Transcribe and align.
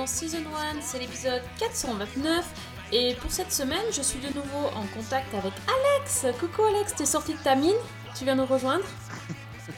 dans 0.00 0.06
Season 0.06 0.38
1, 0.76 0.80
c'est 0.80 0.98
l'épisode 0.98 1.42
429. 1.58 2.46
Et 2.92 3.14
pour 3.16 3.30
cette 3.30 3.52
semaine, 3.52 3.84
je 3.92 4.00
suis 4.00 4.18
de 4.18 4.28
nouveau 4.28 4.68
en 4.74 4.86
contact 4.96 5.34
avec 5.34 5.52
Alex. 5.68 6.24
Coucou 6.40 6.62
Alex, 6.64 6.94
t'es 6.94 7.04
sorti 7.04 7.34
de 7.34 7.38
ta 7.42 7.54
mine 7.54 7.76
Tu 8.16 8.24
viens 8.24 8.34
nous 8.34 8.46
rejoindre 8.46 8.84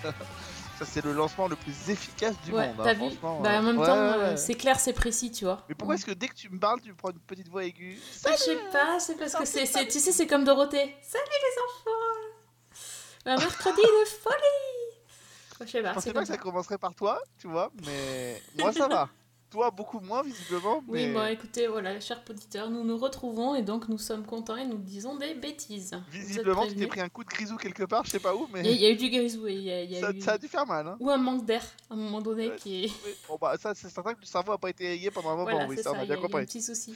Ça, 0.79 0.85
c'est 0.85 1.05
le 1.05 1.13
lancement 1.13 1.49
le 1.49 1.57
plus 1.57 1.91
efficace 1.91 2.35
du 2.45 2.53
Ouais, 2.53 2.69
monde. 2.69 2.77
hein, 2.79 2.83
t'as 2.85 2.95
vu 2.95 3.09
Bah 3.21 3.29
euh, 3.33 3.59
en 3.59 3.63
même 3.63 3.79
ouais, 3.79 3.87
temps, 3.87 3.95
ouais, 3.97 4.25
euh, 4.25 4.37
c'est 4.37 4.55
clair, 4.55 4.79
c'est 4.79 4.93
précis, 4.93 5.33
tu 5.33 5.45
vois. 5.45 5.65
Mais 5.69 5.75
pourquoi 5.75 5.97
est-ce 5.97 6.07
que 6.07 6.13
dès 6.13 6.29
que 6.29 6.35
tu 6.37 6.49
me 6.51 6.59
parles, 6.61 6.81
tu 6.81 6.95
prends 6.95 7.11
une 7.11 7.19
petite 7.19 7.49
voix 7.49 7.65
aiguë? 7.65 7.99
Ah, 8.25 8.31
Je 8.33 8.37
sais 8.45 8.57
pas, 8.71 9.01
c'est 9.01 9.17
parce 9.17 9.35
que 9.35 9.45
c'est, 9.45 9.67
tu 9.89 9.99
sais, 9.99 10.13
c'est 10.13 10.27
comme 10.29 10.45
Dorothée. 10.45 10.95
Salut 11.03 11.25
les 11.31 11.63
enfants 11.65 13.27
Un 13.27 13.37
mercredi 13.39 13.81
de 13.83 14.09
folie 14.23 15.01
Je 15.61 15.67
sais 15.67 15.79
Je 15.79 15.83
pas, 15.83 15.95
pensais 15.95 16.09
c'est 16.11 16.13
pas 16.15 16.21
que 16.23 16.27
ça. 16.29 16.37
commencerait 16.37 16.79
par 16.79 16.95
toi, 16.95 17.21
tu 17.41 17.49
vois, 17.49 17.73
mais 17.85 18.41
moi 18.57 18.73
ça 18.73 18.87
va. 18.87 19.09
Toi, 19.53 19.71
beaucoup 19.71 20.01
moins, 20.01 20.23
visiblement. 20.23 20.83
Oui, 20.89 21.07
mais 21.09 21.13
bon 21.13 21.27
écoutez, 21.27 21.67
voilà, 21.67 22.01
chers 22.01 22.23
auditeurs, 22.31 22.71
nous 22.71 22.85
nous 22.85 22.97
retrouvons 22.97 23.55
et 23.55 23.61
donc 23.61 23.87
nous 23.89 23.99
sommes 23.99 24.25
contents 24.25 24.57
et 24.57 24.65
nous 24.65 24.79
disons 24.79 25.17
des 25.17 25.35
bêtises. 25.35 25.93
Visiblement, 26.11 26.67
tu 26.67 26.75
t'es 26.75 26.87
pris 26.87 27.01
un 27.03 27.11
coup 27.11 27.23
de 27.23 27.29
grisou 27.29 27.59
quelque 27.59 27.83
part, 27.85 28.05
je 28.07 28.13
sais 28.13 28.19
pas 28.19 28.35
où, 28.35 28.49
mais 28.51 28.61
Il 28.61 28.67
y, 28.67 28.71
a- 28.71 28.73
il 28.73 28.81
y 28.81 28.87
a 28.87 28.91
eu 28.91 28.97
du 28.97 29.11
grisou 29.11 29.47
et 29.47 29.53
il 29.55 29.63
y 29.63 29.71
a, 29.71 29.83
il 29.83 29.93
y 29.93 29.97
a 29.97 30.01
ça, 30.01 30.11
eu... 30.11 30.21
ça 30.23 30.33
a 30.33 30.39
dû 30.39 30.49
faire 30.49 30.67
mal. 30.67 30.87
Hein. 30.89 30.97
Ou 31.01 31.11
un 31.11 31.19
manque 31.19 31.45
d'air 31.45 31.63
à 31.91 31.93
un 31.93 31.97
moment 31.99 32.23
donné 32.23 32.49
Ouais, 32.49 32.57
qui 32.57 32.85
est... 32.85 32.89
Oui, 33.05 33.13
Bon, 33.29 33.37
bah, 33.39 33.55
ça, 33.61 33.75
c'est 33.75 33.91
certain 33.91 34.15
que 34.15 34.21
le 34.21 34.27
cerveau 34.27 34.53
a 34.53 34.59
pas 34.59 34.71
été 34.71 34.89
rayé 34.89 35.11
pendant 35.11 35.29
un 35.33 35.37
moment, 35.37 35.51
Voilà, 35.51 35.67
oui, 35.69 35.77
ça, 35.77 35.83
ça, 35.83 35.93
on 35.93 35.95
a 35.97 36.05
il 36.05 36.09
y, 36.09 36.13
a 36.13 36.15
bien 36.15 36.17
a 36.17 36.19
un 36.19 36.23
compris. 36.29 36.47
petit 36.47 36.63
souci. 36.63 36.93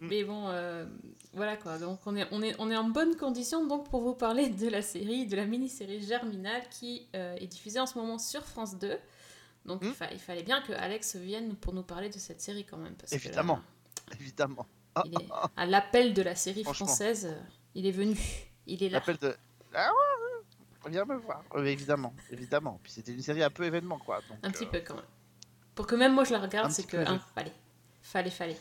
Mm. 0.00 0.06
Mais 0.08 0.24
bon, 0.24 0.44
euh, 0.48 0.86
voilà 1.34 1.58
quoi, 1.58 1.76
donc 1.76 1.98
on 2.06 2.16
est, 2.16 2.26
on, 2.32 2.42
est, 2.42 2.56
on 2.58 2.70
est 2.70 2.76
en 2.78 2.84
bonne 2.88 3.14
condition 3.16 3.66
donc 3.66 3.90
pour 3.90 4.00
vous 4.00 4.14
parler 4.14 4.48
de 4.48 4.68
la 4.68 4.80
série, 4.80 5.26
de 5.26 5.36
la 5.36 5.44
mini-série 5.44 6.00
Germinal 6.00 6.62
qui 6.70 7.06
euh, 7.14 7.36
est 7.36 7.46
diffusée 7.46 7.78
en 7.78 7.84
ce 7.86 7.98
moment 7.98 8.18
sur 8.18 8.42
France 8.46 8.78
2. 8.78 8.96
Donc 9.70 9.82
il, 9.82 9.90
Mm. 9.90 9.94
fa- 9.94 10.12
il 10.12 10.18
fallait 10.18 10.42
bien 10.42 10.60
que 10.62 10.72
Alex 10.72 11.14
vienne 11.16 11.54
pour 11.54 11.72
nous 11.72 11.82
parler 11.84 12.08
de 12.08 12.18
cette 12.18 12.40
série 12.40 12.64
quand 12.64 12.76
même. 12.76 12.94
Parce 12.94 13.10
que 13.10 13.16
là, 13.16 13.22
Évidemment. 13.24 13.60
Évidemment. 14.20 14.66
Ah, 14.96 15.02
il 15.06 15.14
est 15.14 15.28
à 15.56 15.66
l'appel 15.66 16.12
de 16.14 16.22
la 16.22 16.34
série 16.34 16.64
française, 16.64 17.26
euh, 17.26 17.40
il 17.76 17.86
est 17.86 17.92
venu. 17.92 18.16
Il 18.66 18.82
est 18.82 18.88
là. 18.88 18.98
L'appel 18.98 19.16
de. 19.18 19.36
Ah 19.72 19.88
ouais, 20.84 20.90
viens 20.90 21.04
me 21.04 21.14
voir. 21.16 21.42
Évidemment, 21.64 22.12
évidemment. 22.30 22.80
Puis 22.82 22.92
c'était 22.92 23.12
une 23.12 23.22
série 23.22 23.42
un 23.44 23.50
peu 23.50 23.64
événement, 23.64 23.98
quoi. 23.98 24.20
donc, 24.28 24.38
Un 24.42 24.50
petit 24.50 24.64
euh, 24.64 24.68
peu 24.68 24.80
quand 24.80 24.94
même. 24.96 25.04
Pour 25.76 25.86
que 25.86 25.94
même 25.94 26.12
moi 26.14 26.24
je 26.24 26.32
la 26.32 26.40
regarde, 26.40 26.70
c'est 26.72 26.82
que 26.84 26.96
peu, 26.96 27.06
hein, 27.06 27.20
oui. 27.20 27.32
fallait. 27.34 27.52
Fallait, 28.02 28.30
fallait. 28.30 28.56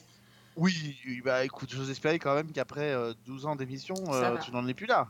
Oui, 0.56 1.22
bah 1.26 1.44
écoute, 1.46 1.70
j'ose 1.72 1.90
espérer 1.90 2.20
quand 2.20 2.36
même 2.36 2.52
qu'après 2.52 2.92
euh, 2.94 3.14
12 3.26 3.46
ans 3.48 3.56
d'émission, 3.56 3.96
euh, 4.14 4.38
tu 4.38 4.52
n'en 4.52 4.68
es 4.68 4.74
plus 4.74 4.86
là. 4.88 5.08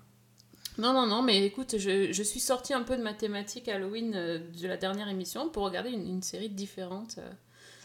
Non, 0.80 0.94
non, 0.94 1.06
non, 1.08 1.22
mais 1.22 1.44
écoute, 1.46 1.78
je, 1.78 2.12
je 2.14 2.24
suis 2.24 2.40
sortie 2.40 2.74
un 2.74 2.84
peu 2.84 2.96
de 2.96 3.04
ma 3.04 3.14
thématique 3.14 3.68
Halloween 3.68 4.14
euh, 4.16 4.40
de 4.40 4.68
la 4.68 4.78
dernière 4.78 5.10
émission 5.10 5.50
pour 5.50 5.64
regarder 5.64 5.90
une, 5.90 6.08
une 6.08 6.24
série 6.24 6.48
différente. 6.50 7.16
euh. 7.18 7.30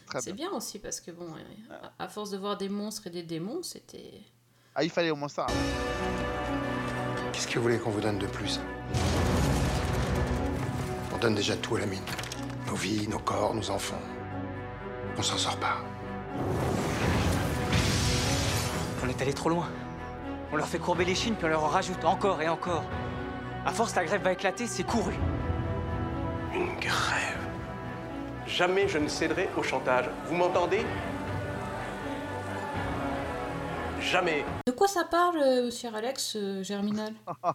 Très 0.06 0.20
C'est 0.20 0.32
bien. 0.32 0.48
bien 0.48 0.56
aussi 0.56 0.78
parce 0.78 1.00
que, 1.00 1.10
bon, 1.10 1.26
euh, 1.26 1.74
à, 1.98 2.04
à 2.04 2.08
force 2.08 2.30
de 2.30 2.36
voir 2.38 2.56
des 2.56 2.68
monstres 2.68 3.08
et 3.08 3.10
des 3.10 3.22
démons, 3.24 3.62
c'était. 3.62 4.12
Ah, 4.76 4.84
il 4.84 4.90
fallait 4.90 5.10
au 5.10 5.16
moins 5.16 5.28
ça. 5.28 5.46
Qu'est-ce 7.32 7.48
que 7.48 7.58
vous 7.58 7.62
voulez 7.64 7.78
qu'on 7.78 7.90
vous 7.90 8.00
donne 8.00 8.18
de 8.18 8.26
plus? 8.26 8.60
On 11.12 11.18
donne 11.18 11.34
déjà 11.34 11.56
tout 11.56 11.74
à 11.76 11.80
la 11.80 11.86
mine. 11.86 12.04
Nos 12.68 12.74
vies, 12.76 13.08
nos 13.08 13.18
corps, 13.18 13.54
nos 13.54 13.70
enfants. 13.70 14.00
On 15.16 15.22
s'en 15.22 15.36
sort 15.38 15.56
pas. 15.58 15.78
On 19.02 19.08
est 19.08 19.20
allé 19.20 19.32
trop 19.32 19.48
loin. 19.48 19.68
On 20.54 20.56
leur 20.56 20.68
fait 20.68 20.78
courber 20.78 21.04
les 21.04 21.16
chines, 21.16 21.34
puis 21.34 21.46
on 21.46 21.48
leur 21.48 21.64
en 21.64 21.68
rajoute 21.68 22.04
encore 22.04 22.40
et 22.40 22.48
encore. 22.48 22.84
À 23.66 23.72
force, 23.72 23.96
la 23.96 24.04
grève 24.04 24.22
va 24.22 24.34
éclater, 24.34 24.68
c'est 24.68 24.84
couru. 24.84 25.12
Une 26.54 26.76
grève. 26.78 27.40
Jamais 28.46 28.86
je 28.86 28.98
ne 28.98 29.08
céderai 29.08 29.48
au 29.56 29.64
chantage. 29.64 30.08
Vous 30.26 30.36
m'entendez? 30.36 30.86
Jamais. 34.00 34.44
De 34.68 34.70
quoi 34.70 34.86
ça 34.86 35.02
parle, 35.02 35.38
euh, 35.38 35.72
cher 35.72 35.92
Alex, 35.96 36.36
euh, 36.36 36.62
Germinal? 36.62 37.14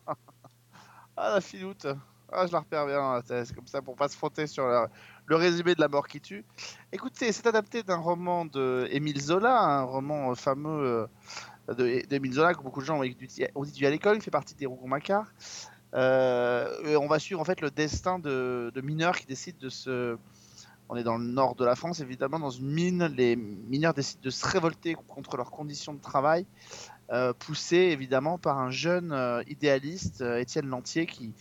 Ah, 1.15 1.35
la 1.35 1.41
filoute. 1.41 1.87
Ah, 2.31 2.45
je 2.47 2.51
la 2.51 2.59
repère 2.59 2.85
bien. 2.85 3.21
C'est 3.25 3.45
c'est 3.45 3.53
comme 3.53 3.67
ça 3.67 3.81
pour 3.81 3.95
pas 3.95 4.07
se 4.07 4.15
frotter 4.15 4.45
sur 4.47 4.67
le, 4.67 4.87
le 5.25 5.35
résumé 5.35 5.75
de 5.75 5.81
La 5.81 5.87
mort 5.87 6.07
qui 6.07 6.19
tue. 6.19 6.43
Écoutez, 6.91 7.31
c'est 7.31 7.45
adapté 7.47 7.83
d'un 7.83 7.97
roman 7.97 8.45
de 8.45 8.87
Émile 8.91 9.21
Zola, 9.21 9.59
un 9.61 9.83
roman 9.83 10.31
euh, 10.31 10.35
fameux 10.35 10.83
euh, 10.85 11.07
de- 11.73 12.05
d'Émile 12.07 12.33
Zola 12.33 12.53
que 12.53 12.61
beaucoup 12.63 12.81
de 12.81 12.85
gens 12.85 12.99
ont 12.99 13.03
étudié, 13.03 13.49
à 13.85 13.89
l'école. 13.89 14.17
Il 14.17 14.21
fait 14.21 14.31
partie 14.31 14.55
des 14.55 14.65
Rougon-Macquart. 14.65 15.31
Euh, 15.95 16.97
on 17.01 17.07
va 17.07 17.19
suivre 17.19 17.41
en 17.41 17.45
fait 17.45 17.61
le 17.61 17.71
destin 17.71 18.19
de, 18.19 18.71
de 18.73 18.81
mineurs 18.81 19.17
qui 19.17 19.25
décident 19.25 19.57
de 19.59 19.69
se. 19.69 20.17
On 20.91 20.95
est 20.95 21.03
dans 21.03 21.17
le 21.17 21.25
nord 21.25 21.53
de 21.55 21.65
la 21.65 21.75
France, 21.75 21.99
évidemment, 21.99 22.39
dans 22.39 22.49
une 22.49 22.71
mine. 22.71 23.05
Les 23.15 23.35
mineurs 23.35 23.93
décident 23.93 24.21
de 24.23 24.29
se 24.31 24.47
révolter 24.47 24.95
contre 25.07 25.37
leurs 25.37 25.51
conditions 25.51 25.93
de 25.93 26.01
travail, 26.01 26.47
euh, 27.11 27.31
poussés 27.33 27.89
évidemment 27.91 28.39
par 28.39 28.57
un 28.57 28.71
jeune 28.71 29.11
euh, 29.11 29.43
idéaliste, 29.47 30.21
Étienne 30.21 30.67
Lantier, 30.67 31.05
qui 31.05 31.33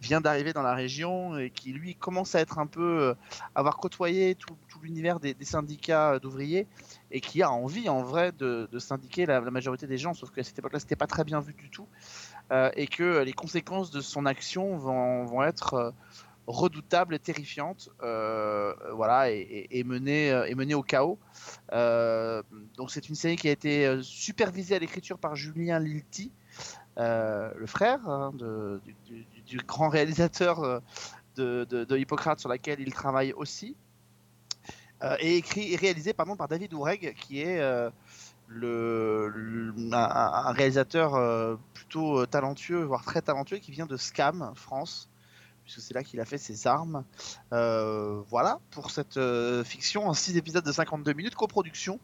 vient 0.00 0.20
d'arriver 0.20 0.52
dans 0.52 0.62
la 0.62 0.74
région 0.74 1.38
et 1.38 1.50
qui 1.50 1.72
lui 1.72 1.94
commence 1.94 2.34
à 2.34 2.40
être 2.40 2.58
un 2.58 2.66
peu 2.66 3.00
euh, 3.00 3.14
avoir 3.54 3.76
côtoyé 3.78 4.34
tout, 4.34 4.56
l'univers 4.82 5.20
des, 5.20 5.34
syndicats 5.42 6.12
euh, 6.12 6.18
d'ouvriers 6.18 6.66
et 7.10 7.20
qui 7.20 7.42
a 7.42 7.50
envie 7.50 7.88
en 7.88 8.02
vrai 8.02 8.32
de, 8.32 8.68
syndiquer 8.78 9.26
la, 9.26 9.40
majorité 9.40 9.86
des 9.86 9.98
gens 9.98 10.14
sauf 10.14 10.30
qu'à 10.30 10.42
cette 10.42 10.58
époque-là 10.58 10.80
c'était 10.80 10.96
pas 10.96 11.06
très 11.06 11.24
bien 11.24 11.40
vu 11.40 11.54
du 11.54 11.70
tout 11.70 11.88
euh, 12.52 12.70
et 12.76 12.86
que 12.86 13.22
les 13.22 13.32
conséquences 13.32 13.90
de 13.90 14.00
son 14.00 14.26
action 14.26 14.76
vont, 14.76 15.42
être 15.42 15.94
redoutables 16.46 17.14
et 17.14 17.18
terrifiantes 17.18 17.88
euh, 18.02 18.72
voilà 18.92 19.32
et, 19.32 19.38
et, 19.38 19.78
et 19.80 19.84
mener 19.84 20.30
euh, 20.30 20.44
et 20.44 20.54
mener 20.54 20.74
au 20.74 20.82
chaos. 20.82 21.18
Donc 21.72 22.90
c'est 22.90 23.08
une 23.08 23.14
série 23.14 23.36
qui 23.36 23.48
a 23.48 23.52
été 23.52 23.98
supervisée 24.02 24.76
à 24.76 24.78
l'écriture 24.78 25.18
par 25.18 25.34
Julien 25.34 25.78
Lilti 25.80 26.30
le 26.96 27.66
frère 27.66 28.08
hein, 28.08 28.32
de- 28.34 28.80
du 29.46 29.58
grand 29.58 29.88
réalisateur 29.88 30.62
euh, 31.38 31.64
de, 31.66 31.96
Hippocrate 31.96 32.40
sur 32.40 32.48
laquelle 32.48 32.80
il 32.80 32.92
travaille 32.92 33.32
aussi, 33.32 33.76
euh, 35.02 35.16
et 35.20 35.36
écrit 35.36 35.72
et 35.72 35.76
réalisé 35.76 36.12
par 36.12 36.26
David 36.48 36.72
Oureg, 36.74 37.14
qui 37.14 37.40
est 37.40 37.60
euh, 37.60 37.90
le, 38.48 39.74
un, 39.92 40.52
réalisateur 40.52 41.58
plutôt 41.74 42.26
talentueux, 42.26 42.82
voire 42.82 43.04
très 43.04 43.22
talentueux, 43.22 43.58
qui 43.58 43.70
vient 43.70 43.86
de 43.86 43.96
Scam, 43.96 44.52
France, 44.54 45.10
puisque 45.64 45.80
c'est 45.80 45.94
là 45.94 46.02
qu'il 46.02 46.20
a 46.20 46.24
fait 46.24 46.38
ses 46.38 46.66
armes. 46.66 47.04
Voilà 47.50 48.60
pour 48.70 48.90
cette 48.90 49.20
fiction 49.64 50.08
en 50.08 50.14
6 50.14 50.36
épisodes 50.36 50.64
de 50.64 50.72
52 50.72 51.12
minutes, 51.12 51.34
coproduction. 51.34 52.00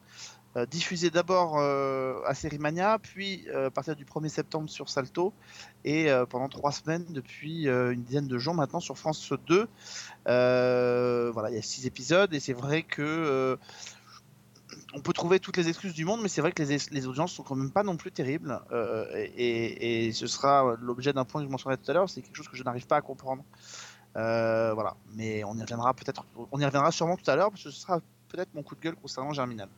Euh, 0.56 0.66
diffusée 0.66 1.08
d'abord 1.08 1.58
euh, 1.58 2.20
à 2.26 2.34
Sérimania, 2.34 2.98
puis 2.98 3.44
euh, 3.48 3.68
à 3.68 3.70
partir 3.70 3.96
du 3.96 4.04
1er 4.04 4.28
septembre 4.28 4.68
sur 4.68 4.90
Salto, 4.90 5.32
et 5.84 6.10
euh, 6.10 6.26
pendant 6.26 6.48
trois 6.50 6.72
semaines 6.72 7.06
depuis 7.08 7.66
une 7.66 8.02
dizaine 8.02 8.28
de 8.28 8.38
jours 8.38 8.54
maintenant 8.54 8.80
sur 8.80 8.98
France 8.98 9.32
2. 9.46 9.66
Euh, 10.28 11.30
voilà, 11.32 11.50
il 11.50 11.56
y 11.56 11.58
a 11.58 11.62
six 11.62 11.86
épisodes 11.86 12.34
et 12.34 12.40
c'est 12.40 12.52
vrai 12.52 12.82
que 12.82 13.58
on 14.94 15.00
peut 15.00 15.14
trouver 15.14 15.40
toutes 15.40 15.56
les 15.56 15.68
excuses 15.68 15.94
du 15.94 16.04
monde, 16.04 16.20
mais 16.22 16.28
c'est 16.28 16.42
vrai 16.42 16.52
que 16.52 16.62
les, 16.62 16.78
les 16.90 17.06
audiences 17.06 17.32
sont 17.32 17.42
quand 17.42 17.54
même 17.54 17.70
pas 17.70 17.82
non 17.82 17.96
plus 17.96 18.12
terribles. 18.12 18.60
et, 19.36 20.10
ce 20.12 20.26
sera 20.26 20.76
l'objet 20.80 21.14
d'un 21.14 21.24
point 21.24 21.40
que 21.40 21.46
je 21.46 21.50
mentionnerai 21.50 21.78
tout 21.78 21.90
à 21.90 21.94
l'heure, 21.94 22.10
c'est 22.10 22.20
quelque 22.20 22.36
chose 22.36 22.48
que 22.48 22.56
je 22.56 22.62
n'arrive 22.62 22.86
pas 22.86 22.96
à 22.96 23.00
comprendre. 23.00 23.42
Voilà, 24.14 24.96
mais 25.14 25.44
on 25.44 25.56
y 25.56 25.62
reviendra 25.62 25.94
peut-être, 25.94 26.26
on 26.50 26.60
y 26.60 26.64
reviendra 26.64 26.92
sûrement 26.92 27.16
tout 27.16 27.30
à 27.30 27.36
l'heure 27.36 27.50
parce 27.50 27.64
que 27.64 27.70
ce 27.70 27.80
sera 27.80 28.00
peut-être 28.28 28.52
mon 28.54 28.62
coup 28.62 28.74
de 28.74 28.80
gueule 28.80 28.96
concernant 28.96 29.32
Germinal. 29.32 29.68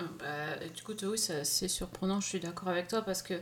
Ah, 0.00 0.04
Bah, 0.18 0.64
écoute, 0.78 1.04
oui, 1.08 1.18
c'est 1.18 1.68
surprenant, 1.68 2.20
je 2.20 2.28
suis 2.28 2.40
d'accord 2.40 2.68
avec 2.68 2.88
toi, 2.88 3.02
parce 3.02 3.22
que 3.22 3.34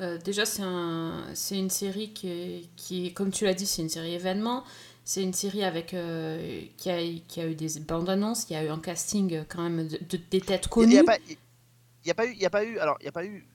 euh, 0.00 0.18
déjà, 0.18 0.44
c'est 0.46 0.62
un, 0.62 1.24
c'est 1.34 1.58
une 1.58 1.70
série 1.70 2.12
qui 2.12 2.28
est, 2.28 2.68
qui 2.76 3.06
est, 3.06 3.12
comme 3.12 3.30
tu 3.30 3.44
l'as 3.44 3.54
dit, 3.54 3.66
c'est 3.66 3.82
une 3.82 3.88
série 3.88 4.14
événement. 4.14 4.64
C'est 5.04 5.22
une 5.22 5.32
série 5.32 5.64
avec, 5.64 5.94
euh, 5.94 6.62
qui, 6.76 6.90
a, 6.90 6.98
qui 7.28 7.40
a 7.40 7.46
eu 7.48 7.54
des 7.54 7.80
bandes 7.80 8.08
annonces, 8.10 8.48
y 8.50 8.54
a 8.54 8.64
eu 8.64 8.68
un 8.68 8.78
casting 8.78 9.34
euh, 9.34 9.44
quand 9.48 9.62
même 9.62 9.88
de, 9.88 9.98
de- 9.98 10.20
des 10.30 10.40
têtes 10.40 10.68
Il 10.78 10.88
n'y 10.88 10.98
connues. 10.98 10.98
a, 10.98 11.18
il 12.04 12.08
y 12.08 12.10
a 12.10 12.14
pas 12.14 12.26
eu, 12.26 12.32
il 12.32 12.40
y 12.42 12.46
a 12.46 12.50
pas 12.50 12.64
eu, 12.64 12.78
alors 12.78 12.96
il 13.00 13.06
y 13.06 13.08
a 13.08 13.12
pas 13.12 13.24
eu, 13.26 13.46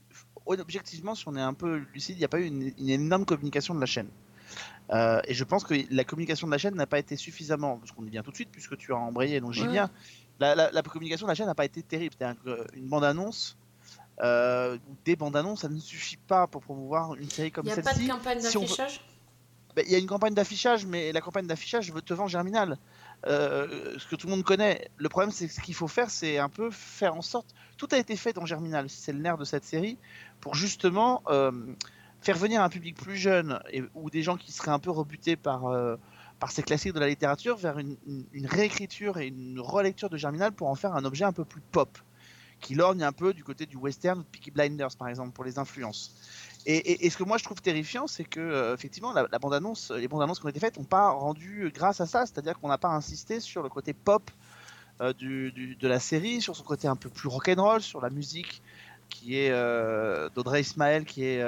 objectivement, 0.45 1.15
si 1.15 1.27
on 1.27 1.35
est 1.35 1.41
un 1.41 1.53
peu 1.53 1.77
lucide, 1.93 2.17
il 2.17 2.19
n'y 2.19 2.25
a 2.25 2.29
pas 2.29 2.39
eu 2.39 2.45
une, 2.45 2.73
une 2.77 2.89
énorme 2.89 3.25
communication 3.25 3.75
de 3.75 3.79
la 3.79 3.85
chaîne. 3.85 4.09
Euh, 4.91 5.21
et 5.27 5.33
je 5.35 5.43
pense 5.45 5.63
que 5.65 5.75
la 5.91 6.03
communication 6.05 6.47
de 6.47 6.53
la 6.53 6.59
chaîne 6.59 6.75
n'a 6.75 6.87
pas 6.87 6.99
été 6.99 7.15
suffisamment, 7.17 7.79
parce 7.79 7.91
qu'on 7.93 8.05
y 8.05 8.11
vient 8.11 8.23
tout 8.23 8.31
de 8.31 8.35
suite, 8.35 8.51
puisque 8.51 8.77
tu 8.77 8.93
as 8.93 8.97
embrayé, 8.97 9.41
donc 9.41 9.53
j'y 9.53 9.67
Ouais. 9.67 9.85
La, 10.39 10.55
la- 10.55 10.71
la 10.71 10.81
communication 10.81 11.25
de 11.27 11.31
la 11.31 11.35
chaîne 11.35 11.45
n'a 11.47 11.55
pas 11.55 11.65
été 11.65 11.81
terrible. 11.83 12.15
C'est-à-dire 12.17 12.41
qu'une 12.43 12.87
bande-annonce, 12.87 13.57
euh, 14.21 14.77
des 15.05 15.15
bandes-annonces, 15.15 15.61
ça 15.61 15.69
ne 15.69 15.79
suffit 15.79 16.17
pas 16.17 16.47
pour 16.47 16.61
promouvoir 16.61 17.15
une 17.15 17.29
série 17.29 17.51
comme 17.51 17.65
Il 17.65 17.73
n'y 17.73 17.73
a 17.73 17.81
pas 17.81 17.91
de 17.93 17.97
celle-ci. 17.97 18.09
campagne 18.09 18.39
si 18.41 18.57
on 18.57 18.61
veut- 18.61 18.67
d'affichage? 18.67 19.01
Ben, 19.75 19.83
Il 19.87 19.91
y 19.91 19.95
a 19.95 19.97
une 19.97 20.07
campagne 20.07 20.33
d'affichage, 20.33 20.85
mais 20.85 21.11
la 21.11 21.19
campagne 21.19 21.47
d'affichage 21.47 21.91
veut 21.91 22.01
te 22.01 22.13
vendre 22.13 22.29
Germinal. 22.29 22.77
euh, 23.27 23.97
ce 23.97 24.05
que 24.07 24.15
tout 24.15 24.27
le 24.27 24.31
monde 24.33 24.43
connaît. 24.43 24.87
Le 24.97 25.09
problème, 25.09 25.31
c'est 25.31 25.47
que 25.47 25.53
ce 25.53 25.59
qu'il 25.59 25.73
faut 25.73 25.87
faire, 25.87 26.11
c'est 26.11 26.37
un 26.37 26.49
peu 26.49 26.69
faire 26.69 27.15
en 27.15 27.23
sorte. 27.23 27.55
Tout 27.77 27.87
a 27.91 27.97
été 27.97 28.15
fait 28.17 28.33
dans 28.33 28.45
Germinal, 28.45 28.87
c'est 28.87 29.13
le 29.13 29.19
nerf 29.19 29.37
de 29.37 29.45
cette 29.45 29.63
série, 29.63 29.97
pour 30.41 30.53
justement 30.53 31.23
euh, 31.29 31.51
faire 32.21 32.37
venir 32.37 32.61
un 32.61 32.69
public 32.69 32.95
plus 32.95 33.15
jeune 33.15 33.59
et, 33.71 33.81
ou 33.95 34.11
des 34.11 34.21
gens 34.21 34.37
qui 34.37 34.51
seraient 34.51 34.69
un 34.71 34.77
peu 34.79 34.91
rebutés 34.91 35.37
par, 35.37 35.65
euh, 35.67 35.95
par 36.39 36.51
ces 36.51 36.63
classiques 36.63 36.93
de 36.93 36.99
la 36.99 37.07
littérature 37.07 37.57
vers 37.57 37.77
une, 37.79 37.97
réécriture 38.45 39.17
et 39.17 39.27
une 39.27 39.59
relecture 39.59 40.09
de 40.09 40.17
Germinal 40.17 40.51
pour 40.51 40.69
en 40.69 40.75
faire 40.75 40.95
un 40.95 41.05
objet 41.05 41.25
un 41.25 41.31
peu 41.31 41.45
plus 41.45 41.61
pop, 41.71 41.97
qui 42.61 42.75
lorgne 42.75 43.03
un 43.03 43.11
peu 43.11 43.33
du 43.33 43.43
côté 43.43 43.65
du 43.65 43.77
western 43.77 44.19
ou 44.19 44.23
de 44.23 44.27
Peaky 44.27 44.51
Blinders, 44.51 44.95
par 44.97 45.07
exemple, 45.07 45.31
pour 45.31 45.43
les 45.43 45.59
influences. 45.59 46.15
Et, 46.67 47.09
ce 47.09 47.17
que 47.17 47.23
moi 47.23 47.37
je 47.37 47.43
trouve 47.43 47.61
terrifiant, 47.61 48.07
c'est 48.07 48.23
que 48.23 48.39
euh, 48.39 48.73
effectivement 48.73 49.13
la 49.13 49.39
bande-annonce, 49.39 49.91
les 49.91 50.07
bandes-annonces 50.07 50.39
qui 50.39 50.45
ont 50.47 50.49
été 50.49 50.59
faites 50.59 50.77
n'ont 50.77 50.83
pas 50.83 51.09
rendu 51.09 51.71
grâce 51.73 52.01
à 52.01 52.07
ça, 52.07 52.25
c'est-à-dire 52.25 52.59
qu'on 52.59 52.69
n'a 52.69 52.79
pas 52.79 52.89
insisté 52.89 53.39
sur 53.39 53.61
le 53.61 53.69
côté 53.69 53.93
pop 53.93 54.31
euh, 54.99 55.13
de 55.13 55.87
la 55.87 55.99
série, 55.99 56.41
sur 56.41 56.55
son 56.55 56.63
côté 56.63 56.87
un 56.87 56.95
peu 56.95 57.09
plus 57.09 57.29
rock'n'roll, 57.29 57.81
sur 57.81 58.01
la 58.01 58.09
musique 58.09 58.63
qui 59.09 59.37
est 59.37 59.51
euh, 59.51 60.29
d'Audrey 60.35 60.61
Ismaël, 60.61 61.05
qui 61.05 61.23
est, 61.23 61.41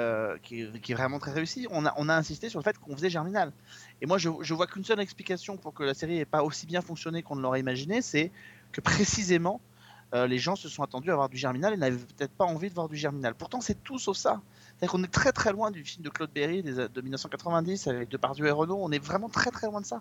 vraiment 0.92 1.18
très 1.18 1.32
réussie. 1.32 1.66
On 1.70 1.84
a, 1.86 1.94
on 1.96 2.08
a 2.08 2.14
insisté 2.14 2.48
sur 2.48 2.60
le 2.60 2.64
fait 2.64 2.78
qu'on 2.78 2.94
faisait 2.96 3.10
Germinal. 3.10 3.52
Et 4.00 4.06
moi, 4.06 4.18
je, 4.18 4.28
vois 4.54 4.66
qu'une 4.66 4.84
seule 4.84 5.00
explication 5.00 5.56
pour 5.56 5.74
que 5.74 5.82
la 5.82 5.94
série 5.94 6.16
n'ait 6.16 6.24
pas 6.24 6.42
aussi 6.42 6.66
bien 6.66 6.80
fonctionné 6.80 7.22
qu'on 7.22 7.36
ne 7.36 7.42
l'aurait 7.42 7.60
imaginé, 7.60 8.00
c'est 8.02 8.30
que 8.72 8.80
précisément, 8.80 9.60
euh, 10.14 10.26
les 10.26 10.38
gens 10.38 10.56
se 10.56 10.68
sont 10.68 10.82
attendus 10.82 11.10
à 11.10 11.16
voir 11.16 11.28
du 11.28 11.36
Germinal 11.36 11.74
et 11.74 11.76
n'avaient 11.76 11.96
peut-être 11.96 12.32
pas 12.32 12.44
envie 12.44 12.70
de 12.70 12.74
voir 12.74 12.88
du 12.88 12.96
Germinal. 12.96 13.34
Pourtant, 13.34 13.60
c'est 13.60 13.82
tout 13.82 13.98
sauf 13.98 14.16
ça. 14.16 14.40
C'est-à-dire 14.68 14.92
qu'on 14.92 15.02
est 15.02 15.12
très 15.12 15.32
très 15.32 15.52
loin 15.52 15.70
du 15.70 15.84
film 15.84 16.04
de 16.04 16.08
Claude 16.08 16.30
Berry 16.32 16.62
des- 16.62 16.88
de 16.88 17.00
1990 17.00 17.88
avec 17.88 18.08
Depardieu 18.08 18.46
et 18.46 18.50
Renault. 18.50 18.78
On 18.80 18.90
est 18.92 19.04
vraiment 19.04 19.28
très 19.28 19.50
très 19.50 19.66
loin 19.66 19.80
de 19.80 19.86
ça. 19.86 20.00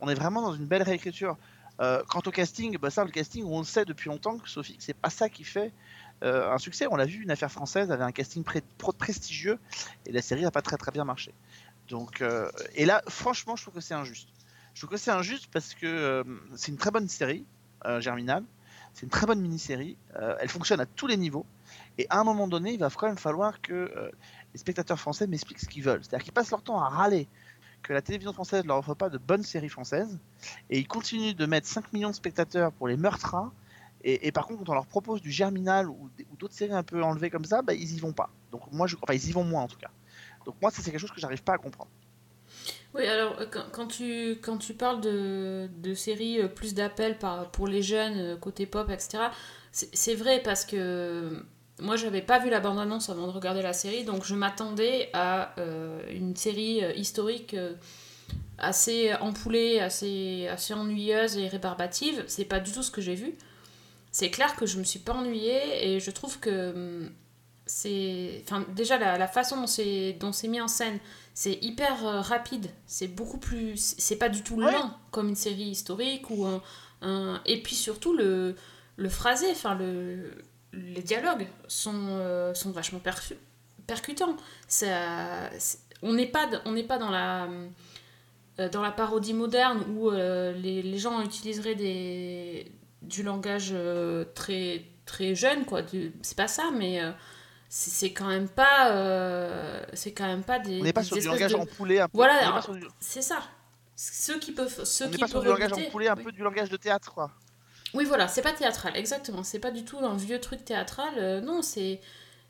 On 0.00 0.08
est 0.08 0.14
vraiment 0.14 0.42
dans 0.42 0.54
une 0.54 0.66
belle 0.66 0.82
réécriture. 0.82 1.36
Euh, 1.80 2.02
quant 2.08 2.22
au 2.24 2.30
casting, 2.30 2.76
bah 2.78 2.90
ça, 2.90 3.04
le 3.04 3.10
casting, 3.10 3.44
on 3.44 3.58
le 3.58 3.64
sait 3.64 3.84
depuis 3.84 4.08
longtemps 4.08 4.38
que 4.38 4.48
Sophie, 4.48 4.76
c'est 4.78 4.96
pas 4.96 5.10
ça 5.10 5.28
qui 5.28 5.42
fait 5.42 5.72
euh, 6.22 6.52
un 6.52 6.58
succès. 6.58 6.86
On 6.90 6.96
l'a 6.96 7.06
vu, 7.06 7.22
une 7.22 7.30
affaire 7.30 7.50
française 7.50 7.90
avait 7.90 8.04
un 8.04 8.12
casting 8.12 8.44
prestigieux 8.98 9.58
et 10.06 10.12
la 10.12 10.22
série 10.22 10.42
n'a 10.42 10.50
pas 10.50 10.62
très 10.62 10.76
très 10.76 10.92
bien 10.92 11.04
marché. 11.04 11.32
Donc, 11.92 12.22
euh, 12.22 12.50
et 12.74 12.86
là, 12.86 13.02
franchement, 13.06 13.54
je 13.54 13.64
trouve 13.64 13.74
que 13.74 13.82
c'est 13.82 13.92
injuste. 13.92 14.30
Je 14.72 14.80
trouve 14.80 14.88
que 14.88 14.96
c'est 14.96 15.10
injuste 15.10 15.50
parce 15.52 15.74
que 15.74 15.86
euh, 15.86 16.24
c'est 16.56 16.72
une 16.72 16.78
très 16.78 16.90
bonne 16.90 17.06
série, 17.06 17.44
euh, 17.84 18.00
Germinal. 18.00 18.44
C'est 18.94 19.02
une 19.02 19.10
très 19.10 19.26
bonne 19.26 19.40
mini-série. 19.40 19.98
Elle 20.40 20.48
fonctionne 20.48 20.80
à 20.80 20.86
tous 20.86 21.06
les 21.06 21.18
niveaux. 21.18 21.44
Et 21.98 22.06
à 22.08 22.18
un 22.18 22.24
moment 22.24 22.48
donné, 22.48 22.72
il 22.72 22.78
va 22.78 22.88
quand 22.90 23.06
même 23.08 23.18
falloir 23.18 23.60
que 23.62 23.90
les 24.52 24.58
spectateurs 24.58 25.00
français 25.00 25.26
m'expliquent 25.26 25.60
ce 25.60 25.66
qu'ils 25.66 25.82
veulent. 25.82 26.02
C'est-à-dire 26.02 26.24
qu'ils 26.24 26.34
passent 26.34 26.50
leur 26.50 26.62
temps 26.62 26.78
à 26.78 26.90
râler 26.90 27.26
que 27.82 27.94
la 27.94 28.02
télévision 28.02 28.34
française 28.34 28.62
ne 28.64 28.68
leur 28.68 28.78
offre 28.78 28.94
pas 28.94 29.08
de 29.08 29.16
bonnes 29.16 29.44
séries 29.44 29.70
françaises. 29.70 30.18
Et 30.68 30.78
ils 30.78 30.86
continuent 30.86 31.34
de 31.34 31.46
mettre 31.46 31.66
5 31.66 31.90
millions 31.94 32.10
de 32.10 32.14
spectateurs 32.14 32.70
pour 32.72 32.86
les 32.86 32.98
meurtres. 32.98 33.34
Et, 34.04 34.26
et 34.26 34.32
par 34.32 34.46
contre, 34.46 34.62
quand 34.62 34.72
on 34.72 34.74
leur 34.74 34.86
propose 34.86 35.22
du 35.22 35.30
Germinal 35.30 35.88
ou 35.88 36.10
d'autres 36.38 36.54
séries 36.54 36.74
un 36.74 36.82
peu 36.82 37.02
enlevées 37.02 37.30
comme 37.30 37.46
ça, 37.46 37.62
bah, 37.62 37.72
ils 37.72 37.94
y 37.94 37.98
vont 37.98 38.12
pas. 38.12 38.28
Donc 38.50 38.60
moi, 38.72 38.86
je, 38.86 38.96
enfin, 39.00 39.14
ils 39.14 39.28
y 39.28 39.32
vont 39.32 39.44
moins 39.44 39.62
en 39.62 39.68
tout 39.68 39.78
cas. 39.78 39.90
Donc 40.44 40.56
moi, 40.60 40.70
c'est 40.70 40.82
quelque 40.82 40.98
chose 40.98 41.10
que 41.10 41.20
j'arrive 41.20 41.42
pas 41.42 41.54
à 41.54 41.58
comprendre. 41.58 41.90
Oui, 42.94 43.06
alors 43.06 43.40
euh, 43.40 43.46
quand, 43.72 43.86
tu, 43.86 44.38
quand 44.42 44.58
tu 44.58 44.74
parles 44.74 45.00
de, 45.00 45.68
de 45.78 45.94
séries 45.94 46.40
euh, 46.40 46.48
plus 46.48 46.74
d'appels 46.74 47.18
pour 47.52 47.66
les 47.66 47.82
jeunes, 47.82 48.18
euh, 48.18 48.36
côté 48.36 48.66
pop, 48.66 48.90
etc., 48.90 49.24
c'est 49.72 50.14
vrai 50.14 50.40
parce 50.42 50.66
que 50.66 51.44
moi 51.80 51.96
j'avais 51.96 52.20
pas 52.20 52.38
vu 52.38 52.50
la 52.50 52.60
bande-annonce 52.60 53.08
avant 53.08 53.26
de 53.26 53.32
regarder 53.32 53.62
la 53.62 53.72
série, 53.72 54.04
donc 54.04 54.22
je 54.22 54.34
m'attendais 54.34 55.08
à 55.14 55.54
une 56.10 56.36
série 56.36 56.82
historique 56.94 57.56
assez 58.58 59.14
empoulée, 59.14 59.80
assez, 59.80 60.46
assez 60.48 60.74
ennuyeuse 60.74 61.38
et 61.38 61.48
rébarbative. 61.48 62.22
C'est 62.26 62.44
pas 62.44 62.60
du 62.60 62.70
tout 62.70 62.82
ce 62.82 62.90
que 62.90 63.00
j'ai 63.00 63.14
vu. 63.14 63.34
C'est 64.10 64.30
clair 64.30 64.54
que 64.56 64.66
je 64.66 64.78
me 64.78 64.84
suis 64.84 64.98
pas 64.98 65.14
ennuyée 65.14 65.94
et 65.94 66.00
je 66.00 66.10
trouve 66.10 66.38
que 66.38 66.72
hum, 66.72 67.10
c'est. 67.72 68.42
Enfin, 68.44 68.64
déjà 68.74 68.98
la, 68.98 69.16
la 69.18 69.28
façon 69.28 69.56
dont 69.60 69.66
c'est 69.66 70.12
dont 70.20 70.32
c'est 70.32 70.48
mis 70.48 70.60
en 70.60 70.68
scène 70.68 70.98
c'est 71.34 71.58
hyper 71.62 72.06
euh, 72.06 72.20
rapide, 72.20 72.66
c'est 72.86 73.08
beaucoup 73.08 73.38
plus. 73.38 73.94
C'est 73.98 74.16
pas 74.16 74.28
du 74.28 74.42
tout 74.42 74.56
Ouais. 74.56 74.70
lent 74.70 74.90
comme 75.10 75.28
une 75.30 75.36
série 75.36 75.70
historique 75.70 76.28
ou 76.30 76.44
un. 76.44 76.62
un- 77.00 77.40
Et 77.46 77.62
puis 77.62 77.74
surtout 77.74 78.14
le, 78.14 78.54
le 78.96 79.08
phrasé, 79.08 79.46
enfin 79.50 79.74
le, 79.74 80.30
les 80.74 81.02
dialogues 81.02 81.46
sont, 81.68 81.94
euh, 81.94 82.52
sont 82.54 82.70
vachement 82.70 82.98
percu- 83.00 83.36
percutants. 83.86 84.36
Ça, 84.68 85.48
on 86.02 86.12
n'est 86.12 86.26
pas, 86.26 86.48
on 86.66 86.74
pas 86.82 86.98
dans 86.98 87.10
la. 87.10 87.46
euh, 88.60 88.68
Dans 88.70 88.82
la 88.82 88.90
parodie 88.92 89.32
moderne 89.32 89.82
où 89.96 90.10
les, 90.10 90.82
les 90.82 90.98
gens 90.98 91.22
utiliseraient 91.22 91.74
des, 91.74 92.70
du 93.00 93.22
langage 93.22 93.74
très, 94.34 94.84
très 95.06 95.34
jeune, 95.34 95.64
quoi. 95.64 95.80
C'est 96.20 96.36
pas 96.36 96.48
ça, 96.48 96.64
mais 96.76 97.00
c'est 97.74 97.90
c'est 97.90 98.12
quand 98.12 98.26
même 98.26 98.48
pas. 98.50 98.90
euh, 98.90 99.82
c'est 99.94 100.12
quand 100.12 100.26
même 100.26 100.42
pas 100.44 100.58
des. 100.58 100.80
On 100.80 100.84
n'est 100.84 100.92
pas 100.92 101.02
sur 101.02 101.16
du 101.16 101.26
langage 101.26 101.52
de- 101.52 101.56
empoulé 101.56 102.00
un 102.00 102.06
peu. 102.08 102.18
Voilà, 102.18 102.60
c'est 103.00 103.22
ça. 103.22 103.40
Ceux 103.96 104.38
qui 104.38 104.52
peuvent, 104.52 104.84
ceux 104.84 105.06
on 105.06 105.08
n'est 105.08 105.14
qui 105.14 105.20
pas 105.22 105.26
sur 105.26 105.34
peuvent 105.36 105.44
du 105.44 105.48
langage 105.48 105.72
rebuter- 105.72 105.86
empoulé, 105.88 106.08
un 106.08 106.16
oui. 106.16 106.24
peu 106.24 106.32
du 106.32 106.42
langage 106.42 106.68
de 106.68 106.76
théâtre, 106.76 107.12
quoi. 107.14 107.30
Oui, 107.94 108.04
voilà, 108.04 108.28
c'est 108.28 108.42
pas 108.42 108.52
théâtral, 108.52 108.94
exactement. 108.96 109.42
C'est 109.42 109.58
pas 109.58 109.70
du 109.70 109.84
tout 109.84 109.98
un 109.98 110.16
vieux 110.16 110.38
truc 110.40 110.64
théâtral. 110.66 111.14
euh, 111.16 111.40
non, 111.40 111.62
c'est 111.62 112.00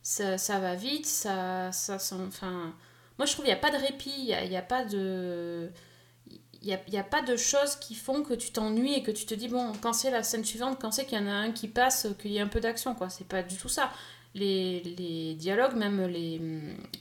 ça, 0.02 0.38
ça 0.38 0.58
va 0.58 0.74
vite, 0.74 1.06
ça, 1.06 1.70
ça, 1.70 1.98
sent- 2.00 2.16
enfin, 2.26 2.74
moi 3.18 3.26
je 3.26 3.32
trouve 3.32 3.44
qu'il 3.44 3.54
n'y 3.54 3.58
a 3.58 3.62
pas 3.62 3.70
de 3.70 3.76
répit, 3.80 4.12
il 4.18 4.24
n'y 4.24 4.34
a, 4.34 4.44
il 4.44 4.50
y 4.52 4.56
a 4.56 4.62
pas 4.62 4.84
de, 4.84 5.70
il 6.62 6.68
y 6.68 6.74
a, 6.74 6.80
il 6.88 6.94
y 6.94 6.98
a 6.98 7.04
pas 7.04 7.22
de 7.22 7.36
choses 7.36 7.76
qui 7.76 7.94
font 7.94 8.22
que 8.24 8.34
tu 8.34 8.50
t'ennuies 8.50 8.94
et 8.94 9.02
que 9.04 9.10
tu 9.12 9.26
te 9.26 9.34
dis 9.34 9.46
bon, 9.48 9.72
quand 9.80 9.92
c'est 9.92 10.10
la 10.10 10.22
scène 10.24 10.44
suivante, 10.44 10.78
quand 10.80 10.90
c'est 10.90 11.06
qu'il 11.06 11.18
y 11.18 11.22
en 11.22 11.28
a 11.28 11.32
un 11.32 11.52
qui 11.52 11.68
passe, 11.68 12.08
qu'il 12.20 12.32
y 12.32 12.40
a 12.40 12.42
un 12.42 12.48
peu 12.48 12.60
d'action, 12.60 12.94
quoi. 12.96 13.08
C'est 13.10 13.26
pas 13.26 13.42
du 13.42 13.56
tout 13.56 13.68
ça. 13.68 13.90
Les, 14.34 14.80
les 14.98 15.34
dialogues, 15.34 15.74
même 15.76 16.06
les, 16.06 16.40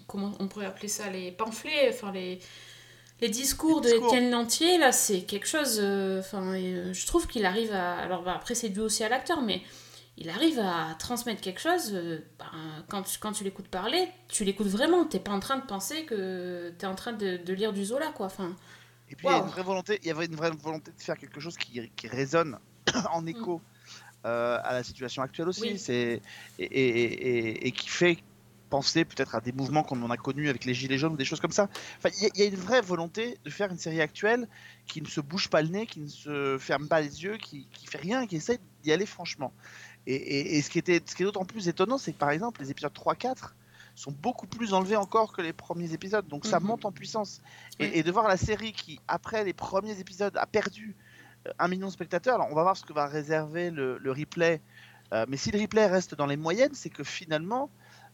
comment 0.08 0.34
on 0.40 0.48
pourrait 0.48 0.66
appeler 0.66 0.90
ça, 0.90 1.10
les 1.10 1.32
pamphlets, 1.32 1.90
enfin 1.94 2.12
les 2.12 2.40
les 3.22 3.30
discours, 3.30 3.82
Les 3.82 3.82
discours. 3.82 4.02
de 4.02 4.18
Étienne 4.18 4.32
Lantier, 4.32 4.78
là, 4.80 4.92
c'est 4.92 5.22
quelque 5.24 5.48
chose. 5.48 5.80
euh, 5.82 6.20
Enfin, 6.20 6.56
euh, 6.56 6.94
je 6.94 7.06
trouve 7.06 7.28
qu'il 7.28 7.46
arrive 7.46 7.72
à. 7.72 7.98
Alors, 8.00 8.24
bah, 8.24 8.34
après, 8.36 8.56
c'est 8.56 8.70
dû 8.70 8.80
aussi 8.80 9.04
à 9.04 9.10
l'acteur, 9.10 9.42
mais 9.42 9.62
il 10.18 10.30
arrive 10.30 10.60
à 10.60 10.96
transmettre 11.00 11.42
quelque 11.42 11.60
chose. 11.62 11.92
euh, 11.94 12.20
ben, 12.40 12.86
quand 12.90 13.04
tu, 13.04 13.20
quand 13.20 13.32
tu 13.34 13.44
l'écoutes 13.44 13.68
parler, 13.70 14.08
tu 14.28 14.44
l'écoutes 14.44 14.68
vraiment. 14.68 15.06
T'es 15.06 15.20
pas 15.20 15.32
en 15.34 15.40
train 15.40 15.58
de 15.58 15.66
penser 15.66 16.06
que 16.06 16.74
t'es 16.80 16.88
en 16.88 16.96
train 16.96 17.14
de, 17.14 17.38
de 17.38 17.54
lire 17.54 17.74
du 17.74 17.86
Zola, 17.86 18.08
quoi. 18.10 18.26
Enfin, 18.28 18.56
Et 19.10 19.16
puis 19.16 19.28
il 19.28 19.32
y 19.32 19.34
a 19.34 19.38
une 19.38 19.48
vraie 19.48 19.64
volonté, 19.64 20.00
il 20.04 20.08
y 20.08 20.12
avait 20.12 20.26
une 20.26 20.36
vraie 20.36 20.52
volonté 20.52 20.92
de 20.92 21.02
faire 21.02 21.18
quelque 21.18 21.40
chose 21.40 21.58
qui, 21.58 21.90
qui 21.96 22.08
résonne 22.08 22.60
en 23.12 23.26
écho 23.28 23.62
euh, 24.26 24.60
à 24.64 24.74
la 24.74 24.84
situation 24.84 25.22
actuelle 25.22 25.48
aussi. 25.50 25.62
Oui. 25.62 25.80
C'est 25.80 26.22
et, 26.60 26.64
et- 26.64 27.28
et- 27.28 27.68
et 27.68 27.72
qui 27.72 27.90
fait 27.90 28.18
penser 28.70 29.04
peut-être 29.04 29.36
à 29.36 29.42
des 29.42 29.52
mouvements 29.52 29.84
qu'on 29.84 30.02
en 30.02 30.10
a 30.10 30.16
connus 30.18 30.48
avec 30.48 30.64
les 30.64 30.74
gilets 30.74 30.98
jaunes 30.98 31.14
ou 31.14 31.18
des 31.18 31.26
choses 31.26 31.42
comme 31.42 31.52
ça. 31.52 31.68
Enfin, 31.98 32.10
il 32.18 32.24
y, 32.24 32.26
a- 32.26 32.30
il 32.36 32.40
y 32.40 32.44
a 32.44 32.48
une 32.48 32.56
vraie 32.56 32.82
volonté 32.82 33.38
de 33.44 33.50
faire 33.50 33.70
une 33.70 33.78
série 33.78 34.00
actuelle 34.00 34.48
qui 34.88 35.02
ne 35.02 35.08
se 35.08 35.20
bouge 35.20 35.50
pas 35.50 35.62
le 35.62 35.68
nez, 35.68 35.86
qui 35.86 36.00
ne 36.00 36.08
se 36.08 36.58
ferme 36.58 36.88
pas 36.88 37.02
les 37.02 37.24
yeux, 37.24 37.38
qui, 37.38 37.68
qui 37.74 37.86
fait 37.88 37.98
rien, 37.98 38.26
qui 38.28 38.38
essaie 38.38 38.60
d'y 38.84 38.94
aller 38.94 39.06
franchement. 39.06 39.52
Et, 40.08 40.62
ce 40.62 40.70
qui 40.70 40.80
était, 40.80 41.02
ce 41.06 41.16
qui 41.16 41.24
est 41.24 41.26
d'autant 41.26 41.46
plus 41.46 41.68
étonnant, 41.68 41.98
c'est 41.98 42.14
que 42.14 42.18
par 42.18 42.32
exemple 42.32 42.62
les 42.62 42.72
épisodes 42.72 42.94
3-4 42.94 43.56
sont 43.94 44.12
beaucoup 44.12 44.48
plus 44.48 44.74
enlevés 44.74 44.96
encore 44.96 45.34
que 45.34 45.42
les 45.42 45.54
premiers 45.54 45.94
épisodes, 45.94 46.28
donc 46.28 46.46
ça 46.46 46.60
Mhm. 46.60 46.68
monte 46.68 46.86
en 46.86 46.92
puissance. 46.92 47.42
Et, 47.80 48.04
de 48.04 48.12
voir 48.12 48.28
la 48.28 48.38
série 48.38 48.72
qui, 48.72 49.00
après 49.08 49.44
les 49.44 49.54
premiers 49.54 50.00
épisodes, 50.00 50.36
a 50.38 50.46
perdu 50.46 50.96
un 51.60 51.68
million 51.68 51.88
de 51.88 51.92
spectateurs. 51.92 52.36
Alors, 52.36 52.48
on 52.52 52.56
va 52.56 52.64
voir 52.64 52.78
ce 52.78 52.86
que 52.86 52.94
va 52.94 53.08
réserver 53.08 53.72
le, 53.72 54.00
replay. 54.12 54.62
Euh, 55.14 55.26
mais 55.28 55.38
si 55.38 55.52
le 55.52 55.60
replay 55.60 55.88
reste 55.88 56.16
dans 56.16 56.26
les 56.26 56.38
moyennes, 56.38 56.74
c'est 56.74 56.90
que 56.90 57.04
finalement, 57.04 57.70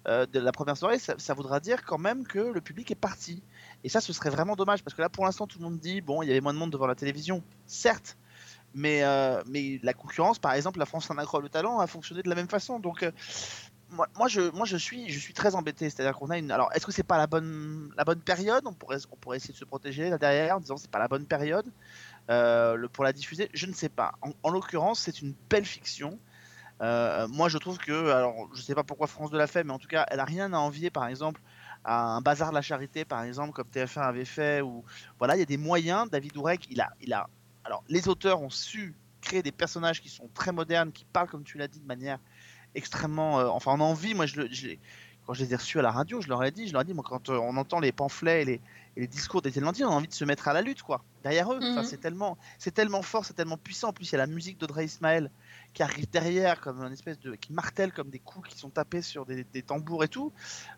euh, 0.07 0.25
de 0.25 0.39
la 0.39 0.51
première 0.51 0.77
soirée, 0.77 0.99
ça, 0.99 1.33
voudra 1.33 1.59
dire 1.59 1.83
quand 1.85 1.97
même 1.97 2.25
que 2.25 2.39
le 2.39 2.61
public 2.61 2.91
est 2.91 2.95
parti. 2.95 3.43
Et 3.83 3.89
ça, 3.89 4.01
ce 4.01 4.13
serait 4.13 4.29
vraiment 4.29 4.55
dommage 4.55 4.83
parce 4.83 4.95
que 4.95 5.01
là, 5.01 5.09
pour 5.09 5.25
l'instant, 5.25 5.47
tout 5.47 5.59
le 5.59 5.65
monde 5.65 5.79
dit 5.79 6.01
bon, 6.01 6.21
il 6.21 6.27
y 6.27 6.31
avait 6.31 6.41
moins 6.41 6.53
de 6.53 6.59
monde 6.59 6.71
devant 6.71 6.87
la 6.87 6.95
télévision, 6.95 7.43
certes. 7.65 8.17
Mais, 8.73 9.03
euh, 9.03 9.41
la 9.81 9.93
concurrence, 9.93 10.39
par 10.39 10.53
exemple, 10.53 10.79
la 10.79 10.85
France 10.85 11.09
en 11.09 11.17
incroyable 11.17 11.49
talent 11.49 11.79
a 11.79 11.87
fonctionné 11.87 12.21
de 12.21 12.29
la 12.29 12.35
même 12.35 12.49
façon. 12.49 12.79
Donc, 12.79 13.03
moi, 13.89 14.27
je, 14.27 14.77
suis, 14.77 15.33
très 15.33 15.55
embêté. 15.55 15.89
C'est-à-dire 15.89 16.17
qu'on 16.17 16.29
a 16.29 16.37
une. 16.37 16.51
Alors, 16.51 16.69
est-ce 16.73 16.85
que 16.85 16.91
c'est 16.91 17.03
pas 17.03 17.17
la 17.17 17.27
bonne, 17.27 17.91
période? 18.25 18.63
On 18.65 18.73
pourrait, 18.73 18.97
essayer 19.37 19.53
de 19.53 19.57
se 19.57 19.65
protéger 19.65 20.09
là 20.09 20.17
derrière 20.17 20.57
en 20.57 20.59
disant 20.59 20.77
c'est 20.77 20.91
pas 20.91 20.99
la 20.99 21.07
bonne 21.07 21.25
période 21.25 21.65
le, 22.29 22.87
pour 22.87 23.03
la 23.03 23.13
diffuser. 23.13 23.49
Je 23.53 23.65
ne 23.65 23.73
sais 23.73 23.89
pas. 23.89 24.13
En, 24.21 24.31
en 24.43 24.49
l'occurrence, 24.49 24.99
c'est 24.99 25.21
une 25.21 25.33
belle 25.49 25.65
fiction. 25.65 26.19
Euh, 26.81 27.27
moi, 27.27 27.49
je 27.49 27.57
trouve 27.57 27.77
que, 27.77 28.09
alors, 28.09 28.49
je 28.53 28.61
sais 28.61 28.75
pas 28.75 28.83
pourquoi 28.83 29.07
France 29.07 29.31
de 29.31 29.37
l'a 29.37 29.47
fait, 29.47 29.63
mais 29.63 29.73
en 29.73 29.79
tout 29.79 29.87
cas, 29.87 30.05
elle 30.09 30.19
a 30.19 30.25
rien 30.25 30.53
à 30.53 30.57
envier, 30.57 30.89
par 30.89 31.07
exemple, 31.07 31.41
à 31.83 32.15
un 32.15 32.21
bazar 32.21 32.49
de 32.49 32.55
la 32.55 32.61
charité, 32.61 33.05
par 33.05 33.23
exemple, 33.23 33.53
comme 33.53 33.67
TF1 33.67 34.01
avait 34.01 34.25
fait. 34.25 34.61
Ou 34.61 34.83
voilà, 35.17 35.35
il 35.35 35.39
y 35.39 35.43
a 35.43 35.45
des 35.45 35.57
moyens. 35.57 36.09
David 36.09 36.35
Ourek, 36.37 36.67
il 36.69 36.81
a, 36.81 36.89
il 37.01 37.13
a. 37.13 37.29
Alors, 37.63 37.83
les 37.89 38.07
auteurs 38.07 38.41
ont 38.41 38.49
su 38.49 38.95
créer 39.21 39.41
des 39.41 39.51
personnages 39.51 40.01
qui 40.01 40.09
sont 40.09 40.29
très 40.33 40.51
modernes, 40.51 40.91
qui 40.91 41.05
parlent, 41.05 41.29
comme 41.29 41.43
tu 41.43 41.57
l'as 41.57 41.67
dit, 41.67 41.79
de 41.79 41.87
manière 41.87 42.19
extrêmement. 42.75 43.39
euh, 43.39 43.47
enfin, 43.47 43.71
a 43.79 43.83
envie. 43.83 44.13
Moi, 44.13 44.25
quand 45.25 45.33
je 45.33 45.43
les 45.43 45.53
ai 45.53 45.55
reçus 45.55 45.79
à 45.79 45.81
la 45.81 45.91
radio, 45.91 46.21
je 46.21 46.29
leur 46.29 46.43
ai 46.43 46.51
dit, 46.51 46.67
je 46.67 46.73
leur 46.73 46.83
ai 46.83 46.85
dit, 46.85 46.93
moi, 46.93 47.03
quand 47.05 47.29
euh, 47.29 47.37
on 47.37 47.57
entend 47.57 47.79
les 47.79 47.91
pamphlets 47.91 48.43
et 48.43 48.45
les, 48.45 48.61
et 48.97 49.01
les 49.01 49.07
discours 49.07 49.43
des 49.43 49.51
Zélandiers, 49.51 49.85
on 49.85 49.89
a 49.89 49.93
envie 49.93 50.07
de 50.07 50.13
se 50.13 50.25
mettre 50.25 50.47
à 50.47 50.53
la 50.53 50.61
lutte, 50.63 50.81
quoi, 50.81 51.03
derrière 51.21 51.53
eux. 51.53 51.59
Enfin, 51.61 51.81
Mhm. 51.81 51.83
c'est 51.83 51.99
tellement, 51.99 52.35
c'est 52.57 52.73
tellement 52.73 53.03
fort, 53.03 53.25
c'est 53.25 53.35
tellement 53.35 53.57
puissant. 53.57 53.89
En 53.89 53.93
plus, 53.93 54.09
il 54.09 54.13
y 54.13 54.15
a 54.15 54.17
la 54.17 54.25
musique 54.25 54.57
d'Audrey 54.59 54.85
Ismaël 54.85 55.29
qui 55.75 55.83
arrive 55.83 56.09
derrière, 56.09 56.59
comme 56.59 56.81
un 56.81 56.91
espèce 56.91 57.19
de, 57.19 57.35
qui 57.35 57.53
martèle 57.53 57.93
comme 57.93 58.09
des 58.09 58.17
coups 58.17 58.49
qui 58.49 58.57
sont 58.57 58.71
tapés 58.71 59.03
sur 59.03 59.27
des, 59.27 59.43
des 59.53 59.61
tambours 59.61 60.03
et 60.03 60.07
tout. 60.07 60.33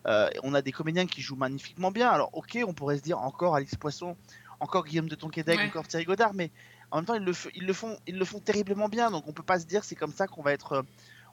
Euh, 0.06 0.30
on 0.44 0.54
a 0.54 0.62
des 0.62 0.74
comédiens 0.74 1.06
qui 1.08 1.22
jouent 1.22 1.38
magnifiquement 1.38 1.92
bien. 1.92 2.10
Alors, 2.10 2.30
ok, 2.34 2.60
on 2.68 2.74
pourrait 2.74 2.98
se 2.98 3.04
dire 3.04 3.20
encore 3.20 3.56
Alix 3.56 3.76
Poisson, 3.76 4.18
encore 4.60 4.84
Guillaume 4.86 5.08
de 5.08 5.16
Tonquédec, 5.16 5.58
Ouais. 5.58 5.66
encore 5.68 5.88
Thierry 5.88 6.04
Godard, 6.04 6.34
mais 6.34 6.52
en 6.92 6.98
même 6.98 7.06
temps, 7.06 7.16
ils 7.16 7.24
le, 7.24 7.32
ils 7.56 7.66
le 7.66 7.72
font, 7.74 7.98
ils 8.06 8.18
le 8.18 8.26
font 8.26 8.42
terriblement 8.42 8.90
bien. 8.90 9.12
Donc, 9.12 9.24
on 9.28 9.32
peut 9.32 9.44
pas 9.44 9.60
se 9.60 9.66
dire 9.66 9.86
c'est 9.86 9.96
comme 9.96 10.12
ça 10.12 10.28
qu'on 10.28 10.42
va 10.42 10.52
être, 10.52 10.84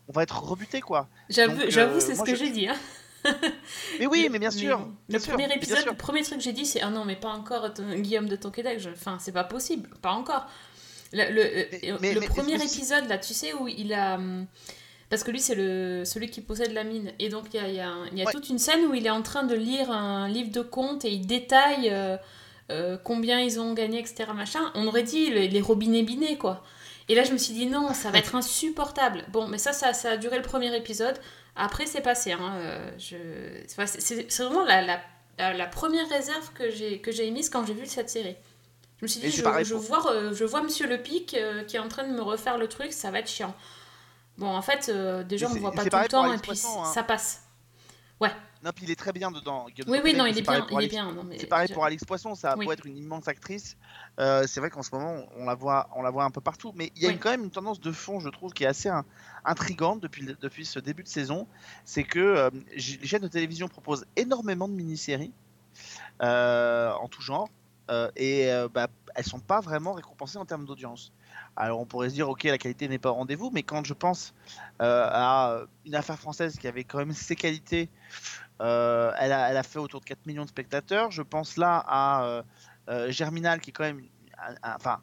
on 0.07 0.13
va 0.13 0.23
être 0.23 0.41
rebuté, 0.41 0.81
quoi. 0.81 1.09
J'avoue, 1.29 1.59
euh, 1.61 2.01
c'est 2.01 2.15
ce 2.15 2.23
que 2.23 2.31
je- 2.37 2.45
j'ai 2.45 2.51
dit. 2.51 2.69
Hein. 2.69 2.77
Mais 4.01 4.07
oui, 4.07 4.29
mais 4.31 4.39
bien 4.39 4.51
sûr. 4.51 4.79
Le 4.79 4.85
bien 5.09 5.19
sûr, 5.19 5.33
premier 5.35 5.53
épisode, 5.55 5.85
le 5.87 5.93
premier 5.95 6.23
truc 6.23 6.39
que 6.39 6.45
j'ai 6.45 6.53
dit, 6.53 6.67
c'est 6.67 6.81
ah 6.81 6.91
non, 6.91 7.05
mais 7.05 7.17
pas 7.17 7.29
encore 7.31 7.73
ton- 7.75 7.95
Guillaume 7.99 8.29
de 8.29 8.37
Tonquédec. 8.37 8.81
Enfin, 8.93 9.19
c'est 9.21 9.33
pas 9.33 9.45
possible, 9.45 9.89
pas 10.03 10.13
encore. 10.13 10.47
Le, 11.13 11.31
le- 11.33 11.43
Mais- 11.45 11.91
euh, 11.93 11.97
mais- 12.01 12.15
le 12.15 12.21
mais- 12.21 12.27
premier 12.27 12.55
épisode, 12.55 13.09
là, 13.09 13.19
tu 13.19 13.33
sais, 13.35 13.53
où 13.55 13.69
il 13.69 13.93
a. 13.93 14.15
hum, 14.17 14.47
Parce 15.09 15.23
que 15.23 15.31
lui, 15.31 15.39
c'est 15.41 15.55
le, 15.55 16.03
celui 16.05 16.29
qui 16.31 16.41
possède 16.41 16.73
la 16.73 16.83
mine. 16.83 17.13
Et 17.21 17.29
donc, 17.29 17.45
il 17.55 17.61
y 17.61 17.63
a, 17.63 17.69
il 17.69 17.75
y 17.77 17.81
a, 17.81 17.89
un- 17.89 18.07
il 18.11 18.19
y 18.19 18.23
a 18.23 18.25
Ouais. 18.27 18.33
toute 18.33 18.49
une 18.49 18.59
scène 18.59 18.87
où 18.87 18.93
il 18.95 19.07
est 19.07 19.11
en 19.11 19.23
train 19.23 19.45
de 19.45 19.55
lire 19.55 19.93
un 19.93 20.29
livre 20.29 20.51
de 20.51 20.63
comptes 20.63 21.05
et 21.05 21.11
il 21.13 21.29
détaille 21.29 21.91
euh, 21.93 22.17
euh, 22.73 22.97
combien 23.05 23.39
ils 23.41 23.61
ont 23.61 23.73
gagné, 23.73 24.01
etc. 24.01 24.25
Machin. 24.35 24.73
On 24.75 24.85
aurait 24.89 25.05
dit 25.05 25.31
les, 25.31 25.47
les 25.47 25.61
robinets 25.61 26.03
binés, 26.03 26.37
quoi. 26.39 26.65
Et 27.09 27.15
là, 27.15 27.23
je 27.23 27.31
me 27.31 27.39
suis 27.39 27.55
dit 27.55 27.67
non, 27.67 27.95
ça 27.95 28.11
va 28.11 28.19
être 28.19 28.35
insupportable. 28.35 29.25
Bon, 29.29 29.47
mais 29.47 29.59
ça, 29.59 29.73
ça, 29.73 29.93
ça 29.93 30.11
a 30.11 30.17
duré 30.17 30.39
le 30.39 30.43
premier 30.43 30.77
épisode. 30.77 31.15
Après, 31.57 31.87
c'est 31.87 32.01
passé. 32.03 32.33
Hein. 32.33 32.55
euh, 32.57 32.91
je... 32.99 33.17
c'est- 33.97 34.43
vraiment 34.43 34.65
la, 34.65 34.83
la, 34.83 35.01
la- 35.39 35.53
la 35.55 35.67
première 35.67 36.09
réserve 36.09 36.53
que 36.53 36.71
j'ai 36.71 37.27
émise 37.27 37.49
quand 37.51 37.67
j'ai 37.67 37.75
vu 37.75 37.87
cette 37.87 38.11
série. 38.11 38.37
Je 38.99 39.05
me 39.05 39.09
suis 39.09 39.21
dit, 39.21 39.27
c'est 39.37 39.43
je, 39.65 39.75
vois, 39.75 40.11
euh, 40.13 40.35
je 40.35 40.45
vois 40.45 40.63
Monsieur 40.63 40.87
Le 40.87 40.97
Pic 41.03 41.35
euh, 41.35 41.65
qui 41.65 41.77
est 41.77 41.81
en 41.81 41.89
train 41.89 42.05
de 42.05 42.13
me 42.13 42.23
refaire 42.23 42.57
le 42.57 42.67
truc, 42.69 42.93
ça 42.93 43.11
va 43.11 43.19
être 43.19 43.29
chiant. 43.29 43.55
Bon, 44.39 44.49
en 44.49 44.63
fait, 44.63 44.89
euh, 44.89 45.23
déjà, 45.23 45.47
on 45.47 45.55
ne 45.55 45.61
voit 45.61 45.71
pas 45.73 45.83
tout 45.91 45.97
le 46.05 46.09
temps 46.11 46.25
et 46.33 46.39
puis 46.39 46.51
hein. 46.81 46.85
ça 46.93 47.03
passe. 47.03 47.43
Non, 48.67 48.73
puis 48.75 48.85
il 48.85 48.91
est 48.91 48.97
très 48.97 49.13
bien 49.13 49.31
dedans. 49.31 49.67
Guillaume 49.73 49.89
Oui, 49.89 50.01
oui, 50.03 50.15
non, 50.15 50.27
il 50.27 50.37
est 50.37 50.43
bien. 50.43 50.67
Il 50.69 50.73
est 50.73 50.77
Alex- 50.77 50.91
bien 50.93 51.13
non, 51.13 51.23
mais 51.23 51.39
C'est 51.39 51.47
pareil 51.47 51.69
pour 51.73 51.85
Alix 51.85 52.05
Poisson, 52.05 52.35
ça 52.35 52.57
Oui. 52.59 52.67
beau 52.67 52.73
être 52.73 52.85
une 52.85 52.97
immense 52.99 53.29
actrice. 53.29 53.77
euh, 54.19 54.45
c'est 54.49 54.59
vrai 54.59 54.71
qu'en 54.71 54.83
ce 54.83 54.93
moment, 54.93 55.25
on 55.37 55.45
la 55.45 55.55
voit, 55.55 55.89
on 55.95 56.03
la 56.03 56.11
voit 56.11 56.25
un 56.25 56.33
peu 56.33 56.41
partout. 56.41 56.73
Mais 56.75 56.91
il 56.97 57.03
y 57.03 57.07
a 57.07 57.11
Oui. 57.11 57.19
quand 57.19 57.31
même 57.31 57.45
une 57.45 57.53
tendance 57.53 57.81
de 57.81 57.93
fond, 57.93 58.19
je 58.19 58.29
trouve, 58.29 58.53
qui 58.53 58.65
est 58.65 58.67
assez 58.67 58.91
intrigante 59.45 60.01
depuis, 60.01 60.27
depuis 60.41 60.67
ce 60.67 60.81
début 60.81 61.05
de 61.05 61.09
saison. 61.09 61.47
C'est 61.85 62.03
que 62.03 62.19
euh, 62.19 62.51
les 62.75 63.07
chaînes 63.07 63.23
de 63.23 63.29
télévision 63.29 63.69
proposent 63.69 64.05
énormément 64.17 64.67
de 64.67 64.75
mini-séries 64.75 65.33
euh, 66.23 66.91
en 66.95 67.07
tout 67.07 67.23
genre. 67.23 67.49
et 68.17 68.51
bah, 68.75 68.89
elles 69.15 69.25
sont 69.25 69.39
pas 69.39 69.61
vraiment 69.61 69.93
récompensées 69.93 70.39
en 70.39 70.45
termes 70.45 70.67
d'audience. 70.67 71.13
Alors 71.57 71.81
on 71.81 71.87
pourrait 71.87 72.11
se 72.11 72.15
dire, 72.15 72.29
ok, 72.29 72.45
la 72.45 72.59
qualité 72.59 72.87
n'est 72.87 72.99
pas 72.99 73.11
au 73.11 73.15
rendez-vous, 73.15 73.51
mais 73.51 73.63
quand 73.63 73.85
je 73.85 73.95
pense 73.95 74.35
euh, 74.83 75.09
à 75.11 75.63
une 75.87 75.95
affaire 75.95 76.19
française 76.19 76.59
qui 76.59 76.69
avait 76.69 76.85
quand 76.85 76.99
même 76.99 77.13
ses 77.13 77.35
qualités, 77.35 77.89
euh, 78.61 79.11
elle, 79.19 79.33
a, 79.33 79.63
fait 79.63 79.79
autour 79.79 80.01
de 80.01 80.05
4 80.05 80.27
millions 80.27 80.45
de 80.45 80.51
spectateurs. 80.51 81.11
Je 81.11 81.23
pense 81.23 81.57
là 81.57 81.83
à 81.87 82.43
euh, 82.89 83.11
Germinal, 83.11 83.61
qui 83.61 83.71
est 83.71 83.73
quand 83.73 83.85
même 83.85 84.03
un, 84.63 84.75
enfin, 84.77 85.01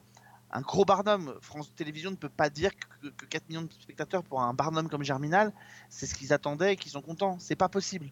un 0.51 0.61
gros 0.61 0.85
barnum. 0.85 1.35
France 1.41 1.73
Télévisions 1.75 2.11
ne 2.11 2.15
peut 2.15 2.29
pas 2.29 2.51
dire 2.51 2.71
que, 3.01 3.07
que 3.07 3.25
4 3.25 3.49
millions 3.49 3.63
de 3.63 3.73
spectateurs 3.73 4.23
pour 4.23 4.41
un 4.41 4.53
barnum 4.53 4.89
comme 4.89 5.03
Germinal, 5.03 5.51
c'est 5.89 6.05
ce 6.05 6.13
qu'ils 6.13 6.33
attendaient 6.33 6.73
et 6.73 6.75
qu'ils 6.75 6.91
sont 6.91 7.01
contents. 7.01 7.37
C'est 7.39 7.55
pas 7.55 7.69
possible. 7.69 8.11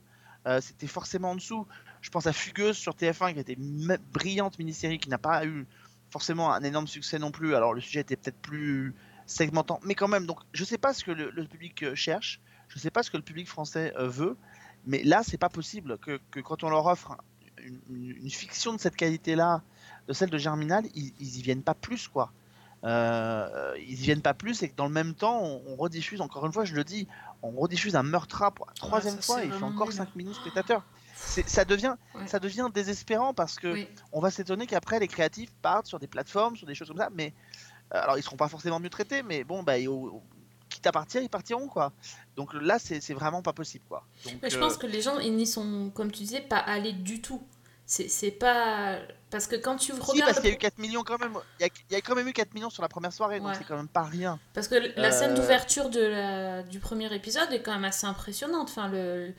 C'était 0.59 0.87
forcément 0.87 1.31
en 1.31 1.35
dessous. 1.35 1.67
Je 2.01 2.09
pense 2.09 2.25
à 2.25 2.33
Fugueuse 2.33 2.75
sur 2.75 2.93
TF1, 2.95 3.35
qui 3.35 3.39
était 3.39 3.53
une 3.53 3.95
brillante 4.11 4.57
mini-série 4.57 4.97
qui 4.97 5.07
n'a 5.07 5.19
pas 5.19 5.45
eu 5.45 5.67
forcément 6.11 6.53
un 6.53 6.61
énorme 6.63 6.87
succès 6.87 7.17
non 7.19 7.31
plus. 7.31 7.55
Alors 7.55 7.73
le 7.73 7.81
sujet 7.81 8.01
était 8.01 8.15
peut-être 8.15 8.41
plus 8.41 8.93
segmentant, 9.25 9.79
mais 9.83 9.95
quand 9.95 10.07
même. 10.07 10.25
Donc 10.25 10.39
je 10.53 10.63
sais 10.63 10.77
pas 10.77 10.93
ce 10.93 11.03
que 11.03 11.11
le, 11.11 11.31
le 11.31 11.45
public 11.45 11.81
euh, 11.83 11.95
cherche, 11.95 12.39
je 12.67 12.77
sais 12.79 12.91
pas 12.91 13.01
ce 13.03 13.09
que 13.11 13.17
le 13.17 13.23
public 13.23 13.47
français 13.47 13.93
euh, 13.97 14.07
veut, 14.07 14.37
mais 14.85 15.03
là 15.03 15.21
c'est 15.23 15.37
pas 15.37 15.49
possible 15.49 15.97
que, 15.97 16.19
que 16.31 16.39
quand 16.39 16.63
on 16.63 16.69
leur 16.69 16.85
offre 16.85 17.17
une, 17.63 17.79
une- 17.89 18.15
une 18.23 18.29
fiction 18.29 18.73
de 18.73 18.79
cette 18.79 18.95
qualité-là, 18.95 19.61
de 20.07 20.13
celle 20.13 20.29
de 20.29 20.37
Germinal, 20.37 20.83
ils, 20.95 21.13
ils 21.19 21.37
y 21.37 21.41
viennent 21.41 21.63
pas 21.63 21.75
plus 21.75 22.07
quoi. 22.07 22.31
Euh, 22.83 23.73
ils 23.77 23.91
y 23.99 24.03
viennent 24.03 24.23
pas 24.23 24.33
plus 24.33 24.63
et 24.63 24.69
que 24.69 24.75
dans 24.75 24.87
le 24.87 24.91
même 24.91 25.13
temps 25.13 25.39
on, 25.43 25.61
on 25.67 25.75
rediffuse 25.75 26.19
encore 26.19 26.47
une 26.47 26.51
fois 26.51 26.65
je 26.65 26.73
le 26.73 26.83
dis 26.83 27.07
on 27.43 27.51
rediffuse 27.51 27.95
un 27.95 28.01
meurtre 28.01 28.51
pour 28.55 28.65
la 28.65 28.73
troisième 28.73 29.21
fois 29.21 29.43
et 29.43 29.45
il 29.47 29.53
fait 29.53 29.63
encore 29.63 29.87
nul. 29.89 29.95
5 29.95 30.15
millions 30.15 30.31
de 30.31 30.35
spectateurs 30.35 30.83
ça 31.21 31.65
devient 31.65 31.95
Ouais. 32.15 32.27
ça 32.27 32.39
devient 32.39 32.67
désespérant 32.73 33.33
parce 33.33 33.55
que 33.57 33.67
Oui. 33.73 33.87
on 34.11 34.19
va 34.19 34.31
s'étonner 34.31 34.67
qu'après 34.67 34.99
les 34.99 35.07
créatifs 35.07 35.51
partent 35.61 35.85
sur 35.87 35.99
des 35.99 36.07
plateformes, 36.07 36.55
sur 36.55 36.67
des 36.67 36.75
choses 36.75 36.87
comme 36.89 36.97
ça, 36.97 37.09
mais 37.13 37.33
euh, 37.93 37.99
alors 38.01 38.17
ils 38.17 38.23
seront 38.23 38.37
pas 38.37 38.47
forcément 38.49 38.79
mieux 38.79 38.89
traités, 38.89 39.23
mais 39.23 39.43
bon, 39.43 39.63
bah, 39.63 39.73
au- 39.87 40.21
quitte 40.69 40.87
à 40.87 40.91
partir, 40.91 41.21
ils 41.21 41.29
partiront 41.29 41.67
quoi. 41.67 41.91
Donc 42.35 42.53
là, 42.53 42.79
c'est 42.79 43.13
vraiment 43.13 43.41
pas 43.41 43.53
possible 43.53 43.83
quoi. 43.89 44.05
Donc, 44.25 44.35
Mais 44.41 44.49
je 44.49 44.57
euh, 44.57 44.59
pense 44.59 44.77
que 44.77 44.87
les 44.87 45.01
gens, 45.01 45.19
ils 45.19 45.35
n'y 45.35 45.45
sont, 45.47 45.91
comme 45.93 46.11
tu 46.11 46.19
disais, 46.23 46.41
pas 46.41 46.57
allés 46.57 46.93
du 46.93 47.21
tout. 47.21 47.41
C'est 47.85 48.31
pas. 48.31 48.99
Parce 49.31 49.47
que 49.47 49.57
quand 49.57 49.75
tu 49.75 49.91
si, 49.91 49.99
regardes. 49.99 50.19
parce 50.29 50.39
qu'il 50.39 50.47
y 50.49 50.53
a 50.53 50.55
eu 50.55 50.59
4 50.59 50.77
millions 50.77 51.03
quand 51.03 51.19
même. 51.19 51.33
Il 51.59 51.63
y, 51.63 51.65
a, 51.65 51.69
il 51.89 51.93
y 51.93 51.95
a 51.97 52.01
quand 52.01 52.15
même 52.15 52.25
eu 52.25 52.31
4 52.31 52.53
millions 52.53 52.69
sur 52.69 52.81
la 52.81 52.87
première 52.87 53.11
soirée, 53.11 53.39
donc 53.39 53.49
Ouais. 53.49 53.55
c'est 53.57 53.65
quand 53.65 53.75
même 53.75 53.89
pas 53.89 54.03
rien. 54.03 54.39
Parce 54.53 54.69
que 54.69 54.75
la 54.97 55.11
scène 55.11 55.31
Euh, 55.31 55.35
d'ouverture 55.35 55.89
de 55.89 55.99
la- 55.99 56.63
du 56.63 56.79
premier 56.79 57.13
épisode 57.13 57.51
est 57.51 57.61
quand 57.61 57.73
même 57.73 57.83
assez 57.83 58.07
impressionnante. 58.07 58.69
Enfin, 58.69 58.87
le, 58.87 59.33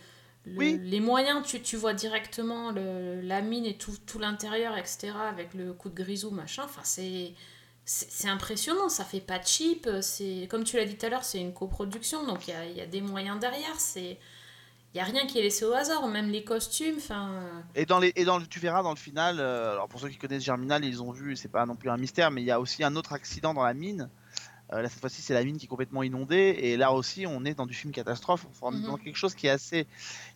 le- 0.44 0.56
Oui. 0.58 0.80
Les 0.82 1.00
moyens, 1.00 1.46
tu, 1.46 1.60
tu 1.62 1.76
vois 1.76 1.94
directement 1.94 2.70
le, 2.72 3.20
la 3.20 3.40
mine 3.42 3.64
et 3.66 3.76
tout, 3.76 3.96
tout 4.06 4.18
l'intérieur, 4.18 4.76
etc., 4.76 5.12
avec 5.28 5.54
le 5.54 5.72
coup 5.72 5.88
de 5.88 5.94
grisou, 5.94 6.30
machin. 6.30 6.62
Enfin, 6.64 6.82
c'est. 6.84 7.32
C'est 7.84 8.28
impressionnant, 8.28 8.88
ça 8.88 9.04
fait 9.04 9.20
pas 9.20 9.42
cheap. 9.42 9.88
c'est 10.02 10.46
Comme 10.48 10.62
tu 10.62 10.76
l'as 10.76 10.84
dit 10.84 10.96
tout 10.96 11.04
à 11.04 11.08
l'heure, 11.08 11.24
c'est 11.24 11.40
une 11.40 11.52
coproduction, 11.52 12.24
donc 12.24 12.46
il 12.46 12.54
y 12.74 12.78
y 12.78 12.80
a 12.80 12.86
des 12.86 13.00
moyens 13.00 13.40
derrière. 13.40 13.74
C'est 13.80 14.18
il 14.94 14.98
y 14.98 15.00
a 15.00 15.04
rien 15.04 15.26
qui 15.26 15.38
est 15.38 15.42
laissé 15.42 15.64
au 15.64 15.72
hasard, 15.72 16.06
même 16.06 16.30
les 16.30 16.44
costumes. 16.44 16.98
Et 17.74 17.84
dans 17.84 17.98
les, 17.98 18.12
et 18.14 18.24
dans 18.24 18.38
le, 18.38 18.46
tu 18.46 18.60
verras 18.60 18.82
dans 18.84 18.90
le 18.90 18.96
final, 18.96 19.40
euh, 19.40 19.72
alors 19.72 19.88
pour 19.88 19.98
ceux 19.98 20.10
qui 20.10 20.16
connaissent 20.18 20.44
Germinal, 20.44 20.84
ils 20.84 21.02
ont 21.02 21.10
vu, 21.10 21.34
c'est 21.34 21.48
pas 21.48 21.66
non 21.66 21.74
plus 21.74 21.90
un 21.90 21.96
mystère, 21.96 22.30
mais 22.30 22.40
il 22.42 22.44
y 22.44 22.50
a 22.52 22.60
aussi 22.60 22.84
un 22.84 22.94
autre 22.94 23.12
accident 23.14 23.52
dans 23.52 23.64
la 23.64 23.74
mine. 23.74 24.08
Euh, 24.72 24.80
là, 24.82 24.88
cette 24.88 25.00
fois-ci, 25.00 25.20
c'est 25.20 25.34
la 25.34 25.44
mine 25.44 25.58
qui 25.58 25.66
est 25.66 25.68
complètement 25.68 26.02
inondée, 26.02 26.56
et 26.62 26.76
là 26.76 26.92
aussi, 26.92 27.26
on 27.26 27.44
est 27.44 27.54
dans 27.54 27.66
du 27.66 27.74
film 27.74 27.92
catastrophe. 27.92 28.46
Enfin, 28.50 28.74
Mhm. 28.74 28.86
dans 28.86 28.96
quelque 28.96 29.16
chose 29.16 29.34
qui 29.34 29.46
est 29.46 29.50
assez, 29.50 29.86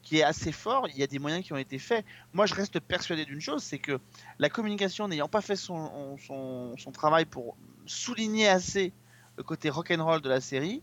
qui 0.03 0.19
est 0.19 0.23
assez 0.23 0.53
fort. 0.53 0.89
Il 0.89 0.99
y 0.99 1.03
a 1.03 1.07
des 1.07 1.19
moyens 1.19 1.43
qui 1.45 1.53
ont 1.53 1.57
été 1.57 1.79
faits. 1.79 2.05
Moi, 2.35 2.47
je 2.47 2.55
reste 2.55 2.79
persuadé 2.81 3.25
d'une 3.25 3.41
chose, 3.41 3.63
c'est 3.63 3.79
que 3.79 3.99
la 4.39 4.51
communication 4.51 5.09
n'ayant 5.09 5.29
pas 5.29 5.41
fait 5.41 5.57
son, 5.57 6.17
son, 6.19 6.77
son 6.77 6.93
travail 6.93 7.25
pour 7.25 7.57
souligner 7.87 8.49
assez 8.49 8.93
le 9.37 9.43
côté 9.43 9.71
rock'n'roll 9.71 10.21
de 10.21 10.29
la 10.29 10.41
série, 10.41 10.83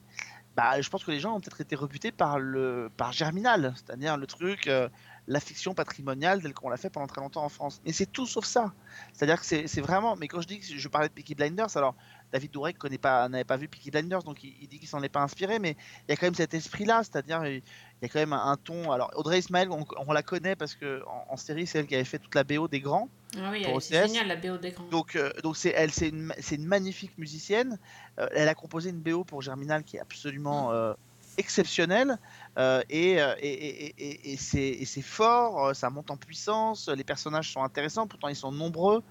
bah, 0.55 0.79
je 0.79 0.87
pense 0.89 1.03
que 1.03 1.09
les 1.11 1.19
gens 1.19 1.35
ont 1.35 1.39
peut-être 1.41 1.61
été 1.61 1.75
rebutés 1.75 2.11
par 2.11 2.37
le 2.37 2.91
par 2.95 3.11
Germinal, 3.11 3.73
c'est-à-dire 3.75 4.17
le 4.17 4.27
truc, 4.27 4.67
euh, 4.67 4.87
la 5.27 5.39
fiction 5.39 5.73
patrimoniale 5.73 6.43
telle 6.43 6.53
qu'on 6.53 6.69
l'a 6.69 6.77
fait 6.77 6.91
pendant 6.91 7.07
très 7.07 7.21
longtemps 7.21 7.43
en 7.43 7.49
France. 7.49 7.81
Mais 7.85 7.91
c'est 7.91 8.05
tout 8.05 8.27
sauf 8.27 8.45
ça. 8.45 8.71
C'est-à-dire 9.13 9.39
que 9.39 9.45
c'est 9.47 9.65
c'est 9.67 9.81
vraiment. 9.81 10.15
Mais 10.15 10.27
quand 10.27 10.41
je 10.41 10.47
dis 10.47 10.59
que 10.59 10.65
je 10.65 10.87
parlais 10.89 11.07
de 11.07 11.13
Peaky 11.13 11.33
Blinders, 11.33 11.75
alors 11.75 11.95
David 12.33 12.51
Dourek 12.51 12.77
pas, 12.99 13.29
n'avait 13.29 13.43
pas 13.43 13.57
vu 13.57 13.67
Peaky 13.67 13.91
Blinders, 13.91 14.23
donc 14.23 14.43
il, 14.43 14.55
il 14.59 14.67
dit 14.67 14.79
qu'il 14.79 14.87
s'en 14.87 15.03
est 15.03 15.09
pas 15.09 15.21
inspiré, 15.21 15.59
mais 15.59 15.77
il 16.07 16.11
y 16.11 16.13
a 16.13 16.17
quand 16.17 16.25
même 16.25 16.33
cet 16.33 16.55
esprit-là, 16.55 17.03
c'est-à-dire 17.03 17.45
il 17.45 17.61
y 18.01 18.05
a 18.05 18.09
quand 18.09 18.19
même 18.19 18.33
un, 18.33 18.51
un 18.51 18.57
ton. 18.57 18.91
Alors 18.91 19.11
Audrey 19.15 19.37
Ismaël, 19.37 19.69
on, 19.69 19.85
on 20.07 20.11
la 20.11 20.23
connaît 20.23 20.55
parce 20.55 20.73
que 20.73 21.03
en, 21.05 21.33
en 21.33 21.37
série, 21.37 21.67
c'est 21.67 21.77
elle 21.77 21.85
qui 21.85 21.93
avait 21.93 22.03
fait 22.03 22.17
toute 22.17 22.33
la 22.33 22.43
BO 22.43 22.67
des 22.67 22.79
grands. 22.79 23.07
ah 23.37 23.51
oui, 23.51 23.65
c'est 23.79 24.07
génial 24.07 24.27
la 24.27 24.35
BO 24.35 24.57
d'écran. 24.57 24.83
Donc, 24.89 25.15
euh, 25.15 25.31
donc 25.43 25.55
c'est 25.57 25.73
elle, 25.75 25.91
c'est 25.91 26.09
une, 26.09 26.65
magnifique 26.65 27.15
musicienne. 27.19 27.77
Euh, 28.19 28.27
elle 28.31 28.49
a 28.49 28.55
composé 28.55 28.89
une 28.89 28.99
BO 28.99 29.23
pour 29.23 29.43
Germinal 29.43 29.83
qui 29.83 29.97
est 29.97 30.01
absolument 30.01 30.71
euh, 30.71 30.93
exceptionnelle. 31.37 32.17
Euh, 32.57 32.83
et, 32.89 33.21
euh, 33.21 33.33
et, 33.39 33.87
et, 33.87 33.95
et, 33.97 34.81
et 34.81 34.85
c'est 34.85 35.01
fort, 35.01 35.67
euh, 35.67 35.73
ça 35.73 35.89
monte 35.89 36.11
en 36.11 36.17
puissance. 36.17 36.87
Les 36.89 37.03
personnages 37.03 37.51
sont 37.51 37.63
intéressants, 37.63 38.07
pourtant 38.07 38.27
ils 38.27 38.35
sont 38.35 38.51
nombreux. 38.51 39.01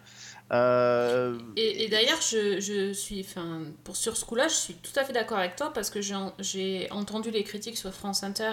Et, 1.56 1.88
d'ailleurs, 1.88 2.20
je, 2.20 2.60
je 2.60 2.92
suis, 2.92 3.20
enfin, 3.20 3.62
pour 3.84 3.96
sur 3.96 4.16
ce 4.16 4.24
coup-là, 4.24 4.48
je 4.48 4.54
suis 4.54 4.74
tout 4.74 4.92
à 4.96 5.04
fait 5.04 5.12
d'accord 5.12 5.38
avec 5.38 5.56
toi 5.56 5.72
parce 5.72 5.90
que 5.90 6.00
j'ai 6.00 6.14
en- 6.14 6.34
j'ai 6.38 6.88
entendu 6.90 7.30
les 7.30 7.42
critiques 7.42 7.78
sur 7.78 7.92
France 7.92 8.22
Inter 8.22 8.52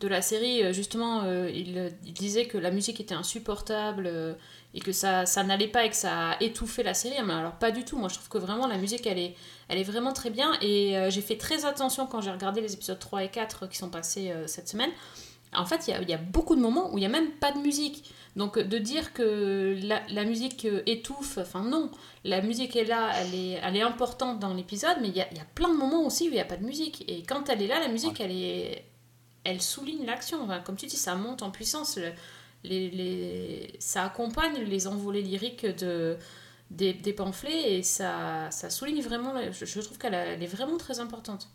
de 0.00 0.08
la 0.08 0.22
série. 0.22 0.62
euh, 0.62 0.72
Justement, 0.72 1.22
euh, 1.24 1.50
il 1.54 1.92
disaient 2.14 2.46
que 2.46 2.58
la 2.58 2.70
musique 2.70 3.00
était 3.00 3.14
insupportable 3.14 4.06
euh, 4.06 4.34
et 4.74 4.80
que 4.80 4.92
ça, 4.92 5.26
ça 5.26 5.44
n'allait 5.44 5.68
pas 5.68 5.84
et 5.84 5.90
que 5.90 5.96
ça 5.96 6.30
a 6.30 6.42
étouffé 6.42 6.82
la 6.82 6.94
série. 6.94 7.16
Mais 7.24 7.34
alors 7.34 7.52
pas 7.52 7.70
du 7.70 7.84
tout. 7.84 7.96
Moi, 7.98 8.08
je 8.08 8.14
trouve 8.14 8.28
que 8.28 8.38
vraiment 8.38 8.66
la 8.66 8.78
musique, 8.78 9.06
elle 9.06 9.18
est, 9.18 9.34
elle 9.68 9.78
est 9.78 9.84
vraiment 9.84 10.12
très 10.12 10.30
bien. 10.30 10.52
Et 10.62 10.96
euh, 10.96 11.10
j'ai 11.10 11.20
fait 11.20 11.36
très 11.36 11.64
attention 11.64 12.06
quand 12.06 12.20
j'ai 12.20 12.30
regardé 12.30 12.60
les 12.60 12.72
épisodes 12.74 12.98
3 12.98 13.24
et 13.24 13.28
4 13.28 13.68
qui 13.68 13.76
sont 13.76 13.90
passés 13.90 14.32
cette 14.46 14.68
semaine. 14.68 14.90
En 15.54 15.66
fait, 15.66 15.88
il 15.88 15.90
y 15.90 15.94
a, 15.94 16.00
il 16.02 16.08
y 16.08 16.14
a 16.14 16.18
beaucoup 16.18 16.54
de 16.54 16.60
moments 16.60 16.92
où 16.92 16.98
il 16.98 17.00
n'y 17.00 17.06
a 17.06 17.10
même 17.10 17.30
pas 17.32 17.52
de 17.52 17.58
musique. 17.58 18.04
Donc 18.36 18.56
de 18.60 18.78
dire 18.78 19.12
que 19.12 19.76
la, 19.82 20.00
la 20.08 20.22
musique 20.24 20.64
étouffe, 20.86 21.38
enfin 21.38 21.64
non, 21.64 21.90
la 22.22 22.40
musique 22.40 22.76
est 22.76 22.84
là, 22.84 23.10
elle 23.16 23.34
est, 23.34 23.58
elle 23.60 23.76
est 23.76 23.82
importante 23.82 24.38
dans 24.38 24.54
l'épisode, 24.54 24.98
mais 25.00 25.08
il 25.08 25.16
y 25.16 25.20
a, 25.20 25.26
il 25.32 25.36
y 25.36 25.40
a 25.40 25.46
plein 25.56 25.68
de 25.68 25.76
moments 25.76 26.06
aussi 26.06 26.26
où 26.26 26.28
il 26.28 26.34
n'y 26.34 26.40
a 26.40 26.44
pas 26.44 26.56
de 26.56 26.64
musique. 26.64 27.04
Et 27.08 27.24
quand 27.24 27.48
elle 27.48 27.60
est 27.60 27.66
là, 27.66 27.80
la 27.80 27.88
musique, 27.88 28.20
elle 28.20 28.30
est 28.30 28.84
elle 29.44 29.60
souligne 29.62 30.04
l'action. 30.06 30.48
Comme 30.64 30.76
tu 30.76 30.86
dis, 30.86 30.96
ça 30.96 31.14
monte 31.14 31.42
en 31.42 31.50
puissance. 31.50 31.96
Le- 31.96 32.12
les, 32.64 32.90
les- 32.90 33.76
ça 33.78 34.04
accompagne 34.04 34.58
les 34.64 34.86
envolées 34.86 35.22
lyriques 35.22 35.64
de, 35.66 36.18
des, 36.70 36.92
des 36.92 37.12
pamphlets 37.14 37.72
et 37.78 37.82
ça, 37.82 38.50
ça 38.50 38.68
souligne 38.70 39.00
vraiment. 39.02 39.32
Je, 39.50 39.64
je 39.64 39.80
trouve 39.80 39.96
qu'elle 39.98 40.14
est 40.14 40.46
vraiment 40.46 40.76
très 40.76 41.00
importante. 41.00 41.48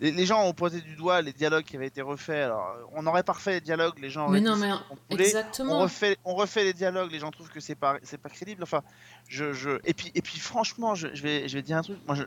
Les, 0.00 0.12
les 0.12 0.24
gens 0.24 0.42
ont 0.46 0.54
pointé 0.54 0.80
du 0.80 0.96
doigt 0.96 1.20
les 1.20 1.34
dialogues 1.34 1.64
qui 1.64 1.76
avaient 1.76 1.88
été 1.88 2.00
refaits. 2.00 2.44
Alors, 2.46 2.74
on 2.94 3.06
aurait 3.06 3.22
pas 3.22 3.34
refait 3.34 3.52
les 3.52 3.60
dialogues, 3.60 3.98
les 3.98 4.08
gens. 4.08 4.30
Mais 4.30 4.40
non, 4.40 4.56
mais 4.56 4.70
exactement. 5.10 5.80
On 5.80 5.82
refait, 5.82 6.16
on 6.24 6.34
refait 6.34 6.64
les 6.64 6.72
dialogues, 6.72 7.12
les 7.12 7.18
gens 7.18 7.30
trouvent 7.30 7.50
que 7.50 7.60
c'est 7.60 7.74
pas, 7.74 7.98
c'est 8.02 8.16
pas 8.16 8.30
crédible. 8.30 8.62
Enfin, 8.62 8.82
je, 9.28 9.52
je, 9.52 9.78
et 9.84 9.92
puis, 9.92 10.10
et 10.14 10.22
puis, 10.22 10.38
franchement, 10.38 10.94
je, 10.94 11.08
je 11.12 11.22
vais, 11.22 11.46
je 11.46 11.54
vais 11.54 11.60
dire 11.62 11.76
un 11.76 11.82
truc. 11.82 11.98
Moi, 12.06 12.16
je, 12.16 12.22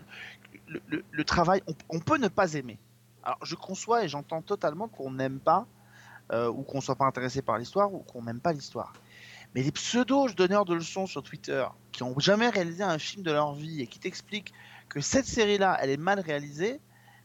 le, 0.67 0.79
le- 0.87 1.03
le 1.09 1.23
travail, 1.23 1.63
on, 1.65 1.73
on 1.89 1.99
peut 1.99 2.17
ne 2.19 2.27
pas 2.27 2.53
aimer. 2.53 2.77
Alors, 3.23 3.39
je 3.43 3.55
conçois 3.55 4.03
et 4.03 4.07
j'entends 4.09 4.41
totalement 4.41 4.87
qu'on 4.87 5.11
n'aime 5.11 5.39
pas, 5.39 5.65
euh, 6.31 6.49
ou 6.49 6.63
qu'on 6.63 6.81
soit 6.81 6.95
pas 6.95 7.05
intéressé 7.05 7.41
par 7.41 7.57
l'histoire, 7.57 7.93
ou 7.93 7.99
qu'on 7.99 8.23
n'aime 8.23 8.39
pas 8.39 8.53
l'histoire. 8.53 8.93
Mais 9.55 9.61
les 9.63 9.71
pseudos 9.71 10.33
donneurs 10.35 10.65
de 10.65 10.73
leçons 10.73 11.05
sur 11.05 11.21
Twitter, 11.23 11.65
qui 11.91 12.03
ont 12.03 12.17
jamais 12.19 12.49
réalisé 12.49 12.83
un 12.83 12.97
film 12.97 13.23
de 13.23 13.31
leur 13.31 13.53
vie 13.53 13.81
et 13.81 13.87
qui 13.87 13.99
t'expliquent 13.99 14.51
que 14.89 14.99
cette 14.99 15.25
série-là, 15.25 15.77
elle 15.81 15.89
est 15.91 15.97
mal 15.97 16.19
réalisée, 16.19 16.79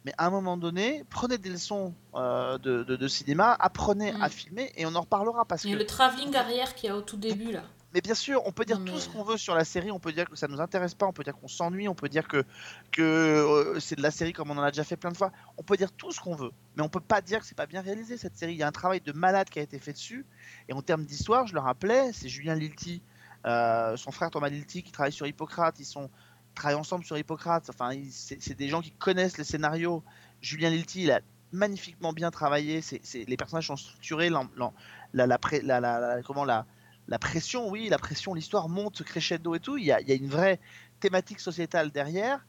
mais 0.05 0.13
à 0.19 0.27
un 0.27 0.31
moment 0.31 0.57
donné, 0.57 1.05
prenez 1.11 1.39
des 1.39 1.49
leçons 1.51 1.95
euh, 2.15 2.59
de, 2.59 2.83
de- 2.85 2.97
de 2.97 3.09
cinéma, 3.09 3.57
apprenez 3.59 4.13
Mm. 4.13 4.23
à 4.23 4.29
filmer 4.29 4.73
et 4.77 4.87
on 4.87 4.95
en 4.95 5.01
reparlera 5.01 5.45
parce 5.45 5.65
Et 5.65 5.73
que 5.73 5.77
le 5.77 5.87
travelling 5.87 6.35
arrière 6.37 6.75
qu'il 6.75 6.89
y 6.89 6.93
a 6.93 6.97
au 6.97 7.03
tout 7.03 7.17
début 7.17 7.51
là. 7.53 7.63
Mais 7.95 8.01
bien 8.01 8.15
sûr, 8.15 8.43
on 8.47 8.53
peut 8.53 8.65
dire 8.65 8.79
tout 8.85 8.99
ce 8.99 9.09
qu'on 9.09 9.25
veut 9.25 9.37
sur 9.39 9.55
la 9.55 9.65
série, 9.65 9.91
on 9.91 9.99
peut 9.99 10.13
dire 10.13 10.29
que 10.29 10.37
ça 10.37 10.47
nous 10.49 10.61
intéresse 10.61 10.95
pas, 10.95 11.07
on 11.07 11.13
peut 11.13 11.25
dire 11.25 11.35
qu'on 11.35 11.49
s'ennuie, 11.49 11.89
on 11.89 11.95
peut 11.95 12.09
dire 12.09 12.29
que, 12.29 12.45
que 12.93 13.03
euh, 13.03 13.81
c'est 13.81 13.97
de 13.97 14.03
la 14.03 14.11
série 14.11 14.33
comme 14.33 14.51
on 14.51 14.59
en 14.59 14.63
a 14.63 14.71
déjà 14.71 14.85
fait 14.85 14.97
plein 14.97 15.11
de 15.11 15.17
fois, 15.17 15.33
on 15.57 15.63
peut 15.63 15.77
dire 15.77 15.91
tout 15.93 16.13
ce 16.13 16.21
qu'on 16.21 16.35
veut, 16.35 16.51
mais 16.77 16.83
on 16.83 16.89
peut 16.89 17.01
pas 17.01 17.21
dire 17.21 17.41
que 17.41 17.47
c'est 17.47 17.57
pas 17.57 17.67
bien 17.67 17.81
réalisé 17.81 18.17
cette 18.17 18.37
série. 18.37 18.53
Il 18.53 18.59
y 18.59 18.63
a 18.63 18.67
un 18.69 18.73
travail 18.73 19.01
de 19.01 19.13
malade 19.13 19.49
qui 19.49 19.59
a 19.59 19.63
été 19.63 19.79
fait 19.79 19.93
dessus, 19.93 20.27
et 20.69 20.73
en 20.73 20.83
termes 20.83 21.05
d'histoire, 21.05 21.47
je 21.47 21.55
le 21.55 21.61
rappelais, 21.61 22.13
c'est 22.13 22.29
Julien 22.29 22.55
Lilti, 22.55 23.01
euh, 23.47 23.97
son 23.97 24.11
frère 24.11 24.31
Thomas 24.31 24.49
Lilti 24.49 24.83
qui 24.83 24.93
travaille 24.93 25.13
sur 25.13 25.27
Hippocrate, 25.27 25.79
ils 25.81 25.85
sont 25.87 26.11
ils 26.51 26.55
travaillent 26.61 26.79
ensemble 26.81 27.05
sur 27.05 27.17
Hippocrate, 27.17 27.71
enfin 27.71 27.93
c'est 28.11 28.57
des 28.57 28.69
gens 28.69 28.81
qui 28.83 28.91
connaissent 28.91 29.39
les 29.39 29.45
scénarios. 29.45 30.03
Julien 30.41 30.71
Lilti, 30.71 31.05
il 31.05 31.11
a 31.13 31.21
magnifiquement 31.53 32.13
bien 32.13 32.31
travaillé, 32.33 32.81
c'est- 32.83 33.01
les 33.29 33.37
personnages 33.37 33.69
sont 33.69 33.77
structurés, 33.77 34.29
la, 34.29 35.27
la- 35.27 35.39
la- 35.81 36.23
comment 36.23 36.45
la 36.45 36.67
la 37.09 37.19
pression, 37.19 37.69
oui, 37.69 37.89
la 37.89 37.99
pression, 37.99 38.35
l'histoire 38.35 38.69
monte 38.69 39.03
crescendo 39.03 39.55
et 39.55 39.61
tout. 39.61 39.77
Il 39.79 39.85
y 39.85 39.93
a, 39.93 40.01
il 40.01 40.09
y 40.09 40.13
a 40.13 40.15
une 40.15 40.29
vraie 40.29 40.61
thématique 41.01 41.41
sociétale 41.41 41.91
derrière. 41.91 42.45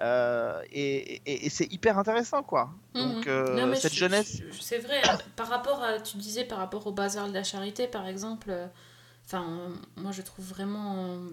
euh, 0.00 0.60
et 0.72 1.22
et- 1.24 1.46
et 1.46 1.50
c'est 1.50 1.72
hyper 1.72 1.98
intéressant, 2.00 2.42
quoi. 2.42 2.74
Donc, 2.96 3.26
Mhm. 3.26 3.28
euh, 3.28 3.54
Non, 3.60 3.66
mais 3.68 3.76
cette 3.76 3.92
je- 3.92 3.98
jeunesse. 4.00 4.38
je- 4.50 4.60
C'est 4.60 4.78
vrai, 4.80 5.00
hein, 5.08 5.18
par 5.36 5.46
rapport 5.48 5.84
à, 5.84 6.00
tu 6.00 6.16
disais 6.16 6.42
par 6.44 6.58
rapport 6.58 6.84
au 6.88 6.92
bazar 6.92 7.28
de 7.28 7.32
la 7.32 7.44
charité, 7.44 7.86
par 7.86 8.08
exemple, 8.08 8.48
euh, 8.50 8.66
enfin, 9.24 9.46
euh, 9.48 9.68
moi 10.02 10.10
je 10.10 10.22
trouve 10.22 10.44
vraiment 10.46 10.96
euh, 10.96 11.30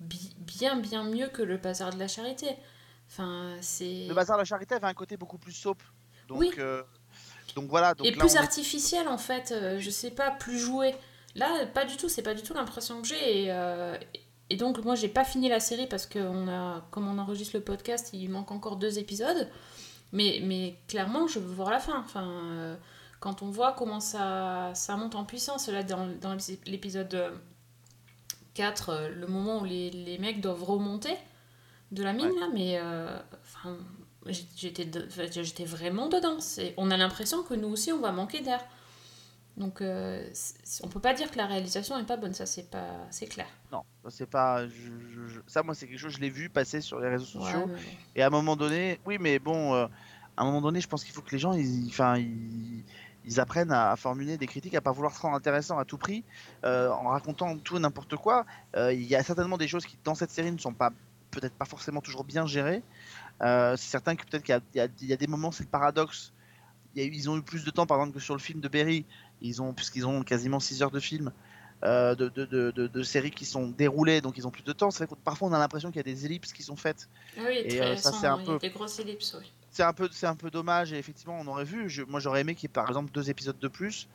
bi- 0.00 0.36
bien, 0.36 0.76
bien 0.76 1.02
mieux 1.04 1.28
que 1.28 1.40
le 1.40 1.56
bazar 1.56 1.94
de 1.94 1.98
la 1.98 2.06
charité. 2.06 2.48
Enfin, 3.08 3.56
c'est. 3.62 4.06
Le 4.06 4.12
bazar 4.12 4.36
de 4.36 4.42
la 4.42 4.44
charité 4.44 4.74
avait 4.74 4.86
un 4.86 4.92
côté 4.92 5.16
beaucoup 5.16 5.38
plus 5.38 5.52
soap. 5.52 5.82
Donc, 6.28 6.40
Oui. 6.40 6.50
euh, 6.58 6.82
donc 7.56 7.70
voilà. 7.70 7.94
Donc 7.94 8.06
Et 8.06 8.10
là, 8.10 8.18
plus 8.18 8.34
est- 8.34 8.38
artificiel 8.38 9.08
en 9.08 9.16
fait, 9.18 9.50
euh, 9.50 9.78
je 9.80 9.88
sais 9.88 10.10
pas, 10.10 10.30
plus 10.30 10.58
joué. 10.58 10.94
Là, 11.34 11.66
pas 11.66 11.84
du 11.84 11.96
tout, 11.96 12.08
c'est 12.08 12.22
pas 12.22 12.34
du 12.34 12.42
tout 12.42 12.54
l'impression 12.54 13.00
que 13.02 13.08
j'ai. 13.08 13.44
Et, 13.44 13.52
euh, 13.52 13.96
et 14.50 14.56
donc, 14.56 14.78
moi, 14.84 14.94
j'ai 14.94 15.08
pas 15.08 15.24
fini 15.24 15.48
la 15.48 15.60
série 15.60 15.86
parce 15.86 16.06
que, 16.06 16.18
on 16.18 16.48
a, 16.48 16.86
comme 16.90 17.08
on 17.08 17.18
enregistre 17.18 17.56
le 17.56 17.62
podcast, 17.62 18.10
il 18.12 18.28
manque 18.30 18.50
encore 18.52 18.76
deux 18.76 18.98
épisodes. 18.98 19.48
Mais, 20.12 20.40
mais 20.44 20.76
clairement, 20.86 21.26
je 21.26 21.38
veux 21.40 21.52
voir 21.54 21.70
la 21.70 21.80
fin. 21.80 21.98
Enfin, 21.98 22.24
euh, 22.52 22.76
quand 23.20 23.42
on 23.42 23.50
voit 23.50 23.72
comment 23.72 24.00
ça, 24.00 24.70
ça 24.74 24.96
monte 24.96 25.14
en 25.16 25.24
puissance, 25.24 25.68
là, 25.68 25.82
dans, 25.82 26.06
dans 26.20 26.36
l'épisode 26.66 27.14
euh, 27.14 27.30
4, 28.54 28.88
euh, 28.90 29.08
le 29.08 29.26
moment 29.26 29.60
où 29.60 29.64
les, 29.64 29.90
les 29.90 30.18
mecs 30.18 30.40
doivent 30.40 30.62
remonter 30.62 31.16
de 31.90 32.02
la 32.04 32.12
mine, 32.12 32.26
Ouais. 32.30 32.40
là, 32.40 32.48
mais. 32.52 32.78
euh, 32.78 33.18
enfin, 33.42 33.76
j'étais 34.26 35.64
vraiment 35.64 36.08
dedans. 36.08 36.38
On 36.76 36.90
a 36.90 36.96
l'impression 36.96 37.42
que 37.42 37.54
nous 37.54 37.68
aussi, 37.68 37.92
on 37.92 38.00
va 38.00 38.12
manquer 38.12 38.40
d'air. 38.40 38.60
Donc, 39.56 39.80
euh, 39.80 40.28
on 40.82 40.88
peut 40.88 40.98
pas 41.00 41.14
dire 41.14 41.30
que 41.30 41.36
la 41.38 41.46
réalisation 41.46 41.96
est 41.98 42.04
pas 42.06 42.16
bonne, 42.16 42.34
ça, 42.34 42.44
c'est 42.44 42.68
pas, 42.68 43.06
c'est 43.10 43.26
clair. 43.26 43.46
Non, 43.70 43.84
ça, 44.02 44.10
c'est 44.10 44.26
pas. 44.26 44.66
je- 44.66 44.72
je- 44.72 45.26
je- 45.28 45.40
Ça, 45.46 45.62
moi, 45.62 45.74
c'est 45.76 45.86
quelque 45.86 45.98
chose. 45.98 46.12
Je 46.14 46.18
l'ai 46.20 46.28
vu 46.30 46.48
passer 46.48 46.80
sur 46.80 46.98
les 46.98 47.08
réseaux 47.08 47.38
Ouais, 47.38 47.44
sociaux. 47.44 47.66
mais. 47.68 47.80
Et 48.16 48.22
à 48.22 48.26
un 48.26 48.30
moment 48.30 48.56
donné, 48.56 48.98
oui, 49.06 49.16
mais 49.20 49.38
bon, 49.38 49.74
euh, 49.74 49.86
à 50.36 50.42
un 50.42 50.44
moment 50.44 50.60
donné, 50.60 50.80
je 50.80 50.88
pense 50.88 51.04
qu'il 51.04 51.14
faut 51.14 51.20
que 51.22 51.30
les 51.30 51.38
gens, 51.38 51.52
ils, 51.52 51.86
enfin, 51.88 52.16
ils, 52.18 52.82
ils 53.24 53.38
apprennent 53.38 53.70
à, 53.70 53.92
à 53.92 53.96
formuler 53.96 54.36
des 54.36 54.46
critiques, 54.48 54.74
à 54.74 54.80
pas 54.80 54.90
vouloir 54.90 55.14
se 55.14 55.20
rendre 55.20 55.36
intéressant 55.36 55.78
à 55.78 55.84
tout 55.84 55.98
prix, 55.98 56.24
euh, 56.64 56.90
en 56.90 57.10
racontant 57.10 57.56
tout 57.56 57.76
et 57.76 57.80
n'importe 57.80 58.16
quoi. 58.16 58.44
Euh, 58.76 58.92
Il 58.92 59.04
y 59.04 59.14
a 59.14 59.22
certainement 59.22 59.56
des 59.56 59.68
choses 59.68 59.86
qui, 59.86 59.96
dans 60.02 60.16
cette 60.16 60.30
série, 60.32 60.50
ne 60.50 60.58
sont 60.58 60.74
pas, 60.74 60.90
peut-être 61.30 61.54
pas 61.54 61.64
forcément 61.64 62.00
toujours 62.00 62.24
bien 62.24 62.44
gérées. 62.44 62.82
C'est 63.40 63.76
certain 63.78 64.16
que 64.16 64.24
peut-être 64.24 64.42
qu'il 64.42 64.60
y 64.74 64.80
a- 64.80 64.86
y, 65.00 65.12
y 65.12 65.16
des 65.16 65.26
moments, 65.28 65.52
c'est 65.52 65.62
le 65.64 65.68
paradoxe. 65.70 66.32
Ils 66.96 67.28
ont 67.28 67.36
eu 67.36 67.42
plus 67.42 67.64
de 67.64 67.70
temps, 67.72 67.86
par 67.86 67.98
exemple, 67.98 68.14
que 68.18 68.22
sur 68.22 68.34
le 68.34 68.40
film 68.40 68.60
de 68.60 68.68
Berry. 68.68 69.04
Ils 69.40 69.62
ont, 69.62 69.74
puisqu'ils 69.74 70.06
ont 70.06 70.22
quasiment 70.22 70.60
6 70.60 70.82
heures 70.82 70.90
de 70.90 71.00
film. 71.00 71.32
euh, 71.84 72.14
de, 72.14 72.28
de, 72.30 72.70
de, 72.70 73.02
séries 73.02 73.30
qui 73.30 73.44
sont 73.44 73.68
déroulées, 73.68 74.22
donc 74.22 74.38
ils 74.38 74.46
ont 74.46 74.50
plus 74.50 74.62
de 74.62 74.72
temps. 74.72 74.90
C'est 74.90 75.04
vrai 75.04 75.14
que 75.14 75.20
parfois 75.22 75.48
on 75.48 75.52
a 75.52 75.58
l'impression 75.58 75.90
qu'il 75.90 75.98
y 75.98 76.00
a 76.00 76.04
des 76.04 76.24
ellipses 76.24 76.52
qui 76.54 76.62
sont 76.62 76.76
faites 76.76 77.08
Ah 77.36 77.42
oui, 77.46 77.58
Et, 77.64 77.76
très 77.76 77.90
euh, 77.90 77.96
ça, 77.96 78.12
c'est 78.12 78.26
un 78.26 78.38
peu- 78.38 78.58
des 78.58 78.70
grosses 78.70 78.98
ellipses, 79.00 79.34
oui. 79.38 79.52
c'est 79.70 79.82
un 79.82 79.92
peu 79.92 80.08
c'est 80.12 80.26
un 80.26 80.36
peu 80.36 80.50
dommage 80.50 80.92
et 80.92 80.98
effectivement 80.98 81.36
on 81.38 81.46
aurait 81.48 81.64
vu 81.64 81.88
je- 81.90 82.02
moi 82.02 82.20
j'aurais 82.20 82.40
aimé 82.42 82.54
qu'il 82.54 82.68
y 82.68 82.70
ait 82.70 82.72
par 82.72 82.88
exemple 82.88 83.10
deux 83.10 83.28
épisodes 83.28 83.58
de 83.58 83.68
plus 83.68 84.08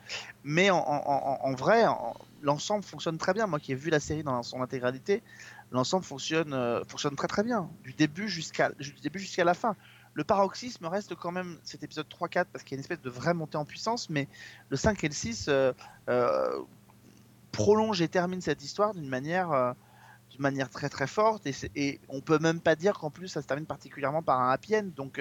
mais 0.43 0.69
en, 0.69 0.77
en- 0.77 1.37
en- 1.41 1.53
vrai 1.53 1.85
en- 1.85 2.15
l'ensemble 2.41 2.83
fonctionne 2.83 3.17
très 3.17 3.33
bien 3.33 3.45
moi 3.45 3.59
qui 3.59 3.73
ai 3.73 3.75
vu 3.75 3.89
la 3.89 3.99
série 3.99 4.23
dans 4.23 4.41
son 4.41 4.61
intégralité 4.61 5.21
l'ensemble 5.71 6.05
fonctionne 6.05 6.53
euh, 6.53 6.81
fonctionne 6.87 7.15
très 7.15 7.27
très 7.27 7.43
bien 7.43 7.69
du 7.83 7.93
début 7.93 8.29
jusqu'à 8.29 8.71
du 8.79 8.93
début 9.03 9.19
jusqu'à 9.19 9.43
la 9.43 9.53
fin 9.53 9.75
le 10.13 10.23
paroxysme 10.23 10.85
reste 10.85 11.15
quand 11.15 11.31
même 11.31 11.57
cet 11.63 11.83
épisode 11.83 12.07
3-4 12.07 12.45
parce 12.51 12.63
qu'il 12.63 12.71
y 12.71 12.75
a 12.75 12.77
une 12.77 12.81
espèce 12.81 13.01
de 13.01 13.09
vraie 13.09 13.33
montée 13.33 13.57
en 13.57 13.65
puissance 13.65 14.09
mais 14.09 14.27
le 14.69 14.77
5 14.77 15.03
et 15.03 15.07
le 15.07 15.13
6 15.13 15.45
euh, 15.47 15.73
euh, 16.09 16.59
prolongent 17.51 18.01
et 18.01 18.07
terminent 18.07 18.41
cette 18.41 18.63
histoire 18.63 18.93
d'une 18.93 19.07
manière 19.07 19.51
euh, 19.51 19.73
manière 20.37 20.69
très 20.69 20.87
très 20.87 21.07
forte 21.07 21.45
et, 21.47 21.53
et 21.75 21.99
on 22.07 22.21
peut 22.21 22.39
même 22.39 22.61
pas 22.61 22.75
dire 22.77 22.97
qu'en 22.97 23.09
plus 23.09 23.27
ça 23.27 23.41
se 23.41 23.47
termine 23.47 23.65
particulièrement 23.65 24.23
par 24.23 24.39
un 24.39 24.51
happy 24.51 24.73
donc 24.95 25.19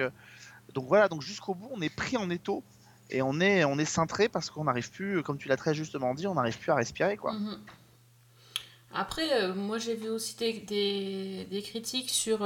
donc 0.73 0.87
voilà 0.87 1.09
donc 1.09 1.21
jusqu'au 1.21 1.53
bout 1.53 1.69
on 1.73 1.81
est 1.81 1.93
pris 1.93 2.15
en 2.15 2.29
étau 2.29 2.63
et 3.09 3.21
on 3.21 3.41
est 3.41 3.65
on 3.65 3.77
est 3.77 3.85
cintré 3.85 4.29
parce 4.29 4.49
qu'on 4.49 4.63
n'arrive 4.63 4.89
plus 4.91 5.21
comme 5.23 5.37
tu 5.37 5.49
l'as 5.49 5.57
très 5.57 5.73
justement 5.73 6.13
dit 6.13 6.25
on 6.25 6.35
n'arrive 6.35 6.57
plus 6.57 6.71
à 6.71 6.75
respirer 6.75 7.17
quoi 7.17 7.33
Mhm. 7.33 7.57
Après, 8.91 9.53
moi 9.53 9.77
j'ai 9.77 9.93
vu 9.93 10.09
aussi 10.09 10.35
des, 10.35 11.45
des 11.45 11.61
critiques 11.61 12.09
sur 12.09 12.39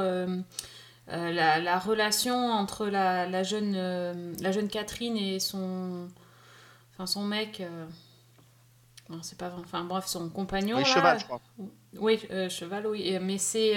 euh, 1.09 1.31
la, 1.31 1.59
la 1.59 1.79
relation 1.79 2.35
entre 2.51 2.87
la, 2.87 3.27
la 3.27 3.43
jeune, 3.43 3.73
euh, 3.75 4.33
la 4.41 4.51
jeune 4.51 4.69
Catherine 4.69 5.17
et 5.17 5.39
son, 5.39 6.07
enfin, 6.93 7.05
son 7.05 7.23
mec. 7.23 7.61
euh, 7.61 7.85
non, 9.09 9.21
c'est 9.21 9.37
pas. 9.37 9.53
Enfin 9.59 9.83
bref, 9.83 10.05
son 10.07 10.29
compagnon. 10.29 10.77
oui 10.77 10.83
là. 10.83 10.89
cheval 10.89 11.19
je 11.19 11.25
crois 11.25 11.41
Oui, 11.97 12.19
cheval, 12.49 12.87
oui. 12.87 13.17
Mais 13.21 13.37
c'est. 13.37 13.75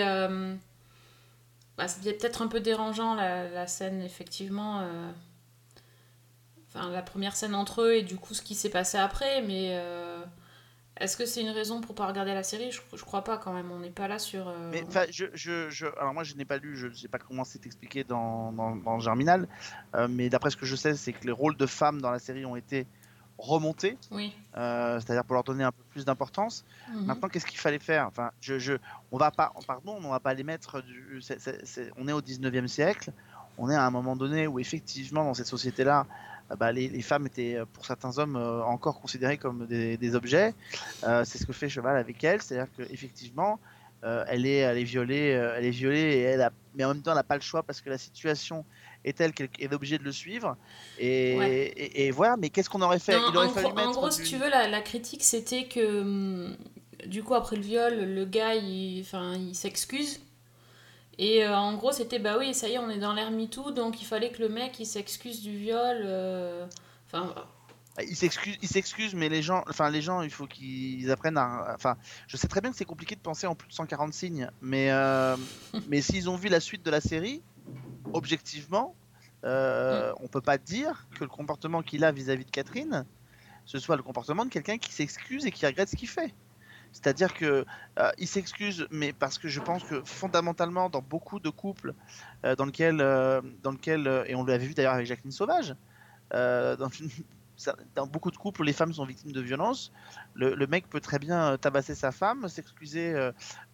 bah, 1.77 1.89
c'est 1.89 2.13
peut-être 2.19 2.43
un 2.43 2.49
peu 2.49 2.61
dérangeant 2.61 3.15
la, 3.15 3.49
la 3.49 3.67
scène, 3.67 4.03
effectivement. 4.03 4.83
Enfin, 6.69 6.91
la 6.91 7.03
première 7.03 7.35
scène 7.37 7.55
entre 7.55 7.83
eux 7.83 7.95
et 7.95 8.03
du 8.03 8.17
coup 8.17 8.35
ce 8.35 8.43
qui 8.43 8.55
s'est 8.55 8.71
passé 8.71 8.99
après. 8.99 9.43
Mais 9.43 9.79
est-ce 10.99 11.17
que 11.17 11.27
c'est 11.27 11.41
une 11.43 11.51
raison 11.51 11.81
pour 11.81 11.95
pas 11.95 12.07
regarder 12.07 12.33
la 12.35 12.43
série? 12.43 12.71
Je, 12.73 12.81
je 12.97 13.05
crois 13.05 13.23
pas 13.23 13.37
quand 13.39 13.53
même. 13.53 13.71
On 13.71 13.79
n'est 13.81 13.91
pas 13.91 14.09
là 14.09 14.19
sur. 14.19 14.49
euh, 14.49 14.71
mais 14.73 14.85
je, 15.11 15.27
je, 15.35 15.69
je 15.71 15.87
alors 15.99 16.15
moi 16.15 16.25
je 16.25 16.35
n'ai 16.35 16.45
pas 16.45 16.57
lu 16.59 16.77
je 16.77 16.93
sais 16.93 17.09
pas 17.09 17.19
comment 17.19 17.45
c'est 17.45 17.65
expliqué 17.67 18.05
dans, 18.05 18.53
dans, 18.53 18.77
dans 18.77 18.99
Germinal 18.99 19.47
euh, 19.95 20.09
mais 20.11 20.29
d'après 20.29 20.51
ce 20.51 20.57
que 20.57 20.67
je 20.67 20.77
sais 20.77 20.95
c'est 20.95 21.13
que 21.13 21.25
les 21.27 21.33
rôles 21.33 21.57
de 21.57 21.67
femmes 21.67 22.01
dans 22.01 22.11
la 22.11 22.19
série 22.19 22.45
ont 22.47 22.57
été 22.57 22.87
remontés 23.39 23.99
Oui. 24.11 24.33
euh, 24.57 24.99
c'est-à-dire 24.99 25.25
pour 25.25 25.35
leur 25.35 25.45
donner 25.45 25.63
un 25.65 25.73
peu 25.73 25.83
plus 25.91 26.05
d'importance 26.05 26.65
Mhm. 26.89 27.05
Maintenant, 27.05 27.29
qu'est-ce 27.29 27.45
qu'il 27.47 27.59
fallait 27.59 27.79
faire? 27.81 28.07
Enfin, 28.07 28.31
je, 28.41 28.59
je, 28.59 28.75
on 29.13 29.19
va 29.19 29.31
pas, 29.31 29.53
pardon, 29.67 29.99
on 30.03 30.09
va 30.11 30.21
pas 30.21 30.33
les 30.35 30.45
mettre. 30.45 30.81
Du, 30.83 31.21
on 31.99 32.07
est 32.09 32.13
au 32.13 32.21
19e 32.23 32.67
siècle. 32.69 33.11
On 33.59 33.69
est 33.71 33.75
à 33.75 33.85
un 33.85 33.91
moment 33.91 34.15
donné 34.17 34.47
où 34.47 34.59
effectivement, 34.61 35.25
dans 35.25 35.35
cette 35.35 35.47
société-là, 35.49 36.07
bah, 36.55 36.71
les, 36.71 36.89
les 36.89 37.03
femmes 37.03 37.27
étaient, 37.27 37.57
euh, 37.57 37.65
pour 37.73 37.85
certains 37.87 38.19
hommes, 38.19 38.37
euh, 38.37 38.63
encore 38.63 39.01
considérées 39.01 39.39
comme 39.39 39.67
des, 39.67 39.97
des 39.97 40.15
objets. 40.15 40.55
Euh, 41.05 41.25
c'est 41.25 41.39
ce 41.39 41.47
que 41.47 41.53
fait 41.53 41.69
Cheval 41.69 41.97
avec 41.97 42.23
elle, 42.23 42.41
c'est-à-dire 42.41 42.71
qu'effectivement, 42.77 43.59
euh, 44.05 44.25
elle 44.29 44.47
est, 44.47 44.59
elle 44.59 44.79
est 44.79 44.85
violée, 44.85 45.33
euh, 45.35 45.55
elle 45.57 45.65
est 45.65 45.71
violée, 45.71 45.99
et 46.17 46.21
elle 46.21 46.43
a, 46.43 46.53
mais 46.75 46.85
en 46.85 46.89
même 46.95 47.03
temps, 47.03 47.11
elle 47.13 47.17
n'a 47.17 47.25
pas 47.25 47.35
le 47.35 47.41
choix 47.41 47.63
parce 47.63 47.81
que 47.81 47.91
la 47.91 47.99
situation 47.99 48.65
est 49.05 49.17
telle 49.17 49.33
qu'elle 49.33 49.49
est 49.59 49.75
obligée 49.75 49.99
de 49.99 50.05
le 50.05 50.13
suivre. 50.13 50.57
Et, 50.99 51.35
Ouais. 51.37 51.73
et, 51.77 52.07
et 52.07 52.11
voilà. 52.13 52.37
Mais 52.37 52.51
qu'est-ce 52.51 52.69
qu'on 52.71 52.83
aurait 52.83 52.99
fait? 52.99 53.13
Non, 53.19 53.27
Il 53.31 53.37
aurait 53.39 53.47
en, 53.47 53.51
fallu 53.51 53.67
gros, 53.69 53.75
mettre 53.77 53.89
en 53.89 53.93
gros, 53.93 54.09
du- 54.09 54.15
si 54.15 54.23
tu 54.23 54.37
veux, 54.37 54.51
la, 54.51 54.69
la 54.69 54.83
critique 54.83 55.25
c'était 55.25 55.65
que 55.67 56.01
hum, 56.03 56.57
du 57.07 57.23
coup, 57.23 57.35
après 57.35 57.57
le 57.57 57.63
viol, 57.63 57.95
le 58.15 58.25
gars 58.25 58.55
il, 58.55 58.99
il 59.01 59.55
s'excuse. 59.55 60.21
Et 61.19 61.45
euh, 61.45 61.57
en 61.57 61.75
gros, 61.77 61.93
c'était 61.93 62.19
bah 62.19 62.37
oui, 62.39 62.55
ça 62.55 62.69
y 62.69 62.75
est, 62.75 62.79
on 62.79 62.91
est 62.91 62.99
dans 62.99 63.15
l'ère 63.15 63.31
MeToo, 63.31 63.71
donc 63.71 64.03
il 64.03 64.05
fallait 64.05 64.31
que 64.31 64.43
le 64.43 64.49
mec 64.49 64.79
il 64.81 64.87
s'excuse 64.87 65.43
du 65.43 65.57
viol. 65.57 66.03
euh, 66.05 66.67
Enfin, 67.07 67.35
Il 68.03 68.17
s'excuse, 68.17 68.59
il 68.63 68.69
s'excuse, 68.69 69.15
mais 69.15 69.29
les 69.31 69.43
gens, 69.43 69.65
enfin 69.69 69.89
les 69.91 70.03
gens, 70.03 70.21
il 70.23 70.31
faut 70.31 70.47
qu'ils 70.47 71.11
apprennent 71.11 71.39
à. 71.39 71.73
Enfin, 71.75 71.97
je 72.27 72.37
sais 72.37 72.49
très 72.49 72.61
bien 72.61 72.71
que 72.71 72.77
c'est 72.77 72.85
compliqué 72.85 73.15
de 73.15 73.21
penser 73.21 73.47
en 73.47 73.55
plus 73.55 73.69
de 73.69 73.73
140 73.73 74.13
signes, 74.13 74.51
mais 74.61 74.91
euh, 74.91 75.37
mais 75.89 76.03
s'ils 76.03 76.29
ont 76.29 76.37
vu 76.37 76.49
la 76.49 76.61
suite 76.61 76.85
de 76.85 76.91
la 76.91 77.01
série, 77.01 77.43
objectivement, 78.13 78.95
euh, 79.45 80.13
on 80.21 80.29
peut 80.29 80.43
pas 80.43 80.59
dire 80.59 81.07
que 81.15 81.25
le 81.25 81.31
comportement 81.31 81.83
qu'il 81.83 82.05
a 82.05 82.13
vis-à-vis 82.13 82.45
de 82.45 82.51
Catherine, 82.51 83.07
ce 83.65 83.79
soit 83.79 83.97
le 83.97 84.03
comportement 84.03 84.45
de 84.45 84.51
quelqu'un 84.51 84.79
qui 84.79 84.93
s'excuse 84.93 85.47
et 85.47 85.53
qui 85.53 85.67
regrette 85.67 85.89
ce 85.89 85.97
qu'il 85.97 86.09
fait. 86.09 86.35
C'est-à-dire 86.97 87.35
que 87.35 87.67
euh, 87.99 88.11
il 88.17 88.27
s'excuse, 88.27 88.87
mais 88.91 89.13
parce 89.13 89.37
que 89.37 89.49
je 89.49 89.61
pense 89.61 89.85
que 89.85 90.03
fondamentalement, 90.05 90.89
dans 90.89 91.03
beaucoup 91.03 91.41
de 91.41 91.51
couples 91.51 91.93
euh, 92.45 92.57
dans 92.57 92.65
lesquels, 92.65 93.03
euh, 93.03 93.43
dans 93.63 93.71
lequel, 93.71 94.25
et 94.27 94.35
on 94.35 94.45
l'avait 94.45 94.67
vu 94.67 94.73
d'ailleurs 94.73 94.95
avec 94.95 95.07
Jacqueline 95.07 95.31
Sauvage, 95.31 95.77
dans, 96.33 98.07
beaucoup 98.07 98.31
de 98.31 98.37
couples 98.37 98.65
les 98.65 98.73
femmes 98.73 98.95
sont 98.95 99.05
victimes 99.05 99.33
de 99.33 99.41
violences, 99.43 99.93
le, 100.35 100.67
mec 100.67 100.89
peut 100.89 101.01
très 101.01 101.19
bien 101.19 101.59
tabasser 101.59 101.95
sa 101.95 102.13
femme, 102.13 102.49
s'excuser 102.49 103.15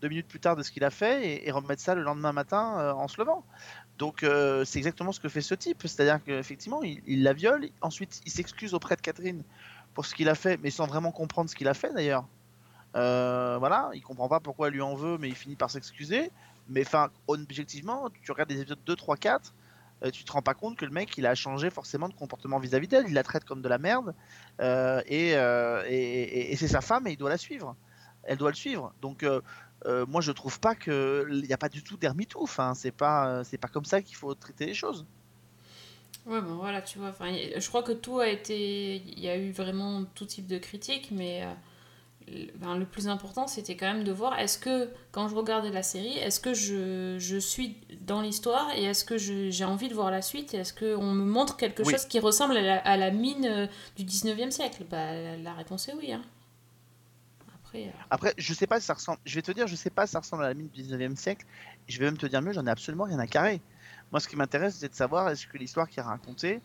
deux 0.00 0.08
minutes 0.08 0.28
plus 0.28 0.40
tard 0.40 0.56
de 0.56 0.62
ce 0.62 0.70
qu'il 0.70 0.84
a 0.84 0.90
fait 0.90 1.26
et, 1.26 1.48
et 1.48 1.50
remettre 1.50 1.80
ça 1.80 1.94
le 1.94 2.02
lendemain 2.02 2.32
matin 2.32 2.92
en 2.94 3.08
se 3.08 3.18
levant. 3.18 3.44
Donc 3.98 4.26
c'est 4.64 4.78
exactement 4.78 5.12
ce 5.12 5.20
que 5.20 5.28
fait 5.28 5.40
ce 5.40 5.54
type, 5.54 5.80
c'est-à-dire 5.82 6.22
qu'effectivement 6.22 6.82
il 6.82 7.22
la 7.22 7.32
viole, 7.32 7.70
ensuite 7.80 8.20
il 8.26 8.32
s'excuse 8.32 8.74
auprès 8.74 8.96
de 8.96 9.00
Catherine 9.00 9.42
pour 9.94 10.06
ce 10.06 10.14
qu'il 10.14 10.28
a 10.28 10.34
fait, 10.34 10.58
mais 10.62 10.70
sans 10.70 10.86
vraiment 10.86 11.12
comprendre 11.12 11.48
ce 11.48 11.54
qu'il 11.54 11.68
a 11.68 11.74
fait 11.74 11.92
d'ailleurs. 11.94 12.26
Euh, 12.94 13.56
voilà, 13.58 13.90
il 13.94 14.02
comprend 14.02 14.28
pas 14.28 14.40
pourquoi 14.40 14.68
elle 14.68 14.74
lui 14.74 14.82
en 14.82 14.94
veut, 14.94 15.18
mais 15.18 15.28
il 15.28 15.34
finit 15.34 15.56
par 15.56 15.70
s'excuser. 15.70 16.30
Mais 16.68 16.82
enfin, 16.86 17.10
objectivement, 17.26 18.08
tu 18.22 18.30
regardes 18.32 18.50
les 18.50 18.60
épisodes 18.60 18.78
2, 18.84 18.96
3, 18.96 19.16
4, 19.16 19.54
euh, 20.04 20.10
tu 20.10 20.24
te 20.24 20.32
rends 20.32 20.42
pas 20.42 20.54
compte 20.54 20.76
que 20.76 20.84
le 20.84 20.90
mec 20.90 21.16
il 21.16 21.26
a 21.26 21.34
changé 21.34 21.70
forcément 21.70 22.08
de 22.08 22.14
comportement 22.14 22.58
vis-à-vis 22.58 22.88
d'elle, 22.88 23.06
il 23.08 23.14
la 23.14 23.22
traite 23.22 23.44
comme 23.44 23.62
de 23.62 23.68
la 23.68 23.78
merde, 23.78 24.14
euh, 24.60 25.00
et, 25.06 25.36
euh, 25.36 25.84
et, 25.88 26.52
et- 26.52 26.56
c'est 26.56 26.68
sa 26.68 26.80
femme 26.80 27.06
et 27.06 27.12
il 27.12 27.16
doit 27.16 27.30
la 27.30 27.38
suivre. 27.38 27.76
Elle 28.24 28.36
doit 28.38 28.50
le 28.50 28.56
suivre. 28.56 28.94
Donc 29.00 29.24
moi 30.06 30.20
je 30.20 30.30
trouve 30.32 30.60
pas 30.60 30.74
que 30.76 31.26
il 31.30 31.42
n'y 31.42 31.52
a 31.52 31.58
pas 31.58 31.68
du 31.68 31.82
tout 31.82 31.96
d'ermitou. 31.96 32.38
Enfin, 32.42 32.74
c'est 32.74 32.92
pas 32.92 33.42
c'est 33.44 33.58
pas 33.58 33.68
comme 33.68 33.84
ça 33.84 34.00
qu'il 34.02 34.14
faut 34.16 34.34
traiter 34.34 34.66
les 34.66 34.74
choses. 34.74 35.06
Ouais, 36.24 36.40
bon 36.40 36.54
voilà, 36.54 36.82
tu 36.82 36.98
vois. 37.00 37.12
Je 37.20 37.68
crois 37.68 37.82
que 37.82 37.90
tout 37.92 38.20
a 38.20 38.28
été. 38.28 38.96
Il 38.96 39.18
y 39.18 39.28
a 39.28 39.36
eu 39.36 39.50
vraiment 39.50 40.04
tout 40.14 40.24
type 40.26 40.46
de 40.46 40.58
critiques, 40.58 41.10
mais 41.10 41.42
ben, 42.56 42.76
le 42.76 42.84
plus 42.86 43.08
important, 43.08 43.46
c'était 43.46 43.76
quand 43.76 43.92
même 43.92 44.04
de 44.04 44.12
voir 44.12 44.38
est-ce 44.38 44.58
que, 44.58 44.90
quand 45.12 45.28
je 45.28 45.34
regardais 45.34 45.70
la 45.70 45.82
série, 45.82 46.16
est-ce 46.18 46.40
que 46.40 46.54
je, 46.54 47.16
je 47.18 47.36
suis 47.36 47.76
dans 48.02 48.20
l'histoire 48.22 48.70
et 48.76 48.84
est-ce 48.84 49.04
que 49.04 49.18
j'ai 49.18 49.64
envie 49.64 49.88
de 49.88 49.94
voir 49.94 50.10
la 50.10 50.22
suite 50.22 50.54
est-ce 50.54 50.72
qu'on 50.72 51.12
me 51.12 51.24
montre 51.24 51.56
quelque 51.56 51.82
Oui. 51.82 51.92
chose 51.92 52.04
qui 52.06 52.18
ressemble 52.20 52.56
à 52.56 52.62
la, 52.62 52.78
à 52.78 52.96
la 52.96 53.10
mine 53.10 53.46
euh, 53.46 53.66
du 53.96 54.04
19e 54.04 54.50
siècle? 54.50 54.84
Bah, 54.90 55.12
la, 55.14 55.36
la 55.36 55.52
réponse 55.54 55.88
est 55.88 55.94
oui. 55.94 56.12
Hein. 56.12 56.22
Après. 57.54 57.86
euh, 57.88 57.90
Après, 58.10 58.34
je 58.38 58.54
sais 58.54 58.66
pas 58.66 58.80
si 58.80 58.86
ça 58.86 58.94
ressemble. 58.94 59.18
Je 59.24 59.34
vais 59.34 59.42
te 59.42 59.52
dire, 59.52 59.66
je 59.66 59.76
sais 59.76 59.90
pas 59.90 60.06
si 60.06 60.12
ça 60.12 60.20
ressemble 60.20 60.44
à 60.44 60.48
la 60.48 60.54
mine 60.54 60.68
du 60.68 60.82
19e 60.82 61.16
siècle. 61.16 61.46
Je 61.88 61.98
vais 61.98 62.04
même 62.06 62.18
te 62.18 62.26
dire 62.26 62.42
mieux, 62.42 62.52
j'en 62.52 62.66
ai 62.66 62.70
absolument 62.70 63.04
rien 63.04 63.18
à 63.18 63.26
carrer. 63.26 63.60
Moi, 64.10 64.20
ce 64.20 64.28
qui 64.28 64.36
m'intéresse, 64.36 64.76
c'est 64.76 64.88
de 64.90 64.94
savoir 64.94 65.28
est-ce 65.30 65.46
que 65.46 65.56
l'histoire 65.58 65.88
qui 65.88 66.00
est 66.00 66.02
racontée 66.02 66.62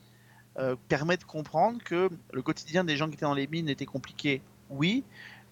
euh, 0.59 0.75
permet 0.89 1.17
de 1.17 1.23
comprendre 1.23 1.83
que 1.83 2.09
le 2.33 2.41
quotidien 2.41 2.83
des 2.83 2.97
gens 2.97 3.07
qui 3.07 3.15
étaient 3.15 3.25
dans 3.25 3.33
les 3.33 3.47
mines 3.47 3.69
était 3.69 3.85
compliqué? 3.85 4.41
Oui. 4.69 5.05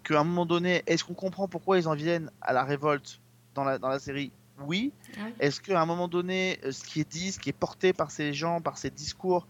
Qu'à 0.06 0.22
un 0.22 0.24
moment 0.24 0.46
donné, 0.46 0.84
est-ce 0.86 1.04
qu'on 1.04 1.16
comprend 1.16 1.48
pourquoi 1.48 1.80
ils 1.80 1.88
en 1.88 1.96
viennent 1.96 2.30
à 2.42 2.54
la 2.54 2.64
révolte 2.64 3.20
dans 3.56 3.64
la, 3.64 3.80
dans 3.80 3.90
la 3.90 4.00
série? 4.00 4.32
Oui. 4.60 4.94
Est-ce 5.40 5.60
qu'à 5.60 5.82
un 5.82 5.86
moment 5.86 6.08
donné, 6.08 6.60
euh, 6.64 6.72
ce 6.72 6.86
qui 6.86 7.02
est 7.02 7.10
dit, 7.10 7.32
ce 7.32 7.40
qui 7.40 7.50
est 7.50 7.54
porté 7.54 7.92
par 7.92 8.12
ces 8.12 8.32
gens, 8.34 8.62
par 8.62 8.78
ces 8.78 8.90
discours, 8.90 9.48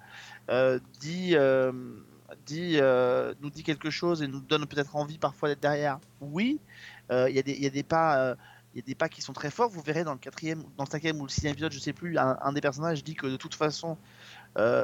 euh, 0.49 0.79
dit, 0.99 1.35
euh, 1.35 1.71
dit, 2.45 2.77
euh, 2.79 3.33
nous 3.41 3.49
dit 3.49 3.63
quelque 3.63 3.89
chose 3.89 4.23
et 4.23 4.27
nous 4.27 4.39
donne 4.39 4.65
peut-être 4.65 4.95
envie 4.95 5.17
parfois 5.17 5.49
d'être 5.49 5.59
derrière? 5.59 5.99
Oui. 6.21 6.59
Il 7.11 7.35
y, 7.35 7.39
a 7.39 7.43
des- 7.43 7.53
il 7.53 7.61
y 7.61 7.67
a 7.67 7.69
des 7.69 7.83
pas. 7.83 8.35
il 8.73 8.77
y 8.77 8.79
a 8.79 8.85
des 8.85 8.95
pas 8.95 9.09
qui 9.09 9.21
sont 9.21 9.33
très 9.33 9.51
forts. 9.51 9.69
Vous 9.69 9.81
verrez 9.81 10.03
dans 10.03 10.13
le 10.13 10.17
quatrième, 10.17 10.63
dans 10.75 10.85
le 10.85 10.89
cinquième 10.89 11.19
ou 11.21 11.25
le 11.25 11.29
sixième 11.29 11.53
épisode, 11.53 11.71
je 11.71 11.79
sais 11.79 11.93
plus, 11.93 12.17
un, 12.17 12.37
un 12.41 12.51
des 12.51 12.61
personnages 12.61 13.03
dit 13.03 13.13
que 13.13 13.27
de 13.27 13.37
toute 13.37 13.53
façon, 13.53 13.95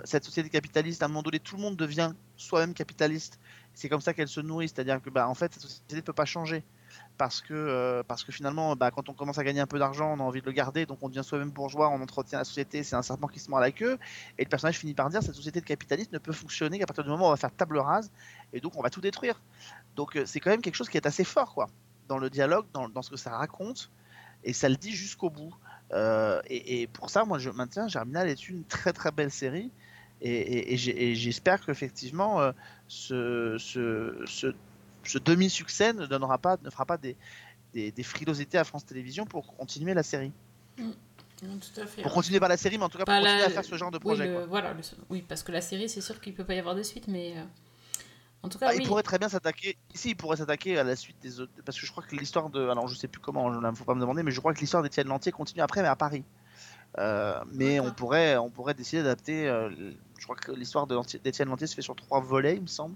cette 0.04 0.24
société 0.24 0.50
capitaliste, 0.50 1.02
à 1.02 1.06
un 1.06 1.08
moment 1.08 1.24
donné, 1.24 1.40
tout 1.40 1.56
le 1.56 1.64
monde 1.64 1.78
devient 1.78 2.12
soi-même 2.38 2.76
capitaliste. 2.76 3.40
C'est 3.74 3.90
comme 3.90 4.02
ça 4.02 4.14
qu'elle 4.14 4.28
se 4.28 4.42
nourrit, 4.42 4.68
c'est-à-dire 4.68 5.02
que 5.02 5.10
bah, 5.10 5.28
en 5.28 5.34
fait, 5.34 5.54
cette 5.54 5.64
société 5.64 5.96
ne 5.96 6.02
peut 6.02 6.14
pas 6.14 6.26
changer 6.26 6.64
parce 7.18 7.42
que 7.42 7.54
euh, 7.54 8.04
parce 8.04 8.24
que 8.24 8.32
finalement, 8.32 8.76
bah, 8.76 8.92
quand 8.92 9.10
on 9.10 9.14
commence 9.14 9.38
à 9.38 9.44
gagner 9.44 9.60
un 9.60 9.68
peu 9.68 9.80
d'argent, 9.80 10.14
on 10.14 10.20
a 10.20 10.24
envie 10.24 10.42
de 10.42 10.46
le 10.46 10.52
garder, 10.52 10.86
donc 10.86 11.00
on 11.02 11.10
devient 11.10 11.24
soi-même 11.24 11.52
bourgeois, 11.52 11.90
on 11.90 12.02
entretient 12.02 12.40
la 12.40 12.44
société, 12.44 12.84
c'est 12.84 12.96
un 12.96 13.02
serpent 13.02 13.28
qui 13.28 13.40
se 13.40 13.50
mord 13.50 13.60
la 13.60 13.72
queue. 13.72 13.98
Et 14.38 14.44
le 14.44 14.50
personnage 14.50 14.78
finit 14.78 14.94
par 14.94 15.10
dire 15.10 15.22
cette 15.24 15.36
société 15.36 15.62
de 15.62 15.66
capitaliste 15.66 16.12
ne 16.12 16.18
peut 16.18 16.34
fonctionner 16.34 16.80
qu'à 16.80 16.86
partir 16.86 17.04
du 17.04 17.10
moment 17.10 17.26
où 17.26 17.28
on 17.28 17.32
va 17.32 17.38
faire 17.38 17.54
table 17.54 17.78
rase 17.78 18.12
et 18.54 18.60
donc 18.60 18.76
on 18.76 18.82
va 18.82 18.90
tout 18.90 19.02
détruire. 19.02 19.42
Donc 19.96 20.16
euh, 20.16 20.26
c'est 20.26 20.40
quand 20.40 20.50
même 20.50 20.62
quelque 20.62 20.76
chose 20.76 20.90
qui 20.90 20.98
est 20.98 21.06
assez 21.06 21.24
fort, 21.24 21.54
quoi, 21.54 21.68
dans 22.08 22.18
le 22.18 22.30
dialogue, 22.30 22.66
dans, 22.74 22.90
dans 22.90 23.02
ce 23.02 23.10
que 23.10 23.18
ça 23.18 23.32
raconte, 23.32 23.92
et 24.44 24.54
ça 24.54 24.70
le 24.70 24.76
dit 24.76 24.92
jusqu'au 24.92 25.30
bout. 25.30 25.54
Euh, 25.94 26.42
et, 26.48 26.88
pour 26.88 27.10
ça, 27.10 27.26
moi, 27.26 27.38
je 27.38 27.50
maintiens, 27.50 27.88
Germinal 27.88 28.30
est 28.30 28.48
une 28.48 28.64
très 28.64 28.94
très 28.94 29.12
belle 29.12 29.32
série, 29.32 29.72
et, 30.24 30.78
j'espère 30.78 31.66
qu'effectivement, 31.66 32.54
ce, 32.92 33.56
ce, 33.58 34.22
ce, 34.26 34.54
ce 35.04 35.18
demi-succès 35.18 35.94
ne 35.94 36.06
donnera 36.06 36.38
pas, 36.38 36.58
ne 36.62 36.70
fera 36.70 36.86
pas 36.86 36.98
des, 36.98 37.16
des, 37.74 37.90
des 37.92 38.04
frilosités 38.04 38.58
à 38.58 38.66
France 38.66 38.86
Télévisions 38.86 39.26
pour 39.26 39.56
continuer 39.56 39.94
la 39.94 40.04
série. 40.04 40.34
non, 40.78 41.58
tout 41.58 41.80
à 41.82 41.86
fait. 41.86 42.02
Pour 42.02 42.12
continuer 42.12 42.42
pas 42.42 42.50
la 42.50 42.58
série, 42.58 42.78
mais 42.78 42.84
en 42.84 42.90
tout 42.90 42.98
cas 42.98 43.06
pour 43.06 43.14
continuer 43.16 43.40
la- 43.40 43.46
à 43.46 43.50
faire 43.50 43.64
ce 43.64 43.76
genre 43.78 43.92
de 43.92 43.98
Oui, 43.98 44.02
projet. 44.02 44.28
le- 44.28 44.34
quoi. 44.34 44.46
voilà, 44.48 44.74
le- 44.74 44.82
oui, 45.10 45.24
parce 45.26 45.42
que 45.42 45.54
la 45.54 45.62
série, 45.62 45.88
c'est 45.88 46.02
sûr 46.02 46.20
qu'il 46.20 46.34
peut 46.34 46.44
pas 46.44 46.54
y 46.54 46.60
avoir 46.60 46.76
de 46.76 46.84
suite, 46.84 47.08
mais 47.08 47.34
euh, 47.38 47.44
en 48.44 48.50
tout 48.50 48.60
cas, 48.60 48.68
Ah, 48.70 48.74
oui. 48.76 48.82
Il 48.84 48.88
pourrait 48.88 49.04
très 49.04 49.18
bien 49.20 49.30
s'attaquer. 49.30 49.78
Ici, 49.96 50.10
il 50.10 50.16
pourrait 50.18 50.38
s'attaquer 50.38 50.78
à 50.78 50.84
la 50.84 50.98
suite 50.98 51.18
des 51.22 51.40
autres. 51.40 51.54
Parce 51.64 51.80
que 51.80 51.86
je 51.86 51.92
crois 51.92 52.04
que 52.04 52.14
l'histoire 52.18 52.50
de. 52.50 52.68
Alors, 52.68 52.90
je 52.90 52.96
sais 52.96 53.08
plus 53.08 53.22
comment, 53.22 53.54
il 53.54 53.60
ne 53.60 53.72
faut 53.74 53.86
pas 53.86 53.96
me 53.96 54.02
demander, 54.02 54.22
mais 54.22 54.32
je 54.32 54.40
crois 54.42 54.54
que 54.54 54.60
l'histoire 54.60 54.84
d'Étienne 54.84 55.08
Lantier 55.08 55.32
continue 55.32 55.62
après, 55.62 55.82
mais 55.82 55.88
à 55.88 55.96
Paris. 55.96 56.26
Euh, 56.98 57.40
mais 57.54 57.80
on 57.80 57.92
pourrait, 57.92 58.36
on 58.36 58.50
pourrait 58.50 58.74
décider 58.74 59.02
d'adapter. 59.04 59.48
euh, 59.48 59.70
je 60.22 60.26
crois 60.28 60.36
que 60.36 60.52
l'histoire 60.52 60.86
d'Étienne 60.86 61.50
Lantier 61.50 61.66
se 61.66 61.74
fait 61.74 61.82
sur 61.82 61.96
trois 61.96 62.20
volets, 62.22 62.56
il 62.56 62.62
me 62.62 62.68
semble. 62.68 62.94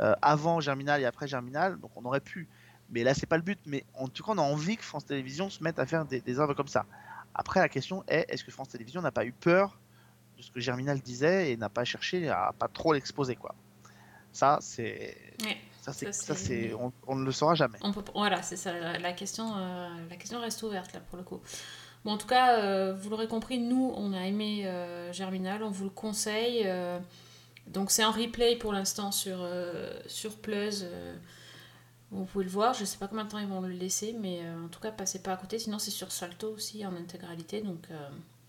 Euh, 0.00 0.12
avant 0.22 0.58
Germinal 0.58 1.00
et 1.00 1.04
après 1.04 1.28
Germinal. 1.28 1.78
Donc, 1.78 1.92
on 1.94 2.04
aurait 2.04 2.18
pu. 2.18 2.48
Mais 2.90 3.04
là, 3.04 3.14
c'est 3.14 3.26
pas 3.26 3.36
le 3.36 3.44
but. 3.44 3.60
Mais 3.64 3.84
en 3.94 4.08
tout 4.08 4.24
cas, 4.24 4.32
on 4.32 4.38
a 4.38 4.42
envie 4.42 4.76
que 4.76 4.82
France 4.82 5.06
Télévisions 5.06 5.50
se 5.50 5.62
mette 5.62 5.78
à 5.78 5.86
faire 5.86 6.04
des, 6.04 6.20
des 6.20 6.40
œuvres 6.40 6.54
comme 6.54 6.66
ça. 6.66 6.84
Après, 7.32 7.60
la 7.60 7.68
question 7.68 8.02
est 8.08 8.26
est-ce 8.28 8.42
que 8.42 8.50
France 8.50 8.70
Télévisions 8.70 9.00
n'a 9.00 9.12
pas 9.12 9.24
eu 9.24 9.30
peur 9.30 9.78
de 10.36 10.42
ce 10.42 10.50
que 10.50 10.58
Germinal 10.58 10.98
disait 11.00 11.52
et 11.52 11.56
n'a 11.56 11.68
pas 11.68 11.84
cherché 11.84 12.28
à 12.28 12.52
pas 12.58 12.66
trop 12.66 12.92
l'exposer, 12.92 13.36
quoi? 13.36 13.54
Ça, 14.32 14.58
c'est. 14.60 15.16
Ouais. 15.44 15.58
Ça, 15.80 15.92
c'est, 15.92 16.12
Ça, 16.12 16.34
c'est- 16.34 16.74
on, 16.74 16.92
on 17.06 17.14
ne 17.14 17.24
le 17.24 17.30
saura 17.30 17.54
jamais. 17.54 17.78
On 17.82 17.92
peut, 17.92 18.02
voilà, 18.14 18.42
c'est 18.42 18.56
ça. 18.56 18.72
La, 18.72 18.98
la 18.98 19.12
question, 19.12 19.56
euh, 19.56 19.88
la 20.10 20.16
question 20.16 20.40
reste 20.40 20.60
ouverte 20.64 20.92
là 20.92 20.98
pour 21.08 21.18
le 21.18 21.24
coup. 21.24 21.40
Bon, 22.04 22.12
en 22.12 22.18
tout 22.18 22.26
cas, 22.26 22.58
euh, 22.60 22.94
vous 22.94 23.10
l'aurez 23.10 23.26
compris, 23.28 23.58
nous, 23.58 23.92
on 23.96 24.12
a 24.12 24.26
aimé 24.26 24.62
euh, 24.66 25.12
Germinal, 25.12 25.62
on 25.62 25.70
vous 25.70 25.84
le 25.84 25.90
conseille. 25.90 26.62
euh, 26.66 26.98
donc 27.66 27.90
c'est 27.90 28.04
en 28.04 28.12
replay 28.12 28.56
pour 28.56 28.72
l'instant 28.72 29.12
sur 29.12 29.46
sur 30.06 30.36
Plus. 30.36 30.84
vous 32.10 32.24
pouvez 32.24 32.44
le 32.44 32.50
voir. 32.50 32.72
Je 32.72 32.84
sais 32.86 32.96
pas 32.96 33.08
combien 33.08 33.24
de 33.24 33.30
temps 33.30 33.38
ils 33.38 33.46
vont 33.46 33.60
le 33.60 33.68
laisser, 33.68 34.14
mais 34.18 34.40
en 34.64 34.68
tout 34.68 34.80
cas, 34.80 34.90
passez 34.90 35.18
pas 35.22 35.32
à 35.32 35.36
côté. 35.36 35.58
Sinon, 35.58 35.78
c'est 35.78 35.90
sur 35.90 36.10
Salto 36.10 36.50
aussi 36.54 36.86
en 36.86 36.96
intégralité. 36.96 37.60
Donc 37.60 37.86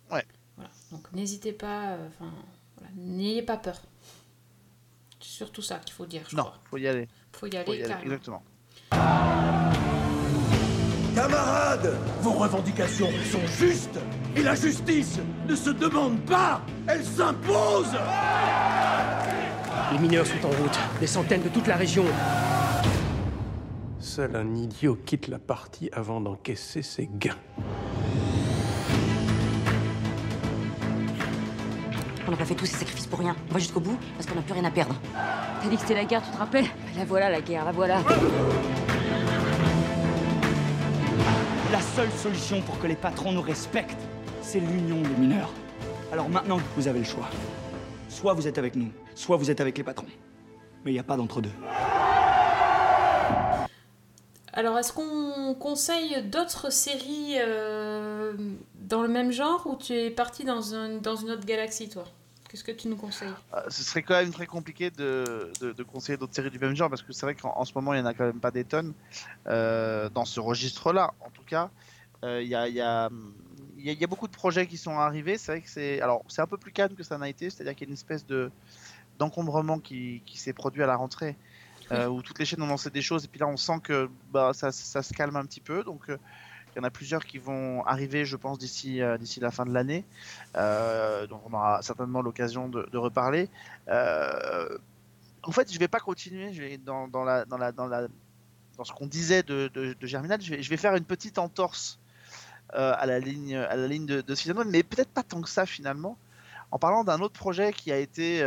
Ouais. 0.10 0.24
Voilà. 0.56 0.72
Donc 0.92 1.12
n'hésitez 1.12 1.52
pas. 1.52 1.98
Enfin, 2.08 2.32
voilà, 2.78 2.94
n'ayez 2.96 3.42
pas 3.42 3.58
peur. 3.58 3.82
C'est 5.20 5.32
surtout 5.32 5.62
ça 5.62 5.80
qu'il 5.80 5.94
faut 5.94 6.06
dire. 6.06 6.22
Je 6.30 6.38
Non, 6.38 6.44
crois. 6.44 6.60
faut 6.70 6.78
y 6.78 6.88
aller. 6.88 7.08
Faut 7.34 7.48
y 7.48 7.56
aller, 7.58 7.66
Faut 7.66 7.74
y 7.74 7.84
aller, 7.84 8.04
exactement. 8.04 8.42
Camarades, 11.20 11.98
vos 12.22 12.32
revendications 12.32 13.10
sont 13.30 13.46
justes 13.46 14.00
et 14.38 14.42
la 14.42 14.56
justice 14.56 15.20
ne 15.50 15.54
se 15.54 15.70
demande 15.70 16.18
pas, 16.22 16.62
elle 16.88 17.04
s'impose 17.04 17.94
Les 19.92 20.00
mineurs 20.00 20.26
sont 20.26 20.46
en 20.46 20.50
route, 20.50 20.80
des 21.02 21.08
centaines 21.08 21.42
de 21.42 21.50
toute 21.50 21.68
la 21.68 21.76
région. 21.76 22.06
Seul 24.00 24.34
un 24.38 24.56
idiot 24.56 24.98
quitte 25.06 25.28
la 25.28 25.40
partie 25.40 25.90
avant 25.92 26.22
d'encaisser 26.22 26.84
ses 26.84 27.10
gains. 27.12 27.36
On 32.26 32.32
n'a 32.32 32.38
pas 32.38 32.46
fait 32.46 32.56
tous 32.56 32.66
ces 32.66 32.78
sacrifices 32.78 33.08
pour 33.08 33.20
rien. 33.20 33.36
On 33.50 33.54
va 33.56 33.60
jusqu'au 33.60 33.82
bout 33.82 33.98
parce 34.16 34.26
qu'on 34.26 34.36
n'a 34.36 34.42
plus 34.42 34.54
rien 34.54 34.64
à 34.64 34.72
perdre. 34.72 34.96
T'as 35.62 35.68
dit 35.68 35.76
que 35.76 35.82
c'était 35.82 35.96
la 35.96 36.06
guerre, 36.06 36.24
tu 36.24 36.32
te 36.32 36.38
rappelles? 36.38 36.68
La 36.98 37.04
voilà 37.04 37.30
la 37.30 37.42
guerre, 37.42 37.66
la 37.66 37.74
voilà. 37.74 38.04
La 41.72 41.82
seule 41.82 42.10
solution 42.12 42.62
pour 42.64 42.80
que 42.80 42.88
les 42.88 42.96
patrons 42.96 43.32
nous 43.32 43.44
respectent, 43.44 44.02
c'est 44.42 44.60
l'union 44.60 45.02
des 45.04 45.16
mineurs. 45.20 45.54
Alors 46.12 46.28
maintenant, 46.28 46.60
vous 46.76 46.88
avez 46.88 46.98
le 46.98 47.06
choix. 47.06 47.30
Soit 48.08 48.34
vous 48.34 48.48
êtes 48.48 48.58
avec 48.58 48.76
nous, 48.76 48.92
soit 49.14 49.38
vous 49.38 49.52
êtes 49.52 49.62
avec 49.62 49.78
les 49.78 49.84
patrons. 49.84 50.08
Mais 50.84 50.90
il 50.90 50.94
n'y 50.96 51.00
a 51.00 51.04
pas 51.04 51.16
d'entre-deux. 51.16 51.52
Alors, 54.52 54.80
est-ce 54.80 54.92
qu'on 54.92 55.54
conseille 55.60 56.24
d'autres 56.24 56.72
séries 56.72 57.36
euh, 57.38 58.34
dans 58.74 59.04
le 59.04 59.08
même 59.08 59.32
genre 59.32 59.68
ou 59.68 59.76
tu 59.76 59.94
es 59.94 60.10
parti 60.10 60.46
dans, 60.46 60.74
un, 60.74 60.98
dans 60.98 61.18
une 61.18 61.30
autre 61.30 61.46
galaxie, 61.46 61.88
toi? 61.88 62.06
Qu'est-ce 62.50 62.64
que 62.64 62.72
tu 62.72 62.88
nous 62.88 62.98
conseilles? 62.98 63.30
Euh, 63.54 63.62
ce 63.70 63.84
serait 63.84 64.04
quand 64.04 64.16
même 64.16 64.32
très 64.32 64.46
compliqué 64.46 64.92
de, 64.92 65.52
de, 65.60 65.72
de 65.72 65.84
conseiller 65.84 66.18
d'autres 66.18 66.36
séries 66.36 66.52
du 66.52 66.60
même 66.60 66.76
genre 66.76 66.90
parce 66.90 67.02
que 67.02 67.14
c'est 67.14 67.26
vrai 67.26 67.36
qu'en 67.36 67.54
en 67.56 67.66
ce 67.66 67.72
moment 67.76 67.94
il 67.94 67.98
n'y 67.98 68.04
en 68.04 68.06
a 68.06 68.14
quand 68.14 68.26
même 68.26 68.40
pas 68.40 68.52
des 68.52 68.64
tonnes 68.64 68.94
euh, 69.48 70.10
dans 70.10 70.26
ce 70.26 70.40
registre-là. 70.40 71.14
En 71.20 71.30
tout 71.32 71.44
cas, 71.44 71.70
Euh, 72.26 72.42
il 72.44 72.50
y, 72.50 72.56
a, 72.56 72.68
y, 72.68 72.82
a, 72.82 73.10
y 73.78 73.90
a- 73.90 73.94
il 73.94 74.00
y 74.02 74.04
a 74.04 74.08
beaucoup 74.08 74.28
de 74.28 74.34
projets 74.34 74.68
qui 74.68 74.78
sont 74.78 74.98
arrivés. 75.00 75.38
C'est 75.38 75.54
vrai 75.54 75.62
que 75.62 75.70
c'est 75.70 76.02
alors 76.02 76.22
c'est 76.28 76.42
un 76.42 76.48
peu 76.48 76.58
plus 76.58 76.74
calme 76.74 76.94
que 76.96 77.04
ça 77.04 77.18
n'a 77.18 77.30
été, 77.30 77.50
c'est-à-dire 77.50 77.76
qu'il 77.76 77.88
y 77.88 77.90
a 77.90 77.92
une 77.92 77.94
espèce 77.94 78.26
de 78.26 78.52
d'encombrement 79.18 79.80
qui, 79.80 80.22
qui 80.26 80.38
s'est 80.38 80.54
produit 80.54 80.84
à 80.84 80.88
la 80.88 80.98
rentrée 80.98 81.38
où 81.92 82.22
toutes 82.22 82.40
les 82.40 82.46
chaînes 82.46 82.62
ont 82.62 82.68
lancé 82.68 82.90
des 82.92 83.02
choses 83.02 83.26
et 83.26 83.28
puis 83.28 83.40
là 83.40 83.48
on 83.48 83.58
sent 83.58 83.80
que 83.84 84.10
bah, 84.32 84.52
ça, 84.54 84.72
ça 84.72 85.02
se 85.02 85.14
calme 85.14 85.36
un 85.38 85.46
petit 85.46 85.62
peu. 85.62 85.84
Donc 85.84 86.10
il 86.76 86.80
y 86.80 86.82
en 86.82 86.84
a 86.84 86.90
plusieurs 86.90 87.26
qui 87.26 87.38
vont 87.38 87.84
arriver, 87.86 88.26
je 88.26 88.36
pense, 88.36 88.58
d'ici 88.58 89.02
euh, 89.02 89.18
la 89.42 89.52
fin 89.52 89.66
de 89.66 89.74
l'année. 89.74 90.06
Euh, 90.56 91.28
donc 91.28 91.42
on 91.46 91.54
aura 91.54 91.82
certainement 91.82 92.22
l'occasion 92.22 92.70
de, 92.70 92.98
reparler. 92.98 93.50
Euh, 93.88 94.78
en 95.44 95.52
fait, 95.52 95.72
je 95.72 95.80
vais 95.80 95.88
pas 95.88 96.00
continuer. 96.00 96.78
Dans, 96.78 97.08
ce 98.84 98.94
qu'on 98.94 99.08
disait 99.08 99.44
de, 99.44 99.96
Germinal, 100.02 100.42
je 100.42 100.70
vais, 100.70 100.78
faire 100.78 100.96
une 100.96 101.06
petite 101.06 101.38
entorse 101.38 102.00
à 102.72 103.06
la 103.06 103.20
ligne 103.20 103.56
de, 104.06 104.22
de 104.22 104.52
One, 104.52 104.70
mais 104.70 104.84
peut-être 104.84 105.10
pas 105.10 105.24
tant 105.24 105.42
que 105.42 105.50
ça 105.50 105.66
finalement. 105.66 106.18
En 106.72 106.78
parlant 106.78 107.04
d'un 107.04 107.20
autre 107.20 107.34
projet 107.34 107.74
qui 107.74 107.92
a 107.92 107.98
été 107.98 108.44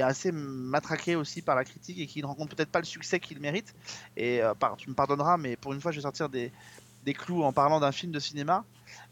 assez 0.00 0.30
matraqué 0.30 1.16
aussi 1.16 1.42
par 1.42 1.56
la 1.56 1.64
critique 1.64 1.98
et 1.98 2.06
qui 2.06 2.20
ne 2.22 2.26
rencontre 2.26 2.54
peut-être 2.54 2.70
pas 2.70 2.78
le 2.78 2.84
succès 2.84 3.18
qu'il 3.18 3.40
mérite. 3.40 3.74
Tu 4.16 4.88
me 4.88 4.94
pardonneras, 4.94 5.36
mais 5.36 5.56
pour 5.56 5.72
une 5.72 5.80
fois, 5.80 5.90
je 5.90 5.96
vais 5.96 6.02
sortir 6.02 6.28
des, 6.28 6.52
des 7.04 7.14
clous 7.14 7.42
en 7.42 7.52
parlant 7.52 7.80
d'un 7.80 7.92
film 7.92 8.12
de 8.12 8.18
cinéma. 8.18 8.64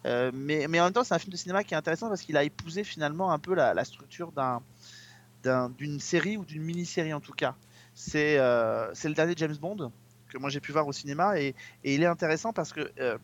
Euh, 0.07 0.31
mais, 0.35 0.67
mais 0.69 0.81
en 0.81 0.85
même 0.85 0.93
temps, 0.93 1.05
c'est 1.05 1.15
un 1.15 1.19
film 1.19 1.33
de 1.33 1.37
cinéma 1.37 1.65
qui 1.65 1.75
est 1.75 1.77
intéressant 1.77 2.09
parce 2.09 2.23
qu'il 2.23 2.37
a 2.37 2.45
épousé 2.45 2.85
finalement 2.85 3.33
un 3.33 3.39
peu 3.39 3.55
la, 3.55 3.85
structure 3.85 4.33
d'un 4.33 4.63
d'un- 5.45 5.71
d'une 5.71 6.01
série 6.01 6.37
ou 6.37 6.45
d'une 6.45 6.63
mini-série 6.63 7.13
en 7.13 7.21
tout 7.21 7.33
cas. 7.33 7.55
C'est 7.95 8.39
euh, 8.39 8.93
c'est 8.95 9.09
le 9.09 9.15
dernier 9.15 9.35
James 9.37 9.57
Bond 9.57 9.93
que 10.29 10.37
moi 10.39 10.51
j'ai 10.51 10.61
pu 10.61 10.73
voir 10.73 10.87
au 10.87 10.93
cinéma 10.93 11.41
et, 11.41 11.55
et 11.85 11.95
il 11.95 12.03
est 12.03 12.07
intéressant 12.07 12.53
parce 12.53 12.73
que 12.73 12.91
euh, 13.01 13.17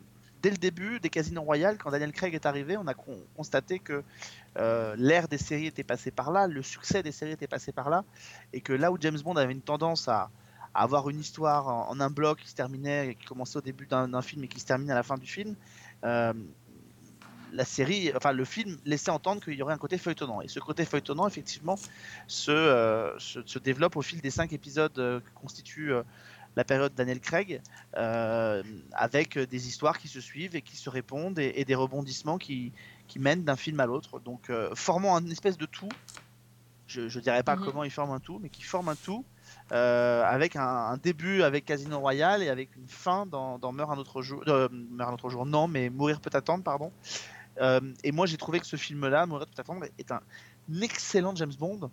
dès 0.43 0.51
le 0.51 0.57
début 0.57 1.01
des 1.01 1.11
Casinos 1.11 1.43
Royale, 1.43 1.77
quand 1.77 1.91
Daniel 1.91 2.13
Craig 2.13 2.35
est 2.35 2.47
arrivé, 2.47 2.77
on 2.77 2.87
a 2.87 2.95
con- 2.95 3.19
constaté 3.37 3.79
que 3.81 4.03
l'ère 4.97 5.27
des 5.29 5.39
séries 5.39 5.67
était 5.67 5.85
passée 5.85 6.11
par 6.13 6.31
là, 6.31 6.47
le 6.47 6.63
succès 6.63 7.03
des 7.03 7.13
séries 7.13 7.33
était 7.33 7.49
passé 7.49 7.73
par 7.73 7.91
là, 7.91 8.05
et 8.53 8.61
que 8.61 8.73
là 8.73 8.93
où 8.93 8.97
James 9.01 9.19
Bond 9.23 9.35
avait 9.37 9.53
une 9.53 9.63
tendance 9.63 10.07
à 10.09 10.31
avoir 10.75 11.09
une 11.09 11.21
histoire 11.21 11.69
en, 11.69 11.89
en 11.91 12.01
un 12.01 12.11
bloc 12.11 12.41
qui 12.41 12.49
se 12.49 12.55
terminait, 12.55 13.15
qui 13.19 13.27
commençait 13.27 13.59
au 13.59 13.63
début 13.63 13.87
d'un 13.87 14.23
film 14.23 14.45
et 14.45 14.49
qui 14.49 14.61
se 14.61 14.67
termine 14.67 14.91
à 14.91 14.95
la 14.95 15.03
fin 15.03 15.17
du 15.17 15.27
film, 15.27 15.55
euh, 16.05 16.33
la 17.53 17.65
série, 17.65 18.11
enfin 18.17 18.33
le 18.33 18.45
film 18.45 18.77
laissait 18.85 19.13
entendre 19.13 19.41
qu'il 19.41 19.55
y 19.55 19.63
aurait 19.63 19.75
un 19.75 19.79
côté 19.79 19.97
feuilletonnant. 19.99 20.41
Et 20.41 20.49
ce 20.49 20.59
côté 20.59 20.85
feuilletonnant, 20.85 21.29
effectivement, 21.29 21.77
se, 22.27 22.51
euh, 22.51 23.17
se, 23.21 23.41
se 23.47 23.59
développe 23.61 23.95
au 23.97 24.03
fil 24.03 24.21
des 24.21 24.31
cinq 24.33 24.53
épisodes 24.53 24.99
euh, 24.99 25.21
que 25.21 25.31
constitue 25.41 25.93
euh, 25.93 26.03
la 26.57 26.65
période 26.65 26.93
Daniel 26.95 27.21
Craig, 27.21 27.61
avec 28.93 29.39
des 29.39 29.69
histoires 29.69 29.99
qui 29.99 30.07
se 30.07 30.21
suivent 30.21 30.55
et 30.55 30.63
qui 30.63 30.77
se 30.77 30.89
répondent 30.89 31.39
et, 31.39 31.53
et 31.57 31.65
des 31.65 31.75
rebondissements 31.75 32.39
qui, 32.39 32.73
qui 33.09 33.19
mènent 33.19 33.43
d'un 33.43 33.57
film 33.57 33.81
à 33.81 33.87
l'autre. 33.87 34.21
Donc, 34.21 34.53
formant 34.75 35.19
une 35.19 35.33
espèce 35.33 35.59
de 35.59 35.67
tout. 35.67 35.89
Je 36.87 37.01
ne 37.03 37.21
dirais 37.23 37.43
pas 37.43 37.57
Mhm. 37.57 37.65
comment 37.65 37.83
ils 37.83 37.91
forment 37.91 38.13
un 38.13 38.21
tout, 38.21 38.39
mais 38.41 38.51
qui 38.51 38.63
forment 38.63 38.91
un 38.91 38.95
tout. 38.97 39.25
Euh, 39.73 40.23
avec 40.25 40.57
un, 40.57 40.99
début 40.99 41.43
avec 41.43 41.65
Casino 41.65 41.99
Royale 41.99 42.43
et 42.43 42.51
avec 42.51 42.77
une 42.77 42.87
fin 42.87 43.25
dans, 43.25 43.59
dans 43.59 43.73
Meurt 43.73 43.91
un 43.91 43.97
autre 43.97 44.21
jour. 44.21 44.43
euh, 44.47 44.69
Meurt 44.71 45.11
un 45.11 45.15
autre 45.15 45.31
jour, 45.31 45.47
non, 45.47 45.69
mais 45.69 45.89
Mourir 45.89 46.21
peut 46.21 46.31
attendre, 46.35 46.63
pardon. 46.63 46.93
Euh, 47.61 47.81
et 48.03 48.13
moi, 48.13 48.27
j'ai 48.27 48.37
trouvé 48.37 48.61
que 48.61 48.67
ce 48.67 48.77
film-là, 48.77 49.25
Mourir 49.25 49.47
peut 49.47 49.61
attendre, 49.61 49.87
est 49.99 50.13
un 50.13 50.21
excellent 50.83 51.35
James 51.37 51.55
Bond 51.59 51.91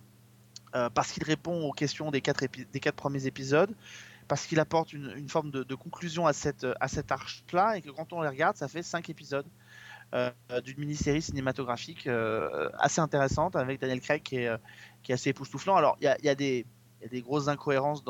parce 0.93 1.11
qu'il 1.11 1.23
répond 1.25 1.65
aux 1.67 1.73
questions 1.73 2.11
des 2.11 2.21
quatre, 2.21 2.45
des 2.45 2.79
quatre 2.79 2.95
premiers 2.95 3.25
épisodes, 3.25 3.75
parce 4.29 4.45
qu'il 4.45 4.57
apporte 4.57 4.93
une, 4.93 5.27
forme 5.27 5.51
de, 5.51 5.75
conclusion 5.75 6.27
à 6.27 6.31
cette, 6.31 6.65
à 6.79 6.87
cette 6.87 7.11
arche-là, 7.11 7.75
et 7.75 7.81
que 7.81 7.89
quand 7.89 8.13
on 8.13 8.21
les 8.21 8.29
regarde, 8.29 8.55
ça 8.55 8.69
fait 8.69 8.81
cinq 8.81 9.09
épisodes 9.09 9.45
d'une 10.13 10.77
mini-série 10.77 11.21
cinématographique 11.21 12.07
assez 12.79 13.01
intéressante 13.01 13.57
avec 13.57 13.81
Daniel 13.81 13.99
Craig 13.99 14.23
qui 14.23 14.37
est, 14.37 14.49
qui 15.03 15.11
est 15.11 15.15
assez 15.15 15.31
époustouflant. 15.31 15.75
Alors, 15.75 15.97
il 15.99 16.15
y 16.23 16.25
y 16.25 16.29
a 16.29 16.35
des 16.35 16.65
y 17.01 17.05
a 17.05 17.09
des 17.09 17.21
grosses 17.21 17.47
incohérences 17.47 18.03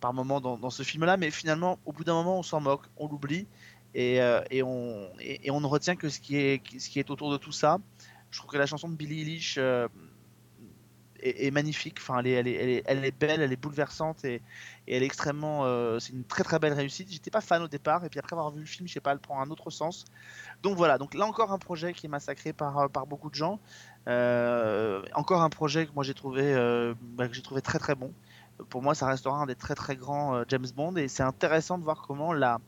par 0.00 0.12
moment 0.12 0.40
dans, 0.40 0.70
ce 0.70 0.82
film-là, 0.82 1.16
mais 1.16 1.30
finalement, 1.30 1.78
au 1.84 1.92
bout 1.92 2.04
d'un 2.04 2.14
moment, 2.14 2.38
on 2.38 2.42
s'en 2.42 2.60
moque, 2.60 2.82
on 2.96 3.08
l'oublie, 3.08 3.46
et, 3.94 4.20
euh, 4.20 4.42
on, 4.62 5.60
ne 5.60 5.66
retient 5.66 5.96
que 5.96 6.08
ce 6.08 6.20
qui, 6.20 6.36
est, 6.36 7.10
autour 7.10 7.30
de 7.30 7.38
tout 7.38 7.52
ça. 7.52 7.78
Je 8.30 8.38
trouve 8.38 8.50
que 8.50 8.58
la 8.58 8.66
chanson 8.66 8.88
de 8.88 8.94
Billie 8.94 9.22
Eilish 9.22 9.56
euh, 9.56 9.88
est, 11.20 11.50
magnifique, 11.50 11.96
enfin, 11.98 12.18
elle, 12.18 12.26
est, 12.26 12.32
elle, 12.32 12.48
est, 12.48 12.54
elle, 12.54 12.68
est, 12.68 12.82
elle 12.86 13.04
est 13.04 13.18
belle, 13.18 13.40
elle 13.40 13.52
est 13.52 13.60
bouleversante, 13.60 14.24
et, 14.24 14.42
elle 14.86 15.02
est 15.02 15.06
extrêmement... 15.06 15.64
euh, 15.64 15.98
c'est 15.98 16.12
une 16.12 16.24
très 16.24 16.44
très 16.44 16.58
belle 16.58 16.74
réussite. 16.74 17.10
J'étais 17.10 17.30
pas 17.30 17.40
fan 17.40 17.62
au 17.62 17.68
départ, 17.68 18.04
et 18.04 18.10
puis 18.10 18.18
après 18.18 18.34
avoir 18.34 18.50
vu 18.50 18.60
le 18.60 18.66
film, 18.66 18.86
je 18.86 18.92
sais 18.92 19.00
pas, 19.00 19.12
elle 19.12 19.18
prend 19.18 19.40
un 19.40 19.50
autre 19.50 19.70
sens. 19.70 20.04
Donc 20.62 20.76
voilà, 20.76 20.98
donc 20.98 21.14
là 21.14 21.26
encore 21.26 21.52
un 21.52 21.58
projet 21.58 21.94
qui 21.94 22.06
est 22.06 22.10
massacré 22.10 22.52
par 22.52 23.06
beaucoup 23.06 23.30
de 23.30 23.34
gens. 23.34 23.58
Euh, 24.08 25.02
encore 25.14 25.42
un 25.42 25.50
projet 25.50 25.86
que 25.86 25.92
moi 25.92 26.04
j'ai 26.04 26.14
trouvé, 26.14 26.42
euh, 26.54 26.94
bah, 27.00 27.26
j'ai 27.30 27.42
trouvé 27.42 27.60
très 27.62 27.78
très 27.78 27.94
bon. 27.94 28.12
Pour 28.70 28.82
moi, 28.82 28.94
ça 28.94 29.06
restera 29.06 29.36
un 29.36 29.46
des 29.46 29.54
très 29.54 29.74
très 29.74 29.96
grands 29.96 30.36
euh, 30.36 30.44
James 30.48 30.66
Bond 30.74 30.96
et 30.96 31.08
c'est 31.08 31.22
intéressant 31.22 31.78
de 31.78 31.84
voir 31.84 32.02
comment 32.06 32.32
la 32.32 32.60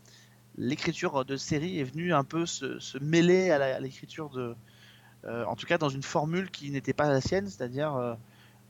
l'écriture 0.56 1.24
de 1.24 1.36
série 1.36 1.78
est 1.78 1.84
venue 1.84 2.12
un 2.12 2.24
peu 2.24 2.44
se, 2.44 2.98
mêler 2.98 3.50
à 3.52 3.78
l'écriture 3.78 4.28
de, 4.30 4.56
en 5.24 5.54
tout 5.54 5.66
cas 5.66 5.78
dans 5.78 5.88
une 5.88 6.02
formule 6.02 6.50
qui 6.50 6.72
n'était 6.72 6.92
pas 6.92 7.08
la 7.08 7.20
sienne, 7.20 7.46
c'est-à-dire 7.46 8.16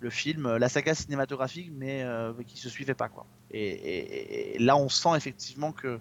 le 0.00 0.11
film, 0.11 0.57
la 0.57 0.68
saga 0.68 0.94
cinématographique, 0.94 1.70
mais 1.72 2.02
euh, 2.02 2.33
qui 2.46 2.59
se 2.59 2.68
suivait 2.68 2.94
pas 2.94 3.09
quoi. 3.09 3.26
Et, 3.50 4.57
là, 4.61 4.76
on 4.76 4.88
sent 4.88 5.16
effectivement 5.16 5.72
que 5.72 5.98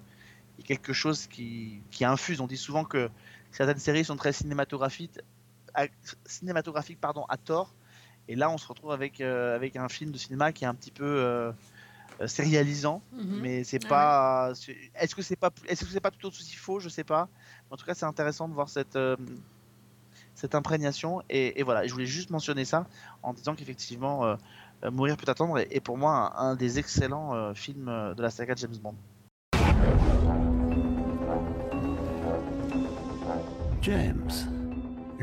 y 0.60 0.63
a 0.63 0.65
quelque 0.65 0.93
chose 0.93 1.27
qui, 1.27 1.82
qui 1.91 2.03
infuse. 2.06 2.41
On 2.41 2.47
dit 2.47 2.58
souvent 2.58 2.84
que 2.84 3.10
certaines 3.51 3.77
séries 3.77 4.06
sont 4.06 4.17
très 4.17 4.34
cinématographiques, 4.34 5.19
à, 5.77 5.87
cinématographiques 6.25 6.99
pardon, 6.99 7.23
à 7.29 7.37
tort. 7.37 7.73
Et 8.27 8.35
là, 8.35 8.49
on 8.49 8.57
se 8.57 8.67
retrouve 8.67 8.91
avec, 8.91 9.21
euh, 9.21 9.55
avec 9.55 9.77
un 9.77 9.87
film 9.87 10.11
de 10.11 10.17
cinéma 10.17 10.51
qui 10.51 10.65
est 10.65 10.67
un 10.67 10.75
petit 10.75 10.91
peu 10.91 11.05
euh, 11.05 11.51
euh, 12.19 12.27
sérialisant, 12.27 13.01
Mhm. 13.13 13.39
mais 13.41 13.63
c'est 13.63 13.79
Ah 13.85 13.87
pas. 13.87 14.51
Est-ce 14.95 15.15
que 15.15 15.21
c'est 15.21 15.37
pas, 15.37 15.51
est-ce 15.69 15.85
que 15.85 15.91
c'est 15.91 16.01
pas 16.01 16.11
tout 16.11 16.27
aussi 16.27 16.55
faux? 16.55 16.79
Je 16.81 16.89
sais 16.89 17.05
pas. 17.05 17.29
En 17.71 17.77
tout 17.77 17.85
cas, 17.85 17.93
c'est 17.93 18.05
intéressant 18.05 18.49
de 18.49 18.53
voir 18.53 18.67
cette. 18.67 18.97
euh, 18.97 19.15
cette 20.35 20.53
imprégnation 20.53 21.23
et, 21.31 21.59
et 21.59 21.63
voilà, 21.63 21.87
je 21.87 21.91
voulais 21.93 22.05
juste 22.05 22.29
mentionner 22.29 22.63
ça 22.63 22.85
en 23.23 23.33
disant 23.33 23.55
qu'effectivement 23.55 24.23
euh, 24.25 24.35
Mourir 24.91 25.17
peut 25.17 25.29
attendre 25.31 25.57
est, 25.57 25.67
est 25.75 25.79
pour 25.79 25.97
moi 25.97 26.31
un, 26.37 26.49
un 26.51 26.55
des 26.55 26.77
excellents 26.77 27.33
euh, 27.33 27.55
films 27.55 28.13
de 28.15 28.21
la 28.21 28.29
saga 28.29 28.53
de 28.53 28.59
James 28.59 28.77
Bond. 28.77 28.93
James, 33.81 34.29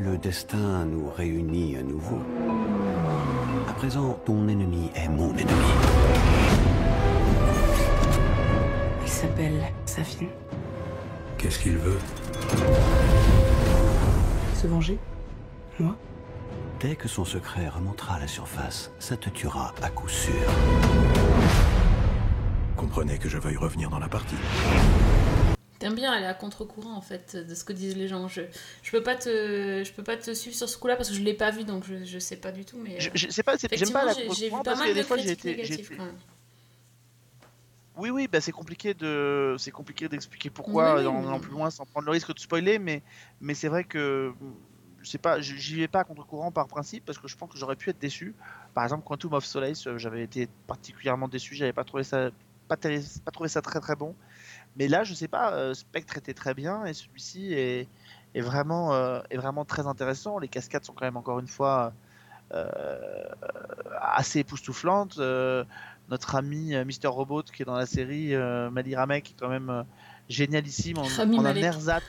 le 0.05 0.19
destin 0.19 0.85
nous 0.85 1.09
réunit 1.09 1.77
à 1.79 1.83
nouveau. 1.83 2.19
À 3.69 3.73
présent, 3.73 4.19
ton 4.27 4.49
ennemi 4.49 4.91
est 4.95 5.09
mon 5.09 5.31
ennemi. 5.31 5.51
Il 9.03 9.09
s'appelle 9.09 9.63
Safin. 9.87 10.27
Qu'est-ce 11.39 11.59
qu'il 11.59 11.79
veut? 11.79 11.99
Se 14.55 14.67
venger? 14.67 14.99
Moi? 15.79 15.97
Dès 16.81 16.97
que 16.97 17.09
son 17.09 17.25
secret 17.25 17.69
remontera 17.69 18.17
à 18.17 18.21
la 18.21 18.29
surface, 18.29 18.91
ça 18.99 19.17
te 19.17 19.31
tuera 19.31 19.73
à 19.83 19.89
coup 19.89 20.09
sûr. 20.09 20.35
Comprenez 22.77 23.17
que 23.17 23.31
je 23.31 23.39
veuille 23.39 23.57
revenir 23.57 23.89
dans 23.89 23.99
la 23.99 24.09
partie. 24.09 24.37
T'aimes 25.79 25.95
bien 25.95 26.13
aller 26.13 26.27
à 26.27 26.35
contre-courant 26.35 26.95
en 26.95 27.01
fait 27.01 27.37
de 27.37 27.55
ce 27.55 27.65
que 27.65 27.73
disent 27.73 27.97
les 27.97 28.09
gens. 28.09 28.29
Je, 28.29 28.43
je 28.83 28.91
peux 28.91 29.03
pas 29.03 29.17
te 29.17 29.83
je 29.85 29.93
peux 29.93 30.05
pas 30.05 30.17
te 30.17 30.33
suivre 30.33 30.57
sur 30.57 30.69
ce 30.69 30.79
coup-là 30.79 30.97
parce 30.97 31.09
que 31.09 31.15
je 31.15 31.23
l'ai 31.23 31.35
pas 31.35 31.51
vu 31.51 31.65
donc 31.65 31.85
je, 31.85 32.05
je 32.05 32.19
sais 32.19 32.37
pas 32.37 32.53
du 32.53 32.65
tout 32.65 32.79
mais 32.79 33.01
Je, 33.01 33.09
euh, 33.09 33.13
je 33.15 33.31
sais 33.31 33.43
pas, 33.43 33.59
c'est- 33.59 33.77
j'aime 33.77 33.93
pas 33.93 34.05
la 34.05 34.15
contre-courant 34.15 34.63
pas 34.63 34.71
parce 34.73 34.83
que 34.83 34.93
des 34.95 35.01
de 35.01 35.07
fois 35.07 35.17
j'ai 35.17 35.31
été. 35.33 35.63
Oui, 37.97 38.11
oui, 38.11 38.27
bah 38.27 38.41
c'est 38.41 38.51
compliqué 38.53 38.93
de, 38.93 39.55
c'est 39.59 39.71
compliqué 39.71 40.09
d'expliquer 40.09 40.51
pourquoi 40.51 40.97
Oui, 40.97 41.07
en 41.07 41.27
allant 41.27 41.39
plus 41.39 41.53
loin 41.53 41.71
sans 41.71 41.87
prendre 41.87 42.07
le 42.07 42.11
risque 42.13 42.35
de 42.35 42.39
spoiler, 42.41 42.81
mais, 42.81 43.03
mais 43.41 43.55
c'est 43.55 43.69
vrai 43.69 43.85
que 43.85 44.33
je 45.01 45.09
sais 45.11 45.19
pas, 45.19 45.41
j'y 45.41 45.77
vais 45.77 45.87
pas 45.87 46.01
à 46.01 46.05
contre-courant 46.05 46.51
par 46.51 46.67
principe 46.67 47.05
parce 47.05 47.19
que 47.19 47.29
je 47.29 47.37
pense 47.37 47.51
que 47.53 47.59
j'aurais 47.59 47.77
pu 47.77 47.91
être 47.91 47.99
déçu. 48.01 48.35
Par 48.75 48.83
exemple, 48.83 49.05
Quantum 49.05 49.35
of 49.35 49.45
Solace, 49.45 49.87
euh, 49.87 49.99
j'avais 49.99 50.23
été 50.25 50.49
particulièrement 50.67 51.29
déçu, 51.29 51.55
j'avais 51.55 51.73
pas 51.73 51.85
trouvé 51.85 52.03
ça, 52.03 52.31
pas 52.67 52.77
trouvé 52.77 53.49
ça 53.49 53.63
très 53.63 53.81
très 53.81 53.95
bon. 53.95 54.17
Mais 54.77 54.89
là, 54.89 55.05
je 55.05 55.15
sais 55.15 55.29
pas, 55.29 55.53
euh, 55.53 55.75
Spectre 55.75 56.17
était 56.19 56.35
très 56.35 56.55
bien 56.55 56.85
et 56.85 56.95
celui-ci 56.95 57.53
est, 57.53 57.89
est 58.35 58.41
vraiment, 58.41 58.93
euh, 58.93 59.21
est 59.31 59.37
vraiment 59.37 59.65
très 59.65 59.87
intéressant. 59.87 60.39
Les 60.39 60.49
cascades 60.49 60.85
sont 60.85 60.93
quand 60.93 61.05
même 61.05 61.17
encore 61.17 61.39
une 61.39 61.47
fois 61.47 61.93
euh, 62.53 63.25
assez 64.01 64.41
époustouflantes. 64.41 65.19
Notre 66.11 66.35
ami 66.35 66.75
Mister 66.85 67.09
Robot 67.09 67.45
qui 67.45 67.63
est 67.63 67.65
dans 67.65 67.77
la 67.77 67.87
série, 67.87 68.35
Mali 68.71 68.95
Ramek, 68.97 69.31
est 69.31 69.35
quand 69.39 69.49
même 69.49 69.85
génialissime 70.29 70.99
en, 70.99 71.05
Rami 71.05 71.39
en 71.39 71.45
un 71.45 71.55
ersatz. 71.55 72.03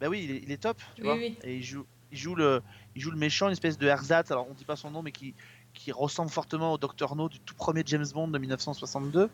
Bah 0.00 0.08
oui, 0.08 0.22
il 0.24 0.30
est, 0.30 0.42
il 0.44 0.52
est 0.52 0.56
top, 0.56 0.78
tu 0.94 1.02
Oui, 1.02 1.06
vois. 1.06 1.16
oui. 1.16 1.38
Et 1.44 1.56
il 1.56 1.62
joue, 1.62 1.86
il 2.10 2.18
joue 2.18 2.34
le, 2.34 2.62
il 2.96 3.02
joue 3.02 3.10
le 3.10 3.18
méchant, 3.18 3.46
une 3.46 3.52
espèce 3.52 3.78
de 3.78 3.86
ersatz. 3.86 4.30
Alors 4.30 4.48
on 4.50 4.54
dit 4.54 4.64
pas 4.64 4.76
son 4.76 4.90
nom, 4.90 5.02
mais 5.02 5.12
qui, 5.12 5.34
qui 5.82 5.90
ressemble 5.92 6.30
fortement 6.30 6.72
au 6.72 6.78
Dr 6.78 7.16
No 7.16 7.28
du 7.28 7.40
tout 7.40 7.54
premier 7.54 7.82
James 7.86 8.06
Bond 8.14 8.28
de 8.28 8.38
1962. 8.38 9.28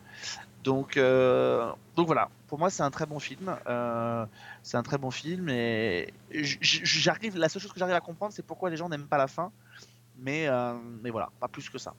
Donc, 0.63 0.97
euh, 0.97 1.71
donc 1.95 2.07
voilà. 2.07 2.29
Pour 2.47 2.57
moi, 2.57 2.69
c'est 2.71 2.81
un 2.83 2.89
très 2.89 3.05
bon 3.05 3.19
film. 3.19 3.55
Euh, 3.67 4.25
c'est 4.63 4.77
un 4.77 4.83
très 4.83 4.97
bon 4.97 5.11
film 5.11 5.47
et 5.49 6.11
j'arrive. 6.31 7.37
La 7.37 7.49
seule 7.49 7.61
chose 7.61 7.71
que 7.71 7.79
j'arrive 7.79 7.95
à 7.95 8.01
comprendre, 8.01 8.33
c'est 8.33 8.41
pourquoi 8.45 8.69
les 8.69 8.77
gens 8.77 8.89
n'aiment 8.89 9.07
pas 9.07 9.17
la 9.17 9.27
fin. 9.27 9.51
Mais, 10.17 10.47
euh, 10.47 10.73
mais 11.03 11.11
voilà, 11.11 11.29
pas 11.39 11.47
plus 11.47 11.69
que 11.69 11.77
ça. 11.77 11.93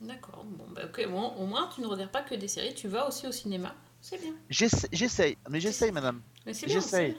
D'accord, 0.00 0.44
bon, 0.44 0.64
bah, 0.74 0.82
bon, 1.08 1.28
au 1.38 1.46
moins 1.46 1.68
tu 1.74 1.80
ne 1.80 1.86
regardes 1.86 2.10
pas 2.12 2.22
que 2.22 2.34
des 2.34 2.46
séries, 2.48 2.74
tu 2.74 2.88
vas 2.88 3.08
aussi 3.08 3.26
au 3.26 3.32
cinéma. 3.32 3.74
C'est 4.00 4.20
bien. 4.20 4.32
J'essa- 4.50 4.86
J'essaye, 4.92 5.38
mais 5.48 5.60
j'essaye, 5.60 5.90
madame. 5.92 6.20
Mais 6.44 6.52
c'est 6.52 6.66
bien, 6.66 6.74
J'essaye. 6.74 7.16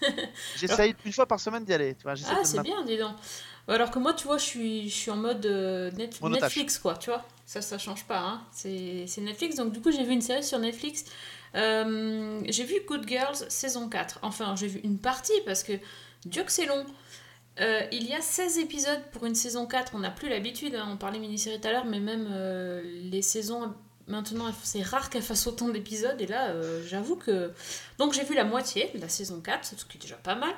J'essaye 0.56 0.94
une 1.04 1.12
fois 1.12 1.26
par 1.26 1.40
semaine 1.40 1.64
d'y 1.64 1.72
aller. 1.72 1.94
Tu 1.94 2.02
vois, 2.02 2.14
j'essaie 2.14 2.34
Ah, 2.36 2.44
c'est 2.44 2.60
bien, 2.62 2.84
dis 2.84 2.98
donc. 2.98 3.16
Alors 3.68 3.90
que 3.90 3.98
moi, 3.98 4.14
tu 4.14 4.26
vois, 4.26 4.38
je 4.38 4.44
suis, 4.44 4.88
je 4.88 4.94
suis 4.94 5.10
en 5.10 5.16
mode 5.16 5.44
euh, 5.46 5.90
Monotache. 6.20 6.42
Netflix, 6.42 6.78
quoi, 6.78 6.96
tu 6.96 7.10
vois. 7.10 7.24
Ça, 7.44 7.60
ça 7.60 7.78
change 7.78 8.04
pas, 8.04 8.20
hein. 8.20 8.42
C'est 8.52 9.06
Netflix. 9.18 9.56
Donc, 9.56 9.72
du 9.72 9.80
coup, 9.80 9.90
j'ai 9.90 10.04
vu 10.04 10.12
une 10.12 10.20
série 10.20 10.44
sur 10.44 10.58
Netflix. 10.58 11.04
Euh, 11.54 12.40
j'ai 12.46 12.64
vu 12.64 12.76
Good 12.86 13.08
Girls 13.08 13.36
saison 13.48 13.88
4. 13.88 14.20
Enfin, 14.22 14.54
j'ai 14.56 14.68
vu 14.68 14.80
une 14.84 14.98
partie 14.98 15.40
parce 15.46 15.62
que 15.62 15.72
Dieu 16.24 16.42
que 16.44 16.52
c'est 16.52 16.66
long. 16.66 16.84
Euh, 17.60 17.82
il 17.90 18.04
y 18.04 18.14
a 18.14 18.20
16 18.20 18.58
épisodes 18.58 19.02
pour 19.12 19.26
une 19.26 19.34
saison 19.34 19.66
4. 19.66 19.92
On 19.94 20.00
n'a 20.00 20.10
plus 20.10 20.28
l'habitude, 20.28 20.74
hein. 20.74 20.88
on 20.90 20.96
parlait 20.96 21.18
mini-série 21.18 21.60
tout 21.60 21.68
à 21.68 21.72
l'heure, 21.72 21.86
mais 21.86 22.00
même 22.00 22.28
les 23.10 23.22
saisons 23.22 23.74
maintenant, 24.08 24.52
c'est 24.62 24.82
rare 24.82 25.10
qu'elles 25.10 25.22
fassent 25.22 25.46
autant 25.46 25.68
d'épisodes. 25.68 26.20
Et 26.20 26.26
là, 26.26 26.48
euh, 26.48 26.82
j'avoue 26.86 27.16
que. 27.16 27.52
Donc, 27.98 28.12
j'ai 28.12 28.24
vu 28.24 28.34
la 28.34 28.44
moitié 28.44 28.90
de 28.94 29.00
la 29.00 29.08
saison 29.08 29.40
4, 29.40 29.64
ce 29.64 29.84
qui 29.84 29.98
est 29.98 30.00
déjà 30.00 30.16
pas 30.16 30.34
mal. 30.34 30.54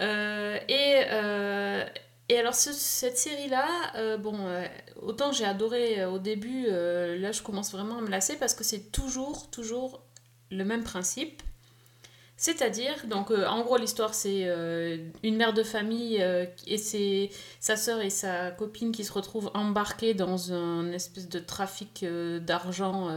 Euh, 0.00 0.58
et, 0.68 1.02
euh, 1.10 1.84
et 2.28 2.38
alors 2.38 2.54
ce- 2.54 2.72
cette 2.72 3.16
série-là, 3.18 3.66
euh, 3.96 4.16
bon, 4.18 4.36
euh, 4.46 4.64
autant 5.00 5.32
j'ai 5.32 5.44
adoré 5.44 6.00
euh, 6.02 6.10
au 6.10 6.18
début, 6.18 6.66
là 6.66 7.32
je 7.32 7.42
commence 7.42 7.72
vraiment 7.72 7.98
à 7.98 8.00
me 8.02 8.08
lasser 8.10 8.36
parce 8.36 8.54
que 8.54 8.64
c'est 8.64 8.90
toujours, 8.92 9.50
toujours 9.50 10.02
le 10.50 10.64
même 10.64 10.84
principe. 10.84 11.42
C'est-à-dire, 12.40 12.94
donc 13.06 13.32
euh, 13.32 13.48
en 13.48 13.62
gros 13.62 13.78
l'histoire 13.78 14.14
c'est 14.14 14.42
euh, 14.44 14.96
une 15.24 15.34
mère 15.34 15.52
de 15.52 15.64
famille 15.64 16.22
euh, 16.22 16.46
et 16.68 16.78
c'est 16.78 17.30
sa 17.58 17.74
sœur 17.74 18.00
et 18.00 18.10
sa 18.10 18.52
copine 18.52 18.92
qui 18.92 19.02
se 19.02 19.12
retrouvent 19.12 19.50
embarquées 19.54 20.14
dans 20.14 20.52
un 20.52 20.92
espèce 20.92 21.28
de 21.28 21.40
trafic 21.40 22.06
d'argent 22.46 23.08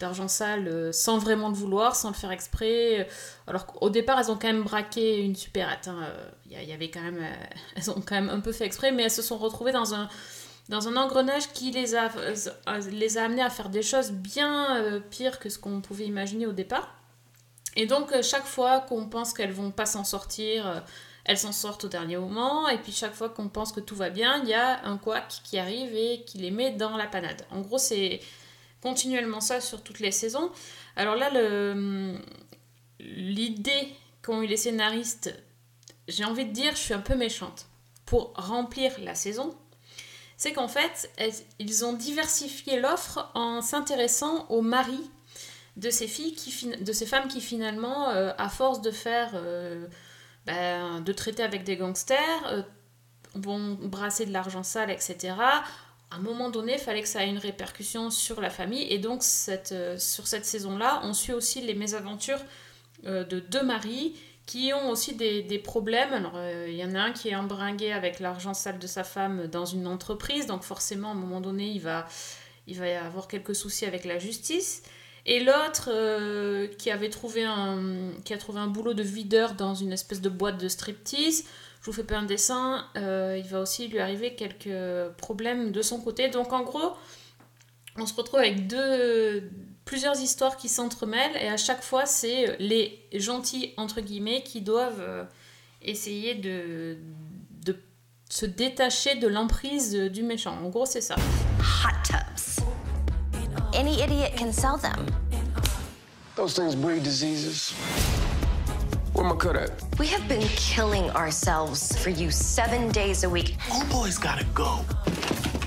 d'argent 0.00 0.28
sale 0.28 0.92
sans 0.92 1.16
vraiment 1.16 1.48
le 1.48 1.54
vouloir, 1.54 1.96
sans 1.96 2.08
le 2.08 2.14
faire 2.14 2.30
exprès. 2.30 3.08
Alors 3.46 3.64
qu'au 3.64 3.88
départ 3.88 4.20
elles 4.20 4.30
ont 4.30 4.36
quand 4.36 4.48
même 4.48 4.64
braqué 4.64 5.20
une 5.22 5.34
supérette. 5.34 5.88
hein, 5.88 6.12
Il 6.50 6.62
y, 6.62 6.72
avait 6.74 6.90
quand 6.90 7.00
même, 7.00 7.24
elles 7.76 7.90
ont 7.90 8.02
quand 8.06 8.16
même 8.16 8.28
un 8.28 8.40
peu 8.40 8.52
fait 8.52 8.66
exprès, 8.66 8.92
mais 8.92 9.04
elles 9.04 9.10
se 9.10 9.22
sont 9.22 9.38
retrouvées 9.38 9.72
dans 9.72 9.94
un 9.94 10.10
dans 10.68 10.88
un 10.88 10.96
engrenage 10.96 11.48
qui 11.54 11.70
les 11.70 11.94
a, 11.96 12.10
les 12.90 13.18
a 13.18 13.24
amenées 13.24 13.42
à 13.42 13.50
faire 13.50 13.70
des 13.70 13.82
choses 13.82 14.12
bien 14.12 15.02
pires 15.10 15.38
que 15.38 15.48
ce 15.48 15.58
qu'on 15.58 15.80
pouvait 15.80 16.04
imaginer 16.04 16.46
au 16.46 16.52
départ. 16.52 17.01
Et 17.76 17.86
donc, 17.86 18.12
euh, 18.12 18.22
chaque 18.22 18.46
fois 18.46 18.80
qu'on 18.80 19.06
pense 19.06 19.32
qu'elles 19.32 19.52
vont 19.52 19.70
pas 19.70 19.86
s'en 19.86 20.04
sortir, 20.04 20.66
euh, 20.66 20.80
elles 21.24 21.38
s'en 21.38 21.52
sortent 21.52 21.84
au 21.84 21.88
dernier 21.88 22.16
moment. 22.16 22.68
Et 22.68 22.78
puis, 22.78 22.92
chaque 22.92 23.14
fois 23.14 23.28
qu'on 23.28 23.48
pense 23.48 23.72
que 23.72 23.80
tout 23.80 23.96
va 23.96 24.10
bien, 24.10 24.42
il 24.42 24.48
y 24.48 24.54
a 24.54 24.84
un 24.84 24.98
couac 24.98 25.40
qui 25.44 25.58
arrive 25.58 25.94
et 25.94 26.22
qui 26.24 26.38
les 26.38 26.50
met 26.50 26.72
dans 26.72 26.96
la 26.96 27.06
panade. 27.06 27.46
En 27.50 27.60
gros, 27.60 27.78
c'est 27.78 28.20
continuellement 28.82 29.40
ça 29.40 29.60
sur 29.60 29.82
toutes 29.82 30.00
les 30.00 30.10
saisons. 30.10 30.50
Alors 30.96 31.16
là, 31.16 31.30
l'idée 32.98 33.88
qu'ont 34.22 34.42
eu 34.42 34.46
les 34.46 34.56
scénaristes, 34.56 35.34
j'ai 36.08 36.24
envie 36.24 36.44
de 36.44 36.52
dire, 36.52 36.72
je 36.72 36.80
suis 36.80 36.94
un 36.94 37.00
peu 37.00 37.14
méchante, 37.14 37.66
pour 38.04 38.32
remplir 38.34 38.92
la 38.98 39.14
saison, 39.14 39.54
c'est 40.36 40.52
qu'en 40.52 40.68
fait, 40.68 41.10
ils 41.60 41.84
ont 41.84 41.92
diversifié 41.92 42.80
l'offre 42.80 43.30
en 43.34 43.62
s'intéressant 43.62 44.46
aux 44.48 44.60
maris 44.60 45.08
de 45.76 45.90
ces 45.90 46.06
filles 46.06 46.34
qui 46.34 46.66
de 46.66 46.92
ces 46.92 47.06
femmes 47.06 47.28
qui 47.28 47.40
finalement 47.40 48.10
euh, 48.10 48.32
à 48.38 48.48
force 48.48 48.82
de 48.82 48.90
faire 48.90 49.30
euh, 49.34 49.86
ben, 50.46 51.00
de 51.00 51.12
traiter 51.12 51.42
avec 51.42 51.64
des 51.64 51.76
gangsters 51.76 52.46
euh, 52.46 52.62
vont 53.34 53.78
brasser 53.80 54.26
de 54.26 54.32
l'argent 54.32 54.62
sale 54.62 54.90
etc 54.90 55.34
à 55.38 55.64
un 56.10 56.18
moment 56.18 56.50
donné 56.50 56.74
il 56.74 56.78
fallait 56.78 57.02
que 57.02 57.08
ça 57.08 57.24
ait 57.24 57.30
une 57.30 57.38
répercussion 57.38 58.10
sur 58.10 58.40
la 58.40 58.50
famille 58.50 58.86
et 58.92 58.98
donc 58.98 59.22
cette, 59.22 59.74
sur 59.98 60.26
cette 60.26 60.44
saison 60.44 60.76
là 60.76 61.00
on 61.04 61.14
suit 61.14 61.32
aussi 61.32 61.62
les 61.62 61.74
mésaventures 61.74 62.40
de 63.04 63.40
deux 63.40 63.64
maris 63.64 64.14
qui 64.46 64.72
ont 64.74 64.90
aussi 64.90 65.14
des, 65.14 65.42
des 65.42 65.58
problèmes. 65.58 66.12
Alors, 66.12 66.34
il 66.66 66.74
y 66.74 66.84
en 66.84 66.94
a 66.94 67.00
un 67.00 67.12
qui 67.12 67.28
est 67.28 67.34
embringué 67.34 67.92
avec 67.92 68.20
l'argent 68.20 68.54
sale 68.54 68.78
de 68.78 68.86
sa 68.86 69.04
femme 69.04 69.46
dans 69.46 69.64
une 69.64 69.86
entreprise, 69.86 70.46
donc 70.46 70.62
forcément, 70.62 71.08
à 71.08 71.12
un 71.12 71.16
moment 71.16 71.40
donné, 71.40 71.68
il 71.70 71.80
va, 71.80 72.06
il 72.66 72.76
va 72.76 72.88
y 72.88 72.92
avoir 72.92 73.28
quelques 73.28 73.54
soucis 73.54 73.86
avec 73.86 74.04
la 74.04 74.18
justice. 74.18 74.82
Et 75.24 75.40
l'autre 75.44 75.88
euh, 75.92 76.66
qui 76.78 76.90
avait 76.90 77.10
trouvé 77.10 77.44
un, 77.44 78.10
qui 78.24 78.34
a 78.34 78.38
trouvé 78.38 78.60
un 78.60 78.66
boulot 78.66 78.92
de 78.92 79.02
videur 79.02 79.54
dans 79.54 79.74
une 79.74 79.92
espèce 79.92 80.20
de 80.20 80.28
boîte 80.28 80.58
de 80.58 80.68
striptease. 80.68 81.44
Je 81.80 81.86
vous 81.86 81.92
fais 81.92 82.04
pas 82.04 82.16
un 82.16 82.24
dessin. 82.24 82.86
euh, 82.96 83.36
il 83.38 83.48
va 83.48 83.60
aussi 83.60 83.88
lui 83.88 84.00
arriver 84.00 84.34
quelques 84.34 85.12
problèmes 85.18 85.70
de 85.70 85.82
son 85.82 86.00
côté. 86.00 86.28
Donc 86.28 86.52
en 86.52 86.62
gros, 86.62 86.92
on 87.96 88.06
se 88.06 88.14
retrouve 88.14 88.40
avec 88.40 88.66
deux, 88.66 89.48
plusieurs 89.84 90.20
histoires 90.20 90.56
qui 90.56 90.68
s'entremêlent 90.68 91.36
et 91.40 91.48
à 91.48 91.56
chaque 91.56 91.82
fois 91.82 92.06
c'est 92.06 92.56
les 92.58 93.04
gentils 93.12 93.74
entre 93.76 94.00
guillemets 94.00 94.42
qui 94.42 94.60
doivent 94.60 95.00
euh, 95.00 95.24
essayer 95.82 96.34
de, 96.34 96.96
de 97.64 97.76
se 98.28 98.46
détacher 98.46 99.16
de 99.16 99.28
l'emprise 99.28 99.94
du 99.94 100.22
méchant. 100.22 100.56
En 100.64 100.68
gros, 100.68 100.86
c'est 100.86 101.00
ça. 101.00 101.16
Hot. 101.84 102.01
Any 103.74 104.02
idiot 104.02 104.32
can 104.36 104.52
sell 104.52 104.76
them. 104.76 105.06
Those 106.36 106.54
things 106.54 106.74
breed 106.74 107.02
diseases. 107.02 107.72
Where 109.14 109.24
my 109.24 109.34
cut 109.36 109.56
at? 109.56 109.70
We 109.98 110.06
have 110.08 110.26
been 110.28 110.46
killing 110.56 111.10
ourselves 111.10 111.96
for 112.02 112.10
you 112.10 112.30
seven 112.30 112.90
days 112.90 113.24
a 113.24 113.30
week. 113.30 113.56
Old 113.72 113.88
boy's 113.90 114.18
gotta 114.18 114.44
go. 114.54 114.84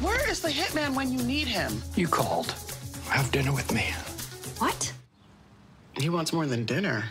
Where 0.01 0.29
is 0.29 0.39
the 0.41 0.49
hitman 0.49 0.95
when 0.95 1.11
you 1.11 1.21
need 1.23 1.47
him? 1.47 1.81
You 1.95 2.07
called. 2.07 2.53
Have 3.09 3.31
dinner 3.31 3.51
with 3.51 3.71
me. 3.73 3.93
What? 4.59 4.93
He 5.97 6.09
wants 6.09 6.31
more 6.33 6.45
than 6.45 6.65
dinner. 6.65 7.05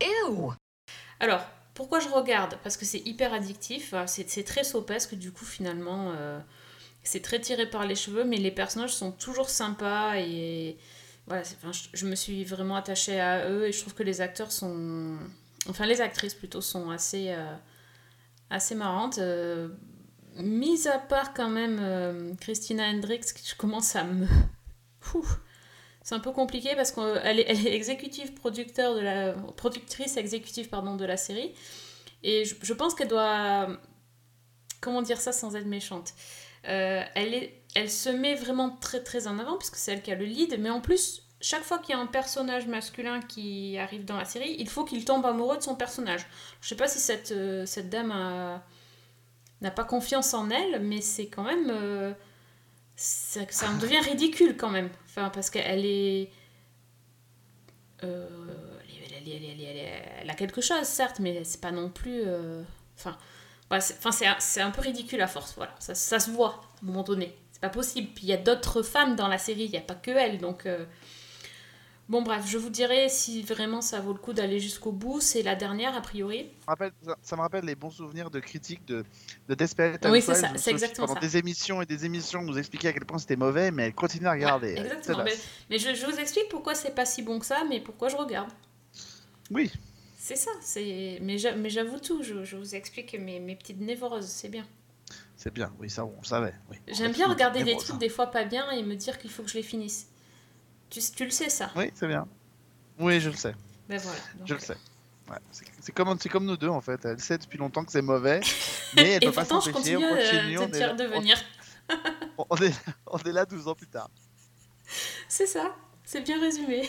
Ew. 0.00 0.54
Alors, 1.20 1.42
pourquoi 1.74 2.00
je 2.00 2.08
regarde 2.08 2.58
Parce 2.62 2.76
que 2.76 2.84
c'est 2.86 3.02
hyper 3.04 3.34
addictif, 3.34 3.94
c'est 4.06 4.30
c'est 4.30 4.44
très 4.44 4.64
sopesque, 4.64 5.14
du 5.14 5.32
coup, 5.32 5.44
finalement, 5.44 6.12
euh, 6.16 6.40
c'est 7.02 7.22
très 7.22 7.40
tiré 7.40 7.68
par 7.68 7.86
les 7.86 7.94
cheveux, 7.94 8.24
mais 8.24 8.36
les 8.36 8.50
personnages 8.50 8.94
sont 8.94 9.12
toujours 9.12 9.50
sympas 9.50 10.16
et 10.16 10.76
voilà, 11.26 11.42
enfin, 11.42 11.70
je, 11.92 12.06
me 12.06 12.14
suis 12.14 12.44
vraiment 12.44 12.76
attachée 12.76 13.20
à 13.20 13.48
eux 13.48 13.66
et 13.66 13.72
je 13.72 13.80
trouve 13.80 13.94
que 13.94 14.02
les 14.02 14.20
acteurs 14.20 14.52
sont. 14.52 15.16
Enfin, 15.68 15.86
les 15.86 16.00
actrices 16.00 16.34
plutôt 16.34 16.60
sont 16.60 16.90
assez, 16.90 17.30
euh, 17.30 18.74
marrantes. 18.74 19.18
euh, 19.18 19.68
mis 20.36 20.88
à 20.88 20.98
part 20.98 21.34
quand 21.34 21.48
même 21.48 21.78
euh, 21.80 22.34
Christina 22.40 22.88
Hendricks, 22.88 23.26
je 23.44 23.54
commence 23.54 23.96
à 23.96 24.04
me. 24.04 24.26
C'est 26.02 26.14
un 26.14 26.20
peu 26.20 26.32
compliqué 26.32 26.74
parce 26.74 26.92
qu'elle 26.92 27.40
est, 27.40 27.66
exécutive 27.66 28.34
producteur 28.34 28.94
de 28.94 29.00
la 29.00 29.32
productrice 29.56 30.16
exécutive 30.16 30.68
de 30.70 31.04
la 31.04 31.16
série 31.16 31.54
et 32.22 32.44
je 32.44 32.72
pense 32.72 32.94
qu'elle 32.94 33.08
doit 33.08 33.68
comment 34.80 35.02
dire 35.02 35.20
ça 35.20 35.32
sans 35.32 35.56
être 35.56 35.66
méchante? 35.66 36.14
Euh, 36.66 37.02
elle 37.74 37.90
se 37.90 38.08
met 38.10 38.34
vraiment 38.34 38.70
très 38.70 39.02
très 39.02 39.26
en 39.26 39.38
avant 39.38 39.56
puisque 39.56 39.76
c'est 39.76 39.92
elle 39.92 40.02
qui 40.02 40.12
a 40.12 40.14
le 40.14 40.24
lead, 40.26 40.56
mais 40.60 40.70
en 40.70 40.80
plus 40.80 41.22
chaque 41.40 41.62
fois 41.62 41.78
qu'il 41.78 41.94
y 41.94 41.98
a 41.98 42.00
un 42.00 42.06
personnage 42.06 42.66
masculin 42.66 43.20
qui 43.20 43.78
arrive 43.78 44.04
dans 44.04 44.16
la 44.18 44.26
série, 44.26 44.56
il 44.58 44.68
faut 44.68 44.84
qu'il 44.84 45.04
tombe 45.06 45.24
amoureux 45.24 45.56
de 45.56 45.62
son 45.62 45.74
personnage. 45.74 46.26
Je 46.60 46.68
sais 46.68 46.76
pas 46.76 46.86
si 46.86 46.98
cette, 46.98 47.32
euh, 47.32 47.64
dame 47.84 48.60
n'a 49.62 49.70
pas 49.70 49.84
confiance 49.84 50.34
en 50.34 50.50
elle, 50.50 50.80
mais 50.82 51.00
c'est 51.00 51.28
quand 51.28 51.44
même 51.44 51.70
euh, 51.70 52.12
ça, 52.96 53.40
ça 53.48 53.70
en 53.70 53.78
devient 53.78 54.00
ridicule 54.00 54.56
quand 54.58 54.68
même. 54.68 54.90
Enfin, 55.06 55.30
parce 55.30 55.48
qu'elle 55.48 55.86
est. 55.86 56.30
elle, 58.02 58.08
est- 59.28 60.02
elle 60.20 60.30
a 60.30 60.34
quelque 60.34 60.60
chose, 60.60 60.82
certes, 60.84 61.20
mais 61.20 61.44
c'est 61.44 61.60
pas 61.60 61.70
non 61.72 61.88
plus. 61.88 62.22
Enfin, 62.98 63.16
c'est 63.78 63.96
enfin, 63.98 64.10
c'est 64.10 64.26
un, 64.26 64.34
c'est 64.40 64.60
un 64.62 64.72
peu 64.72 64.80
ridicule 64.80 65.20
à 65.20 65.28
force, 65.28 65.54
voilà. 65.56 65.72
Ça, 65.78 65.94
ça 65.94 66.18
se 66.18 66.30
voit 66.30 66.48
à 66.48 66.82
un 66.82 66.86
moment 66.86 67.04
donné. 67.04 67.32
C'est 67.52 67.60
pas 67.60 67.68
possible. 67.68 68.08
Puis 68.14 68.24
il 68.24 68.28
y 68.30 68.32
a 68.32 68.36
d'autres 68.36 68.82
femmes 68.82 69.14
dans 69.14 69.28
la 69.28 69.38
série, 69.38 69.64
il 69.66 69.70
n'y 69.70 69.76
a 69.78 69.82
pas 69.82 69.94
que 69.94 70.10
elle, 70.10 70.38
donc. 70.38 70.66
euh, 70.66 70.84
Bon, 72.08 72.22
bref, 72.22 72.42
je 72.44 72.58
vous 72.58 72.70
dirai 72.70 73.08
si 73.08 73.40
vraiment 73.44 73.80
ça 73.80 74.00
vaut 74.00 74.12
le 74.12 74.18
coup 74.18 74.32
d'aller 74.32 74.58
jusqu'au 74.58 74.90
bout. 74.90 75.20
C'est 75.20 75.44
la 75.44 75.54
dernière, 75.54 75.94
a 75.96 76.00
priori. 76.00 76.38
Ça 76.38 76.64
me 76.66 76.66
rappelle- 76.66 76.92
ça- 77.06 77.16
ça 77.22 77.36
me 77.36 77.40
rappelle 77.42 77.64
les 77.64 77.76
bons 77.76 77.90
souvenirs 77.90 78.30
de 78.32 78.40
critiques 78.40 78.84
de, 78.84 79.04
de 79.48 79.54
Desperate 79.54 80.04
Oui, 80.10 80.20
c'est 80.20 80.34
ça, 80.34 80.48
c'est 80.56 80.72
exactement 80.72 81.06
pendant 81.06 81.20
ça. 81.20 81.24
des 81.24 81.36
émissions 81.36 81.80
et 81.82 81.86
des 81.86 82.04
émissions 82.04 82.42
nous 82.42 82.58
expliquait 82.58 82.88
à 82.88 82.92
quel 82.94 83.04
point 83.04 83.18
c'était 83.18 83.36
mauvais, 83.36 83.70
mais 83.70 83.84
elle 83.84 83.94
continue 83.94 84.26
à 84.26 84.32
regarder. 84.32 84.74
Exactement. 84.76 85.22
Mais 85.70 85.78
je, 85.78 85.94
je 85.94 86.04
vous 86.04 86.18
explique 86.18 86.48
pourquoi 86.48 86.74
c'est 86.74 86.96
pas 86.96 87.04
si 87.06 87.22
bon 87.22 87.38
que 87.38 87.46
ça, 87.46 87.62
mais 87.68 87.78
pourquoi 87.78 88.08
je 88.08 88.16
regarde. 88.16 88.50
Oui. 89.52 89.70
C'est 90.22 90.36
ça, 90.36 90.50
c'est 90.60 91.18
mais 91.22 91.38
j'a- 91.38 91.54
mais 91.56 91.70
j'avoue 91.70 91.98
tout, 91.98 92.22
je, 92.22 92.44
je 92.44 92.56
vous 92.58 92.74
explique 92.74 93.14
mes, 93.18 93.40
mes 93.40 93.56
petites 93.56 93.80
névroses, 93.80 94.26
c'est 94.26 94.50
bien. 94.50 94.66
C'est 95.34 95.50
bien, 95.52 95.72
oui, 95.78 95.88
ça 95.88 96.04
on 96.04 96.22
savait. 96.22 96.52
Oui. 96.70 96.76
J'aime 96.88 97.12
bien 97.12 97.26
regarder 97.26 97.64
des 97.64 97.74
trucs 97.78 97.96
des 97.98 98.10
fois 98.10 98.26
pas 98.26 98.44
bien 98.44 98.70
et 98.70 98.82
me 98.82 98.94
dire 98.96 99.18
qu'il 99.18 99.30
faut 99.30 99.42
que 99.42 99.48
je 99.48 99.54
les 99.54 99.62
finisse. 99.62 100.08
Tu, 100.90 101.00
tu 101.16 101.24
le 101.24 101.30
sais 101.30 101.48
ça 101.48 101.70
Oui, 101.74 101.90
c'est 101.94 102.06
bien. 102.06 102.28
Oui, 102.98 103.18
je 103.18 103.30
le 103.30 103.36
sais. 103.36 103.54
Ben 103.88 103.98
voilà. 103.98 104.18
donc, 104.36 104.46
Je 104.46 104.54
le 104.54 104.60
sais. 104.60 104.76
Ouais, 105.30 105.38
c'est- 105.80 105.92
comme, 105.92 106.18
comme 106.18 106.44
nous 106.44 106.56
deux 106.58 106.68
en 106.68 106.82
fait. 106.82 107.02
Elle 107.06 107.18
sait 107.20 107.38
depuis 107.38 107.56
longtemps 107.56 107.82
que 107.84 107.90
c'est 107.92 108.02
mauvais, 108.02 108.40
mais 108.96 109.12
elle 109.12 109.22
Et 109.24 109.26
peut 109.26 109.32
pas 109.32 109.40
pourtant, 109.46 109.62
s'empêcher. 109.62 109.94
continue 109.94 110.04
On 110.04 110.16
continue, 110.16 110.56
te 110.56 110.60
on 110.60 110.66
est, 110.66 110.70
dire 110.72 110.86
là, 110.88 110.92
de 110.94 111.04
venir. 111.04 111.38
on, 112.36 112.44
on 112.50 112.56
est, 112.58 112.74
on 113.06 113.18
est 113.18 113.32
là 113.32 113.46
12 113.46 113.68
ans 113.68 113.74
plus 113.74 113.86
tard. 113.88 114.10
C'est 115.30 115.46
ça, 115.46 115.74
c'est 116.04 116.20
bien 116.20 116.38
résumé. 116.38 116.86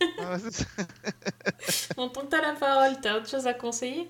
Ça. 0.00 0.38
En 1.96 2.08
tant 2.08 2.22
que 2.22 2.26
t'as 2.26 2.40
la 2.42 2.54
parole, 2.54 3.00
t'as 3.00 3.16
autre 3.16 3.28
chose 3.28 3.46
à 3.46 3.54
conseiller? 3.54 4.08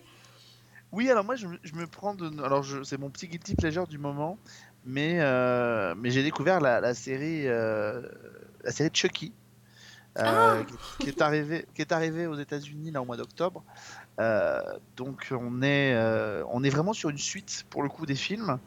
Oui, 0.92 1.10
alors 1.10 1.24
moi 1.24 1.34
je, 1.36 1.46
me- 1.46 1.58
je 1.62 1.74
me 1.74 1.86
prends 1.86 2.14
de. 2.14 2.42
Alors 2.42 2.64
c'est 2.84 2.98
mon 2.98 3.10
petit 3.10 3.26
guilty 3.28 3.56
pleasure 3.56 3.86
du 3.86 3.98
moment, 3.98 4.38
mais, 4.84 5.18
euh, 5.20 5.94
mais 5.96 6.10
j'ai 6.10 6.22
découvert 6.22 6.60
la, 6.60 6.80
la 6.80 6.94
série 6.94 7.46
euh, 7.48 8.02
la 8.62 8.70
série 8.72 8.90
Chucky. 8.92 9.32
euh, 10.18 10.62
Ah 10.62 10.64
qui, 10.64 10.76
qui 11.04 11.08
est 11.08 11.20
arrivée 11.22 11.66
qui 11.74 11.82
est 11.82 11.90
arrivée 11.92 12.26
aux 12.26 12.36
États-Unis 12.38 12.92
là 12.92 13.02
au 13.02 13.04
mois 13.04 13.16
d'octobre. 13.16 13.62
Donc 14.96 15.28
on 15.32 15.62
est 15.62 15.96
on 16.50 16.62
est 16.62 16.70
vraiment 16.70 16.92
sur 16.92 17.10
une 17.10 17.18
suite 17.18 17.66
pour 17.70 17.82
le 17.82 17.88
coup 17.88 18.06
des 18.06 18.14
films. 18.14 18.58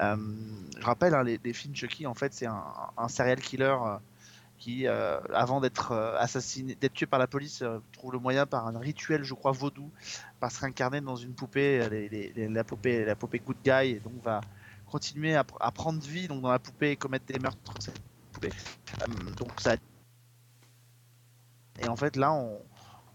Je 0.00 0.84
rappelle 0.84 1.14
hein, 1.14 1.22
les, 1.22 1.38
les 1.44 1.52
films 1.52 1.74
Chucky 1.76 2.06
en 2.06 2.14
fait 2.14 2.32
c'est 2.34 2.46
un, 2.46 2.64
un 2.96 3.08
serial 3.08 3.40
killer 3.40 3.76
qui 4.58 4.86
euh, 4.86 5.20
avant 5.32 5.60
d'être 5.60 5.92
euh, 5.92 6.16
assassiné 6.18 6.74
d'être 6.74 6.92
tué 6.94 7.06
par 7.06 7.18
la 7.18 7.26
police 7.26 7.62
euh, 7.62 7.78
trouve 7.92 8.12
le 8.12 8.18
moyen 8.18 8.44
par 8.46 8.66
un 8.66 8.78
rituel 8.78 9.22
je 9.22 9.34
crois 9.34 9.52
vaudou 9.52 9.90
par 10.40 10.50
se 10.50 10.60
réincarner 10.60 11.00
dans 11.00 11.16
une 11.16 11.32
poupée 11.34 11.88
les- 11.88 12.08
les- 12.08 12.32
les- 12.34 12.48
la 12.48 12.64
poupée 12.64 13.04
la 13.04 13.14
poupée 13.14 13.38
good 13.38 13.56
guy 13.64 13.90
et 13.90 14.00
donc 14.00 14.14
va 14.22 14.40
continuer 14.86 15.34
à, 15.36 15.42
pr- 15.42 15.56
à 15.60 15.70
prendre 15.70 16.00
vie 16.02 16.26
donc 16.28 16.42
dans 16.42 16.50
la 16.50 16.58
poupée 16.58 16.90
et 16.92 16.96
commettre 16.96 17.26
des 17.26 17.38
meurtres 17.38 17.58
dans 17.72 17.80
cette 17.80 18.00
poupée. 18.32 18.50
Donc 19.36 19.52
ça 19.60 19.76
et 21.80 21.88
en 21.88 21.96
fait 21.96 22.16
là 22.16 22.32
on 22.32 22.60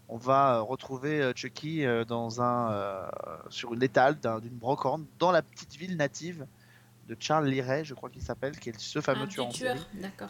on 0.08 0.18
va 0.18 0.60
retrouver 0.60 1.32
Chucky 1.34 1.82
dans 2.06 2.42
un, 2.42 2.72
euh, 2.72 3.08
sur 3.48 3.72
une 3.72 3.82
étale 3.82 4.20
d'un- 4.20 4.38
d'une 4.38 4.52
brocante 4.56 5.02
dans 5.18 5.32
la 5.32 5.40
petite 5.40 5.74
ville 5.76 5.96
native 5.96 6.46
de 7.08 7.16
Charles 7.18 7.46
Liray, 7.48 7.84
je 7.86 7.94
crois 7.94 8.10
qu'il 8.10 8.20
s'appelle, 8.22 8.58
qui 8.58 8.68
est 8.68 8.78
ce 8.78 9.00
fameux 9.00 9.22
Un 9.22 9.26
tueur 9.26 9.46
en 9.46 9.50
série. 9.50 9.80
d'accord. 9.94 10.28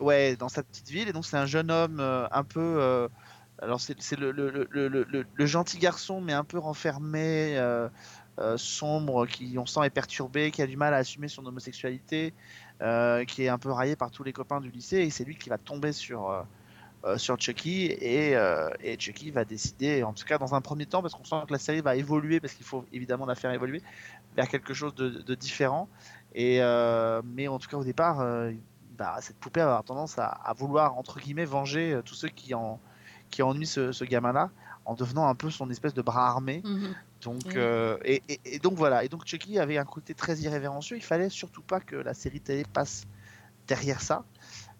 Ouais, 0.00 0.36
dans 0.36 0.48
sa 0.48 0.62
petite 0.62 0.88
ville. 0.88 1.08
Et 1.08 1.12
donc, 1.12 1.26
c'est 1.26 1.36
un 1.36 1.46
jeune 1.46 1.70
homme 1.70 1.98
euh, 2.00 2.26
un 2.30 2.44
peu. 2.44 2.60
euh, 2.60 3.08
alors, 3.60 3.80
c'est 3.80 3.96
le, 4.16 5.28
gentil 5.38 5.78
garçon, 5.78 6.20
mais 6.20 6.32
un 6.32 6.44
peu 6.44 6.58
renfermé, 6.58 7.56
euh, 7.58 7.88
sombre, 8.56 9.26
qui 9.26 9.56
on 9.58 9.66
sent 9.66 9.80
est 9.84 9.90
perturbé, 9.90 10.52
qui 10.52 10.62
a 10.62 10.66
du 10.68 10.76
mal 10.76 10.94
à 10.94 10.98
assumer 10.98 11.26
son 11.26 11.44
homosexualité, 11.44 12.32
qui 13.26 13.42
est 13.42 13.48
un 13.48 13.58
peu 13.58 13.72
raillé 13.72 13.96
par 13.96 14.12
tous 14.12 14.22
les 14.22 14.32
copains 14.32 14.60
du 14.60 14.70
lycée. 14.70 14.98
Et 14.98 15.10
c'est 15.10 15.24
lui 15.24 15.36
qui 15.36 15.48
va 15.48 15.58
tomber 15.58 15.92
sur. 15.92 16.44
sur 17.16 17.36
Chucky 17.40 17.86
et, 17.86 18.34
et 18.80 18.96
Chucky 18.96 19.32
va 19.32 19.44
décider, 19.44 20.04
en 20.04 20.12
tout 20.12 20.24
cas 20.24 20.38
dans 20.38 20.54
un 20.54 20.60
premier 20.60 20.86
temps, 20.86 21.02
parce 21.02 21.14
qu'on 21.14 21.24
sent 21.24 21.44
que 21.48 21.52
la 21.52 21.58
série 21.58 21.80
va 21.80 21.96
évoluer, 21.96 22.38
parce 22.38 22.52
qu'il 22.52 22.66
faut 22.66 22.84
évidemment 22.92 23.26
la 23.26 23.34
faire 23.34 23.50
évoluer 23.50 23.82
vers 24.36 24.46
quelque 24.46 24.72
chose 24.72 24.94
de, 24.94 25.08
de 25.08 25.34
différent. 25.34 25.88
Et 26.36 26.60
mais 27.24 27.48
en 27.48 27.58
tout 27.58 27.68
cas 27.68 27.76
au 27.76 27.84
départ, 27.84 28.22
bah, 28.98 29.16
cette 29.20 29.36
poupée 29.38 29.60
va 29.60 29.66
avoir 29.66 29.84
tendance 29.84 30.18
à, 30.18 30.26
à 30.26 30.52
vouloir 30.52 30.98
entre 30.98 31.18
guillemets 31.20 31.44
venger 31.44 31.92
euh, 31.94 32.02
tous 32.02 32.14
ceux 32.14 32.28
qui 32.28 32.54
en 32.54 32.80
qui 33.30 33.42
ennuient 33.42 33.66
ce, 33.66 33.92
ce 33.92 34.04
gamin-là, 34.04 34.50
en 34.86 34.94
devenant 34.94 35.28
un 35.28 35.34
peu 35.34 35.50
son 35.50 35.68
espèce 35.70 35.92
de 35.94 36.00
bras 36.02 36.28
armé. 36.28 36.62
Mhm. 36.64 36.94
Donc 37.20 37.56
euh, 37.56 37.98
et, 38.04 38.22
et- 38.28 38.40
et 38.44 38.58
donc 38.58 38.74
voilà. 38.74 39.04
Et 39.04 39.08
donc 39.08 39.26
Chucky 39.26 39.58
avait 39.58 39.76
un 39.76 39.84
côté 39.84 40.14
très 40.14 40.36
irrévérencieux. 40.38 40.96
Il 40.96 41.02
fallait 41.04 41.28
surtout 41.28 41.62
pas 41.62 41.80
que 41.80 41.96
la 41.96 42.14
série 42.14 42.40
télé 42.40 42.64
passe 42.72 43.04
derrière 43.66 44.00
ça. 44.00 44.24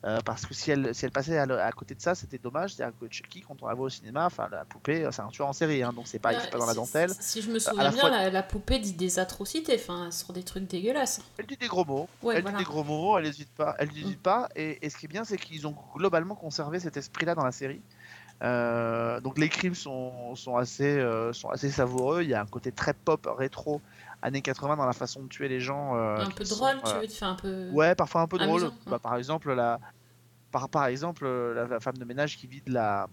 Euh, 0.05 0.21
parce 0.25 0.47
que 0.47 0.55
si 0.55 0.71
elle, 0.71 0.95
si 0.95 1.05
elle 1.05 1.11
passait 1.11 1.37
à, 1.39 1.73
côté 1.73 1.97
de 1.97 2.01
ça, 2.01 2.15
c'était 2.15 2.39
dommage. 2.39 2.75
C'est-à-dire 2.75 2.97
que 3.01 3.07
Chucky, 3.13 3.41
quand 3.41 3.61
on 3.63 3.67
la 3.67 3.75
voit 3.75 3.87
au 3.87 3.89
cinéma, 3.89 4.27
enfin 4.27 4.47
la 4.49 4.65
poupée, 4.65 5.05
euh, 5.05 5.11
c'est 5.11 5.23
un 5.23 5.29
tueur 5.29 5.49
en 5.49 5.53
série, 5.53 5.83
hein, 5.83 5.93
donc 5.93 6.07
c'est 6.07 6.21
pas, 6.21 6.33
pas 6.35 6.57
dans 6.59 6.67
la 6.67 6.73
Si- 6.73 6.77
dentelle. 6.79 7.11
Si 7.19 7.43
je 7.43 7.51
me 7.51 7.57
Euh, 7.57 7.59
souviens 7.59 7.83
la 7.83 7.91
bien, 7.91 8.01
fois- 8.01 8.11
la, 8.11 8.31
la 8.31 8.43
poupée 8.45 8.79
dit 8.79 8.93
des 8.93 9.19
atrocités, 9.19 9.75
enfin, 9.75 10.13
sur 10.13 10.33
des 10.33 10.45
trucs 10.45 10.69
dégueulasses. 10.69 11.21
Elle 11.37 11.47
dit 11.47 11.57
des 11.57 11.67
gros 11.67 11.85
mots. 11.85 12.09
Ouais, 12.23 12.37
elle 12.37 12.43
voilà. 12.43 12.59
dit 12.59 12.63
des 12.65 12.69
gros 12.71 12.85
mots. 12.85 13.19
Elle 13.19 13.25
n'hésite 13.25 13.51
pas. 13.51 13.75
Elle 13.81 13.89
n'hésite 13.89 14.23
pas. 14.23 14.49
Et, 14.55 14.79
et 14.87 14.89
ce 14.89 14.97
qui 14.97 15.07
est 15.07 15.09
bien, 15.09 15.25
c'est 15.25 15.37
qu'ils 15.37 15.67
ont 15.67 15.75
globalement 15.97 16.37
conservé 16.37 16.79
cet 16.79 16.97
esprit-là 16.97 17.35
dans 17.35 17.45
la 17.45 17.51
série. 17.53 17.83
Euh, 18.45 19.21
donc 19.21 19.37
les 19.37 19.49
crimes 19.49 19.75
sont, 19.75 20.37
sont 20.37 20.57
assez 20.57 20.85
euh, 20.97 21.33
sont 21.33 21.49
assez 21.51 21.71
savoureux. 21.71 22.23
Il 22.23 22.29
y 22.29 22.35
a 22.35 22.41
un 22.41 22.47
côté 22.47 22.71
très 22.71 22.95
pop 22.95 23.29
rétro 23.37 23.81
années 24.23 24.43
80 24.43 24.77
dans 24.77 24.87
la 24.87 24.93
façon 24.93 25.23
de 25.23 25.29
tuer 25.29 25.49
les 25.49 25.61
gens. 25.61 25.97
euh, 25.97 26.19
un 26.19 26.31
peu 26.31 26.45
sont, 26.45 26.57
drôle, 26.57 26.81
tu 26.85 26.95
veux, 27.01 27.07
tu 27.07 27.15
fais 27.17 27.25
un 27.25 27.35
peu. 27.35 27.69
Ouais, 27.71 27.95
parfois 27.95 28.23
un 28.23 28.27
peu 28.27 28.39
drôle. 28.39 28.71
Bah, 28.87 28.99
par 28.99 29.17
exemple, 29.17 29.53
la, 29.53 29.79
par, 30.51 30.69
par 30.69 30.87
exemple, 30.87 31.25
euh, 31.25 31.55
la, 31.55 31.67
la 31.67 31.81
femme 31.81 31.99
de 31.99 32.05
ménage 32.05 32.37
qui 32.37 32.47
vide 32.47 32.69
la, 32.69 33.09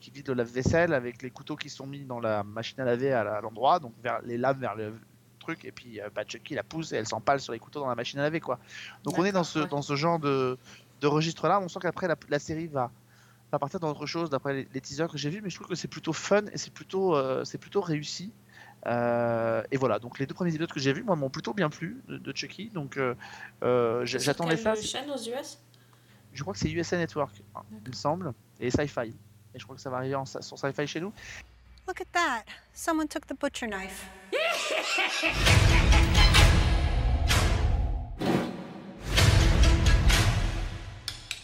qui 0.00 0.10
vide 0.10 0.28
le 0.28 0.34
lave-vaisselle 0.34 0.94
avec 0.94 1.22
les 1.22 1.30
couteaux 1.30 1.56
qui 1.56 1.68
sont 1.70 1.86
mis 1.86 2.04
dans 2.04 2.20
la 2.20 2.42
machine 2.44 2.80
à 2.80 2.84
laver 2.84 3.12
à 3.12 3.40
l'endroit, 3.40 3.78
donc 3.78 3.92
vers 4.02 4.20
les 4.22 4.38
laves 4.38 4.58
vers 4.58 4.74
le 4.76 4.94
truc, 5.40 5.64
et 5.64 5.72
puis 5.72 6.00
euh, 6.00 6.08
bah, 6.14 6.22
Chucky 6.26 6.54
la 6.54 6.62
pousse 6.62 6.92
et 6.92 6.96
elle 6.96 7.06
s'empale 7.08 7.40
sur 7.40 7.52
les 7.52 7.58
couteaux 7.58 7.80
dans 7.80 7.88
la 7.88 7.94
machine 7.94 8.18
à 8.20 8.22
laver, 8.22 8.40
quoi. 8.40 8.58
Donc 9.04 9.18
on 9.18 9.24
est 9.24 9.32
dans 9.32 9.44
ce, 9.44 9.58
dans 9.58 9.82
ce 9.82 9.96
genre 9.96 10.18
de, 10.18 10.56
de 11.00 11.06
registre-là. 11.06 11.60
On 11.60 11.68
sent 11.68 11.80
qu'après 11.82 12.06
la, 12.08 12.16
la 12.28 12.38
série 12.38 12.68
va, 12.68 12.90
va 13.50 13.58
partir 13.58 13.80
dans 13.80 13.90
autre 13.90 14.06
chose 14.06 14.30
d'après 14.30 14.54
les, 14.54 14.68
les 14.72 14.80
teasers 14.80 15.08
que 15.08 15.18
j'ai 15.18 15.30
vus, 15.30 15.40
mais 15.42 15.50
je 15.50 15.56
trouve 15.56 15.66
que 15.68 15.74
c'est 15.74 15.88
plutôt 15.88 16.12
fun 16.12 16.42
et 16.52 16.58
c'est 16.58 16.72
plutôt, 16.72 17.16
euh, 17.16 17.44
c'est 17.44 17.58
plutôt 17.58 17.80
réussi. 17.80 18.32
Euh, 18.86 19.62
et 19.70 19.76
voilà, 19.76 19.98
donc 19.98 20.18
les 20.18 20.26
deux 20.26 20.34
premiers 20.34 20.50
épisodes 20.50 20.72
que 20.72 20.80
j'ai 20.80 20.92
vus, 20.92 21.02
moi, 21.02 21.16
m'ont 21.16 21.30
plutôt 21.30 21.52
bien 21.52 21.68
plu 21.68 22.00
de, 22.08 22.18
de 22.18 22.36
Chucky. 22.36 22.70
Donc 22.70 22.96
euh, 22.96 23.14
euh, 23.62 24.04
j'attendais 24.06 24.56
ça. 24.56 24.74
c'est- 24.76 24.82
chaîne 24.86 25.10
aux 25.10 25.16
US 25.18 25.58
Je 26.32 26.42
crois 26.42 26.52
que 26.54 26.60
c'est 26.60 26.70
USA 26.70 26.96
Network, 26.96 27.42
hein, 27.54 27.62
il 27.84 27.90
me 27.90 27.94
semble, 27.94 28.32
et 28.60 28.70
Sci-Fi. 28.70 29.14
Et 29.54 29.58
je 29.58 29.64
crois 29.64 29.74
que 29.76 29.82
ça 29.82 29.90
va 29.90 29.96
arriver 29.98 30.14
en, 30.14 30.24
sur 30.26 30.42
Sci-Fi 30.58 30.86
chez 30.86 31.00
nous. 31.00 31.12
Look 31.86 32.00
at 32.00 32.04
that. 32.12 32.44
Someone 32.74 33.08
took 33.08 33.26
the 33.26 33.34
butcher 33.34 33.66
knife. 33.66 34.06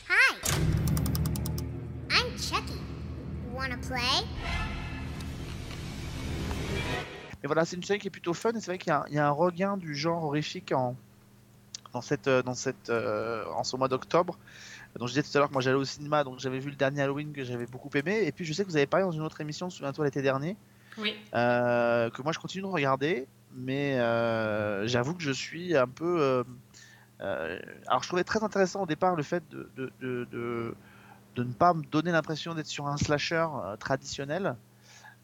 Hi. 0.08 0.36
I'm 2.10 2.38
Chucky. 2.38 2.78
Wanna 3.52 3.78
play? 3.78 4.24
Et 7.44 7.46
voilà, 7.46 7.66
c'est 7.66 7.76
une 7.76 7.82
série 7.84 7.98
qui 7.98 8.08
est 8.08 8.10
plutôt 8.10 8.32
fun, 8.32 8.52
et 8.54 8.60
c'est 8.60 8.70
vrai 8.70 8.78
qu'il 8.78 8.88
y, 8.90 8.92
a 8.94 9.00
un- 9.02 9.04
il 9.08 9.14
y 9.14 9.18
a 9.18 9.26
un 9.28 9.30
regain 9.30 9.76
du 9.76 9.94
genre 9.94 10.24
horrifique 10.24 10.72
en, 10.72 10.96
dans, 11.92 12.00
cette, 12.00 12.26
euh, 12.26 12.42
dans 12.42 12.54
cette, 12.54 12.88
euh, 12.88 13.44
en 13.54 13.64
ce 13.64 13.76
mois 13.76 13.88
d'octobre. 13.88 14.38
Donc 14.96 15.08
je 15.08 15.12
disais 15.12 15.22
tout 15.22 15.36
à 15.36 15.40
l'heure 15.40 15.48
que 15.48 15.52
moi 15.52 15.60
j'allais 15.60 15.76
au 15.76 15.84
cinéma, 15.84 16.24
donc 16.24 16.38
j'avais 16.38 16.58
vu 16.58 16.70
le 16.70 16.76
dernier 16.76 17.02
Halloween 17.02 17.34
que 17.34 17.44
j'avais 17.44 17.66
beaucoup 17.66 17.90
aimé. 17.96 18.22
Et 18.24 18.32
puis 18.32 18.46
je 18.46 18.52
sais 18.54 18.64
que 18.64 18.68
vous 18.70 18.76
avez 18.78 18.86
parlé 18.86 19.04
dans 19.04 19.12
une 19.12 19.20
autre 19.20 19.42
émission, 19.42 19.68
souviens-toi 19.68 20.06
l'été 20.06 20.22
dernier, 20.22 20.56
Oui. 20.96 21.14
euh, 21.34 22.08
que 22.08 22.22
moi 22.22 22.32
je 22.32 22.38
continue 22.38 22.62
de 22.62 22.68
regarder, 22.68 23.26
mais 23.54 23.98
euh, 24.00 24.86
j'avoue 24.86 25.12
que 25.12 25.22
je 25.22 25.32
suis 25.32 25.76
un 25.76 25.86
peu. 25.88 26.44
alors 27.20 28.02
je 28.02 28.08
trouvais 28.08 28.24
très 28.24 28.42
intéressant 28.42 28.82
au 28.82 28.86
départ 28.86 29.16
le 29.16 29.22
fait 29.22 29.42
de, 29.50 29.68
de, 29.76 29.92
de, 30.00 30.24
de- 30.32 30.74
de 31.36 31.42
ne 31.44 31.52
pas 31.52 31.74
me 31.74 31.82
donner 31.82 32.10
l'impression 32.12 32.54
d'être 32.54 32.68
sur 32.68 32.86
un 32.86 32.96
slasher 32.96 33.46
traditionnel. 33.80 34.56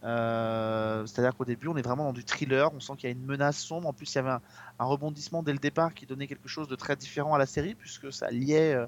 Euh, 0.03 1.05
C'est-à-dire 1.07 1.37
qu'au 1.37 1.45
début 1.45 1.69
on 1.69 1.77
est 1.77 1.83
vraiment 1.83 2.05
dans 2.05 2.13
du 2.13 2.25
thriller, 2.25 2.73
on 2.75 2.81
sent 2.81 2.95
qu'il 2.97 3.11
y 3.11 3.13
a 3.13 3.17
une 3.17 3.25
menace 3.25 3.59
sombre. 3.59 3.89
En 3.89 3.93
plus 3.93 4.13
il 4.13 4.17
y 4.17 4.19
avait 4.19 4.31
un, 4.79 4.85
rebondissement 4.85 5.43
dès 5.43 5.53
le 5.53 5.59
départ 5.59 5.95
qui 5.95 6.07
donnait 6.07 6.27
quelque 6.27 6.49
chose 6.49 6.69
de 6.69 6.77
très 6.77 6.97
différent 6.97 7.35
à 7.35 7.39
la 7.39 7.47
série 7.47 7.75
puisque 7.75 8.13
ça 8.13 8.31
liait. 8.31 8.75
euh, 8.75 8.87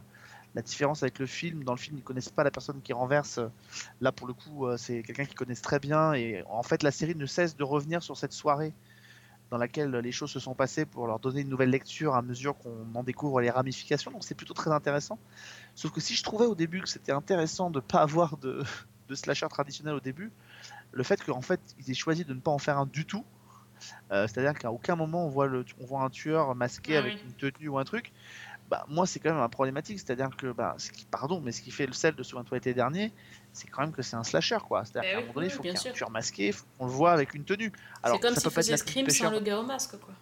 la 0.54 0.62
différence 0.62 1.02
avec 1.02 1.18
le 1.18 1.26
film, 1.26 1.64
dans 1.64 1.72
le 1.72 1.78
film, 1.78 1.96
ils 1.98 2.02
connaissent 2.02 2.28
pas 2.28 2.44
la 2.44 2.50
personne 2.50 2.80
qui 2.82 2.92
renverse. 2.92 3.40
Là, 4.00 4.12
pour 4.12 4.26
le 4.26 4.34
coup, 4.34 4.66
euh, 4.66 4.76
c'est 4.76 5.02
quelqu'un 5.02 5.24
qu'ils 5.24 5.36
connaissent 5.36 5.62
très 5.62 5.78
bien. 5.78 6.12
Et 6.12 6.44
en 6.50 6.62
fait, 6.62 6.82
la 6.82 6.90
série 6.90 7.14
ne 7.14 7.26
cesse 7.26 7.56
de 7.56 7.64
revenir 7.64 8.02
sur 8.02 8.16
cette 8.16 8.32
soirée 8.32 8.74
dans 9.50 9.58
laquelle 9.58 9.90
les 9.90 10.12
choses 10.12 10.30
se 10.30 10.40
sont 10.40 10.54
passées 10.54 10.86
pour 10.86 11.06
leur 11.06 11.18
donner 11.18 11.42
une 11.42 11.48
nouvelle 11.48 11.70
lecture 11.70 12.14
à 12.14 12.22
mesure 12.22 12.56
qu'on 12.58 12.86
en 12.94 13.02
découvre 13.02 13.40
les 13.40 13.50
ramifications. 13.50 14.10
Donc, 14.10 14.24
c'est 14.24 14.34
plutôt 14.34 14.54
très 14.54 14.70
intéressant. 14.70 15.18
Sauf 15.74 15.90
que 15.90 16.00
si 16.00 16.14
je 16.14 16.22
trouvais 16.22 16.46
au 16.46 16.54
début 16.54 16.80
que 16.80 16.88
c'était 16.88 17.12
intéressant 17.12 17.70
de 17.70 17.80
pas 17.80 18.00
avoir 18.00 18.36
de 18.38 18.62
slasher 19.14 19.48
traditionnel 19.48 19.94
au 19.94 20.00
début, 20.00 20.32
le 20.92 21.02
fait 21.02 21.22
qu'en 21.24 21.40
fait, 21.42 21.60
ils 21.78 21.90
aient 21.90 21.94
choisi 21.94 22.24
de 22.24 22.34
ne 22.34 22.40
pas 22.40 22.50
en 22.50 22.58
faire 22.58 22.78
un 22.78 22.86
du 22.86 23.04
tout, 23.06 23.24
euh, 24.12 24.26
c'est-à-dire 24.28 24.54
qu'à 24.58 24.70
aucun 24.70 24.94
moment 24.94 25.26
on 25.26 25.28
voit, 25.28 25.46
le, 25.46 25.64
on 25.80 25.86
voit 25.86 26.02
un 26.02 26.10
tueur 26.10 26.54
masqué 26.54 26.96
Ah 26.96 27.00
avec 27.00 27.14
oui. 27.14 27.20
une 27.24 27.32
tenue 27.32 27.68
ou 27.68 27.78
un 27.78 27.84
truc, 27.84 28.12
bah, 28.68 28.84
moi 28.88 29.06
c'est 29.06 29.18
quand 29.18 29.30
même 29.30 29.42
un 29.42 29.48
problématique. 29.48 29.98
C'est-à-dire 29.98 30.30
que, 30.36 30.52
bah, 30.52 30.74
ce 30.78 30.90
qui, 30.92 31.04
pardon, 31.04 31.40
mais 31.40 31.52
ce 31.52 31.62
qui 31.62 31.70
fait 31.70 31.86
le 31.86 31.92
sel 31.92 32.14
de 32.14 32.22
Souviens-toi 32.22 32.58
l'été 32.58 32.74
dernier, 32.74 33.12
c'est 33.52 33.68
quand 33.68 33.82
même 33.82 33.92
que 33.92 34.02
c'est 34.02 34.16
un 34.16 34.24
slasher, 34.24 34.58
quoi. 34.66 34.84
C'est-à-dire 34.84 35.02
Bah 35.02 35.12
qu'à 35.12 35.18
un 35.18 35.20
moment 35.22 35.34
donné, 35.34 35.46
il 35.46 35.50
faut 35.50 35.62
qu'il 35.62 35.72
y 35.72 35.74
ait 35.74 35.88
un 35.88 35.92
tueur 35.92 36.10
masqué, 36.10 36.54
qu'on 36.78 36.86
le 36.86 36.92
voit 36.92 37.12
avec 37.12 37.34
une 37.34 37.44
tenue. 37.44 37.72
Alors, 38.02 38.16
C'est 38.16 38.22
comme 38.22 38.34
ça 38.34 38.40
s'il 38.40 38.50
peut 38.50 38.54
faisait 38.54 38.76
Scream 38.76 39.08
sans 39.10 39.30
le 39.30 39.40
gars 39.40 39.58
au 39.58 39.64
masque, 39.64 39.98
quoi. 39.98 40.14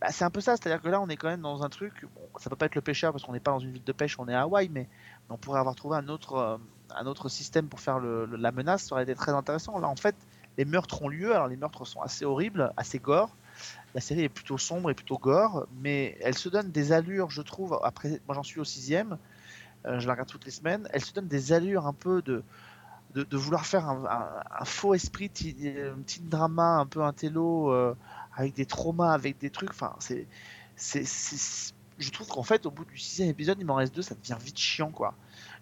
Bah, 0.00 0.08
c'est 0.10 0.24
un 0.24 0.30
peu 0.30 0.40
ça, 0.40 0.56
c'est-à-dire 0.56 0.80
que 0.80 0.88
là, 0.88 1.00
on 1.00 1.08
est 1.08 1.16
quand 1.16 1.28
même 1.28 1.40
dans 1.40 1.62
un 1.64 1.68
truc. 1.68 2.04
Bon, 2.14 2.20
ça 2.38 2.48
peut 2.50 2.56
pas 2.56 2.66
être 2.66 2.76
le 2.76 2.80
pêcheur 2.82 3.12
parce 3.12 3.24
qu'on 3.24 3.32
n'est 3.32 3.40
pas 3.40 3.50
dans 3.50 3.58
une 3.58 3.72
ville 3.72 3.84
de 3.84 3.92
pêche, 3.92 4.16
on 4.18 4.28
est 4.28 4.34
à 4.34 4.42
Hawaï, 4.42 4.68
mais 4.68 4.88
on 5.28 5.36
pourrait 5.36 5.58
avoir 5.58 5.74
trouvé 5.74 5.96
un 5.96 6.08
autre, 6.08 6.34
euh, 6.34 6.56
un 6.94 7.06
autre 7.06 7.28
système 7.28 7.68
pour 7.68 7.80
faire 7.80 8.00
la 8.00 8.52
menace, 8.52 8.84
ça 8.84 8.94
aurait 8.94 9.04
été 9.04 9.14
très 9.14 9.32
intéressant. 9.32 9.78
Là, 9.78 9.88
en 9.88 9.96
fait, 9.96 10.16
les 10.56 10.64
meurtres 10.64 11.02
ont 11.02 11.08
lieu. 11.08 11.34
Alors, 11.34 11.48
les 11.48 11.56
meurtres 11.56 11.84
sont 11.84 12.00
assez 12.00 12.24
horribles, 12.24 12.72
assez 12.76 12.98
gore. 12.98 13.36
La 13.94 14.00
série 14.00 14.22
est 14.24 14.28
plutôt 14.28 14.58
sombre 14.58 14.90
et 14.90 14.94
plutôt 14.94 15.18
gore, 15.18 15.66
mais 15.72 16.16
elle 16.22 16.36
se 16.38 16.48
donne 16.48 16.70
des 16.72 16.92
allures, 16.92 17.30
je 17.30 17.42
trouve. 17.42 17.78
Après, 17.82 18.20
moi, 18.26 18.34
j'en 18.34 18.42
suis 18.42 18.60
au 18.60 18.64
sixième. 18.64 19.18
euh, 19.86 20.00
je 20.00 20.06
la 20.06 20.14
regarde 20.14 20.28
toutes 20.28 20.44
les 20.46 20.50
semaines. 20.52 20.88
Elle 20.92 21.04
se 21.04 21.12
donne 21.14 21.28
des 21.28 21.52
allures 21.52 21.86
un 21.86 21.94
peu 21.94 22.22
de, 22.22 22.44
de, 23.14 23.36
vouloir 23.36 23.66
faire 23.66 23.88
un, 23.88 24.04
un- 24.06 24.42
un 24.60 24.64
faux 24.64 24.94
esprit, 24.94 25.30
ti- 25.30 25.56
un 25.78 26.02
petit 26.02 26.20
drama 26.20 26.78
un 26.78 26.86
peu 26.86 27.02
intello, 27.02 27.72
euh, 27.72 27.94
avec 28.34 28.54
des 28.54 28.66
traumas, 28.66 29.12
avec 29.12 29.38
des 29.38 29.50
trucs. 29.50 29.70
Enfin, 29.70 29.94
c'est, 30.00 30.28
c'est, 30.76 31.04
c'est- 31.04 31.72
je 31.98 32.10
trouve 32.10 32.28
qu'en 32.28 32.42
fait, 32.42 32.66
au 32.66 32.70
bout 32.70 32.84
du 32.84 32.98
sixième 32.98 33.28
épisode, 33.28 33.58
il 33.60 33.66
m'en 33.66 33.74
reste 33.74 33.94
deux, 33.94 34.02
ça 34.02 34.14
devient 34.14 34.36
vite 34.42 34.58
chiant, 34.58 34.90
quoi. 34.90 35.14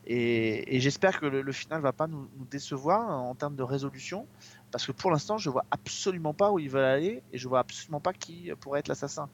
Et, 0.07 0.77
et 0.77 0.81
j'espère 0.81 1.19
que 1.19 1.27
le, 1.27 1.43
le 1.43 1.53
final 1.53 1.81
va 1.81 1.93
pas 1.93 2.07
nous, 2.07 2.29
nous 2.39 2.45
décevoir 2.45 3.09
en 3.11 3.35
termes 3.35 3.57
de 3.57 3.63
résolution, 3.63 4.27
parce 4.71 4.87
que 4.87 4.93
pour 4.93 5.11
l'instant, 5.11 5.39
je 5.39 5.51
vois 5.51 5.65
absolument 5.71 6.35
pas 6.35 6.51
où 6.53 6.59
ils 6.59 6.71
veulent 6.71 6.85
aller, 6.85 7.23
et 7.33 7.39
je 7.39 7.49
vois 7.49 7.61
absolument 7.61 8.01
pas 8.01 8.13
qui 8.13 8.51
pourrait 8.61 8.81
être 8.81 8.89
l'assassin. 8.89 9.29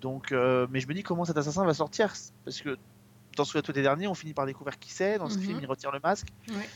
Donc, 0.00 0.32
euh, 0.32 0.66
mais 0.70 0.80
je 0.80 0.88
me 0.88 0.94
dis 0.94 1.02
comment 1.02 1.24
cet 1.24 1.36
assassin 1.36 1.64
va 1.64 1.74
sortir, 1.74 2.12
parce 2.44 2.60
que 2.60 2.76
dans 3.36 3.44
ce 3.44 3.58
tout 3.58 3.72
dernier, 3.72 4.06
on 4.08 4.14
finit 4.14 4.32
par 4.32 4.46
découvrir 4.46 4.78
qui 4.78 4.90
c'est. 4.90 5.18
Dans 5.18 5.28
ce 5.28 5.36
Mhm. 5.36 5.42
film, 5.44 5.58
il 5.60 5.66
retire 5.66 5.92
le 5.92 6.00
masque. 6.02 6.28
Ouais. 6.48 6.66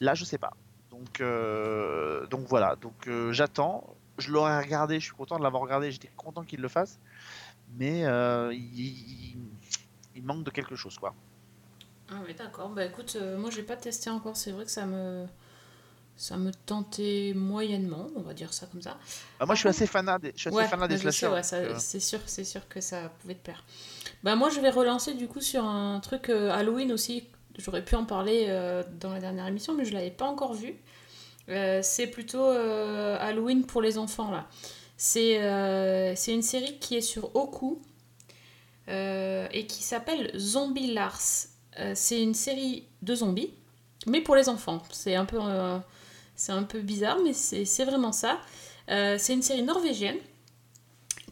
Là, 0.00 0.14
je 0.14 0.24
sais 0.24 0.36
pas. 0.38 0.52
Donc, 0.90 1.20
euh, 1.20 2.26
donc 2.26 2.46
voilà. 2.46 2.76
Donc 2.76 3.06
euh, 3.06 3.32
j'attends. 3.32 3.96
Je 4.18 4.30
l'aurais 4.30 4.60
regardé. 4.60 5.00
Je 5.00 5.04
suis 5.06 5.14
content 5.14 5.38
de 5.38 5.42
l'avoir 5.42 5.62
regardé. 5.62 5.90
J'étais 5.90 6.10
content 6.16 6.42
qu'il 6.44 6.60
le 6.60 6.68
fasse. 6.68 6.98
Mais 7.78 8.04
euh, 8.04 8.52
il, 8.52 9.36
manque 10.22 10.44
de 10.44 10.50
quelque 10.50 10.76
chose, 10.76 10.98
quoi. 10.98 11.14
Ah 12.10 12.20
oui, 12.26 12.34
d'accord. 12.34 12.68
Bah 12.70 12.84
écoute, 12.84 13.16
euh, 13.16 13.38
moi 13.38 13.50
j'ai 13.50 13.62
pas 13.62 13.76
testé 13.76 14.10
encore. 14.10 14.36
C'est 14.36 14.50
vrai 14.50 14.64
que 14.64 14.70
ça 14.70 14.84
me 14.84 15.26
ça 16.20 16.36
me 16.36 16.50
tentait 16.52 17.32
moyennement, 17.34 18.08
on 18.14 18.20
va 18.20 18.34
dire 18.34 18.52
ça 18.52 18.66
comme 18.66 18.82
ça. 18.82 18.98
Bah, 19.38 19.46
moi, 19.46 19.54
je 19.54 19.60
suis 19.60 19.70
assez 19.70 19.86
fanat 19.86 20.18
des, 20.18 20.34
je 20.36 20.40
suis 20.40 20.48
assez 20.50 20.68
fanat 20.68 20.86
des 20.86 20.98
slashers. 20.98 21.28
ouais, 21.28 21.40
euh, 21.54 21.74
c'est 21.78 21.98
sûr, 21.98 22.20
c'est 22.26 22.44
sûr 22.44 22.68
que 22.68 22.82
ça 22.82 23.10
pouvait 23.20 23.36
te 23.36 23.42
plaire. 23.42 23.64
Bah 24.22 24.36
moi 24.36 24.50
je 24.50 24.60
vais 24.60 24.68
relancer 24.68 25.14
du 25.14 25.28
coup 25.28 25.40
sur 25.40 25.64
un 25.64 25.98
truc 26.00 26.28
euh, 26.28 26.50
Halloween 26.50 26.92
aussi. 26.92 27.26
J'aurais 27.56 27.82
pu 27.82 27.94
en 27.94 28.04
parler 28.04 28.46
euh, 28.48 28.82
dans 29.00 29.14
la 29.14 29.18
dernière 29.18 29.46
émission, 29.46 29.74
mais 29.74 29.86
je 29.86 29.94
l'avais 29.94 30.10
pas 30.10 30.26
encore 30.26 30.52
vu. 30.52 30.74
C'est 31.48 32.06
plutôt 32.06 32.44
Halloween 32.44 33.64
pour 33.64 33.82
les 33.82 33.98
enfants 33.98 34.30
là. 34.30 34.46
C'est 35.02 35.42
euh, 35.42 36.14
c'est 36.14 36.34
une 36.34 36.42
série 36.42 36.78
qui 36.78 36.94
est 36.94 37.00
sur 37.00 37.34
Oku 37.34 37.80
euh, 38.88 39.48
et 39.50 39.66
qui 39.66 39.82
s'appelle 39.82 40.30
Zombie 40.36 40.92
Lars. 40.92 41.46
Euh, 41.78 41.92
c'est 41.94 42.22
une 42.22 42.34
série 42.34 42.86
de 43.00 43.14
zombies, 43.14 43.54
mais 44.06 44.20
pour 44.20 44.36
les 44.36 44.50
enfants. 44.50 44.82
C'est 44.90 45.14
un 45.14 45.24
peu, 45.24 45.38
un 45.40 46.62
peu 46.64 46.80
bizarre, 46.82 47.16
mais 47.24 47.32
c'est 47.32 47.84
vraiment 47.86 48.12
ça. 48.12 48.40
C'est 48.88 49.32
une 49.32 49.40
série 49.40 49.62
norvégienne 49.62 50.18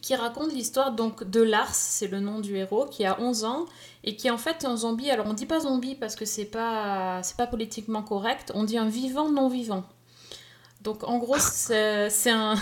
qui 0.01 0.15
raconte 0.15 0.55
l'histoire 0.55 0.93
donc 0.93 1.25
de 1.25 1.43
Lars, 1.43 1.75
c'est 1.75 2.09
le 2.09 2.21
nom 2.21 2.41
du 2.41 2.57
héros, 2.57 2.87
qui 2.87 3.05
a 3.05 3.21
11 3.21 3.45
ans 3.45 3.67
et 4.03 4.17
qui 4.17 4.29
est 4.29 4.31
en 4.31 4.39
fait 4.39 4.65
un 4.65 4.79
zombie. 4.79 5.11
Alors 5.11 5.27
on 5.27 5.35
dit 5.35 5.45
pas 5.45 5.61
zombie 5.61 5.95
parce 5.95 6.17
que 6.17 6.25
c'est 6.25 6.47
pas 6.47 7.21
pas 7.37 7.47
politiquement 7.47 8.03
correct, 8.03 8.51
on 8.55 8.65
dit 8.65 8.79
un 8.79 8.89
vivant 8.89 9.31
non 9.31 9.51
vivant. 9.51 9.85
Donc 10.83 11.03
en 11.05 11.19
gros 11.19 11.39
c'est 11.39 12.31
un 12.31 12.55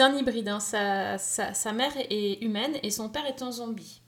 un 0.00 0.14
hybride. 0.16 0.48
hein. 0.48 0.60
Sa, 0.60 1.18
sa- 1.18 1.72
mère 1.72 1.92
est 2.10 2.42
humaine 2.42 2.72
et 2.82 2.90
son 2.90 3.08
père 3.08 3.24
est 3.26 3.40
un 3.42 3.52
zombie. 3.52 4.00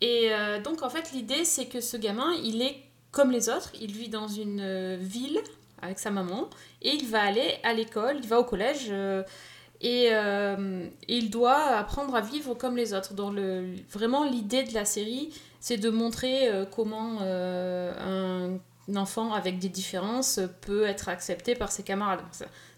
Et 0.00 0.28
euh, 0.32 0.60
donc 0.60 0.82
en 0.82 0.90
fait 0.90 1.12
l'idée 1.12 1.44
c'est 1.44 1.66
que 1.66 1.80
ce 1.80 1.96
gamin 1.96 2.32
il 2.42 2.62
est 2.62 2.76
comme 3.10 3.30
les 3.30 3.48
autres, 3.48 3.70
il 3.80 3.92
vit 3.92 4.08
dans 4.08 4.28
une 4.28 4.60
euh, 4.60 4.96
ville 5.00 5.40
avec 5.82 5.98
sa 5.98 6.10
maman 6.10 6.48
et 6.80 6.90
il 6.90 7.06
va 7.08 7.22
aller 7.22 7.56
à 7.64 7.72
l'école, 7.74 8.16
il 8.22 8.28
va 8.28 8.38
au 8.40 8.44
collège. 8.44 8.86
euh, 8.90 9.22
et 9.84 10.10
il 11.08 11.28
doit 11.30 11.60
apprendre 11.76 12.14
à 12.14 12.20
vivre 12.20 12.54
comme 12.54 12.76
les 12.76 12.94
autres. 12.94 13.14
Donc 13.14 13.34
vraiment 13.90 14.22
l'idée 14.24 14.62
de 14.62 14.72
la 14.74 14.84
série, 14.84 15.30
c'est 15.58 15.76
de 15.76 15.90
montrer 15.90 16.48
comment 16.70 17.18
un 17.20 18.58
enfant 18.94 19.32
avec 19.32 19.58
des 19.58 19.68
différences 19.68 20.38
peut 20.60 20.84
être 20.84 21.08
accepté 21.08 21.56
par 21.56 21.72
ses 21.72 21.82
camarades. 21.82 22.20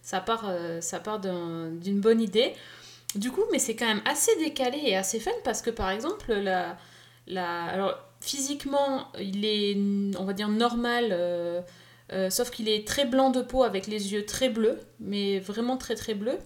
Ça, 0.05 0.21
part, 0.21 0.45
euh, 0.49 0.81
part 1.03 1.19
d'un- 1.19 1.71
d'une 1.71 1.99
bonne 2.01 2.21
idée. 2.21 2.53
Du 3.17 3.31
coup, 3.33 3.43
mais 3.51 3.59
c'est 3.59 3.75
quand 3.75 3.87
même 3.87 4.03
assez 4.05 4.37
décalé 4.37 4.79
et 4.85 4.97
assez 4.97 5.19
fun 5.19 5.31
parce 5.45 5.63
que 5.63 5.71
par 5.71 5.91
exemple, 5.91 6.33
la, 6.35 6.77
la, 7.27 7.65
alors, 7.65 7.99
physiquement, 8.21 9.09
il 9.19 9.45
est, 9.45 9.77
on 10.19 10.25
va 10.25 10.33
dire, 10.35 10.49
normal. 10.49 11.09
euh, 11.13 11.61
euh, 12.13 12.29
sauf 12.29 12.51
qu'il 12.51 12.69
est 12.69 12.87
très 12.87 13.07
blanc 13.07 13.31
de 13.31 13.41
peau 13.41 13.63
avec 13.65 13.87
les 13.87 14.13
yeux 14.13 14.27
très 14.27 14.51
bleus, 14.51 14.79
mais 15.01 15.39
vraiment 15.41 15.79
très 15.79 15.95
très 15.95 16.13
bleus. 16.15 16.39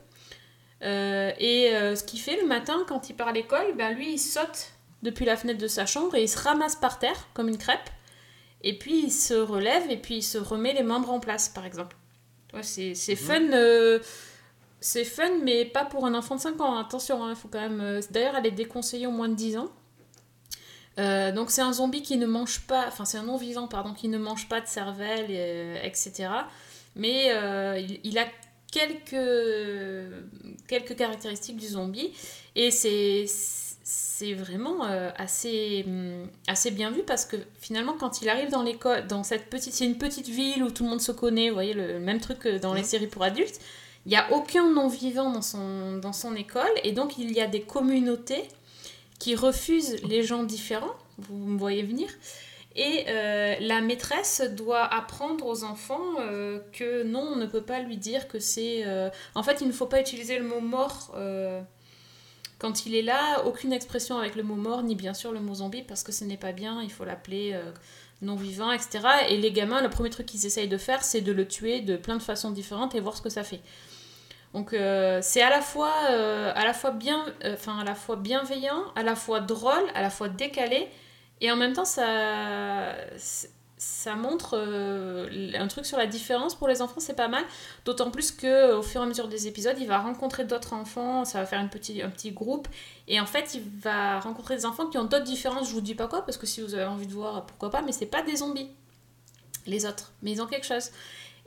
Et 0.82 1.70
ce 1.72 2.04
qu'il 2.04 2.20
fait 2.20 2.40
le 2.40 2.46
matin 2.46 2.84
quand 2.88 3.11
il 3.11 3.14
part 3.16 3.28
à 3.28 3.32
l'école, 3.32 3.74
ben 3.76 3.92
lui 3.92 4.12
il 4.12 4.18
saute 4.18 4.70
depuis 5.02 5.24
la 5.24 5.36
fenêtre 5.36 5.59
de 5.59 5.66
sa 5.66 5.84
chambre 5.86 6.14
et 6.14 6.22
il 6.22 6.28
se 6.28 6.38
ramasse 6.38 6.76
par 6.76 7.00
terre 7.00 7.26
comme 7.34 7.48
une 7.48 7.59
crêpe. 7.59 7.90
Et 8.62 8.78
puis 8.78 9.00
il 9.04 9.11
se 9.12 9.34
relève 9.34 9.90
et 9.90 9.96
puis 9.96 10.16
il 10.18 10.22
se 10.22 10.38
remet 10.38 10.74
les 10.74 10.84
membres 10.84 11.11
en 11.11 11.18
place 11.20 11.48
par 11.48 11.66
exemple. 11.66 11.96
Ouais, 12.55 12.62
c'est 12.62 12.94
c'est 12.94 13.16
fun. 13.16 13.53
euh, 13.53 13.99
c'est 14.80 15.05
fun, 15.05 15.38
mais 15.42 15.64
pas 15.64 15.84
pour 15.84 16.07
un 16.07 16.14
enfant 16.14 16.36
de 16.36 16.40
5 16.40 16.61
ans. 16.61 16.78
Attention, 16.78 17.28
il 17.28 17.36
faut 17.36 17.49
quand 17.49 17.61
même. 17.61 17.80
euh, 17.80 18.01
D'ailleurs, 18.11 18.36
elle 18.36 18.46
est 18.46 18.51
déconseillée 18.53 19.07
au 19.07 19.11
moins 19.11 19.28
de 19.28 19.34
10 19.34 19.57
ans. 19.59 19.68
Euh, 20.99 21.30
donc 21.30 21.51
c'est 21.53 21.61
un 21.62 21.72
zombie 21.72 22.03
qui 22.03 22.16
ne 22.16 22.26
mange 22.26 22.61
pas, 22.66 22.86
enfin 22.88 23.05
c'est 23.05 23.18
un 23.18 23.22
non-vivant 23.22 23.68
pardon, 23.68 23.94
qui 23.94 24.09
ne 24.09 24.18
mange 24.18 24.49
pas 24.49 24.61
de 24.61 24.66
cervelle, 24.66 25.30
etc. 25.84 26.28
Mais 26.96 27.26
il, 27.80 28.01
il 28.03 28.18
a 28.18 28.26
quelques, 28.72 29.14
quelques 30.66 30.96
caractéristiques 30.96 31.57
du 31.57 31.68
zombie 31.68 32.12
et 32.57 32.72
c'est 32.72 33.26
c'est 33.91 34.34
vraiment 34.34 34.84
euh, 34.84 35.11
assez, 35.16 35.82
hum, 35.86 36.28
assez 36.47 36.70
bien 36.70 36.91
vu 36.91 37.03
parce 37.05 37.24
que 37.24 37.36
finalement 37.59 37.95
quand 37.99 38.20
il 38.20 38.28
arrive 38.28 38.51
dans 38.51 38.62
l'école, 38.62 39.07
dans 39.07 39.22
cette 39.22 39.49
petite, 39.49 39.72
c'est 39.72 39.86
une 39.86 39.97
petite 39.97 40.28
ville 40.28 40.62
où 40.62 40.70
tout 40.70 40.84
le 40.84 40.91
monde 40.91 41.01
se 41.01 41.11
connaît, 41.11 41.49
vous 41.49 41.55
voyez 41.55 41.72
le 41.72 41.99
même 41.99 42.20
truc 42.20 42.41
que 42.41 42.59
dans 42.59 42.74
les 42.74 42.82
séries 42.82 43.07
pour 43.07 43.22
adultes, 43.22 43.59
il 44.05 44.11
n'y 44.11 44.16
a 44.16 44.30
aucun 44.32 44.68
non-vivant 44.68 45.30
dans 45.30 45.41
son, 45.41 45.97
dans 45.97 46.12
son 46.12 46.36
école 46.36 46.70
et 46.84 46.93
donc 46.93 47.16
il 47.16 47.32
y 47.32 47.41
a 47.41 47.47
des 47.47 47.62
communautés 47.62 48.47
qui 49.18 49.34
refusent 49.34 49.97
les 50.07 50.22
gens 50.22 50.43
différents, 50.43 50.95
vous 51.16 51.39
me 51.39 51.59
voyez 51.59 51.82
venir, 51.82 52.11
et 52.76 53.07
euh, 53.09 53.55
la 53.61 53.80
maîtresse 53.80 54.43
doit 54.55 54.84
apprendre 54.84 55.47
aux 55.47 55.64
enfants 55.64 56.20
euh, 56.20 56.61
que 56.72 57.05
non, 57.05 57.26
on 57.32 57.36
ne 57.36 57.47
peut 57.47 57.62
pas 57.62 57.80
lui 57.80 57.97
dire 57.97 58.28
que 58.28 58.39
c'est... 58.39 58.84
En 59.34 59.43
fait, 59.43 59.62
il 59.62 59.66
ne 59.66 59.72
faut 59.72 59.86
pas 59.86 59.99
utiliser 59.99 60.39
le 60.39 60.45
mot 60.45 60.61
mort 60.61 61.16
quand 62.59 62.86
il 62.86 62.94
est 62.94 63.02
là, 63.02 63.44
aucune 63.44 63.72
expression 63.72 64.18
avec 64.18 64.34
le 64.34 64.42
mot 64.42 64.56
mort, 64.56 64.82
ni 64.82 64.94
bien 64.94 65.14
sûr 65.14 65.32
le 65.32 65.40
mot 65.40 65.54
zombie, 65.54 65.82
parce 65.82 66.02
que 66.02 66.12
ce 66.12 66.24
n'est 66.24 66.36
pas 66.36 66.52
bien, 66.52 66.82
il 66.82 66.90
faut 66.90 67.04
l'appeler 67.04 67.52
euh, 67.54 67.70
non-vivant, 68.22 68.72
etc. 68.72 69.00
Et 69.28 69.36
les 69.36 69.52
gamins, 69.52 69.80
le 69.80 69.90
premier 69.90 70.11
truc 70.11 70.26
qu'ils 70.26 70.44
essayent 70.46 70.68
de 70.68 70.78
faire, 70.78 71.04
c'est 71.04 71.20
de 71.20 71.32
le 71.32 71.46
tuer 71.46 71.80
de 71.80 71.96
plein 71.96 72.16
de 72.16 72.22
façons 72.22 72.50
différentes 72.50 72.94
et 72.94 73.00
voir 73.00 73.16
ce 73.16 73.22
que 73.22 73.30
ça 73.30 73.44
fait. 73.44 73.61
Donc 74.54 74.70
c'est 74.70 75.42
à 75.42 75.50
la 75.50 75.61
fois 75.61 75.92
bienveillant, 78.16 78.82
à 78.96 79.02
la 79.02 79.14
fois 79.14 79.40
drôle, 79.40 79.84
à 79.94 80.00
la 80.00 80.11
fois 80.11 80.28
décalé 80.28 80.88
et 81.40 81.52
en 81.52 81.56
même 81.56 81.74
temps 81.74 81.84
ça 81.84 82.94
ça 83.79 84.16
montre 84.16 84.59
euh, 84.59 85.53
un 85.55 85.68
truc 85.68 85.87
sur 85.87 85.97
la 85.97 86.07
différence 86.07 86.55
pour 86.55 86.68
les 86.68 86.83
enfants, 86.83 87.01
c'est 87.01 87.14
pas 87.14 87.29
mal. 87.29 87.45
D'autant 87.85 88.11
plus 88.11 88.33
que 88.33 88.74
au 88.74 88.83
fur 88.83 89.01
et 89.01 89.05
à 89.05 89.07
mesure 89.07 89.29
des 89.29 89.47
épisodes, 89.47 89.76
il 89.81 89.87
va 89.87 89.99
rencontrer 89.99 90.45
d'autres 90.45 90.72
enfants, 90.72 91.24
ça 91.24 91.39
va 91.41 91.47
faire 91.47 91.61
une 91.61 91.70
petite, 91.70 92.03
un 92.03 92.11
petit 92.11 92.33
groupe 92.33 92.68
et 93.07 93.20
en 93.20 93.26
fait, 93.26 93.55
il 93.55 93.62
va 93.81 94.20
rencontrer 94.20 94.57
des 94.57 94.66
enfants 94.66 94.87
qui 94.87 94.99
ont 94.99 95.05
d'autres 95.05 95.24
différences, 95.24 95.68
je 95.68 95.72
vous 95.72 95.81
dis 95.81 95.95
pas 95.95 96.09
quoi 96.09 96.24
parce 96.24 96.37
que 96.37 96.47
si 96.47 96.61
vous 96.61 96.74
avez 96.74 96.85
envie 96.85 97.07
de 97.07 97.12
voir, 97.12 97.47
pourquoi 97.47 97.70
pas, 97.70 97.83
mais 97.83 97.93
c'est 97.93 98.07
pas 98.07 98.22
des 98.22 98.37
zombies. 98.37 98.70
Les 99.66 99.87
autres, 99.87 100.12
mais 100.22 100.33
ils 100.33 100.43
ont 100.43 100.47
quelque 100.47 100.66
chose. 100.66 100.91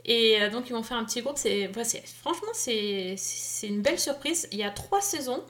Et 0.04 0.40
euh, 0.40 0.50
donc 0.50 0.68
ils 0.68 0.72
vont 0.72 0.82
faire 0.82 0.96
un 0.96 1.04
petit 1.04 1.22
groupe. 1.22 1.36
C'est, 1.38 1.68
ouais, 1.68 2.02
franchement, 2.20 2.48
c'est, 2.54 3.14
c'est 3.16 3.68
une 3.68 3.82
belle 3.82 3.98
surprise. 3.98 4.48
Il 4.52 4.58
y 4.58 4.64
a 4.64 4.70
trois 4.70 5.00
saisons. 5.00 5.42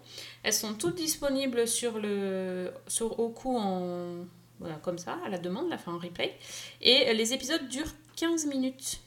Elles 0.42 0.52
sont 0.52 0.74
toutes 0.74 0.96
disponibles 0.96 1.68
sur 1.68 1.98
le 1.98 2.72
sur 2.88 3.18
Oku 3.20 3.56
en 3.56 4.26
voilà, 4.62 4.76
comme 4.76 4.96
ça, 4.98 5.18
à 5.24 5.28
la 5.28 5.36
demande, 5.38 5.68
là, 5.68 5.76
enfin 5.76 5.92
en 5.92 5.98
replay. 5.98 6.34
Et 6.80 7.08
euh, 7.08 7.12
les 7.12 7.34
épisodes 7.34 7.68
durent 7.68 7.92
15 8.16 8.46
minutes. 8.46 9.00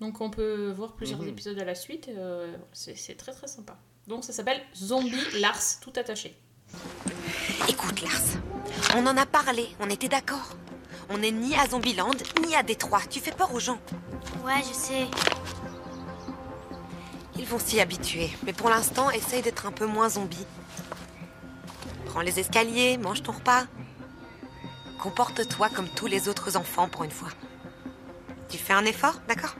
Donc 0.00 0.20
on 0.20 0.30
peut 0.30 0.70
voir 0.70 0.94
plusieurs 0.94 1.20
Mhm. 1.20 1.28
épisodes 1.28 1.58
à 1.58 1.64
la 1.64 1.74
suite. 1.74 2.08
euh, 2.08 2.56
c'est, 2.72 2.96
c'est 2.96 3.14
très 3.14 3.32
très 3.32 3.46
sympa. 3.46 3.76
Donc 4.08 4.24
ça 4.24 4.32
s'appelle 4.32 4.60
Zombie 4.74 5.14
Lars, 5.40 5.62
tout 5.80 5.92
attaché. 5.96 6.34
Écoute, 7.68 8.00
Lars, 8.02 8.40
on 8.96 9.06
en 9.06 9.16
a 9.16 9.26
parlé, 9.26 9.68
on 9.78 9.88
était 9.90 10.08
d'accord. 10.08 10.56
On 11.10 11.18
n'est 11.18 11.32
ni 11.32 11.54
à 11.56 11.66
Zombieland, 11.68 12.12
ni 12.46 12.54
à 12.56 12.62
Détroit. 12.62 13.02
Tu 13.10 13.20
fais 13.20 13.32
peur 13.32 13.52
aux 13.52 13.58
gens. 13.60 13.78
Ouais, 14.44 14.60
je 14.66 14.72
sais. 14.72 15.06
Ils 17.36 17.46
vont 17.46 17.58
s'y 17.58 17.80
habituer. 17.80 18.30
Mais 18.44 18.52
pour 18.52 18.68
l'instant, 18.70 19.10
essaye 19.10 19.42
d'être 19.42 19.66
un 19.66 19.72
peu 19.72 19.86
moins 19.86 20.08
zombie. 20.08 20.46
Prends 22.06 22.20
les 22.20 22.38
escaliers, 22.38 22.96
mange 22.98 23.22
ton 23.22 23.32
repas. 23.32 23.64
Comporte-toi 25.00 25.70
comme 25.70 25.88
tous 25.88 26.06
les 26.06 26.28
autres 26.28 26.56
enfants 26.58 26.88
pour 26.88 27.04
une 27.04 27.10
fois. 27.10 27.30
Tu 28.48 28.58
fais 28.58 28.74
un 28.74 28.84
effort, 28.84 29.14
d'accord? 29.26 29.56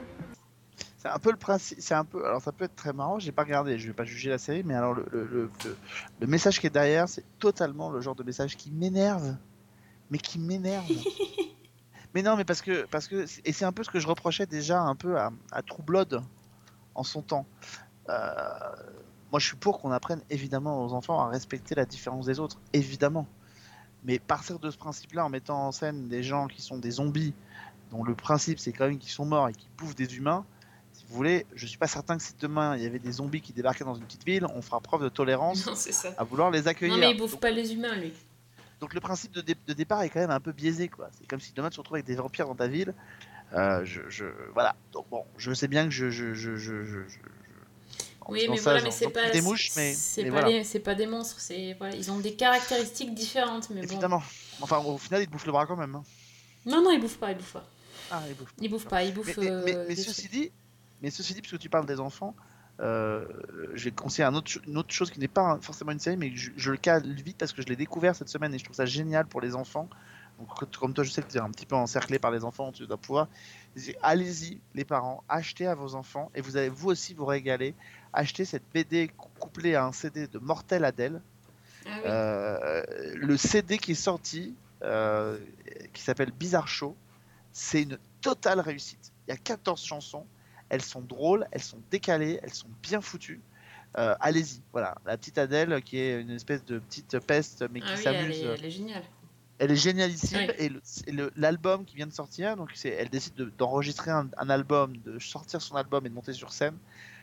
C'est 0.99 1.07
un 1.07 1.17
peu 1.17 1.31
le 1.31 1.37
principe. 1.37 1.79
C'est 1.81 1.95
un 1.95 2.05
peu. 2.05 2.23
Alors 2.27 2.41
ça 2.41 2.51
peut 2.51 2.65
être 2.65 2.75
très 2.75 2.93
marrant. 2.93 3.17
J'ai 3.17 3.31
pas 3.31 3.41
regardé. 3.41 3.79
Je 3.79 3.87
vais 3.87 3.93
pas 3.93 4.05
juger 4.05 4.29
la 4.29 4.37
série, 4.37 4.61
mais 4.63 4.75
alors 4.75 4.93
le, 4.93 5.07
le, 5.11 5.49
le, 6.19 6.27
message 6.27 6.59
qui 6.59 6.67
est 6.67 6.71
derrière, 6.71 7.09
c'est 7.09 7.25
totalement 7.39 7.89
le 7.89 8.01
genre 8.01 8.13
de 8.13 8.21
message 8.21 8.55
qui 8.55 8.69
m'énerve, 8.69 9.35
mais 10.11 10.19
qui 10.19 10.37
m'énerve. 10.37 10.85
mais 12.13 12.21
non, 12.21 12.37
mais 12.37 12.45
parce 12.45 12.61
que 12.61 12.85
parce 12.85 13.07
que 13.07 13.25
et 13.43 13.51
c'est 13.51 13.65
un 13.65 13.71
peu 13.71 13.83
ce 13.83 13.89
que 13.89 13.99
je 13.99 14.07
reprochais 14.07 14.45
déjà 14.45 14.81
un 14.81 14.95
peu 14.95 15.17
à, 15.17 15.31
à 15.51 15.63
True 15.63 15.81
Blood 15.81 16.21
en 16.93 17.03
son 17.03 17.23
temps. 17.23 17.47
Euh, 18.09 18.39
moi, 19.31 19.39
je 19.39 19.47
suis 19.47 19.57
pour 19.57 19.79
qu'on 19.79 19.91
apprenne 19.91 20.21
évidemment 20.29 20.85
aux 20.85 20.93
enfants 20.93 21.19
à 21.19 21.29
respecter 21.29 21.73
la 21.73 21.85
différence 21.85 22.27
des 22.27 22.39
autres, 22.39 22.59
évidemment. 22.73 23.27
Mais 24.03 24.19
partir 24.19 24.59
de 24.59 24.71
ce 24.71 24.77
principe-là 24.77 25.25
en 25.25 25.29
mettant 25.29 25.67
en 25.67 25.71
scène 25.71 26.07
des 26.07 26.23
gens 26.23 26.47
qui 26.47 26.61
sont 26.61 26.77
des 26.77 26.91
zombies, 26.91 27.33
dont 27.91 28.03
le 28.03 28.15
principe 28.15 28.59
c'est 28.59 28.71
quand 28.71 28.87
même 28.87 28.97
qu'ils 28.97 29.11
sont 29.11 29.25
morts 29.25 29.49
et 29.49 29.53
qu'ils 29.53 29.69
bouffent 29.77 29.95
des 29.95 30.15
humains, 30.17 30.45
si 30.93 31.05
vous 31.07 31.15
voulez, 31.15 31.45
je 31.55 31.65
suis 31.67 31.77
pas 31.77 31.87
certain 31.87 32.17
que 32.17 32.23
si 32.23 32.33
demain 32.39 32.75
il 32.75 32.83
y 32.83 32.85
avait 32.85 32.99
des 32.99 33.11
zombies 33.13 33.41
qui 33.41 33.53
débarquaient 33.53 33.83
dans 33.85 33.95
une 33.95 34.03
petite 34.03 34.25
ville, 34.25 34.45
on 34.55 34.61
fera 34.61 34.79
preuve 34.81 35.03
de 35.03 35.09
tolérance 35.09 35.65
Non, 36.05 36.11
à 36.17 36.23
vouloir 36.23 36.51
les 36.51 36.67
accueillir. 36.67 36.95
Non, 36.95 36.99
mais 37.01 37.11
il 37.11 37.17
bouffe 37.17 37.31
Donc- 37.31 37.39
pas 37.41 37.51
les 37.51 37.73
humains, 37.73 37.95
lui. 37.95 38.11
donc 38.79 38.93
le 38.93 38.99
principe 38.99 39.31
de, 39.31 39.41
dé- 39.41 39.55
de 39.67 39.73
départ 39.73 40.01
est 40.01 40.09
quand 40.09 40.19
même 40.19 40.31
un 40.31 40.39
peu 40.39 40.51
biaisé, 40.51 40.87
quoi. 40.89 41.09
C'est 41.17 41.27
comme 41.27 41.39
si 41.39 41.53
demain 41.53 41.69
tu 41.69 41.75
te 41.75 41.81
retrouves 41.81 41.95
avec 41.95 42.05
des 42.07 42.15
vampires 42.15 42.47
dans 42.47 42.55
ta 42.55 42.67
ville. 42.67 42.93
Euh, 43.53 43.85
je, 43.85 44.01
je- 44.09 44.25
voilà. 44.53 44.75
Donc 44.93 45.05
bon, 45.11 45.23
je 45.37 45.53
sais 45.53 45.67
bien 45.67 45.83
que 45.85 45.91
je, 45.91 46.09
Oui, 48.27 48.47
mais 48.49 48.57
voilà, 48.57 48.81
mais 48.81 48.91
c'est 48.91 49.09
pas 49.09 49.29
des 49.31 49.41
mouches, 49.41 49.71
mais, 49.75 49.93
c'est 49.93 50.23
pas, 50.25 50.29
voilà. 50.29 50.47
des- 50.49 50.63
c'est 50.63 50.79
pas 50.79 50.95
des 50.95 51.07
monstres, 51.07 51.39
c'est 51.39 51.73
voilà, 51.73 51.95
ils 51.95 52.11
ont 52.11 52.19
des 52.19 52.33
caractéristiques 52.33 53.13
différentes, 53.13 53.69
mais 53.71 53.81
bon. 53.81 53.87
Évidemment. 53.87 54.21
Enfin, 54.61 54.77
au 54.79 54.97
final, 54.97 55.23
ils 55.23 55.27
te 55.27 55.31
bouffent 55.31 55.45
le 55.47 55.51
bras 55.51 55.65
quand 55.65 55.75
même. 55.75 55.95
hein. 55.95 56.03
Non, 56.65 56.81
non, 56.83 56.91
ils 56.91 56.99
bouffent 57.01 57.17
pas, 57.17 57.31
ils 57.31 57.37
bouffent 57.37 57.53
pas. 57.53 57.65
Ah, 58.11 58.21
ils 58.29 58.35
bouffent. 58.35 58.53
Ils 58.61 58.69
bouffent 58.69 58.85
pas, 58.87 59.03
ils 59.03 59.13
bouffent. 59.13 59.35
Mais, 59.37 59.45
mais- 59.49 59.61
mais- 59.65 59.75
euh, 59.75 59.85
mais 59.87 59.95
ceci 59.95 60.21
trucs. 60.27 60.31
dit, 60.31 60.51
mais 61.01 61.09
ceci 61.09 61.33
dit, 61.33 61.41
puisque 61.41 61.57
tu 61.59 61.69
parles 61.69 61.85
des 61.87 61.99
enfants, 61.99 62.35
euh, 62.79 63.25
j'ai 63.73 63.91
conseillé 63.91 64.23
un 64.25 64.35
autre, 64.35 64.49
cho- 64.51 64.61
une 64.67 64.77
autre 64.77 64.93
chose 64.93 65.09
qui 65.09 65.19
n'est 65.19 65.27
pas 65.27 65.57
forcément 65.61 65.91
une 65.91 65.99
série, 65.99 66.17
mais 66.17 66.29
que 66.29 66.37
je, 66.37 66.51
je 66.55 66.71
le 66.71 66.77
cale 66.77 67.03
vite 67.13 67.37
parce 67.37 67.53
que 67.53 67.61
je 67.61 67.67
l'ai 67.67 67.75
découvert 67.75 68.15
cette 68.15 68.29
semaine 68.29 68.53
et 68.53 68.59
je 68.59 68.63
trouve 68.63 68.75
ça 68.75 68.85
génial 68.85 69.25
pour 69.25 69.41
les 69.41 69.55
enfants. 69.55 69.89
Donc, 70.39 70.69
comme 70.79 70.93
toi, 70.93 71.03
je 71.03 71.11
sais 71.11 71.21
que 71.21 71.31
tu 71.31 71.37
es 71.37 71.41
un 71.41 71.49
petit 71.51 71.65
peu 71.65 71.75
encerclé 71.75 72.17
par 72.19 72.31
les 72.31 72.43
enfants, 72.43 72.71
tu 72.71 72.85
dois 72.87 72.97
pouvoir. 72.97 73.27
Allez-y, 74.01 74.59
les 74.75 74.85
parents, 74.85 75.23
achetez 75.29 75.67
à 75.67 75.75
vos 75.75 75.95
enfants 75.95 76.31
et 76.35 76.41
vous 76.41 76.57
allez 76.57 76.69
vous 76.69 76.89
aussi 76.89 77.13
vous 77.13 77.25
régaler. 77.25 77.73
Achetez 78.13 78.45
cette 78.45 78.63
BD 78.73 79.07
cou- 79.09 79.29
couplée 79.39 79.75
à 79.75 79.85
un 79.85 79.91
CD 79.91 80.27
de 80.27 80.39
Mortel 80.39 80.83
Adèle. 80.85 81.21
Ah 81.85 81.89
oui. 81.95 82.01
Euh, 82.05 82.83
le 83.15 83.37
CD 83.37 83.77
qui 83.77 83.91
est 83.93 83.95
sorti, 83.95 84.55
euh, 84.83 85.37
qui 85.93 86.01
s'appelle 86.01 86.31
Bizarre 86.31 86.67
Show, 86.67 86.95
c'est 87.51 87.83
une 87.83 87.97
totale 88.21 88.59
réussite. 88.59 89.11
Il 89.27 89.31
y 89.31 89.33
a 89.33 89.37
14 89.37 89.83
chansons, 89.83 90.25
elles 90.69 90.81
sont 90.83 91.01
drôles, 91.01 91.47
elles 91.51 91.61
sont 91.63 91.79
décalées, 91.89 92.39
elles 92.43 92.53
sont 92.53 92.67
bien 92.83 93.01
foutues. 93.01 93.41
Euh, 93.97 94.15
Allez-y, 94.19 94.61
voilà, 94.71 94.95
la 95.05 95.17
petite 95.17 95.37
Adèle 95.37 95.81
qui 95.83 95.97
est 95.97 96.21
une 96.21 96.29
espèce 96.31 96.63
de 96.65 96.79
petite 96.79 97.19
peste 97.19 97.65
mais 97.71 97.81
qui 97.81 97.87
Ah 97.89 97.95
oui, 97.95 98.03
elle 98.05 98.13
s'amuse. 98.35 98.45
elle 98.59 98.65
est 98.65 98.71
géniale. 98.71 99.03
Elle 99.59 99.71
est 99.71 99.75
génialissime 99.75 100.37
Ouais. 100.37 100.55
et 100.59 100.71
l'album 101.35 101.85
qui 101.85 101.95
vient 101.95 102.07
de 102.07 102.13
sortir, 102.13 102.55
donc 102.57 102.71
elle 102.83 103.09
décide 103.09 103.35
de- 103.35 103.51
d'enregistrer 103.57 104.09
un, 104.11 104.27
un 104.37 104.49
album, 104.49 104.95
de 104.97 105.19
sortir 105.19 105.61
son 105.61 105.75
album 105.75 106.05
et 106.05 106.09
de 106.09 106.13
monter 106.15 106.33
sur 106.33 106.51
scène. 106.53 106.75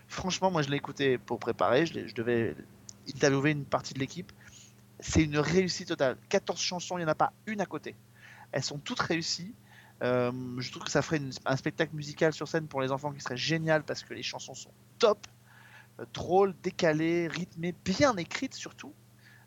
Franchement, 0.08 0.50
moi 0.50 0.62
je 0.62 0.70
l'ai 0.70 0.76
écouté 0.76 1.18
pour 1.18 1.38
préparer, 1.38 1.86
je, 1.86 2.14
devais 2.14 2.56
interviewer 3.08 3.50
une 3.52 3.64
partie 3.64 3.94
de 3.94 3.98
l'équipe. 3.98 4.32
C'est 5.00 5.22
une 5.22 5.38
réussite 5.38 5.88
totale. 5.88 6.16
14 6.28 6.60
chansons, 6.60 6.96
il 6.96 7.02
n'y 7.02 7.04
en 7.04 7.08
a 7.08 7.14
pas 7.14 7.32
une 7.46 7.60
à 7.60 7.66
côté. 7.66 7.94
Elles 8.50 8.64
sont 8.64 8.78
toutes 8.78 9.00
réussies. 9.00 9.54
Euh, 10.02 10.32
je 10.58 10.70
trouve 10.70 10.84
que 10.84 10.90
ça 10.90 11.02
ferait 11.02 11.18
une- 11.18 11.32
un 11.44 11.56
spectacle 11.56 11.94
musical 11.94 12.32
sur 12.32 12.48
scène 12.48 12.66
pour 12.66 12.80
les 12.80 12.90
enfants 12.90 13.12
qui 13.12 13.20
serait 13.20 13.36
génial 13.36 13.82
parce 13.82 14.02
que 14.02 14.14
les 14.14 14.22
chansons 14.22 14.54
sont 14.54 14.70
top, 14.98 15.26
euh, 16.00 16.04
drôles, 16.14 16.54
décalées, 16.62 17.28
rythmées, 17.28 17.74
bien 17.84 18.16
écrites 18.16 18.54
surtout. 18.54 18.94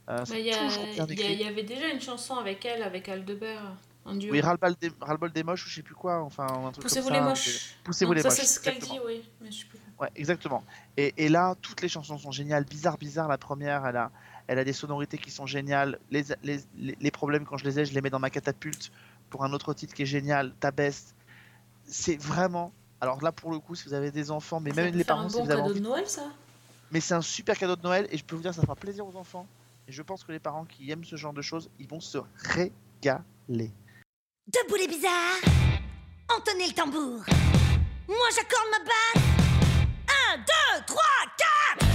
Euh, 0.09 0.18
Bah, 0.18 0.38
Il 0.38 0.45
y, 0.45 1.43
avait 1.43 1.64
déjà 1.64 1.88
une 1.89 2.01
chanson 2.01 2.36
avec 2.36 2.66
elle, 2.66 2.84
avec 2.84 3.07
Aldebert, 3.07 3.76
en 4.05 4.16
duo. 4.16 4.32
Oui, 4.32 4.41
ras-le-bol 4.41 5.32
des, 5.32 5.43
moches 5.43 5.66
ou 5.66 5.70
je 5.70 5.76
sais 5.76 5.84
plus 5.84 5.95
quoi. 5.95 6.22
Enfin, 6.22 6.47
un 6.47 6.72
truc 6.72 6.84
Poussez-vous 6.84 7.07
comme 7.07 7.16
les 7.18 7.22
moches. 7.22 7.76
Poussez-vous 7.84 8.14
les 8.14 8.22
ça, 8.22 8.30
moches. 8.30 8.38
c'est 8.39 8.45
ce 8.45 8.59
qu'elle 8.59 8.80
dit, 8.80 8.99
oui. 9.05 9.30
Mais 9.39 9.51
je 9.51 9.59
sais 9.59 9.66
plus. 9.66 9.80
Ouais, 10.02 10.10
exactement. 10.16 10.64
Et, 10.97 11.14
et 11.18 11.30
là, 11.30 11.56
toutes 11.62 11.82
les 11.82 11.88
chansons 11.88 12.18
sont 12.18 12.32
géniales. 12.32 12.66
Bizarre, 12.66 12.97
bizarre, 12.97 13.28
la 13.28 13.38
première, 13.38 13.86
elle 13.86 13.97
a, 13.97 14.12
elle 14.47 14.58
a 14.58 14.64
des 14.64 14.74
sonorités 14.74 15.20
qui 15.20 15.30
sont 15.30 15.45
géniales. 15.45 15.99
Les, 16.10 16.24
les, 16.43 16.60
les, 16.76 17.12
problèmes, 17.12 17.45
quand 17.45 17.58
je 17.58 17.66
les 17.66 17.80
ai, 17.80 17.86
je 17.86 17.93
les 17.93 18.02
mets 18.02 18.10
dans 18.10 18.20
ma 18.20 18.32
catapulte 18.32 18.91
pour 19.30 19.43
un 19.43 19.54
autre 19.54 19.74
titre 19.76 19.93
qui 19.93 20.02
est 20.02 20.08
génial, 20.08 20.54
Ta 20.60 20.72
Best. 20.72 21.14
C'est 21.86 22.20
vraiment. 22.20 22.74
Alors 22.99 23.22
là, 23.24 23.32
pour 23.32 23.52
le 23.52 23.60
coup, 23.60 23.76
si 23.76 23.88
vous 23.88 23.93
avez 23.93 24.10
des 24.12 24.32
enfants, 24.32 24.60
mais 24.60 24.72
Ça 24.72 24.82
même 24.84 24.95
les 24.95 25.04
faire 25.04 25.16
parents, 25.16 25.26
un 25.26 25.30
si 25.30 25.38
bon 25.38 25.43
vous 25.45 25.52
avez 25.52 25.62
cadeau 25.62 25.72
envie. 25.72 25.80
de 25.82 25.86
Noël, 25.86 26.08
ça? 26.08 26.24
Mais 26.91 26.99
c'est 26.99 27.14
un 27.14 27.22
super 27.22 27.58
cadeau 27.58 27.76
de 27.76 27.84
Noël 27.84 28.08
et 28.12 28.18
je 28.18 28.24
peux 28.26 28.36
vous 28.36 28.41
dire, 28.41 28.54
ça 28.54 28.62
fera 28.62 28.76
plaisir 28.76 29.06
aux 29.06 29.16
enfants. 29.16 29.45
Et 29.88 29.91
je 29.91 30.02
pense 30.02 30.24
que 30.24 30.32
les 30.32 30.39
parents 30.39 30.66
qui 30.66 30.89
aiment 30.91 31.06
ce 31.06 31.16
genre 31.16 31.34
de 31.34 31.41
choses, 31.41 31.70
ils 31.80 31.88
vont 31.88 31.99
se 32.02 32.18
régaler. 32.43 33.72
Debout 34.47 34.76
les 34.80 34.88
bizarres 34.88 35.41
Entonnez 36.36 36.68
le 36.68 36.74
tambour 36.74 37.24
Moi 38.08 38.28
j'accorde 38.36 38.68
ma 38.72 38.80
basse 38.86 39.24
1, 39.28 39.31
2, 40.38 40.44
3, 40.86 41.02
4 41.38 41.86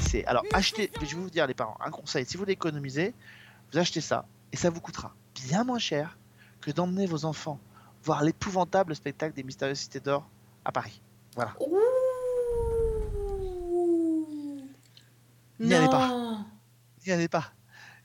C'est 0.00 0.24
alors 0.26 0.44
achetez, 0.52 0.92
je 1.00 1.06
vais 1.06 1.14
vous 1.14 1.28
dire 1.28 1.48
les 1.48 1.54
parents, 1.54 1.76
un 1.80 1.90
conseil, 1.90 2.24
si 2.24 2.34
vous 2.34 2.40
voulez 2.40 2.52
économiser, 2.52 3.14
vous 3.72 3.78
achetez 3.78 4.00
ça 4.00 4.26
et 4.52 4.56
ça 4.56 4.70
vous 4.70 4.80
coûtera 4.80 5.12
bien 5.34 5.64
moins 5.64 5.80
cher 5.80 6.16
que 6.60 6.70
d'emmener 6.70 7.06
vos 7.06 7.24
enfants 7.24 7.58
voir 8.04 8.22
l'épouvantable 8.22 8.94
spectacle 8.94 9.34
des 9.34 9.42
Mystérieuses 9.42 9.80
Cités 9.80 9.98
d'Or 9.98 10.24
à 10.64 10.70
Paris. 10.70 11.02
Voilà. 11.34 11.52
N'y 15.60 15.74
allez 15.74 15.88
pas. 15.88 16.44
N'y 17.06 17.12
allez 17.12 17.28
pas. 17.28 17.52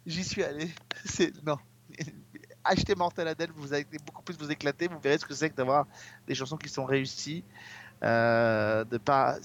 J'y 0.06 0.24
suis 0.24 0.43
allé. 0.43 0.70
C'est 1.06 1.32
non. 1.43 1.58
Achetez 2.64 2.95
Mortel 2.95 3.28
Adèle, 3.28 3.51
vous 3.56 3.74
allez 3.74 3.86
beaucoup 4.06 4.24
plus 4.24 4.38
vous 4.38 4.51
éclater. 4.51 4.88
Vous 4.88 4.99
verrez 4.99 5.18
ce 5.18 5.26
que 5.26 5.34
c'est 5.36 5.49
que 5.51 5.56
d'avoir 5.56 5.88
des 6.28 6.34
chansons 6.36 6.58
qui 6.58 6.68
sont 6.68 6.86
réussies. 6.86 7.43
Euh, 8.03 8.84
de 8.84 8.97
pas. 8.97 9.38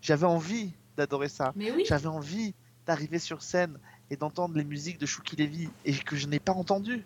J'avais 0.00 0.26
envie 0.26 0.72
d'adorer 0.96 1.28
ça. 1.28 1.52
Mais 1.56 1.70
oui. 1.70 1.84
J'avais 1.86 2.06
envie 2.06 2.54
d'arriver 2.86 3.18
sur 3.18 3.42
scène 3.42 3.78
et 4.10 4.16
d'entendre 4.16 4.56
les 4.56 4.64
musiques 4.64 4.98
de 4.98 5.06
Shuki 5.06 5.36
Levy 5.36 5.68
et 5.84 5.94
que 5.94 6.16
je 6.16 6.26
n'ai 6.26 6.40
pas 6.40 6.52
entendu. 6.52 7.04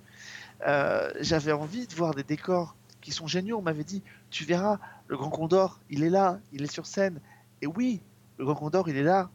Euh, 0.66 1.12
J'avais 1.20 1.53
envie 1.53 1.86
de 1.86 1.95
voir 1.95 2.14
des 2.14 2.24
décors 2.24 2.76
qui 3.01 3.12
sont 3.12 3.26
géniaux. 3.26 3.59
On 3.59 3.62
m'avait 3.62 3.84
dit, 3.84 4.03
tu 4.30 4.45
verras, 4.45 4.78
le 5.09 5.16
Grand 5.16 5.30
Condor, 5.30 5.80
il 5.91 6.03
est 6.03 6.11
là, 6.11 6.41
il 6.53 6.62
est 6.62 6.72
sur 6.72 6.86
scène. 6.86 7.20
Et 7.62 7.66
oui, 7.66 8.01
le 8.39 8.45
Grand 8.45 8.55
Condor, 8.55 8.89
il 8.89 8.97
est 8.97 9.03
là, 9.03 9.28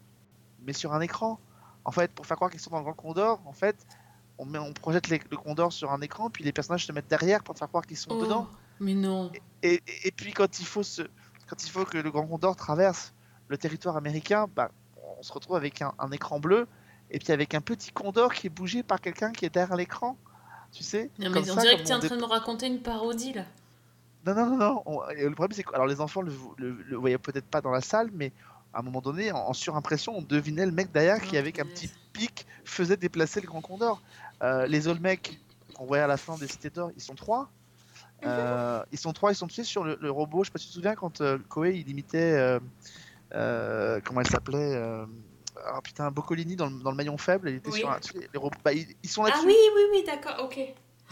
mais 0.65 0.73
sur 0.73 0.93
un 0.93 1.01
écran. 1.01 1.39
En 1.85 1.91
fait, 1.91 2.11
pour 2.11 2.25
faire 2.25 2.37
croire 2.37 2.49
qu'ils 2.49 2.59
sont 2.61 2.69
dans 2.71 2.77
le 2.77 2.83
Grand 2.83 2.93
Condor, 2.93 3.41
en 3.45 3.53
fait, 3.53 3.75
on, 4.37 4.45
met, 4.45 4.57
on 4.59 4.73
projette 4.73 5.09
les- 5.09 5.21
le 5.29 5.37
Condor 5.37 5.71
sur 5.73 5.91
un 5.91 6.01
écran, 6.01 6.29
puis 6.29 6.43
les 6.43 6.51
personnages 6.53 6.85
se 6.85 6.91
mettent 6.91 7.09
derrière 7.09 7.43
pour 7.43 7.57
faire 7.57 7.67
croire 7.67 7.85
qu'ils 7.85 7.97
sont 7.97 8.11
Oh, 8.11 8.23
dedans. 8.23 8.47
Mais 8.79 8.93
non. 8.93 9.31
Et, 9.61 9.73
et- 9.87 10.07
et 10.07 10.11
puis 10.11 10.33
quand 10.33 10.59
il 10.59 10.65
faut 10.65 10.83
se, 10.83 11.01
quand 11.47 11.63
il 11.63 11.69
faut 11.69 11.85
que 11.85 11.97
le 11.97 12.09
Grand 12.11 12.25
Condor 12.25 12.55
traverse 12.55 13.13
le 13.49 13.57
territoire 13.57 13.97
américain, 13.97 14.47
bah, 14.55 14.71
on 15.19 15.23
se 15.23 15.31
retrouve 15.33 15.55
avec 15.57 15.81
un, 15.81 15.93
un 15.99 16.11
écran 16.11 16.39
bleu 16.39 16.67
et 17.11 17.19
puis 17.19 17.31
avec 17.33 17.53
un 17.53 17.61
petit 17.61 17.91
Condor 17.91 18.33
qui 18.33 18.47
est 18.47 18.49
bougé 18.49 18.81
par 18.81 18.99
quelqu'un 19.01 19.31
qui 19.31 19.45
est 19.45 19.49
derrière 19.53 19.75
l'écran. 19.77 20.17
Tu 20.71 20.83
sais 20.83 21.11
Non, 21.19 21.29
mais 21.29 21.39
on 21.51 21.55
dirait 21.55 21.77
que 21.77 21.83
tu 21.83 21.89
es 21.89 21.93
en 21.93 21.99
dé- 21.99 22.07
train 22.07 22.15
de 22.15 22.21
nous 22.21 22.27
raconter 22.27 22.65
une 22.67 22.79
parodie, 22.81 23.33
là. 23.33 23.43
Non, 24.25 24.33
non, 24.33 24.45
non, 24.47 24.57
non. 24.57 24.83
on- 24.85 25.01
le 25.09 25.29
problème, 25.35 25.51
c'est 25.55 25.63
que 25.63 25.73
alors, 25.75 25.85
les 25.85 25.99
enfants 26.01 26.21
le, 26.21 26.31
le, 26.57 26.71
le 26.71 26.95
voyaient 26.97 27.17
peut-être 27.17 27.45
pas 27.45 27.59
dans 27.61 27.71
la 27.71 27.81
salle, 27.81 28.09
mais 28.13 28.31
à 28.73 28.79
un 28.79 28.81
moment 28.81 29.01
donné, 29.01 29.31
en, 29.31 29.37
en 29.37 29.53
surimpression, 29.53 30.17
on 30.17 30.21
devinait 30.21 30.65
le 30.65 30.71
mec 30.71 30.91
derrière 30.91 31.21
qui, 31.21 31.37
avec 31.37 31.59
un 31.59 31.65
petit 31.65 31.89
pic, 32.11 32.45
faisait 32.65 32.97
déplacer 32.97 33.39
le 33.41 33.47
Grand 33.47 33.61
Condor. 33.61 34.01
Euh, 34.41 34.65
les 34.67 34.87
Olmecs 34.87 35.39
qu'on 35.75 35.85
voyait 35.85 36.03
à 36.03 36.07
la 36.07 36.17
fin 36.17 36.37
des 36.37 36.47
Cités 36.47 36.69
d'Or, 36.69 36.91
ils 36.95 37.01
sont 37.01 37.15
trois. 37.15 37.49
Euh, 38.25 38.81
ils 38.91 38.97
sont 38.97 39.11
trois, 39.13 39.31
ils 39.31 39.35
sont 39.35 39.47
tués 39.47 39.63
sur 39.63 39.83
le, 39.83 39.97
le 39.99 40.09
robot. 40.11 40.43
Je 40.43 40.47
sais 40.49 40.53
pas 40.53 40.59
si 40.59 40.65
tu 40.65 40.69
te 40.71 40.75
souviens 40.75 40.95
quand 40.95 41.21
euh, 41.21 41.37
Koei 41.49 41.77
il 41.79 41.89
imitait. 41.89 42.33
euh, 42.37 42.59
euh, 43.35 43.99
comment 44.03 44.21
elle 44.21 44.27
s'appelait 44.29 44.75
Ah 45.65 45.81
putain, 45.83 46.09
Boccolini 46.11 46.55
dans 46.55 46.67
le, 46.69 46.79
dans 46.83 46.91
le 46.91 46.95
maillon 46.97 47.17
faible, 47.17 47.49
il 47.49 47.55
était 47.55 47.71
Oui. 47.71 47.79
sur 47.79 47.91
un. 47.91 47.99
tu 47.99 48.13
sais, 48.13 48.29
Les, 48.33 48.39
robots, 48.39 48.57
bah, 48.63 48.73
ils, 48.73 48.87
ils 49.03 49.09
sont 49.09 49.23
Ah 49.23 49.29
là-dessus. 49.29 49.47
oui, 49.47 49.55
oui, 49.75 49.81
oui, 49.91 50.03
d'accord, 50.05 50.45
ok. 50.45 50.59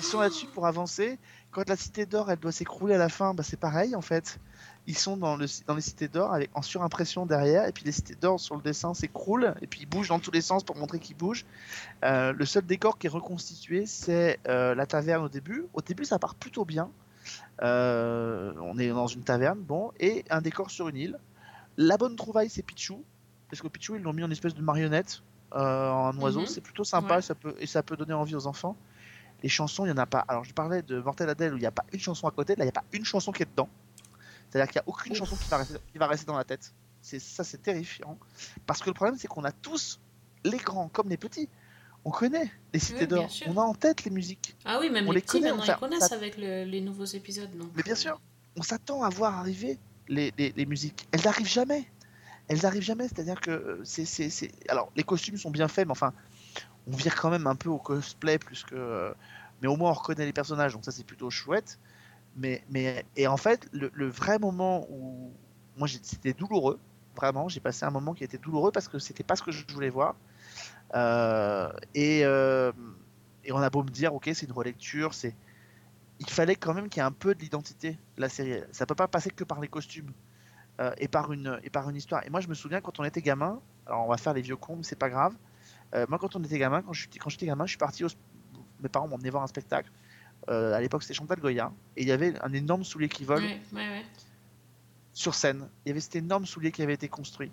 Ils 0.01 0.05
sont 0.05 0.19
là-dessus 0.19 0.47
pour 0.47 0.65
avancer. 0.65 1.19
Quand 1.51 1.67
la 1.69 1.75
cité 1.75 2.05
d'or, 2.07 2.31
elle 2.31 2.39
doit 2.39 2.51
s'écrouler 2.51 2.95
à 2.95 2.97
la 2.97 3.09
fin, 3.09 3.33
bah, 3.33 3.43
c'est 3.43 3.59
pareil 3.59 3.95
en 3.95 4.01
fait. 4.01 4.39
Ils 4.87 4.97
sont 4.97 5.15
dans, 5.15 5.35
le, 5.35 5.45
dans 5.67 5.75
les 5.75 5.81
cités 5.81 6.07
d'or 6.07 6.33
avec 6.33 6.49
en 6.55 6.63
surimpression 6.63 7.27
derrière, 7.27 7.67
et 7.67 7.71
puis 7.71 7.85
les 7.85 7.91
cités 7.91 8.15
d'or 8.15 8.39
sur 8.39 8.55
le 8.55 8.63
dessin 8.63 8.95
s'écroulent, 8.95 9.53
et 9.61 9.67
puis 9.67 9.81
ils 9.81 9.85
bougent 9.85 10.07
dans 10.07 10.19
tous 10.19 10.31
les 10.31 10.41
sens 10.41 10.63
pour 10.63 10.75
montrer 10.75 10.97
qu'ils 10.97 11.15
bougent. 11.15 11.45
Euh, 12.03 12.33
le 12.33 12.45
seul 12.45 12.65
décor 12.65 12.97
qui 12.97 13.05
est 13.05 13.11
reconstitué, 13.11 13.85
c'est 13.85 14.39
euh, 14.47 14.73
la 14.73 14.87
taverne 14.87 15.23
au 15.23 15.29
début. 15.29 15.65
Au 15.75 15.81
début, 15.81 16.03
ça 16.03 16.17
part 16.17 16.33
plutôt 16.33 16.65
bien. 16.65 16.89
Euh, 17.61 18.53
on 18.59 18.79
est 18.79 18.89
dans 18.89 19.05
une 19.07 19.23
taverne, 19.23 19.59
bon, 19.59 19.91
et 19.99 20.25
un 20.31 20.41
décor 20.41 20.71
sur 20.71 20.87
une 20.87 20.97
île. 20.97 21.19
La 21.77 21.97
bonne 21.97 22.15
trouvaille, 22.15 22.49
c'est 22.49 22.63
Pichou, 22.63 23.03
parce 23.51 23.61
que 23.61 23.67
Pichou, 23.67 23.95
ils 23.97 24.01
l'ont 24.01 24.13
mis 24.13 24.23
en 24.23 24.31
espèce 24.31 24.55
de 24.55 24.63
marionnette, 24.63 25.21
en 25.51 26.17
oiseau. 26.17 26.41
Mhm. 26.41 26.47
C'est 26.47 26.61
plutôt 26.61 26.83
sympa, 26.83 27.17
Ouais. 27.17 27.21
ça 27.21 27.35
peut, 27.35 27.53
et 27.59 27.67
ça 27.67 27.83
peut 27.83 27.95
donner 27.95 28.13
envie 28.13 28.35
aux 28.35 28.47
enfants. 28.47 28.75
Les 29.43 29.49
chansons, 29.49 29.85
il 29.85 29.87
n'y 29.89 29.93
en 29.93 30.01
a 30.01 30.05
pas. 30.05 30.23
Alors, 30.27 30.43
je 30.43 30.53
parlais 30.53 30.81
de 30.81 30.99
Mortel 31.01 31.29
Adèle 31.29 31.53
où 31.53 31.57
il 31.57 31.61
n'y 31.61 31.65
a 31.65 31.71
pas 31.71 31.85
une 31.91 31.99
chanson 31.99 32.27
à 32.27 32.31
côté, 32.31 32.55
là, 32.55 32.63
il 32.63 32.67
n'y 32.67 32.69
a 32.69 32.73
pas 32.73 32.83
une 32.93 33.05
chanson 33.05 33.31
qui 33.31 33.43
est 33.43 33.49
dedans. 33.49 33.69
C'est-à-dire 34.49 34.71
qu'il 34.71 34.79
n'y 34.81 34.85
a 34.85 34.89
aucune 34.89 35.15
chanson 35.15 35.35
qui 35.35 35.47
va, 35.49 35.57
rester, 35.57 35.77
qui 35.91 35.97
va 35.97 36.07
rester 36.07 36.25
dans 36.25 36.37
la 36.37 36.43
tête. 36.43 36.73
C'est 37.01 37.19
ça, 37.19 37.43
c'est 37.43 37.61
terrifiant. 37.61 38.17
Parce 38.67 38.81
que 38.81 38.89
le 38.89 38.93
problème, 38.93 39.17
c'est 39.17 39.27
qu'on 39.27 39.43
a 39.43 39.51
tous, 39.51 39.99
les 40.43 40.57
grands 40.57 40.89
comme 40.89 41.09
les 41.09 41.17
petits, 41.17 41.49
on 42.03 42.11
connaît 42.11 42.51
les 42.73 42.79
cités 42.79 43.01
Oui, 43.01 43.07
d'or. 43.07 43.29
On 43.47 43.57
a 43.57 43.61
en 43.61 43.73
tête 43.73 44.03
les 44.03 44.11
musiques. 44.11 44.55
Ah 44.65 44.77
oui, 44.79 44.89
même 44.89 45.07
On 45.07 45.11
les, 45.11 45.21
petits 45.21 45.39
connaît, 45.39 45.51
maintenant 45.53 45.63
on 45.73 45.75
ils 45.75 45.79
connaissent 45.79 46.11
avec 46.11 46.37
le- 46.37 46.63
les 46.65 46.81
nouveaux 46.81 47.05
épisodes. 47.05 47.49
Donc. 47.57 47.69
Mais 47.75 47.83
bien 47.83 47.95
sûr, 47.95 48.19
on 48.57 48.61
s'attend 48.63 49.03
à 49.03 49.09
voir 49.09 49.37
arriver 49.37 49.79
les, 50.07 50.33
les- 50.37 50.51
les 50.51 50.65
musiques. 50.65 51.07
Elles 51.11 51.21
n'arrivent 51.23 51.47
jamais. 51.47 51.87
Elles 52.47 52.65
arrivent 52.65 52.81
jamais. 52.83 53.07
C'est-à-dire 53.07 53.39
que 53.39 53.51
euh, 53.51 53.81
c'est- 53.85 54.51
Alors, 54.69 54.91
les 54.95 55.03
costumes 55.03 55.37
sont 55.37 55.51
bien 55.51 55.67
faits, 55.67 55.85
mais 55.87 55.91
enfin, 55.91 56.11
on 56.87 56.95
vire 56.95 57.15
quand 57.15 57.29
même 57.29 57.47
un 57.47 57.55
peu 57.55 57.69
au 57.69 57.77
cosplay 57.77 58.39
plus 58.39 58.63
que. 58.63 58.75
euh, 58.75 59.13
Mais 59.61 59.67
au 59.67 59.75
moins, 59.75 59.91
on 59.91 59.93
reconnaît 59.93 60.25
les 60.25 60.33
personnages, 60.33 60.73
donc 60.73 60.85
ça, 60.85 60.91
c'est 60.91 61.05
plutôt 61.05 61.29
chouette. 61.29 61.79
Mais, 62.37 62.63
mais... 62.69 63.05
Et 63.17 63.27
en 63.27 63.37
fait, 63.37 63.67
le, 63.73 64.07
vrai 64.07 64.39
moment 64.39 64.87
où. 64.89 65.31
Moi, 65.77 65.87
c'était 65.87 66.33
douloureux. 66.33 66.79
Vraiment, 67.15 67.47
j'ai 67.47 67.59
passé 67.59 67.85
un 67.85 67.91
moment 67.91 68.13
qui 68.13 68.23
était 68.23 68.37
douloureux 68.37 68.71
parce 68.71 68.87
que 68.87 68.99
c'était 68.99 69.23
pas 69.23 69.35
ce 69.35 69.43
que 69.43 69.51
je 69.51 69.65
voulais 69.73 69.89
voir. 69.89 70.15
Euh, 70.95 71.71
et, 71.95 72.21
euh, 72.25 72.71
et 73.43 73.51
on 73.51 73.57
a 73.57 73.69
beau 73.69 73.83
me 73.83 73.89
dire, 73.89 74.13
ok, 74.13 74.29
c'est 74.33 74.45
une 74.45 74.51
relecture, 74.51 75.13
c'est 75.13 75.35
il 76.19 76.29
fallait 76.29 76.55
quand 76.55 76.73
même 76.73 76.87
qu'il 76.87 76.99
y 76.99 77.03
ait 77.03 77.07
un 77.07 77.11
peu 77.11 77.33
de 77.33 77.39
l'identité 77.39 77.97
de 78.15 78.21
la 78.21 78.29
série. 78.29 78.61
Ça 78.71 78.85
peut 78.85 78.95
pas 78.95 79.07
passer 79.07 79.31
que 79.31 79.43
par 79.43 79.59
les 79.59 79.67
costumes 79.67 80.11
et, 80.97 81.07
par 81.07 81.31
une, 81.31 81.59
et 81.63 81.69
par 81.69 81.89
une 81.89 81.95
histoire. 81.95 82.25
Et 82.25 82.29
moi, 82.29 82.41
je 82.41 82.47
me 82.47 82.53
souviens 82.53 82.81
quand 82.81 82.99
on 82.99 83.03
était 83.03 83.21
gamin, 83.21 83.59
alors 83.87 84.05
on 84.05 84.09
va 84.09 84.17
faire 84.17 84.33
les 84.33 84.41
vieux 84.41 84.55
cons, 84.55 84.83
c'est 84.83 84.97
pas 84.97 85.09
grave. 85.09 85.33
Euh, 85.93 86.05
moi, 86.09 86.17
quand 86.19 86.35
on 86.35 86.43
était 86.43 86.57
gamin, 86.59 86.81
quand 86.81 86.93
j'étais 86.93 87.19
quand 87.19 87.29
j'étais 87.29 87.45
gamin, 87.45 87.65
je 87.65 87.71
suis 87.71 87.77
parti 87.77 88.03
au, 88.03 88.07
mes 88.81 88.89
parents 88.89 89.07
m'ont 89.07 89.15
emmené 89.15 89.29
voir 89.29 89.43
un 89.43 89.47
spectacle. 89.47 89.91
Euh, 90.49 90.73
à 90.73 90.81
l'époque, 90.81 91.03
c'était 91.03 91.13
Chantal 91.13 91.39
Goya, 91.39 91.71
et 91.97 92.01
il 92.01 92.07
y 92.07 92.11
avait 92.11 92.33
un 92.43 92.51
énorme 92.53 92.83
soulier 92.83 93.09
qui 93.09 93.23
vole 93.25 93.43
Ouais, 93.43 93.61
ouais, 93.73 93.77
ouais. 93.89 94.05
sur 95.13 95.35
scène. 95.35 95.67
Il 95.85 95.89
y 95.89 95.91
avait 95.91 95.99
cet 95.99 96.15
énorme 96.15 96.45
soulier 96.45 96.71
qui 96.71 96.81
avait 96.81 96.93
été 96.93 97.07
construit. 97.09 97.51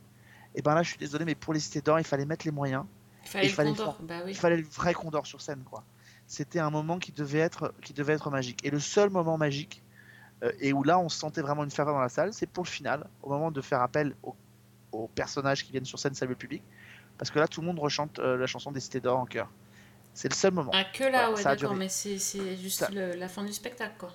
Et 0.55 0.63
ben 0.63 0.75
là, 0.75 0.83
je 0.83 0.89
suis 0.91 0.99
désolé, 0.99 1.25
mais 1.25 1.35
pour 1.35 1.53
les 1.53 1.61
cités 1.61 1.81
d'or, 1.83 1.99
il 2.01 2.05
fallait 2.05 2.25
mettre 2.25 2.47
les 2.47 2.51
moyens. 2.53 2.85
Il 3.25 3.29
fallait 3.29 3.47
Et 3.47 3.51
le 3.51 3.77
Condor, 3.77 3.97
faire- 3.97 4.07
bah 4.07 4.21
oui. 4.25 4.31
il 4.31 4.37
fallait 4.37 4.57
le 4.57 4.63
vrai 4.67 4.95
Condor 4.95 5.27
sur 5.27 5.41
scène, 5.43 5.63
quoi. 5.65 5.85
C'était 6.27 6.61
un 6.61 6.71
moment 6.71 6.99
qui 6.99 7.13
devait 7.13 7.39
être, 7.41 7.75
qui 7.83 7.93
devait 7.93 8.15
être 8.15 8.31
magique. 8.31 8.65
Et 8.65 8.71
le 8.71 8.79
seul 8.81 9.11
moment 9.11 9.37
magique, 9.37 9.83
euh, 10.43 10.53
et 10.61 10.73
où 10.73 10.83
là 10.83 10.99
on 10.99 11.09
sentait 11.09 11.43
vraiment 11.43 11.65
une 11.65 11.71
ferveur 11.71 11.95
dans 11.95 12.01
la 12.01 12.09
salle, 12.09 12.33
c'est 12.33 12.47
pour 12.47 12.65
le 12.65 12.69
final, 12.69 13.07
au 13.23 13.29
moment 13.29 13.51
de 13.51 13.61
faire 13.61 13.83
appel 13.83 14.15
aux, 14.23 14.35
aux 14.93 15.09
personnages 15.09 15.65
qui 15.65 15.73
viennent 15.73 15.85
sur 15.85 15.99
scène 15.99 16.15
saluer 16.15 16.33
le 16.35 16.39
public, 16.39 16.63
parce 17.19 17.31
que 17.31 17.39
là 17.39 17.49
tout 17.49 17.61
le 17.61 17.67
monde 17.67 17.79
rechante 17.79 18.19
euh, 18.19 18.37
la 18.37 18.47
chanson 18.47 18.73
des 18.73 18.81
Cités 18.81 19.01
d'Or 19.01 19.19
en 19.19 19.27
chœur. 19.27 19.51
C'est 20.15 20.29
le 20.29 20.35
seul 20.35 20.53
moment. 20.53 20.71
Ah, 20.75 20.85
que 20.85 21.05
là, 21.05 21.11
Voilà, 21.11 21.33
ouais, 21.33 21.43
d'accord, 21.45 21.75
mais 21.75 21.89
c'est 21.89 22.19
juste 22.57 22.79
Ça- 22.79 22.91
le- 22.91 23.13
la 23.15 23.29
fin 23.29 23.45
du 23.45 23.53
spectacle, 23.53 23.95
quoi. 23.99 24.13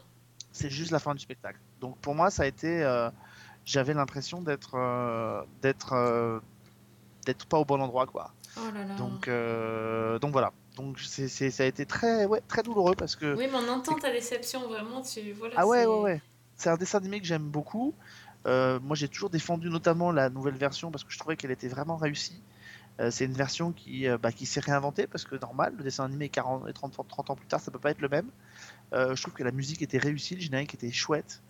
C'est 0.52 0.70
juste 0.70 0.92
la 0.92 1.00
fin 1.00 1.14
du 1.14 1.20
spectacle. 1.22 1.60
Donc 1.80 1.98
pour 2.00 2.14
moi, 2.16 2.30
ça 2.30 2.44
a 2.44 2.46
été, 2.46 2.84
euh, 2.84 3.10
j'avais 3.66 3.94
l'impression 3.94 4.42
d'être, 4.42 4.76
euh, 4.76 5.42
d'être, 5.62 6.42
d'être 7.26 7.46
pas 7.46 7.58
au 7.58 7.66
bon 7.66 7.82
endroit, 7.82 8.06
quoi. 8.06 8.34
Oh 8.58 8.62
là 8.74 8.84
là. 8.86 8.96
Donc, 8.98 9.30
donc 10.20 10.32
voilà. 10.32 10.52
Donc 10.76 11.00
c'est, 11.00 11.28
c'est- 11.28 11.52
ça 11.52 11.64
a 11.64 11.66
été 11.68 11.86
très, 11.86 12.26
ouais, 12.26 12.42
très 12.48 12.64
douloureux 12.64 12.96
parce 12.96 13.16
que. 13.16 13.36
Oui, 13.36 13.48
mais 13.52 13.58
on 13.58 13.70
entend 13.70 13.96
ta 13.96 14.12
déception, 14.12 14.68
vraiment. 14.68 15.02
Tu... 15.02 15.32
Voilà, 15.34 15.56
Ah 15.58 15.68
ouais, 15.68 15.86
ouais, 15.86 16.00
ouais. 16.02 16.22
C'est 16.56 16.70
un 16.70 16.78
dessin 16.78 16.98
animé 17.00 17.20
que 17.20 17.26
j'aime 17.26 17.50
beaucoup. 17.50 17.94
Euh, 18.46 18.80
moi, 18.82 18.96
j'ai 18.96 19.08
toujours 19.08 19.30
défendu 19.30 19.70
notamment 19.70 20.12
la 20.12 20.30
nouvelle 20.30 20.56
version 20.58 20.92
parce 20.92 21.04
que 21.04 21.12
je 21.12 21.18
trouvais 21.18 21.36
qu'elle 21.38 21.52
était 21.52 21.68
vraiment 21.68 21.96
réussie. 21.96 22.42
Euh, 23.00 23.10
c'est 23.12 23.26
une 23.26 23.34
version 23.34 23.72
qui, 23.72 24.08
euh, 24.08 24.18
bah, 24.18 24.32
qui 24.32 24.46
s'est 24.46 24.60
réinventée 24.60 25.08
parce 25.08 25.24
que 25.24 25.36
normal, 25.36 25.74
le 25.78 25.84
dessin 25.84 26.06
animé 26.06 26.30
40 26.30 26.68
et 26.70 26.74
30, 26.74 26.94
30 27.08 27.30
ans 27.32 27.36
plus 27.36 27.48
tard, 27.48 27.60
ça 27.60 27.72
peut 27.72 27.80
pas 27.80 27.92
être 27.92 28.02
le 28.02 28.10
même. 28.10 28.30
Euh, 28.94 29.16
je 29.16 29.22
trouve 29.22 29.34
que 29.34 29.44
la 29.44 29.52
musique 29.52 29.82
était 29.82 29.98
réussie, 29.98 30.36
le 30.36 30.42
générique 30.42 30.76
était 30.76 30.92
chouette 30.92 31.42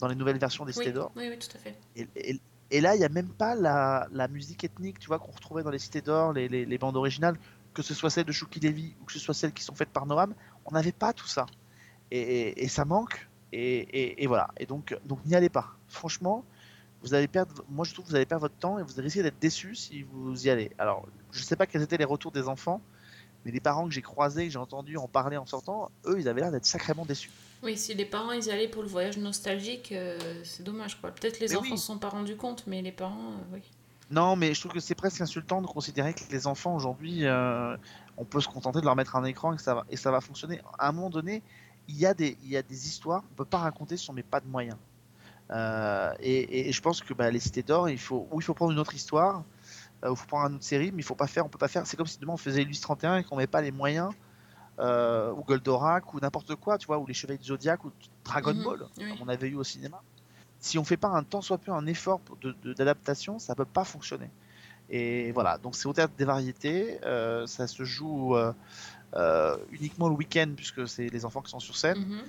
dans 0.00 0.08
les 0.08 0.14
nouvelles 0.14 0.38
versions 0.38 0.64
des 0.66 0.72
Cités 0.72 0.92
d'Or. 0.92 1.12
oui, 1.16 1.28
oui, 1.30 1.38
tout 1.38 1.56
à 1.56 1.58
fait. 1.58 1.76
Et, 1.96 2.06
et- 2.16 2.40
et 2.74 2.80
là, 2.80 2.94
il 2.94 2.98
n'y 3.00 3.04
a 3.04 3.10
même 3.10 3.28
pas 3.28 3.54
la, 3.54 4.08
la 4.12 4.28
musique 4.28 4.64
ethnique, 4.64 4.98
tu 4.98 5.06
vois, 5.08 5.18
qu'on 5.18 5.30
retrouvait 5.32 5.62
dans 5.62 5.70
les 5.70 5.78
Cités 5.78 6.00
d'Or, 6.00 6.32
les, 6.32 6.48
les- 6.48 6.64
les 6.64 6.78
bandes 6.78 6.96
originales, 6.96 7.36
que 7.74 7.82
ce 7.82 7.92
soit 7.92 8.08
celles 8.08 8.24
de 8.24 8.32
Shuki 8.32 8.60
Levy 8.60 8.94
ou 9.00 9.04
que 9.04 9.12
ce 9.12 9.18
soit 9.18 9.34
celles 9.34 9.52
qui 9.52 9.62
sont 9.62 9.74
faites 9.74 9.90
par 9.90 10.06
Noam, 10.06 10.34
on 10.64 10.70
n'avait 10.72 10.92
pas 10.92 11.12
tout 11.12 11.26
ça. 11.26 11.44
Et, 12.10 12.68
ça 12.68 12.84
manque. 12.86 13.28
Et, 13.52 14.26
voilà. 14.26 14.48
Et 14.58 14.64
donc, 14.66 14.96
donc 15.04 15.24
n'y 15.26 15.34
allez 15.34 15.48
pas. 15.50 15.76
Franchement, 15.88 16.44
vous 17.02 17.14
allez 17.14 17.28
perdre. 17.28 17.64
Moi, 17.68 17.84
je 17.84 17.92
trouve 17.92 18.04
que 18.04 18.10
vous 18.10 18.16
allez 18.16 18.26
perdre 18.26 18.42
votre 18.42 18.56
temps 18.56 18.78
et 18.78 18.82
vous 18.82 18.92
risquez 18.96 19.22
d'être 19.22 19.38
déçus 19.40 19.74
si 19.74 20.02
vous 20.02 20.46
y 20.46 20.50
allez. 20.50 20.70
Alors, 20.78 21.06
je 21.32 21.42
sais 21.42 21.56
pas 21.56 21.66
quels 21.66 21.82
étaient 21.82 21.96
les 21.96 22.04
retours 22.04 22.32
des 22.32 22.48
enfants, 22.48 22.80
mais 23.44 23.50
les 23.50 23.60
parents 23.60 23.86
que 23.86 23.92
j'ai 23.92 24.02
croisés, 24.02 24.46
que 24.46 24.52
j'ai 24.52 24.58
entendu 24.58 24.96
en 24.96 25.08
parler 25.08 25.36
en 25.36 25.46
sortant, 25.46 25.90
eux, 26.06 26.18
ils 26.18 26.28
avaient 26.28 26.42
l'air 26.42 26.52
d'être 26.52 26.66
sacrément 26.66 27.04
déçus. 27.04 27.30
Oui, 27.62 27.76
si 27.76 27.94
les 27.94 28.04
parents 28.04 28.32
ils 28.32 28.46
y 28.46 28.50
allaient 28.50 28.68
pour 28.68 28.82
le 28.82 28.88
voyage 28.88 29.18
nostalgique, 29.18 29.92
euh, 29.92 30.18
c'est 30.44 30.62
dommage, 30.62 31.00
quoi. 31.00 31.10
Peut-être 31.12 31.38
les 31.40 31.48
Mais 31.48 31.56
enfants 31.56 31.70
oui. 31.72 31.78
se 31.78 31.86
sont 31.86 31.98
pas 31.98 32.08
rendus 32.08 32.36
compte, 32.36 32.64
mais 32.66 32.82
les 32.82 32.92
parents, 32.92 33.30
euh, 33.32 33.54
oui. 33.54 33.62
Non, 34.10 34.36
mais 34.36 34.52
je 34.52 34.60
trouve 34.60 34.72
que 34.72 34.80
c'est 34.80 34.94
presque 34.94 35.20
insultant 35.20 35.62
de 35.62 35.66
considérer 35.66 36.12
que 36.12 36.20
les 36.30 36.46
enfants 36.46 36.74
aujourd'hui, 36.74 37.24
euh, 37.24 37.76
on 38.16 38.24
peut 38.24 38.40
se 38.40 38.48
contenter 38.48 38.80
de 38.80 38.84
leur 38.84 38.96
mettre 38.96 39.16
un 39.16 39.24
écran 39.24 39.52
et 39.52 39.56
que 39.56 39.62
ça 39.62 39.74
va, 39.74 39.86
et 39.90 39.96
ça 39.96 40.10
va 40.10 40.20
fonctionner. 40.20 40.60
À 40.78 40.88
un 40.88 40.92
moment 40.92 41.08
donné, 41.08 41.42
il 41.88 41.96
y 41.96 42.04
a 42.04 42.14
des, 42.14 42.36
il 42.42 42.50
y 42.50 42.56
a 42.56 42.62
des 42.62 42.86
histoires 42.86 43.22
qu'on 43.22 43.34
peut 43.34 43.44
pas 43.44 43.58
raconter 43.58 43.96
si 43.96 44.10
on 44.10 44.12
met 44.12 44.22
pas 44.22 44.40
de 44.40 44.46
moyens. 44.46 44.76
Euh, 45.52 46.12
et, 46.20 46.68
et 46.68 46.72
je 46.72 46.80
pense 46.80 47.02
que 47.02 47.14
bah, 47.14 47.30
les 47.30 47.40
cités 47.40 47.62
d'or, 47.62 47.88
il 47.88 47.98
faut, 47.98 48.26
ou 48.30 48.40
il 48.40 48.44
faut 48.44 48.54
prendre 48.54 48.72
une 48.72 48.78
autre 48.78 48.94
histoire, 48.94 49.44
euh, 50.04 50.08
ou 50.10 50.14
il 50.14 50.16
faut 50.16 50.26
prendre 50.26 50.48
une 50.48 50.56
autre 50.56 50.64
série, 50.64 50.90
mais 50.92 51.02
il 51.02 51.04
faut 51.04 51.14
pas 51.14 51.26
faire, 51.26 51.44
on 51.44 51.48
peut 51.48 51.58
pas 51.58 51.68
faire. 51.68 51.86
C'est 51.86 51.96
comme 51.96 52.06
si 52.06 52.18
demain 52.18 52.32
on 52.32 52.38
faisait 52.38 52.62
Ulysse 52.62 52.80
31 52.80 53.18
et 53.18 53.24
qu'on 53.24 53.36
met 53.36 53.46
pas 53.46 53.60
les 53.60 53.70
moyens, 53.72 54.10
euh, 54.78 55.30
ou 55.32 55.42
Goldorak, 55.44 56.14
ou 56.14 56.20
n'importe 56.20 56.54
quoi, 56.56 56.78
tu 56.78 56.86
vois, 56.86 56.98
ou 56.98 57.06
les 57.06 57.14
Chevaliers 57.14 57.38
du 57.38 57.44
Zodiac, 57.44 57.84
ou 57.84 57.92
Dragon 58.24 58.54
Mhm, 58.54 58.62
Ball, 58.64 58.78
oui. 58.98 59.10
comme 59.10 59.18
on 59.22 59.28
avait 59.28 59.48
eu 59.48 59.56
au 59.56 59.64
cinéma. 59.64 60.00
Si 60.58 60.78
on 60.78 60.84
fait 60.84 60.96
pas 60.96 61.08
un 61.08 61.22
tant 61.24 61.42
soit 61.42 61.58
peu 61.58 61.72
un 61.72 61.86
effort 61.86 62.20
d'adaptation, 62.64 63.38
ça 63.38 63.54
peut 63.54 63.64
pas 63.64 63.84
fonctionner. 63.84 64.30
Et 64.88 65.32
voilà, 65.32 65.58
donc 65.58 65.74
c'est 65.76 65.86
au 65.88 65.92
théâtre 65.92 66.14
des 66.16 66.24
variétés, 66.24 66.98
euh, 67.04 67.46
ça 67.46 67.66
se 67.66 67.84
joue 67.84 68.36
euh, 68.36 68.52
euh, 69.14 69.56
uniquement 69.70 70.08
le 70.08 70.14
week-end 70.14 70.52
puisque 70.56 70.86
c'est 70.88 71.08
les 71.08 71.24
enfants 71.24 71.42
qui 71.42 71.50
sont 71.50 71.60
sur 71.60 71.76
scène. 71.76 71.98
Mhm. 71.98 72.22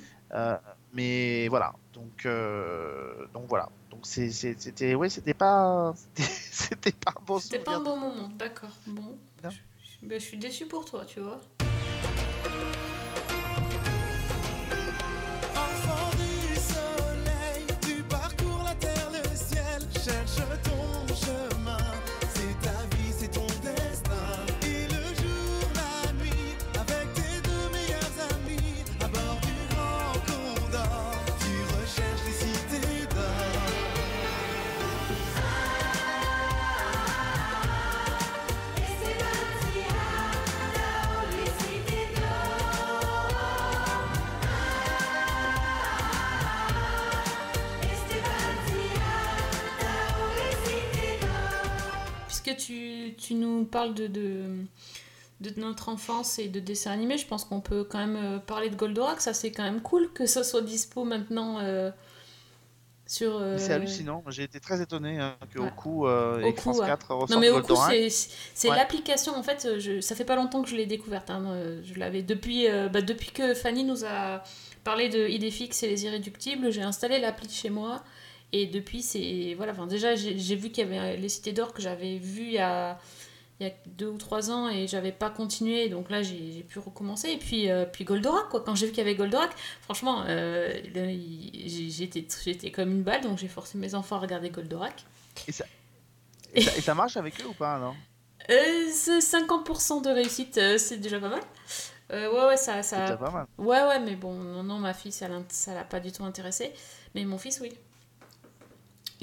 Mais 0.94 1.48
voilà, 1.50 1.74
donc 1.94 2.26
euh, 2.26 3.26
donc 3.34 3.46
voilà, 3.50 3.70
donc 3.90 4.06
c'était 4.06 4.96
ouais, 4.96 5.10
c'était 5.10 5.34
pas 5.34 5.94
c'était- 6.16 6.92
pas 6.92 7.12
un 7.18 7.24
bon 7.26 7.40
C'était 7.40 7.60
pas 7.60 7.76
un 7.76 7.80
bon 7.82 7.98
moment, 7.98 8.30
d'accord. 8.38 8.70
Bon. 8.86 9.18
Je, 9.44 9.50
ben, 10.08 10.20
je 10.20 10.26
suis 10.26 10.38
déçue 10.38 10.68
pour 10.68 10.86
toi, 10.86 11.04
tu 11.06 11.20
vois. 11.20 11.40
Tu, 53.24 53.36
nous 53.36 53.66
parles 53.66 53.94
de, 53.96 54.08
de, 54.08 54.44
de 55.42 55.54
notre 55.60 55.90
enfance 55.90 56.40
et 56.40 56.50
de 56.50 56.60
dessins 56.60 56.92
animés, 56.92 57.18
je 57.18 57.28
pense 57.28 57.46
qu'on 57.46 57.62
peut 57.62 57.84
quand 57.84 58.00
même 58.00 58.18
euh, 58.18 58.40
parler 58.40 58.70
de 58.70 58.76
Goldorak. 58.76 59.22
Ça, 59.22 59.34
c'est 59.34 59.52
quand 59.52 59.64
même 59.64 59.82
cool 59.82 60.12
que 60.14 60.26
ça 60.26 60.44
soit 60.44 60.62
dispo 60.62 61.04
maintenant 61.06 61.60
euh, 61.62 61.92
Sur, 63.06 63.40
Mais 63.52 63.60
C'est 63.60 63.72
euh, 63.72 63.76
hallucinant. 63.76 64.24
J'ai 64.28 64.44
été 64.44 64.60
très 64.60 64.82
étonné 64.82 65.20
hein, 65.20 65.38
que 65.50 65.60
Ouais. 65.60 65.68
Oku 65.68 66.08
euh, 66.08 66.40
et 66.40 66.50
Oku, 66.50 66.62
France 66.62 66.80
ouais. 66.80 66.86
4 66.88 67.14
ressortent 67.16 67.30
Non 67.30 67.38
mais 67.40 67.50
Oku, 67.50 67.76
c'est 68.54 68.70
Ouais. 68.70 68.76
l'application 68.76 69.36
en 69.36 69.44
fait. 69.44 69.66
euh, 69.66 69.80
Je, 69.80 70.00
ça 70.02 70.16
fait 70.16 70.26
pas 70.26 70.36
longtemps 70.36 70.62
que 70.64 70.70
je 70.70 70.76
l'ai 70.76 70.86
découverte. 70.86 71.30
hein, 71.30 71.44
euh, 71.48 71.82
Je 71.84 72.00
l'avais 72.00 72.22
depuis 72.24 72.68
euh, 72.70 72.90
bah, 72.90 73.02
depuis 73.02 73.32
que 73.32 73.54
Fanny 73.54 73.84
nous 73.84 74.06
a 74.06 74.44
parlé 74.84 75.10
de 75.10 75.28
Idéfix 75.28 75.84
et 75.84 75.88
les 75.88 76.06
irréductibles. 76.06 76.72
J'ai 76.72 76.82
installé 76.82 77.20
l'appli 77.20 77.50
chez 77.50 77.70
moi 77.70 78.04
et 78.54 78.68
depuis 78.68 79.02
c'est 79.02 79.54
voilà. 79.58 79.74
Enfin 79.74 79.88
déjà 79.88 80.16
j'ai 80.16 80.56
vu 80.56 80.70
qu'il 80.70 80.88
y 80.88 80.96
avait 80.96 81.18
les 81.18 81.30
cités 81.30 81.52
d'or 81.52 81.74
que 81.74 81.82
j'avais 81.82 82.18
vu 82.18 82.44
il 82.44 82.54
y 82.54 82.60
a 82.60 82.98
il 83.60 83.68
y 83.68 83.70
a 83.70 83.74
deux 83.86 84.08
ou 84.08 84.18
trois 84.18 84.50
ans 84.50 84.70
et 84.70 84.88
j'avais 84.88 85.12
pas 85.12 85.30
continué 85.30 85.88
donc 85.88 86.10
là 86.10 86.24
j'ai 86.24 86.66
pu 86.68 86.80
recommencer 86.80 87.30
et 87.30 87.38
puis 87.38 87.70
euh, 87.70 87.86
puis 87.86 88.04
Goldorak 88.04 88.50
quoi 88.50 88.62
quand 88.62 88.74
j'ai 88.74 88.88
vu 88.88 88.92
qu'il 88.92 89.04
y 89.04 89.08
avait 89.08 89.16
Goldorak 89.16 89.52
franchement 89.82 90.24
euh, 90.28 90.74
j'étais 91.68 92.72
comme 92.72 92.92
une 92.92 93.04
balle 93.04 93.22
donc 93.22 93.38
j'ai 93.38 93.48
forcé 93.48 93.78
mes 93.78 93.94
enfants 93.94 94.16
à 94.16 94.20
regarder 94.20 94.50
Goldorak 94.50 95.06
Et 95.48 95.52
ça, 95.52 95.66
et 96.56 96.62
ça, 96.62 96.76
et 96.78 96.82
ça 96.82 96.96
marche 96.96 97.16
avec 97.16 97.40
eux 97.42 97.48
ou 97.48 97.54
pas 97.54 97.76
alors? 97.76 97.96
Euh, 98.50 98.90
c'est 98.92 99.20
50% 99.20 100.04
de 100.04 100.10
réussite, 100.10 100.58
euh, 100.58 100.78
c'est 100.78 100.98
déjà 100.98 101.20
pas 101.20 101.30
mal. 101.30 101.42
Euh, 102.12 102.32
ouais, 102.32 102.48
ouais, 102.48 102.58
ça. 102.58 102.84
ça... 102.84 103.02
déjà 103.02 103.18
pas 103.18 103.32
mal. 103.32 103.46
Ouais, 103.58 103.82
ouais, 103.84 104.00
mais 104.00 104.16
bon, 104.16 104.34
non, 104.34 104.64
non, 104.64 104.80
ma 104.80 104.94
fille, 104.94 105.12
ça 105.12 105.28
l'a 105.28 105.84
pas 105.84 106.00
du 106.00 106.12
tout 106.12 106.24
intéressé. 106.24 106.74
Mais 107.16 107.24
mon 107.24 107.38
fils, 107.38 107.60
oui. 107.62 107.72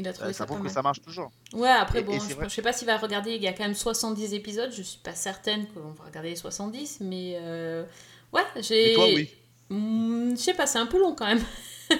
Il 0.00 0.08
a 0.08 0.12
trouvé 0.12 0.30
Euh, 0.30 0.32
ça, 0.32 0.38
Ça 0.38 0.44
pas 0.44 0.46
prouve 0.48 0.58
que 0.60 0.64
mal. 0.64 0.72
ça 0.72 0.82
marche 0.82 1.00
toujours. 1.02 1.30
Ouais, 1.52 1.68
après, 1.70 2.00
Et- 2.00 2.02
bon, 2.02 2.12
et 2.12 2.18
je, 2.20 2.34
je 2.42 2.48
sais 2.48 2.62
pas 2.62 2.72
s'il 2.72 2.86
va 2.86 2.96
regarder, 2.98 3.34
il 3.34 3.42
y 3.42 3.46
a 3.48 3.52
quand 3.52 3.64
même 3.64 3.74
70 3.74 4.34
épisodes, 4.34 4.72
je 4.72 4.82
suis 4.82 4.98
pas 4.98 5.14
certaine 5.14 5.66
qu'on 5.68 5.92
va 5.92 6.04
regarder 6.04 6.30
les 6.30 6.36
70, 6.36 6.98
mais 7.00 7.38
euh, 7.40 7.84
ouais, 8.32 8.42
j'ai. 8.60 8.94
Toi, 8.94 9.06
oui. 9.06 9.30
Hmm, 9.68 10.30
je 10.32 10.36
sais 10.40 10.54
pas, 10.54 10.66
c'est 10.66 10.78
un 10.78 10.86
peu 10.86 10.98
long 11.00 11.14
quand 11.14 11.26
même. 11.26 11.42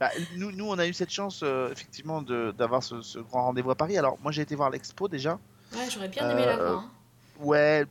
Bah, 0.00 0.10
nous, 0.36 0.50
nous, 0.50 0.64
on 0.66 0.78
a 0.80 0.86
eu 0.88 0.92
cette 0.92 1.10
chance, 1.10 1.40
euh, 1.44 1.70
effectivement, 1.70 2.22
d'avoir 2.22 2.82
ce, 2.82 3.02
ce 3.02 3.20
grand 3.20 3.44
rendez-vous 3.44 3.70
à 3.70 3.76
Paris. 3.76 3.96
Alors, 3.96 4.18
moi, 4.20 4.32
j'ai 4.32 4.42
été 4.42 4.56
voir 4.56 4.68
l'expo 4.70 5.06
déjà. 5.06 5.38
Ouais, 5.74 5.88
j'aurais 5.90 6.08
bien 6.08 6.28
aimé 6.28 6.44
la 6.44 6.54
Euh, 6.58 6.70
voir. 6.70 6.78
hein. 6.80 6.90
Ouais, 7.38 7.84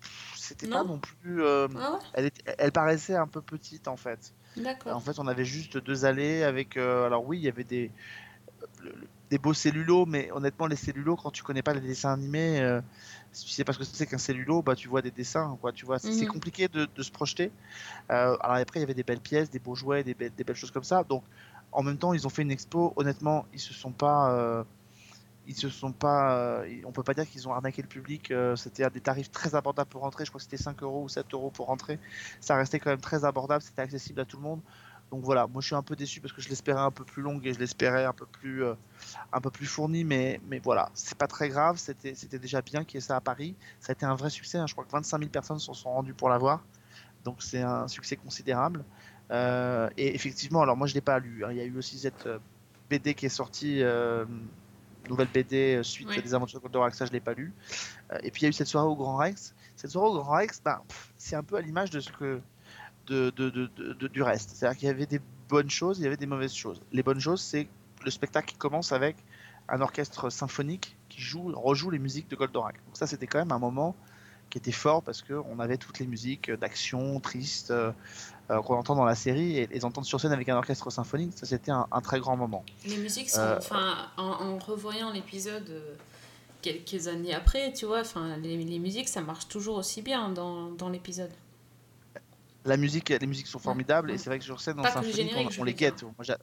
pff, 0.00 0.32
c'était 0.36 0.68
pas 0.68 0.84
Non 0.84 0.98
plus. 0.98 1.42
euh, 1.42 1.66
Ah 1.80 1.92
ouais 1.92 1.98
elle, 2.12 2.24
était- 2.26 2.54
elle 2.58 2.70
paraissait 2.70 3.16
un 3.16 3.26
peu 3.26 3.40
petite 3.40 3.88
en 3.88 3.96
fait. 3.96 4.34
En 4.86 5.00
fait, 5.00 5.18
on 5.18 5.26
avait 5.26 5.44
juste 5.44 5.78
deux 5.78 6.04
allées 6.04 6.42
avec. 6.42 6.76
euh, 6.76 7.06
alors, 7.06 7.24
oui, 7.26 7.38
il 7.38 7.44
y 7.44 7.48
avait 7.48 7.64
des, 7.64 7.90
des 9.30 9.38
beaux 9.38 9.54
cellulos, 9.54 10.06
mais 10.06 10.30
honnêtement, 10.32 10.66
les 10.66 10.76
cellulos, 10.76 11.16
quand 11.16 11.30
tu 11.30 11.42
connais 11.42 11.62
pas 11.62 11.74
les 11.74 11.80
dessins 11.80 12.12
animés, 12.12 12.60
euh, 12.60 12.80
si 13.32 13.46
tu 13.46 13.52
sais 13.52 13.64
pas 13.64 13.72
ce 13.72 13.78
que 13.78 13.84
c'est 13.84 14.06
qu'un 14.06 14.18
cellulo, 14.18 14.62
bah, 14.62 14.76
tu 14.76 14.88
vois 14.88 15.02
des 15.02 15.10
dessins, 15.10 15.56
quoi. 15.60 15.72
Tu 15.72 15.86
vois, 15.86 15.98
c'est 15.98 16.26
Mhm. 16.26 16.32
compliqué 16.32 16.68
de, 16.68 16.86
de 16.94 17.02
se 17.02 17.10
projeter. 17.10 17.50
Euh, 18.10 18.36
alors, 18.40 18.56
après, 18.56 18.80
il 18.80 18.82
y 18.82 18.84
avait 18.84 18.94
des 18.94 19.02
belles 19.04 19.20
pièces, 19.20 19.50
des 19.50 19.58
beaux 19.58 19.74
jouets, 19.74 20.04
des 20.04 20.14
belles, 20.14 20.32
des 20.36 20.44
belles 20.44 20.56
choses 20.56 20.70
comme 20.70 20.84
ça. 20.84 21.04
Donc, 21.04 21.24
en 21.72 21.82
même 21.82 21.98
temps, 21.98 22.12
ils 22.14 22.26
ont 22.26 22.30
fait 22.30 22.42
une 22.42 22.50
expo. 22.52 22.92
Honnêtement, 22.96 23.46
ils 23.52 23.60
se 23.60 23.74
sont 23.74 23.92
pas. 23.92 24.64
Ils 25.46 25.54
se 25.56 25.68
sont 25.68 25.92
pas. 25.92 26.36
euh, 26.38 26.80
on 26.84 26.92
peut 26.92 27.02
pas 27.02 27.14
dire 27.14 27.28
qu'ils 27.28 27.48
ont 27.48 27.52
arnaqué 27.52 27.82
le 27.82 27.88
public. 27.88 28.30
euh, 28.30 28.56
c'était 28.56 28.84
à 28.84 28.90
des 28.90 29.00
tarifs 29.00 29.30
très 29.30 29.54
abordables 29.54 29.90
pour 29.90 30.02
rentrer. 30.02 30.24
Je 30.24 30.30
crois 30.30 30.38
que 30.38 30.44
c'était 30.44 30.56
5 30.62 30.82
euros 30.82 31.04
ou 31.04 31.08
7 31.08 31.32
euros 31.34 31.50
pour 31.50 31.66
rentrer. 31.66 31.98
Ça 32.40 32.56
restait 32.56 32.78
quand 32.80 32.90
même 32.90 33.00
très 33.00 33.24
abordable. 33.24 33.62
C'était 33.62 33.82
accessible 33.82 34.20
à 34.20 34.24
tout 34.24 34.36
le 34.36 34.42
monde. 34.42 34.60
Donc 35.10 35.22
voilà, 35.22 35.46
moi 35.46 35.60
je 35.60 35.66
suis 35.66 35.76
un 35.76 35.82
peu 35.82 35.96
déçu 35.96 36.20
parce 36.20 36.32
que 36.32 36.40
je 36.40 36.48
l'espérais 36.48 36.80
un 36.80 36.90
peu 36.90 37.04
plus 37.04 37.22
longue 37.22 37.46
et 37.46 37.52
je 37.54 37.58
l'espérais 37.58 38.04
un 38.04 38.12
peu 38.12 38.26
plus, 38.26 38.64
euh, 38.64 38.74
un 39.32 39.40
peu 39.40 39.50
plus 39.50 39.66
fournie, 39.66 40.02
mais, 40.04 40.40
mais 40.48 40.58
voilà, 40.60 40.90
c'est 40.94 41.16
pas 41.18 41.26
très 41.28 41.48
grave. 41.48 41.76
C'était, 41.78 42.14
c'était 42.14 42.38
déjà 42.38 42.62
bien 42.62 42.84
qu'il 42.84 42.96
y 42.96 42.98
ait 42.98 43.06
ça 43.06 43.16
à 43.16 43.20
Paris. 43.20 43.54
Ça 43.80 43.92
a 43.92 43.94
été 43.94 44.06
un 44.06 44.14
vrai 44.16 44.30
succès. 44.30 44.58
hein. 44.58 44.66
Je 44.66 44.72
crois 44.74 44.84
que 44.84 44.90
25 44.90 45.18
000 45.18 45.30
personnes 45.30 45.58
se 45.60 45.72
sont 45.74 45.90
rendues 45.90 46.14
pour 46.14 46.28
la 46.30 46.38
voir. 46.38 46.64
Donc 47.24 47.42
c'est 47.42 47.62
un 47.62 47.88
succès 47.88 48.16
considérable. 48.16 48.84
Et 49.30 50.14
effectivement, 50.14 50.62
alors 50.62 50.76
moi 50.76 50.86
je 50.86 50.94
l'ai 50.94 51.00
pas 51.00 51.18
lu. 51.18 51.44
hein. 51.44 51.48
Il 51.50 51.56
y 51.56 51.60
a 51.60 51.64
eu 51.64 51.76
aussi 51.78 51.98
cette 51.98 52.28
BD 52.90 53.14
qui 53.14 53.26
est 53.26 53.30
sortie, 53.30 53.82
nouvelle 55.08 55.28
BD 55.32 55.76
euh, 55.76 55.82
suite 55.82 56.08
Oui. 56.08 56.22
des 56.22 56.34
aventures 56.34 56.58
de 56.58 56.62
Goldorak, 56.64 56.94
ça 56.94 57.06
je 57.06 57.12
l'ai 57.12 57.20
pas 57.20 57.34
lu. 57.34 57.52
Euh, 58.12 58.18
et 58.22 58.30
puis 58.30 58.42
il 58.42 58.44
y 58.44 58.46
a 58.46 58.50
eu 58.50 58.52
cette 58.52 58.66
soirée 58.68 58.86
au 58.88 58.96
Grand 58.96 59.16
Rex. 59.16 59.54
Cette 59.76 59.90
soirée 59.90 60.08
au 60.08 60.14
Grand 60.22 60.32
Rex, 60.36 60.60
ben, 60.64 60.80
pff, 60.88 61.12
c'est 61.18 61.36
un 61.36 61.42
peu 61.42 61.56
à 61.56 61.60
l'image 61.60 61.90
de 61.90 62.00
ce 62.00 62.10
que 62.10 62.40
de, 63.06 63.30
de- 63.36 63.50
de- 63.50 63.70
de- 63.76 63.92
de- 63.92 64.08
du 64.08 64.22
reste. 64.22 64.50
C'est-à-dire 64.54 64.78
qu'il 64.78 64.88
y 64.88 64.90
avait 64.90 65.06
des 65.06 65.20
bonnes 65.48 65.68
choses, 65.70 65.98
il 65.98 66.04
y 66.04 66.06
avait 66.06 66.16
des 66.16 66.26
mauvaises 66.26 66.54
choses. 66.54 66.80
Les 66.92 67.02
bonnes 67.02 67.20
choses, 67.20 67.42
c'est 67.42 67.68
le 68.04 68.10
spectacle 68.10 68.48
qui 68.52 68.56
commence 68.56 68.92
avec 68.92 69.16
un 69.68 69.80
orchestre 69.80 70.30
symphonique 70.30 70.96
qui 71.08 71.20
joue, 71.20 71.52
rejoue 71.54 71.90
les 71.90 71.98
musiques 71.98 72.28
de 72.28 72.36
Goldorak. 72.36 72.76
Donc 72.86 72.96
ça, 72.96 73.06
c'était 73.06 73.26
quand 73.26 73.38
même 73.38 73.52
un 73.52 73.58
moment 73.58 73.94
qui 74.54 74.58
était 74.58 74.70
fort 74.70 75.02
parce 75.02 75.20
qu'on 75.20 75.58
avait 75.58 75.78
toutes 75.78 75.98
les 75.98 76.06
musiques 76.06 76.48
d'action, 76.48 77.18
tristes, 77.18 77.72
euh, 77.72 77.90
euh, 78.52 78.62
qu'on 78.62 78.76
entend 78.76 78.94
dans 78.94 79.04
la 79.04 79.16
série, 79.16 79.58
et 79.58 79.66
les 79.66 79.84
entendre 79.84 80.06
sur 80.06 80.20
scène 80.20 80.30
avec 80.30 80.48
un 80.48 80.54
orchestre 80.56 80.90
symphonique, 80.90 81.32
ça 81.36 81.44
c'était 81.44 81.72
un, 81.72 81.88
un 81.90 82.00
très 82.00 82.20
grand 82.20 82.36
moment. 82.36 82.64
Les 82.86 82.96
musiques 82.98 83.30
sont. 83.30 83.40
Euh, 83.40 83.58
Enfin, 83.58 83.96
en, 84.16 84.22
en 84.22 84.58
revoyant 84.58 85.10
l'épisode 85.10 85.68
euh, 85.70 85.94
quelques 86.62 87.08
années 87.08 87.34
après, 87.34 87.72
tu 87.72 87.84
vois, 87.84 88.02
enfin, 88.02 88.36
les, 88.36 88.56
les 88.62 88.78
musiques, 88.78 89.08
ça 89.08 89.22
marche 89.22 89.48
toujours 89.48 89.74
aussi 89.76 90.02
bien 90.02 90.28
dans, 90.28 90.70
dans 90.70 90.88
l'épisode. 90.88 91.32
La 92.64 92.76
musique, 92.76 93.08
les 93.08 93.26
musiques 93.26 93.48
sont 93.48 93.58
formidables 93.58 94.12
et 94.12 94.18
c'est 94.18 94.30
vrai 94.30 94.38
que 94.38 94.44
sur 94.44 94.60
scène, 94.60 94.76
générique, 95.12 95.48
on, 95.58 95.62
on 95.62 95.64
les 95.64 95.74
guette. 95.74 96.02
Moi, 96.04 96.12
j'a- 96.20 96.38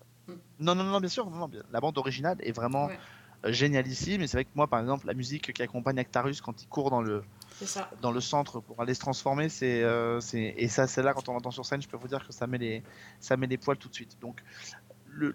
non, 0.60 0.76
non, 0.76 0.84
non, 0.84 1.00
bien 1.00 1.10
sûr, 1.10 1.30
non, 1.30 1.38
non, 1.38 1.48
bien- 1.48 1.64
la 1.72 1.80
bande 1.80 1.98
originale 1.98 2.38
est 2.42 2.52
vraiment 2.52 2.90
euh, 2.90 2.94
génialissime. 3.46 4.22
Et 4.22 4.28
c'est 4.28 4.38
vrai 4.38 4.46
que 4.46 4.52
moi, 4.56 4.68
par 4.68 4.80
exemple, 4.80 5.08
la 5.08 5.14
musique 5.14 5.52
qui 5.54 5.62
accompagne 5.62 6.00
Actarus 6.00 6.42
quand 6.42 6.62
il 6.62 6.68
court 6.68 6.90
dans 6.90 7.02
le, 7.02 7.24
ça. 7.66 7.90
dans 8.02 8.12
le 8.12 8.22
centre 8.22 8.60
pour 8.60 8.82
aller 8.82 8.94
se 8.94 9.00
transformer, 9.00 9.50
c'est, 9.50 9.84
euh, 9.84 10.20
c'est 10.20 10.54
et 10.58 10.68
ça, 10.68 10.88
c'est 10.88 11.02
là 11.02 11.14
quand 11.14 11.28
on 11.30 11.34
l'entend 11.34 11.52
sur 11.52 11.66
scène, 11.66 11.82
je 11.82 11.88
peux 11.88 11.98
vous 11.98 12.08
dire 12.08 12.26
que 12.26 12.34
ça 12.34 12.48
met 12.48 12.58
les, 12.58 12.84
ça 13.20 13.38
met 13.38 13.48
les 13.48 13.58
poils 13.58 13.78
tout 13.78 13.90
de 13.90 13.94
suite. 13.94 14.18
Donc, 14.22 14.42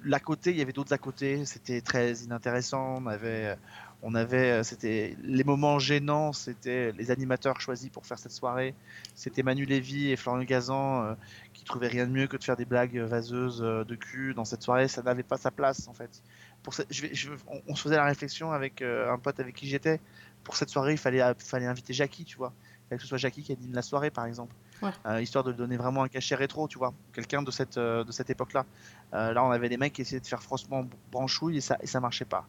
l'à 0.05 0.21
côté, 0.21 0.51
il 0.51 0.59
y 0.59 0.63
avait 0.63 0.73
d'autres 0.73 0.93
à 0.93 0.99
côté, 0.99 1.45
c'était 1.45 1.81
très 1.81 2.13
inintéressant. 2.15 2.97
On 2.99 3.07
avait, 3.07 3.57
on 4.03 4.15
avait, 4.15 4.63
c'était 4.65 5.17
les 5.23 5.45
moments 5.45 5.79
gênants, 5.79 6.33
c'était 6.33 6.93
les 6.93 7.11
animateurs 7.11 7.61
choisis 7.61 7.91
pour 7.91 8.07
faire 8.07 8.19
cette 8.19 8.33
soirée. 8.33 8.75
C'était 9.15 9.43
Manu 9.43 9.65
Lévy 9.65 10.11
et 10.11 10.17
Florian 10.17 10.45
Gazan 10.45 11.03
euh, 11.03 11.15
qui 11.53 11.65
trouvaient 11.65 11.89
rien 11.89 12.07
de 12.07 12.13
mieux 12.13 12.27
que 12.27 12.37
de 12.37 12.45
faire 12.45 12.57
des 12.57 12.65
blagues 12.65 12.97
vaseuses 12.99 13.63
euh, 13.63 13.85
de 13.85 13.95
cul 13.95 14.35
dans 14.35 14.45
cette 14.45 14.63
soirée. 14.63 14.89
Ça 14.89 15.03
n'avait 15.03 15.23
pas 15.23 15.37
sa 15.37 15.51
place 15.51 15.89
en 15.89 15.93
fait. 15.93 16.23
Pour 16.67 16.75
cette- 16.75 16.93
je 16.93 17.03
vais- 17.03 17.15
je- 17.15 17.31
on, 17.47 17.63
on 17.69 17.77
se 17.77 17.83
faisait 17.83 17.95
la 17.95 18.05
réflexion 18.07 18.51
avec 18.51 18.83
euh, 18.83 19.09
un 19.13 19.19
pote 19.21 19.39
avec 19.39 19.55
qui 19.55 19.69
j'étais. 19.69 20.01
Pour 20.43 20.57
cette 20.57 20.69
soirée, 20.69 20.95
il 20.95 20.99
fallait, 20.99 21.23
fallait 21.39 21.67
inviter 21.67 21.93
Jackie, 21.93 22.25
tu 22.25 22.37
vois. 22.37 22.53
Il 22.59 22.89
fallait 22.89 22.97
que 22.97 23.03
ce 23.03 23.09
soit 23.09 23.19
Jackie 23.19 23.45
qui 23.45 23.53
anime 23.53 23.73
la 23.73 23.83
soirée, 23.83 24.11
par 24.11 24.27
exemple. 24.27 24.53
Ouais. 24.83 24.91
Euh, 25.07 25.21
histoire 25.23 25.45
de 25.45 25.53
lui 25.53 25.57
donner 25.59 25.77
vraiment 25.77 26.03
un 26.03 26.09
cachet 26.09 26.35
rétro, 26.35 26.67
tu 26.67 26.79
vois. 26.79 26.93
Quelqu'un 27.13 27.43
de 27.45 27.53
cette, 27.53 27.79
euh, 27.79 28.03
de 28.03 28.11
cette 28.11 28.31
époque-là. 28.31 28.67
Là, 29.13 29.45
on 29.45 29.53
avait 29.53 29.69
des 29.69 29.77
mecs 29.77 29.93
qui 29.93 30.03
essayaient 30.03 30.21
de 30.21 30.27
faire 30.27 30.43
franchement 30.43 30.85
branchouille 31.13 31.59
et 31.59 31.61
ça, 31.61 31.79
et 31.81 31.87
ça 31.87 32.01
marchait 32.01 32.25
pas. 32.25 32.45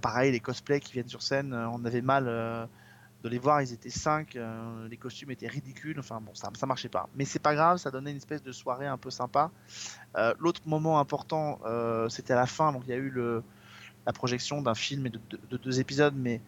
Pareil, 0.00 0.32
les 0.32 0.40
cosplays 0.40 0.80
qui 0.80 0.94
viennent 0.94 1.08
sur 1.10 1.20
scène, 1.22 1.52
on 1.52 1.84
avait 1.84 2.00
mal 2.00 2.68
de 3.22 3.28
les 3.28 3.38
voir. 3.38 3.62
Ils 3.62 3.72
étaient 3.72 3.90
5, 3.90 4.38
les 4.90 4.96
costumes 4.96 5.30
étaient 5.30 5.48
ridicules. 5.48 5.98
Enfin 5.98 6.20
bon, 6.20 6.34
ça, 6.34 6.50
ça 6.54 6.66
marchait 6.66 6.88
pas. 6.88 7.08
Mais 7.14 7.24
c'est 7.24 7.38
pas 7.38 7.54
grave, 7.54 7.78
ça 7.78 7.90
donnait 7.90 8.10
une 8.10 8.16
espèce 8.16 8.42
de 8.42 8.52
soirée 8.52 8.86
un 8.86 8.98
peu 8.98 9.10
sympa. 9.10 9.50
Euh, 10.16 10.34
L'autre 10.38 10.60
moment 10.66 10.98
important, 10.98 11.60
euh, 11.64 12.08
c'était 12.08 12.32
à 12.32 12.36
la 12.36 12.46
fin. 12.46 12.72
Donc 12.72 12.82
il 12.86 12.90
y 12.90 12.94
a 12.94 12.98
eu 12.98 13.12
la 14.06 14.12
projection 14.12 14.62
d'un 14.62 14.74
film 14.74 15.06
et 15.06 15.10
de, 15.10 15.20
de- 15.30 15.40
de 15.50 15.56
deux 15.56 15.80
épisodes, 15.80 16.14
mais 16.16 16.40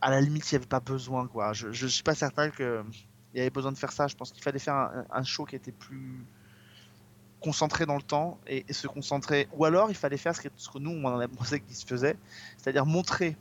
à 0.00 0.10
la 0.10 0.20
limite, 0.20 0.50
il 0.50 0.54
n'y 0.54 0.56
avait 0.56 0.66
pas 0.66 0.80
besoin. 0.80 1.26
Quoi. 1.26 1.52
Je 1.52 1.68
ne 1.68 1.90
suis 1.90 2.02
pas 2.02 2.14
certain 2.14 2.50
qu'il 2.50 2.84
y 3.34 3.40
avait 3.40 3.50
besoin 3.50 3.72
de 3.72 3.78
faire 3.78 3.92
ça. 3.92 4.06
Je 4.06 4.16
pense 4.16 4.32
qu'il 4.32 4.42
fallait 4.42 4.58
faire 4.58 4.90
un, 5.10 5.24
show 5.24 5.44
qui 5.44 5.56
était 5.56 5.72
plus 5.72 6.24
concentré 7.40 7.86
dans 7.86 7.96
le 7.96 8.02
temps 8.02 8.38
et, 8.46 8.64
se 8.72 8.86
concentrer. 8.86 9.48
Ou 9.52 9.64
alors, 9.64 9.90
il 9.90 9.96
fallait 9.96 10.16
faire 10.16 10.34
ce 10.34 10.40
que, 10.42 10.78
nous, 10.78 10.90
on 10.90 11.20
a 11.20 11.28
pensé 11.28 11.60
qu'il 11.60 11.76
se 11.76 11.86
faisait, 11.86 12.16
c'est-à-dire 12.56 12.86
montrer 12.86 13.36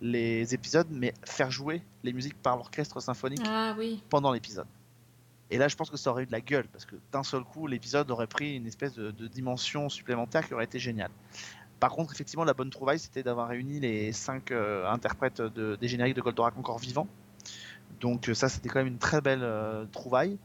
les 0.00 0.54
épisodes, 0.54 0.86
mais 0.90 1.12
faire 1.24 1.50
jouer 1.50 1.82
les 2.04 2.12
musiques 2.12 2.40
par 2.40 2.56
l'orchestre 2.56 3.00
symphonique 3.00 3.42
Ah 3.46 3.74
oui. 3.78 4.02
pendant 4.08 4.32
l'épisode. 4.32 4.66
Et 5.50 5.58
là, 5.58 5.68
je 5.68 5.76
pense 5.76 5.90
que 5.90 5.96
ça 5.96 6.10
aurait 6.10 6.22
eu 6.22 6.26
de 6.26 6.32
la 6.32 6.40
gueule, 6.40 6.66
parce 6.68 6.84
que 6.84 6.94
d'un 7.12 7.22
seul 7.24 7.42
coup, 7.42 7.66
l'épisode 7.66 8.10
aurait 8.10 8.28
pris 8.28 8.56
une 8.56 8.66
espèce 8.66 8.94
de, 8.94 9.10
de 9.10 9.26
dimension 9.26 9.88
supplémentaire 9.88 10.46
qui 10.46 10.54
aurait 10.54 10.64
été 10.64 10.78
géniale. 10.78 11.10
Par 11.80 11.90
contre, 11.92 12.12
effectivement, 12.12 12.44
la 12.44 12.54
bonne 12.54 12.70
trouvaille, 12.70 12.98
c'était 12.98 13.22
d'avoir 13.22 13.48
réuni 13.48 13.80
les 13.80 14.12
cinq 14.12 14.50
euh, 14.52 14.86
interprètes 14.88 15.40
de, 15.40 15.76
des 15.80 15.88
génériques 15.88 16.14
de 16.14 16.20
Goldorak 16.20 16.56
encore 16.56 16.78
vivants. 16.78 17.08
Donc 18.00 18.28
euh, 18.28 18.34
ça, 18.34 18.48
c'était 18.48 18.68
quand 18.68 18.78
même 18.78 18.86
une 18.88 18.98
très 18.98 19.20
belle 19.20 19.42
euh, 19.42 19.84
trouvaille. 19.86 20.38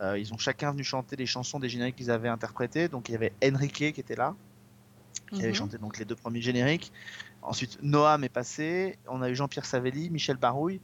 Euh, 0.00 0.18
ils 0.18 0.32
ont 0.32 0.38
chacun 0.38 0.70
venu 0.72 0.84
chanter 0.84 1.16
les 1.16 1.26
chansons 1.26 1.58
des 1.58 1.68
génériques 1.68 1.96
qu'ils 1.96 2.10
avaient 2.10 2.28
interprétées. 2.28 2.88
Donc 2.88 3.08
il 3.08 3.12
y 3.12 3.14
avait 3.14 3.32
Enrique 3.44 3.92
qui 3.92 4.00
était 4.00 4.16
là, 4.16 4.34
qui 5.32 5.40
avait 5.42 5.48
Mhm. 5.50 5.54
chanté 5.54 5.78
donc 5.78 5.98
les 5.98 6.04
deux 6.04 6.16
premiers 6.16 6.40
génériques. 6.40 6.92
Ensuite, 7.46 7.78
Noam 7.82 8.24
est 8.24 8.28
passé. 8.28 8.98
On 9.06 9.22
a 9.22 9.30
eu 9.30 9.34
Jean-Pierre 9.36 9.64
Savelli, 9.64 10.10
Michel 10.10 10.36
Barouille 10.36 10.80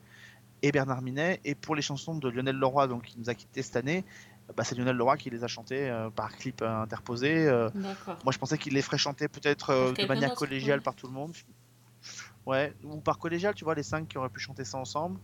et 0.63 0.71
Bernard 0.71 1.03
Minet. 1.03 1.41
Et 1.45 1.55
pour 1.55 1.75
les 1.75 1.83
chansons 1.83 2.15
de 2.15 2.29
Lionel 2.29 2.57
Leroy, 2.57 2.87
donc 2.87 3.03
qui 3.03 3.19
nous 3.19 3.29
a 3.29 3.35
quittés 3.35 3.63
cette 3.63 3.77
année, 3.77 4.05
bah, 4.57 4.65
c'est 4.65 4.77
Lionel 4.77 4.97
Leroy 4.97 5.17
qui 5.17 5.29
les 5.31 5.43
a 5.45 5.49
chantées 5.49 5.91
euh, 5.91 6.09
par 6.11 6.37
clip 6.37 6.63
euh, 6.63 6.83
interposé. 6.83 7.49
Euh, 7.49 7.69
moi, 8.25 8.33
je 8.33 8.39
pensais 8.39 8.59
qu'il 8.59 8.75
les 8.75 8.83
ferait 8.83 8.99
chanter 8.99 9.29
peut-être 9.29 9.71
euh, 9.71 9.93
de 9.93 10.07
manière 10.07 10.35
collégiale 10.35 10.79
ouais. 10.79 10.85
par 10.85 10.95
tout 10.95 11.09
le 11.09 11.13
monde. 11.13 11.33
Ouais, 12.47 12.73
ou 12.83 13.01
par 13.01 13.19
collégial, 13.19 13.55
tu 13.55 13.65
vois, 13.65 13.75
les 13.75 13.83
cinq 13.85 14.09
qui 14.09 14.19
auraient 14.19 14.29
pu 14.29 14.41
chanter 14.41 14.65
ça 14.65 14.79
ensemble. 14.79 15.19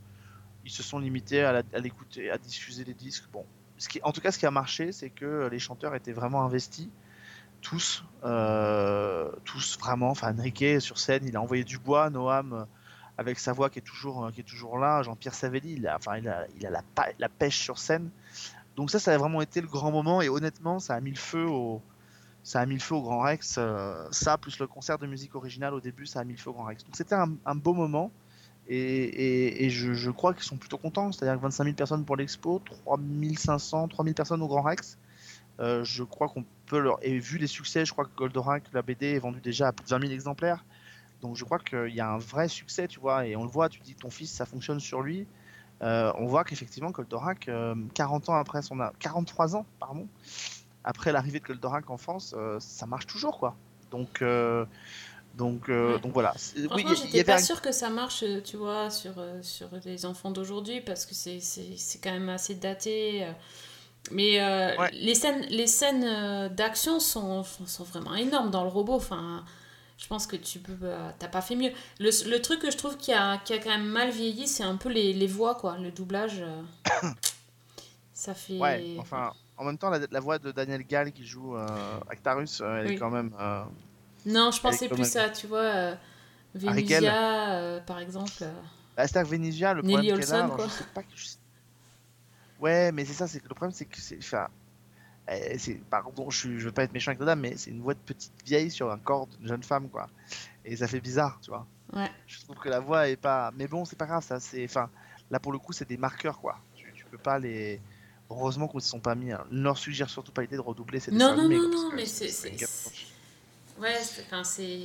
Ils 0.64 0.70
se 0.70 0.82
sont 0.82 0.98
limités 0.98 1.42
à 1.42 1.52
la- 1.52 1.62
à 1.72 1.78
l'écouter, 1.78 2.30
à 2.30 2.38
diffuser 2.38 2.84
les 2.84 2.94
disques. 2.94 3.24
Bon, 3.32 3.44
ce 3.76 3.88
qui, 3.88 4.00
en 4.02 4.12
tout 4.12 4.20
cas, 4.20 4.30
ce 4.32 4.38
qui 4.38 4.46
a 4.46 4.50
marché, 4.50 4.92
c'est 4.92 5.10
que 5.10 5.48
les 5.50 5.58
chanteurs 5.58 5.94
étaient 5.94 6.12
vraiment 6.12 6.42
investis. 6.44 6.88
Tous, 7.60 8.04
euh, 8.24 9.30
tous 9.44 9.78
vraiment. 9.78 10.10
Enfin, 10.10 10.34
Enrique 10.36 10.80
sur 10.80 10.98
scène, 10.98 11.24
il 11.26 11.36
a 11.36 11.42
envoyé 11.42 11.64
du 11.64 11.78
bois. 11.78 12.10
Noam 12.10 12.52
euh, 12.52 12.64
avec 13.16 13.38
sa 13.38 13.52
voix 13.52 13.70
qui 13.70 13.78
est 13.78 13.82
toujours, 13.82 14.26
euh, 14.26 14.30
qui 14.30 14.40
est 14.40 14.44
toujours 14.44 14.78
là. 14.78 15.02
Jean-Pierre 15.02 15.34
Savelli, 15.34 15.74
il 15.74 15.86
a, 15.86 15.96
enfin, 15.96 16.18
il 16.18 16.28
a, 16.28 16.46
la, 17.18 17.28
pêche 17.28 17.58
sur 17.58 17.78
scène. 17.78 18.10
Donc 18.76 18.90
ça, 18.90 18.98
ça 18.98 19.14
a 19.14 19.18
vraiment 19.18 19.42
été 19.42 19.60
le 19.60 19.66
grand 19.66 19.90
moment. 19.90 20.22
Et 20.22 20.28
honnêtement, 20.28 20.78
ça 20.78 20.94
a 20.94 21.00
mis 21.00 21.10
le 21.10 21.16
feu 21.16 21.46
au, 21.46 21.82
Grand 22.90 23.20
Rex. 23.20 23.58
ça 24.10 24.38
plus 24.38 24.58
le 24.58 24.66
concert 24.66 24.98
de 24.98 25.06
musique 25.06 25.34
originale 25.34 25.74
au 25.74 25.80
début, 25.80 26.06
ça 26.06 26.20
a 26.20 26.24
mis 26.24 26.32
le 26.32 26.38
feu 26.38 26.50
au 26.50 26.54
Grand 26.54 26.64
Rex. 26.64 26.84
Donc 26.84 26.96
c'était 26.96 27.14
un, 27.14 27.54
beau 27.54 27.74
moment. 27.74 28.10
Et, 28.68 29.68
je, 29.70 30.10
crois 30.10 30.32
qu'ils 30.32 30.44
sont 30.44 30.56
plutôt 30.56 30.78
contents. 30.78 31.12
C'est-à-dire 31.12 31.36
que 31.36 31.42
25 31.42 31.64
000 31.64 31.76
personnes 31.76 32.04
pour 32.04 32.16
l'expo, 32.16 32.62
3500, 32.84 33.88
3000 33.88 34.14
personnes 34.14 34.42
au 34.42 34.48
Grand 34.48 34.62
Rex. 34.62 34.96
Euh, 35.60 35.82
je 35.84 36.04
crois 36.04 36.28
qu'on 36.28 36.44
peut 36.66 36.78
leur. 36.78 36.98
Et 37.02 37.18
vu 37.18 37.38
les 37.38 37.46
succès, 37.46 37.84
je 37.84 37.92
crois 37.92 38.04
que 38.04 38.14
Goldorak, 38.16 38.64
la 38.72 38.82
BD, 38.82 39.06
est 39.14 39.18
vendue 39.18 39.40
déjà 39.40 39.68
à 39.68 39.72
plus 39.72 39.84
de 39.84 39.88
20 39.90 40.00
000 40.00 40.12
exemplaires. 40.12 40.64
Donc 41.20 41.34
je 41.36 41.44
crois 41.44 41.58
qu'il 41.58 41.94
y 41.94 42.00
a 42.00 42.08
un 42.08 42.18
vrai 42.18 42.46
succès, 42.48 42.86
tu 42.86 43.00
vois. 43.00 43.26
Et 43.26 43.34
on 43.34 43.42
le 43.42 43.50
voit, 43.50 43.68
tu 43.68 43.80
dis 43.80 43.94
ton 43.96 44.10
fils, 44.10 44.30
ça 44.30 44.46
fonctionne 44.46 44.78
sur 44.78 45.02
lui. 45.02 45.26
Euh, 45.82 46.12
on 46.16 46.26
voit 46.26 46.44
qu'effectivement, 46.44 46.90
Goldorak, 46.90 47.48
euh, 47.48 47.74
40 47.94 48.28
ans 48.28 48.34
après 48.34 48.62
son. 48.62 48.78
a- 48.80 48.92
43 49.00 49.56
ans, 49.56 49.66
pardon, 49.80 50.06
après 50.84 51.10
l'arrivée 51.12 51.40
de 51.40 51.44
Goldorak 51.44 51.90
en 51.90 51.96
France, 51.98 52.34
euh, 52.36 52.58
ça 52.60 52.86
marche 52.86 53.06
toujours, 53.06 53.38
quoi. 53.38 53.56
Donc. 53.90 54.22
euh, 54.22 54.64
donc, 55.34 55.68
euh, 55.68 55.94
Ouais. 55.94 56.00
donc 56.00 56.12
voilà. 56.12 56.32
Franchement, 56.68 56.90
oui, 56.90 56.96
j'étais 56.96 57.22
pas 57.22 57.34
un- 57.34 57.42
sûre 57.42 57.60
que 57.62 57.70
ça 57.70 57.90
marche, 57.90 58.22
euh, 58.24 58.40
tu 58.40 58.56
vois, 58.56 58.90
sur, 58.90 59.12
euh, 59.18 59.40
sur 59.42 59.68
les 59.84 60.04
enfants 60.04 60.30
d'aujourd'hui, 60.32 60.80
parce 60.80 61.06
que 61.06 61.14
c'est 61.14 61.40
quand 62.02 62.10
même 62.10 62.28
assez 62.28 62.54
daté. 62.56 63.24
Mais 64.10 64.40
euh, 64.40 64.74
les 64.92 65.14
scènes, 65.14 65.42
les 65.50 65.66
scènes 65.66 66.04
euh, 66.04 66.48
d'action 66.48 67.00
sont, 67.00 67.42
sont 67.44 67.84
vraiment 67.84 68.14
énormes 68.14 68.50
dans 68.50 68.62
le 68.64 68.70
robot. 68.70 68.94
Enfin, 68.94 69.44
je 69.98 70.06
pense 70.06 70.26
que 70.26 70.36
tu 70.36 70.58
peux, 70.60 70.76
euh, 70.82 71.10
t'as 71.18 71.28
pas 71.28 71.40
fait 71.42 71.56
mieux. 71.56 71.72
Le, 72.00 72.10
le 72.30 72.40
truc 72.40 72.60
que 72.60 72.70
je 72.70 72.76
trouve 72.76 72.96
qui 72.96 73.12
a, 73.12 73.38
qui 73.38 73.52
a 73.52 73.58
quand 73.58 73.70
même 73.70 73.86
mal 73.88 74.10
vieilli, 74.10 74.46
c'est 74.46 74.62
un 74.64 74.76
peu 74.76 74.88
les, 74.88 75.12
les 75.12 75.26
voix, 75.26 75.54
quoi. 75.56 75.76
Le 75.78 75.90
doublage, 75.90 76.40
euh, 76.40 76.62
ça 78.12 78.34
fait. 78.34 78.58
Ouais, 78.58 78.96
enfin, 78.98 79.32
en 79.56 79.64
même 79.64 79.78
temps, 79.78 79.90
la, 79.90 79.98
la 80.10 80.20
voix 80.20 80.38
de 80.38 80.52
Daniel 80.52 80.84
Gall 80.86 81.12
qui 81.12 81.24
joue 81.26 81.56
euh, 81.56 81.66
Actarus, 82.10 82.60
elle 82.64 82.86
Oui. 82.86 82.92
est 82.94 82.96
quand 82.96 83.10
même. 83.10 83.32
Non, 84.26 84.50
je 84.50 84.60
pensais 84.60 84.88
plus 84.88 85.14
même- 85.14 85.24
à, 85.24 85.28
tu 85.30 85.46
vois, 85.46 85.58
euh, 85.60 85.94
par 87.80 87.98
exemple. 87.98 88.32
Bah, 88.96 89.06
c'est-à-dire 89.06 89.74
le 89.74 89.82
Nelly 89.82 89.94
problème 90.08 90.14
a, 90.14 90.16
Olson, 90.18 90.34
alors, 90.34 90.56
quoi. 90.56 90.66
je 90.66 90.72
sais 90.72 90.84
pas 90.94 91.02
que 91.02 91.08
je- 91.14 91.26
Ouais, 92.60 92.90
mais 92.92 93.04
c'est 93.04 93.12
ça, 93.12 93.26
c'est 93.28 93.40
que 93.40 93.48
le 93.48 93.54
problème, 93.54 93.72
c'est 93.72 93.84
que 93.84 94.00
c'est. 94.00 94.18
Enfin, 94.18 94.48
euh, 95.30 95.56
pardon, 95.90 96.30
je, 96.30 96.58
je 96.58 96.64
veux 96.66 96.72
pas 96.72 96.82
être 96.84 96.92
méchant 96.92 97.10
avec 97.10 97.20
la 97.20 97.26
dame, 97.26 97.40
mais 97.40 97.56
c'est 97.56 97.70
une 97.70 97.80
voix 97.82 97.94
de 97.94 97.98
petite 98.00 98.32
vieille 98.44 98.70
sur 98.70 98.90
un 98.90 98.98
corps 98.98 99.26
d'une 99.26 99.46
jeune 99.48 99.62
femme, 99.62 99.88
quoi. 99.88 100.08
Et 100.64 100.76
ça 100.76 100.88
fait 100.88 101.00
bizarre, 101.00 101.38
tu 101.42 101.50
vois. 101.50 101.66
Ouais. 101.92 102.10
Je 102.26 102.40
trouve 102.40 102.56
que 102.56 102.68
la 102.68 102.80
voix 102.80 103.08
est 103.08 103.16
pas. 103.16 103.52
Mais 103.56 103.66
bon, 103.68 103.84
c'est 103.84 103.96
pas 103.96 104.06
grave, 104.06 104.24
ça. 104.24 104.40
C'est. 104.40 104.64
Enfin, 104.64 104.90
là 105.30 105.38
pour 105.38 105.52
le 105.52 105.58
coup, 105.58 105.72
c'est 105.72 105.88
des 105.88 105.96
marqueurs, 105.96 106.40
quoi. 106.40 106.58
Tu, 106.74 106.92
tu 106.94 107.04
peux 107.06 107.18
pas 107.18 107.38
les. 107.38 107.80
Heureusement 108.30 108.68
qu'on 108.68 108.76
ne 108.78 108.82
se 108.82 108.88
sont 108.88 109.00
pas 109.00 109.14
mis. 109.14 109.32
Hein. 109.32 109.46
Ne 109.50 109.62
leur 109.62 109.78
suggère 109.78 110.10
surtout 110.10 110.32
pas 110.32 110.42
l'idée 110.42 110.56
de 110.56 110.60
redoubler 110.60 111.00
ces 111.00 111.10
Non, 111.12 111.34
non, 111.36 111.48
non, 111.48 111.68
non, 111.68 111.90
mais 111.94 112.04
c'est. 112.04 112.28
Ouais, 113.80 113.94
enfin, 114.26 114.44
c'est. 114.44 114.82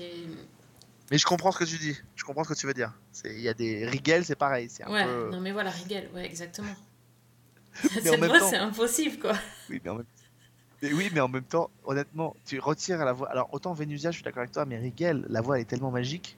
Mais 1.12 1.18
je 1.18 1.26
comprends 1.26 1.52
ce 1.52 1.60
que 1.60 1.64
tu 1.66 1.78
dis. 1.78 1.98
Je 2.16 2.24
comprends 2.24 2.44
ce 2.44 2.50
que 2.54 2.58
tu 2.58 2.68
veux 2.68 2.74
dire. 2.74 2.94
Il 3.26 3.42
y 3.42 3.50
a 3.50 3.54
des 3.54 3.86
Rigel, 3.86 4.24
c'est 4.24 4.36
pareil. 4.36 4.68
C'est 4.70 4.84
un 4.84 4.92
Ouais, 4.92 5.04
peu. 5.04 5.30
non 5.32 5.42
mais 5.42 5.52
voilà, 5.52 5.70
Rigel, 5.72 6.10
ouais, 6.14 6.26
exactement. 6.26 6.74
Mais 8.04 8.10
en 8.10 8.18
même 8.18 8.32
temps- 8.32 8.50
c'est 8.50 8.58
impossible, 8.58 9.20
quoi. 9.20 9.34
Oui, 9.70 9.82
mais 9.84 9.90
en 9.90 9.96
même... 9.96 10.06
mais 10.82 10.94
oui, 10.94 11.10
mais 11.14 11.20
en 11.20 11.28
même 11.28 11.44
temps, 11.44 11.70
honnêtement, 11.86 12.36
tu 12.46 12.60
retires 12.60 13.04
la 13.04 13.14
voix. 13.14 13.30
Alors 13.32 13.50
autant 13.54 13.74
Venusia, 13.74 14.12
je 14.12 14.18
suis 14.18 14.24
d'accord 14.24 14.42
avec 14.42 14.52
toi, 14.52 14.66
mais 14.66 14.78
Rigel, 14.78 15.26
la 15.30 15.42
voix 15.42 15.56
elle 15.58 15.64
est 15.64 15.66
tellement 15.66 15.92
magique. 15.92 16.38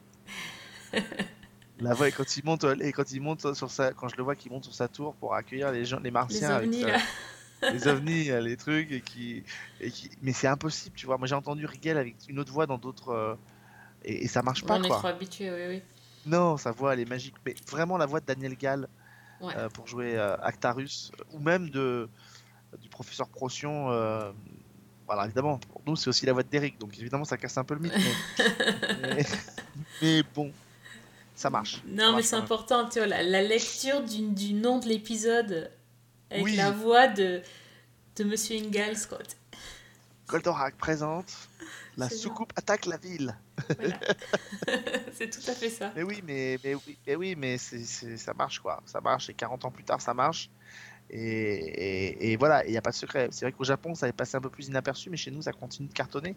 la 1.80 1.94
voix 1.94 2.08
et 2.08 2.12
quand 2.12 2.38
il 2.38 2.46
monte, 2.46 2.66
et 2.82 2.92
quand 2.94 3.12
il 3.12 3.22
monte 3.22 3.54
sur 3.54 3.70
sa, 3.70 3.92
quand 3.92 4.08
je 4.08 4.16
le 4.16 4.24
vois 4.24 4.36
qu'il 4.36 4.52
monte 4.52 4.64
sur 4.64 4.74
sa 4.74 4.88
tour 4.88 5.14
pour 5.16 5.36
accueillir 5.36 5.72
les 5.72 5.84
gens, 5.86 6.00
les 6.00 6.12
martiens, 6.12 6.52
avec 6.52 6.68
ovnis, 6.70 6.84
là. 6.84 7.00
les 7.74 7.88
ovnis, 7.88 8.24
les 8.42 8.58
trucs 8.58 8.92
et 8.92 9.02
qui, 9.02 9.44
et 9.82 9.92
qui... 9.92 10.10
mais 10.22 10.32
c'est 10.32 10.48
impossible, 10.48 10.96
tu 10.96 11.06
vois. 11.06 11.18
Moi 11.18 11.28
j'ai 11.28 11.36
entendu 11.36 11.66
Rigel 11.66 11.98
avec 11.98 12.16
une 12.30 12.40
autre 12.40 12.54
voix 12.54 12.66
dans 12.66 12.78
d'autres 12.78 13.10
euh, 13.10 13.36
et, 14.06 14.24
et 14.24 14.28
ça 14.28 14.42
marche 14.42 14.64
pas 14.64 14.78
On 14.80 14.84
est 14.84 14.88
quoi. 14.88 14.98
trop 15.00 15.08
habitués, 15.08 15.52
oui, 15.52 15.76
oui. 15.76 15.82
Non, 16.26 16.58
sa 16.58 16.72
voix 16.72 16.94
elle 16.94 17.02
est 17.02 17.10
magique, 17.10 17.36
mais 17.46 17.56
vraiment 17.70 17.98
la 17.98 18.06
voix 18.06 18.20
de 18.22 18.26
Daniel 18.26 18.56
Gall 18.56 18.88
Ouais. 19.46 19.54
euh, 19.58 19.70
pour 19.70 19.88
jouer 19.88 20.18
euh, 20.18 20.36
Actarus 20.42 21.12
ou 21.32 21.40
même 21.40 21.70
de 21.70 22.10
du 22.82 22.90
professeur 22.90 23.28
Procyon. 23.30 23.92
euh, 23.92 24.32
voilà, 25.08 25.26
évidemment, 25.26 25.60
pour 25.60 25.82
nous 25.86 25.96
c'est 25.96 26.10
aussi 26.10 26.26
la 26.26 26.34
voix 26.34 26.44
d'Eric, 26.44 26.80
donc 26.80 26.98
évidemment 26.98 27.26
ça 27.26 27.38
casse 27.38 27.58
un 27.58 27.64
peu 27.64 27.76
le 27.76 27.80
mythe, 27.82 27.94
mais, 27.96 28.46
mais, 29.16 29.26
mais 30.02 30.24
bon, 30.34 30.52
ça 31.36 31.50
marche. 31.50 31.76
Ça 31.76 31.82
Non, 31.88 32.16
mais 32.16 32.24
c'est 32.24 32.36
important, 32.36 32.90
tu 32.90 32.98
vois, 33.00 33.08
la, 33.08 33.22
la 33.24 33.42
lecture 33.44 34.02
du, 34.04 34.28
du 34.30 34.54
nom 34.54 34.80
de 34.80 34.88
l'épisode 34.88 35.72
avec 36.32 36.44
Oui. 36.44 36.56
la 36.56 36.72
voix 36.72 37.08
de, 37.08 37.42
de 38.16 38.24
Monsieur 38.24 38.58
Ingalls, 38.58 38.98
quoi. 39.08 39.20
Goldorak 40.28 40.76
présente 40.78 41.32
la 41.98 42.10
soucoupe 42.10 42.52
attaque 42.56 42.86
la 42.88 42.98
ville. 42.98 43.36
c'est 45.14 45.30
tout 45.30 45.50
à 45.50 45.54
fait 45.54 45.70
ça. 45.70 45.92
Mais 45.96 46.04
oui, 46.04 46.22
mais, 46.26 46.58
mais 46.64 46.76
oui, 46.76 46.98
mais, 47.06 47.16
oui, 47.16 47.36
mais 47.38 47.58
c'est- 47.58 48.18
ça 48.18 48.34
marche 48.34 48.60
quoi. 48.60 48.82
Ça 48.86 49.02
marche 49.02 49.30
et 49.30 49.34
40 49.34 49.66
ans 49.66 49.72
plus 49.72 49.84
tard, 49.84 50.02
ça 50.02 50.14
marche. 50.14 50.50
Et, 51.10 51.20
et- 51.20 52.32
et 52.32 52.38
voilà, 52.38 52.66
il 52.66 52.72
n'y 52.72 52.78
a 52.78 52.82
pas 52.82 52.90
de 52.90 52.96
secret. 52.96 53.30
C'est 53.32 53.46
vrai 53.46 53.52
qu'au 53.52 53.64
Japon, 53.64 53.94
ça 53.94 54.08
avait 54.08 54.14
passé 54.14 54.36
un 54.38 54.42
peu 54.42 54.50
plus 54.50 54.68
inaperçu, 54.68 55.10
mais 55.10 55.18
chez 55.18 55.30
nous, 55.32 55.44
ça 55.44 55.52
continue 55.54 55.88
de 55.88 55.94
cartonner. 55.94 56.36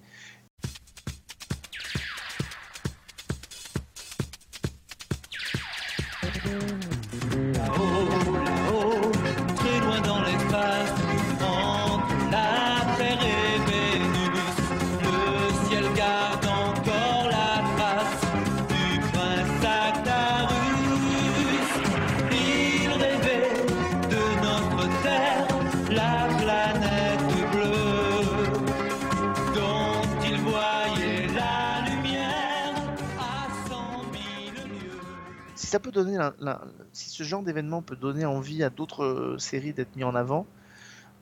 Ça 35.69 35.81
peut 35.81 35.91
donner, 35.93 36.17
la- 36.17 36.35
la- 36.41 36.63
si 36.93 37.11
ce 37.11 37.23
genre 37.23 37.43
d'événement 37.43 37.83
peut 37.83 37.97
donner 37.97 38.25
envie 38.27 38.63
à 38.65 38.71
d'autres 38.71 39.05
euh, 39.05 39.39
séries 39.39 39.73
d'être 39.73 39.95
mis 39.97 40.05
en 40.05 40.15
avant, 40.15 40.47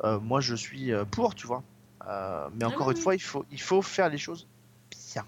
euh, 0.05 0.21
moi 0.21 0.41
je 0.41 0.55
suis 0.55 0.93
euh, 0.93 1.05
pour, 1.05 1.35
tu 1.35 1.47
vois. 1.47 1.63
Euh, 2.09 2.49
mais 2.55 2.65
encore 2.65 2.91
une 2.91 2.97
fois, 2.97 3.15
il 3.15 3.23
faut, 3.23 3.45
il 3.51 3.61
faut 3.61 3.83
faire 3.83 4.09
les 4.09 4.19
choses 4.19 4.47
bien. 4.91 5.27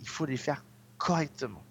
Il 0.00 0.08
faut 0.08 0.26
les 0.26 0.36
faire 0.36 0.64
correctement. 0.98 1.62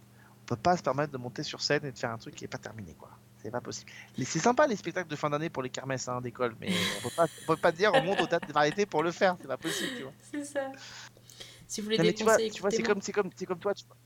On 0.44 0.46
peut 0.46 0.56
pas 0.56 0.78
se 0.78 0.84
permettre 0.84 1.12
de 1.14 1.18
monter 1.18 1.44
sur 1.44 1.62
scène 1.62 1.86
et 1.86 1.92
de 1.92 1.98
faire 1.98 2.12
un 2.12 2.18
truc 2.18 2.36
qui 2.36 2.46
est 2.46 2.48
pas 2.50 2.58
terminé, 2.58 2.94
quoi. 2.98 3.10
C'est 3.42 3.52
pas 3.52 3.62
possible. 3.62 3.92
C'est 4.18 4.40
sympa 4.40 4.68
les 4.68 4.78
spectacles 4.78 5.10
de 5.10 5.16
fin 5.18 5.30
d'année 5.30 5.50
pour 5.50 5.64
les 5.64 5.70
kermesses 5.70 6.08
hein, 6.08 6.22
d'école, 6.22 6.56
mais 6.62 6.74
on 6.98 7.02
peut 7.02 7.10
pas, 7.14 7.26
on 7.42 7.46
peut 7.46 7.58
pas 7.58 7.74
dire 7.74 7.94
on 7.94 8.02
monte 8.02 8.22
au 8.22 8.28
théâtre 8.28 8.46
des 8.48 8.54
variétés 8.54 8.86
pour 8.86 9.04
le 9.04 9.12
faire. 9.12 9.36
C'est 9.42 9.48
pas 9.50 9.58
possible, 9.58 9.92
tu 9.98 10.04
vois. 10.04 10.14
C'est 10.32 10.46
ça. 10.46 10.72
Si 11.68 11.82
vous 11.82 11.86
voulez 11.86 11.98
Non, 11.98 12.04
des 12.06 12.14
tu 12.14 12.24
vois, 12.24 12.36
conseils, 12.36 12.52
tu 12.52 12.62
vois, 12.62 12.72
c'est 12.72 12.84
comme, 12.84 13.02
comme, 13.02 13.30
comme 13.48 13.60
toi. 13.60 13.74
Tu 13.74 13.86
vois. 13.86 13.98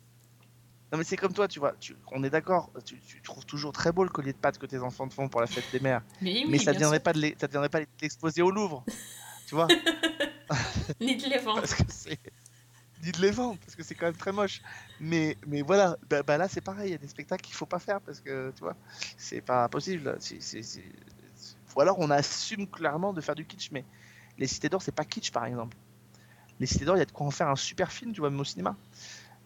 Non 0.91 0.97
mais 0.97 1.03
c'est 1.03 1.17
comme 1.17 1.33
toi, 1.33 1.47
tu 1.47 1.59
vois. 1.59 1.73
Tu, 1.79 1.95
on 2.11 2.23
est 2.23 2.29
d'accord. 2.29 2.71
Tu, 2.85 2.99
tu 2.99 3.21
trouves 3.21 3.45
toujours 3.45 3.73
très 3.73 3.91
beau 3.91 4.03
le 4.03 4.09
collier 4.09 4.31
de 4.33 4.37
pâtes 4.37 4.57
que 4.57 4.65
tes 4.65 4.79
enfants 4.79 5.07
te 5.07 5.13
font 5.13 5.27
pour 5.27 5.41
la 5.41 5.47
fête 5.47 5.65
des 5.71 5.79
mères. 5.81 6.01
Mais 6.21 6.57
oui, 6.57 6.59
ça 6.59 6.71
bien 6.71 6.79
viendrait 6.79 6.99
pas 7.01 7.13
de 7.13 7.19
l'e- 7.19 7.35
ça 7.39 7.47
viendrait 7.47 7.69
pas 7.69 7.81
de 7.81 7.87
l'exposer 8.01 8.41
au 8.41 8.51
Louvre, 8.51 8.85
tu 9.45 9.55
vois. 9.55 9.67
Ni 11.01 11.15
de 11.17 11.27
les 11.27 11.37
vendre. 11.39 11.59
Parce 11.61 11.73
que 11.75 11.83
c'est 11.89 12.19
ni 13.03 13.11
de 13.11 13.21
les 13.21 13.29
vendre 13.31 13.59
parce 13.59 13.75
que 13.75 13.83
c'est 13.83 13.93
quand 13.95 14.07
même 14.07 14.15
très 14.15 14.31
moche. 14.31 14.59
Mais 14.99 15.37
mais 15.45 15.61
voilà, 15.61 15.97
bah, 16.09 16.23
bah 16.23 16.37
là 16.37 16.47
c'est 16.47 16.61
pareil. 16.61 16.89
Il 16.89 16.91
y 16.93 16.95
a 16.95 16.97
des 16.97 17.07
spectacles 17.07 17.43
qu'il 17.43 17.55
faut 17.55 17.65
pas 17.67 17.79
faire 17.79 18.01
parce 18.01 18.21
que 18.21 18.51
tu 18.55 18.63
vois, 18.63 18.75
c'est 19.17 19.41
pas 19.41 19.67
possible. 19.69 20.17
Ou 21.75 21.81
alors 21.81 21.99
on 21.99 22.09
assume 22.09 22.67
clairement 22.67 23.13
de 23.13 23.21
faire 23.21 23.35
du 23.35 23.45
kitsch, 23.45 23.69
mais 23.71 23.85
les 24.37 24.47
Cités 24.47 24.69
d'Or 24.69 24.81
c'est 24.81 24.91
pas 24.95 25.05
kitsch 25.05 25.31
par 25.31 25.45
exemple. 25.45 25.77
Les 26.59 26.65
Cités 26.65 26.85
d'Or, 26.85 26.95
il 26.95 26.99
y 26.99 27.03
a 27.03 27.05
de 27.05 27.11
quoi 27.11 27.27
en 27.27 27.31
faire 27.31 27.49
un 27.49 27.55
super 27.55 27.91
film, 27.91 28.13
tu 28.13 28.19
vois, 28.21 28.31
même 28.31 28.39
au 28.39 28.43
cinéma. 28.43 28.75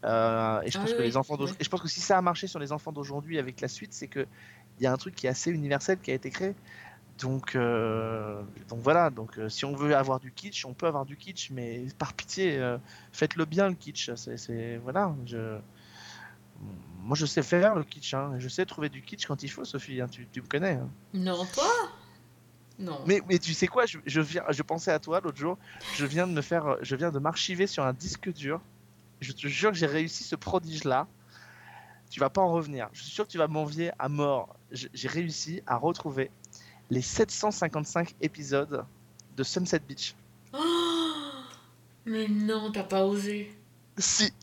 Euh, 0.04 0.62
et 0.62 0.72
je 0.72 0.78
Ah 0.78 0.82
pense 0.82 0.94
que 0.94 1.02
oui, 1.02 1.08
les 1.08 1.18
enfants 1.18 1.38
oui. 1.40 1.52
et 1.60 1.64
je 1.64 1.70
pense 1.70 1.82
que 1.82 1.88
si 1.88 2.02
ça 2.02 2.18
a 2.18 2.22
marché 2.22 2.48
sur 2.48 2.60
les 2.60 2.72
enfants 2.72 2.92
d'aujourd'hui 2.92 3.38
avec 3.40 3.62
la 3.62 3.68
suite, 3.68 3.94
c'est 3.94 4.08
que 4.08 4.26
il 4.80 4.84
y 4.84 4.88
a 4.88 4.92
un 4.94 4.98
truc 4.98 5.16
qui 5.16 5.28
est 5.28 5.30
assez 5.30 5.52
universel 5.52 6.00
qui 6.00 6.12
a 6.12 6.16
été 6.16 6.30
créé. 6.32 6.56
Donc, 7.20 7.56
euh, 7.56 8.42
donc 8.68 8.80
voilà, 8.82 9.10
donc 9.12 9.38
euh, 9.38 9.48
si 9.50 9.66
on 9.66 9.76
veut 9.76 9.96
avoir 9.96 10.20
du 10.20 10.32
kitsch, 10.32 10.66
on 10.66 10.74
peut 10.74 10.88
avoir 10.88 11.06
du 11.06 11.18
kitsch, 11.18 11.52
mais 11.52 11.86
par 12.00 12.14
pitié, 12.14 12.60
faites-le 13.12 13.46
bien 13.46 13.70
le 13.70 13.76
kitsch. 13.76 14.12
C'est, 14.16 14.38
c'est- 14.38 14.78
voilà, 14.78 15.14
je, 15.26 15.60
moi 17.04 17.16
je 17.16 17.26
sais 17.26 17.44
faire 17.44 17.76
le 17.76 17.84
kitsch, 17.84 18.14
hein, 18.14 18.36
je 18.38 18.48
sais 18.48 18.66
trouver 18.66 18.90
du 18.90 19.02
kitsch 19.02 19.26
quand 19.26 19.44
il 19.44 19.50
faut, 19.50 19.66
Sophie, 19.66 20.02
hein, 20.02 20.08
tu, 20.08 20.28
tu 20.32 20.42
me 20.42 20.48
connais. 20.48 20.74
hein. 20.74 20.90
Non, 21.14 21.46
toi? 21.46 21.72
Non. 22.80 23.00
Mais, 23.06 23.22
mais 23.28 23.40
tu 23.40 23.54
sais 23.54 23.68
quoi, 23.68 23.86
je, 23.86 23.98
je, 24.06 24.22
viens, 24.22 24.44
je 24.50 24.62
pensais 24.62 24.92
à 24.92 25.00
toi 25.00 25.22
l'autre 25.22 25.38
jour. 25.38 25.58
Je 25.92 26.06
viens 26.06 26.28
de 26.28 26.34
me 26.34 26.42
faire, 26.42 26.78
je 26.82 26.96
viens 26.96 27.12
de 27.12 27.20
m'archiver 27.20 27.68
sur 27.68 27.84
un 27.86 27.94
disque 27.94 28.32
dur. 28.34 28.62
Je 29.22 29.32
te 29.32 29.48
jure 29.48 29.72
que 29.72 29.78
j'ai 29.78 29.86
réussi 29.86 30.24
ce 30.24 30.36
prodige-là. 30.36 31.08
Tu 32.10 32.20
vas 32.20 32.30
pas 32.30 32.42
en 32.42 32.52
revenir. 32.52 32.90
Je 32.92 33.04
suis 33.04 33.12
sûr 33.12 33.26
que 33.26 33.32
tu 33.32 33.38
vas 33.38 33.48
m'envier 33.48 33.92
à 33.98 34.10
mort. 34.10 34.56
J'ai 34.72 35.08
réussi 35.08 35.62
à 35.66 35.78
retrouver 35.78 36.30
les 36.90 37.02
755 37.02 38.16
épisodes 38.22 38.84
de 39.38 39.44
Sunset 39.44 39.80
Beach. 39.88 40.16
Oh 40.54 40.58
mais 42.06 42.28
non, 42.28 42.72
t'as 42.72 42.84
pas 42.84 43.06
osé. 43.06 43.56
Si. 43.98 44.34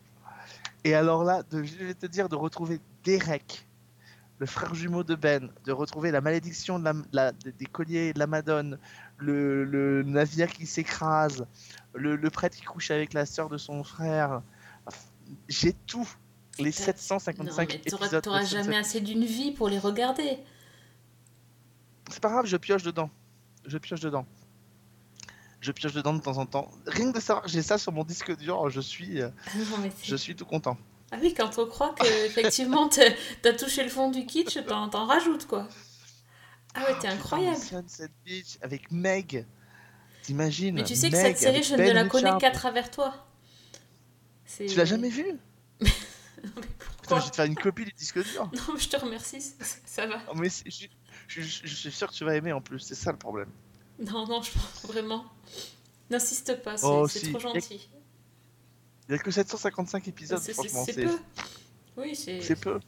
Et 0.84 0.94
alors 0.94 1.24
là, 1.24 1.42
de, 1.50 1.64
je 1.64 1.74
vais 1.76 1.94
te 1.94 2.06
dire 2.06 2.28
de 2.28 2.36
retrouver 2.36 2.78
Derek, 3.04 3.66
le 4.38 4.46
frère 4.46 4.74
jumeau 4.76 5.02
de 5.02 5.16
Ben, 5.16 5.50
de 5.64 5.72
retrouver 5.72 6.12
la 6.12 6.20
malédiction 6.20 6.78
de 6.78 6.84
la, 6.84 6.92
la- 7.12 7.32
des 7.32 7.50
des 7.50 7.66
colliers 7.66 8.12
de 8.12 8.18
la 8.20 8.28
Madone, 8.28 8.78
le, 9.18 9.64
le 9.64 10.04
navire 10.04 10.48
qui 10.52 10.66
s'écrase, 10.66 11.44
le, 11.94 12.14
le 12.14 12.30
prêtre 12.30 12.56
qui 12.56 12.62
couche 12.62 12.92
avec 12.92 13.12
la 13.12 13.26
sœur 13.26 13.48
de 13.48 13.58
son 13.58 13.82
frère. 13.82 14.40
J'ai 15.48 15.72
tout. 15.86 16.08
Les 16.58 16.72
T'as- 16.72 16.84
755 16.84 17.44
Non, 17.44 17.54
mais 17.56 17.74
épisodes. 17.76 18.10
de 18.12 18.20
t'auras 18.20 18.44
jamais 18.44 18.76
assez 18.76 19.00
d'une 19.00 19.24
vie 19.24 19.52
pour 19.52 19.68
les 19.68 19.78
regarder. 19.78 20.38
C'est 22.10 22.20
pas 22.20 22.30
grave, 22.30 22.46
je 22.46 22.56
pioche 22.56 22.82
dedans. 22.82 23.10
Je 23.64 23.78
pioche 23.78 24.00
dedans. 24.00 24.26
Je 25.60 25.72
pioche 25.72 25.92
dedans 25.92 26.14
de 26.14 26.20
temps 26.20 26.38
en 26.38 26.46
temps. 26.46 26.70
Rien 26.86 27.12
que 27.12 27.16
de 27.18 27.22
savoir 27.22 27.46
j'ai 27.48 27.62
ça 27.62 27.78
sur 27.78 27.92
mon 27.92 28.04
disque 28.04 28.36
dur, 28.36 28.70
je 28.70 28.80
suis, 28.80 29.20
euh, 29.20 29.28
Ah 29.46 29.50
non, 29.58 29.90
je 30.02 30.16
suis 30.16 30.34
tout 30.34 30.44
content. 30.46 30.76
Ah 31.10 31.16
oui, 31.20 31.32
quand 31.34 31.58
on 31.58 31.66
croit 31.66 31.94
que 31.94 32.06
effectivement 32.26 32.88
t'as 32.88 33.52
touché 33.54 33.82
le 33.82 33.88
fond 33.88 34.10
du 34.10 34.24
kitsch, 34.26 34.58
t'en 34.66 34.88
t'en 34.88 35.06
rajoutes 35.06 35.46
quoi. 35.46 35.68
Ah 36.74 36.80
ouais, 36.84 36.98
t'es 37.00 37.08
incroyable. 37.08 37.56
Sunset 37.56 38.08
Beach 38.24 38.58
avec 38.62 38.90
Meg. 38.90 39.46
T'imagines 40.22 40.74
Mais 40.74 40.84
tu 40.84 40.94
sais 40.94 41.08
que 41.10 41.16
cette 41.16 41.38
série, 41.38 41.62
je 41.62 41.72
ne 41.72 41.78
Ben 41.78 41.94
la 41.94 42.04
connais 42.04 42.24
Richards. 42.24 42.38
qu'à 42.38 42.50
travers 42.50 42.90
toi. 42.90 43.14
Tu 44.56 44.64
l'as 44.76 44.84
jamais 44.84 45.08
vue 45.10 45.36
Putain, 47.02 47.18
je 47.20 47.24
vais 47.24 47.30
te 47.30 47.36
faire 47.36 47.44
une 47.46 47.54
copie 47.56 47.84
du 47.84 47.92
disque 47.92 48.22
dur. 48.22 48.50
Non, 48.54 48.74
mais 48.74 48.80
je 48.80 48.88
te 48.88 48.96
remercie, 48.96 49.40
ça, 49.40 49.54
ça 49.84 50.06
va. 50.06 50.20
Mais 50.34 50.48
je, 50.48 50.86
je- 51.28 51.40
je- 51.42 51.66
je 51.66 51.74
suis 51.74 51.92
sûr 51.92 52.08
que 52.08 52.14
tu 52.14 52.24
vas 52.24 52.34
aimer 52.36 52.52
en 52.52 52.60
plus, 52.60 52.80
c'est 52.80 52.94
ça 52.94 53.12
le 53.12 53.18
problème. 53.18 53.50
Non, 53.98 54.26
non, 54.26 54.42
je 54.42 54.52
pense 54.52 54.84
vraiment. 54.86 55.24
N'insiste 56.10 56.62
pas, 56.62 56.76
c'est 56.76 56.86
Oh, 56.86 57.06
si. 57.08 57.30
trop 57.32 57.40
gentil. 57.40 57.88
Il 59.08 59.12
y 59.12 59.14
a 59.14 59.18
que 59.18 59.30
755 59.30 60.06
épisodes, 60.08 60.38
franchement. 60.52 60.84
c'est 60.84 61.02
peu. 61.04 61.18
Oui, 61.96 62.14
c'est. 62.14 62.40
c'est 62.42 62.56
peu. 62.56 62.78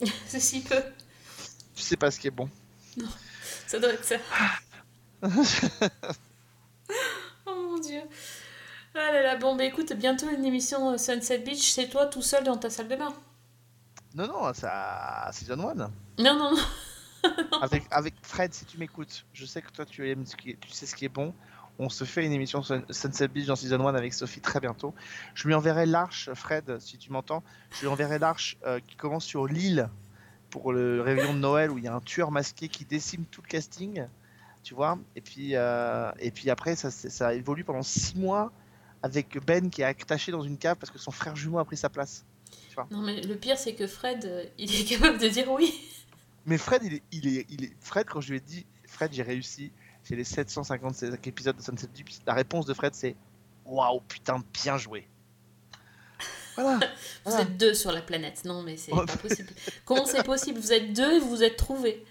c'est 0.26 0.40
si 0.40 0.60
peu. 0.62 0.82
Tu 1.74 1.82
sais 1.82 1.96
pas 1.96 2.10
ce 2.10 2.18
qui 2.20 2.28
est 2.28 2.32
bon. 2.32 2.48
Non, 2.96 3.08
ça 3.66 3.78
doit 3.78 3.92
être 3.92 4.04
ça. 4.04 4.16
oh 7.46 7.54
mon 7.54 7.78
dieu. 7.78 8.00
Ah 8.96 9.10
là 9.12 9.22
là, 9.22 9.36
bon, 9.36 9.56
bah 9.56 9.64
écoute, 9.64 9.92
bientôt 9.94 10.28
une 10.30 10.44
émission 10.44 10.92
euh, 10.92 10.98
Sunset 10.98 11.38
Beach, 11.38 11.72
c'est 11.72 11.88
toi 11.88 12.06
tout 12.06 12.22
seul 12.22 12.44
dans 12.44 12.56
ta 12.56 12.70
salle 12.70 12.88
de 12.88 12.96
bain. 12.96 13.12
non, 14.14 14.28
non, 14.28 14.52
c'est 14.54 14.68
à 14.70 15.28
Season 15.32 15.58
1. 15.58 15.74
Non, 15.74 15.90
non, 16.18 16.36
non. 16.54 17.30
avec, 17.60 17.84
avec 17.90 18.14
Fred, 18.22 18.54
si 18.54 18.64
tu 18.66 18.78
m'écoutes, 18.78 19.24
je 19.32 19.46
sais 19.46 19.62
que 19.62 19.70
toi 19.72 19.84
tu 19.84 20.08
aimes 20.10 20.26
ce 20.26 20.36
qui 20.36 20.50
est- 20.50 20.60
tu 20.60 20.70
sais 20.70 20.86
ce 20.86 20.94
qui 20.94 21.06
est 21.06 21.08
bon. 21.08 21.34
On 21.80 21.88
se 21.88 22.04
fait 22.04 22.24
une 22.24 22.30
émission 22.32 22.62
Sun- 22.62 22.84
Sunset 22.90 23.26
Beach 23.28 23.46
dans 23.46 23.56
Season 23.56 23.84
1 23.84 23.94
avec 23.96 24.14
Sophie 24.14 24.40
très 24.40 24.60
bientôt. 24.60 24.94
Je 25.34 25.48
lui 25.48 25.54
enverrai 25.54 25.86
l'arche, 25.86 26.30
Fred, 26.34 26.78
si 26.78 26.96
tu 26.98 27.10
m'entends. 27.10 27.42
Je 27.72 27.80
lui 27.80 27.86
enverrai 27.88 28.20
l'arche 28.20 28.56
euh, 28.64 28.78
qui 28.86 28.94
commence 28.94 29.24
sur 29.24 29.46
l'île 29.48 29.88
pour 30.50 30.72
le 30.72 31.00
réveillon 31.02 31.34
de 31.34 31.38
Noël 31.40 31.72
où 31.72 31.78
il 31.78 31.84
y 31.84 31.88
a 31.88 31.94
un 31.94 32.00
tueur 32.00 32.30
masqué 32.30 32.68
qui 32.68 32.84
décime 32.84 33.24
tout 33.24 33.42
le 33.42 33.48
casting. 33.48 34.06
Tu 34.62 34.74
vois 34.74 34.98
et 35.16 35.20
puis, 35.20 35.56
euh, 35.56 36.12
et 36.20 36.30
puis 36.30 36.48
après, 36.48 36.76
ça, 36.76 36.92
ça 36.92 37.34
évolue 37.34 37.64
pendant 37.64 37.82
6 37.82 38.14
mois 38.16 38.52
avec 39.04 39.36
Ben 39.44 39.68
qui 39.68 39.82
est 39.82 39.84
attaché 39.84 40.32
dans 40.32 40.40
une 40.42 40.56
cave 40.56 40.76
parce 40.80 40.90
que 40.90 40.98
son 40.98 41.10
frère 41.10 41.36
jumeau 41.36 41.58
a 41.58 41.64
pris 41.66 41.76
sa 41.76 41.90
place. 41.90 42.24
Tu 42.70 42.74
vois 42.74 42.86
Non, 42.90 43.02
mais 43.02 43.20
le 43.20 43.36
pire, 43.36 43.58
c'est 43.58 43.74
que 43.74 43.86
Fred, 43.86 44.24
euh, 44.24 44.44
il 44.56 44.74
est 44.74 44.84
capable 44.84 45.18
de 45.18 45.28
dire 45.28 45.50
oui. 45.52 45.74
Mais 46.46 46.56
Fred, 46.56 46.82
il 46.84 46.94
est, 46.94 47.02
il 47.12 47.26
est, 47.38 47.46
il 47.50 47.64
est... 47.64 47.72
Fred, 47.80 48.06
quand 48.08 48.22
je 48.22 48.30
lui 48.30 48.38
ai 48.38 48.40
dit, 48.40 48.64
Fred, 48.86 49.12
j'ai 49.12 49.22
réussi, 49.22 49.72
j'ai 50.04 50.16
les 50.16 50.24
755 50.24 51.26
épisodes 51.26 51.54
de 51.56 51.62
Sunset 51.62 51.88
Beach, 51.88 52.18
la 52.26 52.32
réponse 52.32 52.64
de 52.64 52.72
Fred, 52.72 52.94
c'est 52.94 53.14
Waouh, 53.66 54.00
putain, 54.08 54.42
bien 54.62 54.78
joué. 54.78 55.06
Voilà. 56.54 56.78
Vous 57.24 57.30
Voilà. 57.30 57.42
êtes 57.42 57.56
deux 57.58 57.74
sur 57.74 57.92
la 57.92 58.00
planète. 58.02 58.44
Non, 58.46 58.62
mais 58.62 58.76
c'est 58.78 58.90
pas 58.92 59.04
possible. 59.22 59.50
Comment 59.84 60.06
c'est 60.06 60.22
possible? 60.24 60.58
Vous 60.60 60.72
êtes 60.72 60.92
deux 60.94 61.14
et 61.16 61.18
vous 61.18 61.28
vous 61.30 61.42
êtes 61.42 61.56
trouvés. 61.56 62.04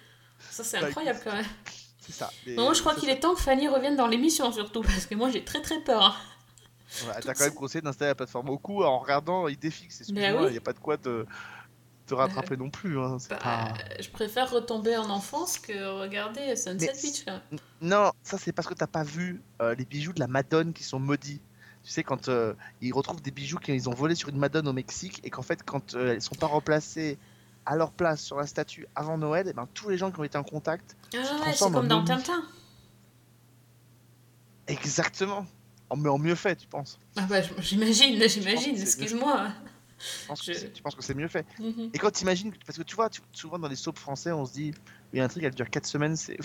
Ça, 0.51 0.63
c'est 0.63 0.79
Bah, 0.79 0.87
incroyable 0.87 1.19
quand 1.23 1.33
même. 1.33 1.45
C'est 1.99 2.11
ça. 2.13 2.31
Moi, 2.47 2.73
je 2.73 2.81
crois 2.81 2.93
qu'il 2.95 3.09
est 3.09 3.19
temps 3.19 3.33
que 3.33 3.41
Fanny 3.41 3.67
revienne 3.67 3.95
dans 3.95 4.07
l'émission, 4.07 4.51
surtout, 4.51 4.81
parce 4.81 5.05
que 5.07 5.15
moi, 5.15 5.29
j'ai 5.31 5.43
très 5.43 5.61
très 5.61 5.79
peur. 5.79 6.19
C'est- 6.93 7.07
ouais, 7.07 7.13
T'as 7.21 7.33
quand 7.33 7.43
même 7.45 7.53
conseillé 7.53 7.81
d'installer 7.81 8.09
la 8.09 8.15
plateforme 8.15 8.49
au 8.49 8.57
cou 8.57 8.83
en 8.83 8.99
regardant 8.99 9.47
Idéfix. 9.47 10.01
Excuse-moi, 10.01 10.29
il 10.29 10.45
oui. 10.45 10.51
n'y 10.51 10.57
a 10.57 10.61
pas 10.61 10.73
de 10.73 10.79
quoi 10.79 10.97
te, 10.97 11.25
te 12.05 12.13
rattraper 12.13 12.57
non 12.57 12.69
plus. 12.69 12.99
Hein. 12.99 13.17
Bah, 13.29 13.35
pas- 13.37 13.73
Je 14.01 14.09
préfère 14.09 14.49
retomber 14.51 14.95
en 14.97 15.09
enfance 15.09 15.57
que 15.59 15.99
regarder 16.01 16.55
Sunset 16.55 16.91
Mais- 16.93 17.01
Beach. 17.01 17.25
même. 17.25 17.41
Non, 17.81 18.11
ça 18.23 18.37
c'est 18.37 18.51
parce 18.51 18.67
que 18.67 18.73
t'as 18.73 18.87
pas 18.87 19.03
vu 19.03 19.41
euh, 19.61 19.73
les 19.75 19.85
bijoux 19.85 20.13
de 20.13 20.19
la 20.19 20.27
Madone 20.27 20.73
qui 20.73 20.83
sont 20.83 20.99
maudits. 20.99 21.41
Tu 21.83 21.89
sais, 21.91 22.03
quand 22.03 22.29
euh, 22.29 22.53
ils 22.81 22.93
retrouvent 22.93 23.21
des 23.21 23.31
bijoux 23.31 23.57
qu'ils 23.57 23.89
ont 23.89 23.93
volés 23.93 24.15
sur 24.15 24.29
une 24.29 24.37
Madone 24.37 24.67
au 24.69 24.73
Mexique 24.73 25.19
et 25.25 25.29
qu'en 25.29 25.41
fait, 25.41 25.63
quand 25.65 25.95
euh, 25.95 26.13
elles 26.13 26.21
sont 26.21 26.35
pas 26.35 26.47
replacées 26.47 27.17
à 27.65 27.75
leur 27.75 27.91
place 27.91 28.21
sur 28.21 28.37
la 28.37 28.45
statue 28.47 28.87
avant 28.95 29.17
Noël, 29.17 29.47
et 29.47 29.53
ben, 29.53 29.67
tous 29.73 29.89
les 29.89 29.97
gens 29.97 30.11
qui 30.11 30.19
ont 30.19 30.23
été 30.23 30.37
en 30.37 30.43
contact 30.43 30.95
Ah 31.13 31.17
ouais, 31.17 31.53
c'est 31.53 31.71
comme 31.71 31.87
dans. 31.87 32.03
Tintin. 32.05 32.43
Exactement. 34.67 35.45
En, 35.93 35.97
mais 35.97 36.09
en 36.09 36.17
mieux 36.17 36.33
fait, 36.35 36.55
tu 36.55 36.67
penses 36.67 36.99
Ah 37.15 37.21
bah, 37.29 37.41
j'imagine, 37.59 38.19
j'imagine, 38.27 38.75
excuse-moi. 38.75 39.49
Tu 39.99 40.27
penses, 40.27 40.41
que 40.41 40.51
Je- 40.53 40.57
c'est- 40.57 40.73
tu 40.73 40.81
penses 40.81 40.95
que 40.95 41.03
c'est 41.03 41.13
mieux 41.13 41.27
fait 41.27 41.45
Mhm. 41.59 41.91
Et 41.93 41.97
quand 41.99 42.11
tu 42.11 42.23
imagines, 42.23 42.51
parce 42.65 42.77
que 42.77 42.83
tu 42.83 42.95
vois, 42.95 43.09
tu- 43.09 43.21
souvent 43.31 43.59
dans 43.59 43.67
les 43.67 43.75
soaps 43.75 43.99
français, 44.01 44.31
on 44.31 44.43
se 44.45 44.53
dit, 44.53 44.73
il 45.13 45.17
y 45.17 45.19
a 45.19 45.23
une 45.23 45.25
intrigue, 45.25 45.43
elle 45.43 45.53
dure 45.53 45.69
4 45.69 45.85
semaines, 45.85 46.15
c'est. 46.15 46.37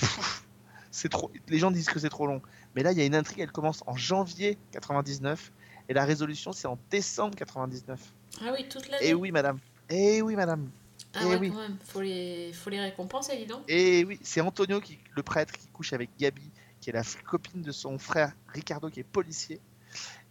c'est 0.90 1.08
trop. 1.08 1.30
Les 1.48 1.58
gens 1.58 1.70
disent 1.70 1.88
que 1.88 1.98
c'est 1.98 2.08
trop 2.10 2.26
long. 2.26 2.40
Mais 2.76 2.82
là, 2.82 2.92
il 2.92 2.98
y 2.98 3.00
a 3.00 3.04
une 3.04 3.14
intrigue, 3.14 3.40
elle 3.40 3.50
commence 3.52 3.82
en 3.86 3.96
janvier 3.96 4.58
99 4.72 5.50
et 5.88 5.94
la 5.94 6.04
résolution, 6.04 6.52
c'est 6.52 6.68
en 6.68 6.78
décembre 6.90 7.34
99. 7.36 8.00
Ah 8.42 8.50
oui, 8.52 8.66
toute 8.68 8.88
l'année. 8.88 9.08
Et 9.08 9.14
oui, 9.14 9.32
madame. 9.32 9.58
Et 9.88 10.20
oui, 10.22 10.36
madame. 10.36 10.70
Ah 11.14 11.22
et 11.22 11.26
ouais, 11.26 11.36
oui. 11.38 11.50
quand 11.50 11.60
même, 11.60 11.76
faut 11.86 12.02
les, 12.02 12.52
faut 12.52 12.68
les 12.70 12.80
récompenser, 12.80 13.36
dis 13.38 13.46
donc. 13.46 13.62
Et 13.66 14.04
oui, 14.04 14.18
c'est 14.22 14.40
Antonio, 14.42 14.78
qui, 14.80 14.98
le 15.16 15.22
prêtre, 15.22 15.54
qui 15.54 15.66
couche 15.68 15.92
avec 15.94 16.10
Gabi, 16.18 16.42
qui 16.80 16.90
est 16.90 16.92
la 16.92 17.02
copine 17.26 17.62
de 17.62 17.72
son 17.72 17.98
frère 17.98 18.32
Ricardo, 18.48 18.88
qui 18.88 19.00
est 19.00 19.04
policier. 19.04 19.60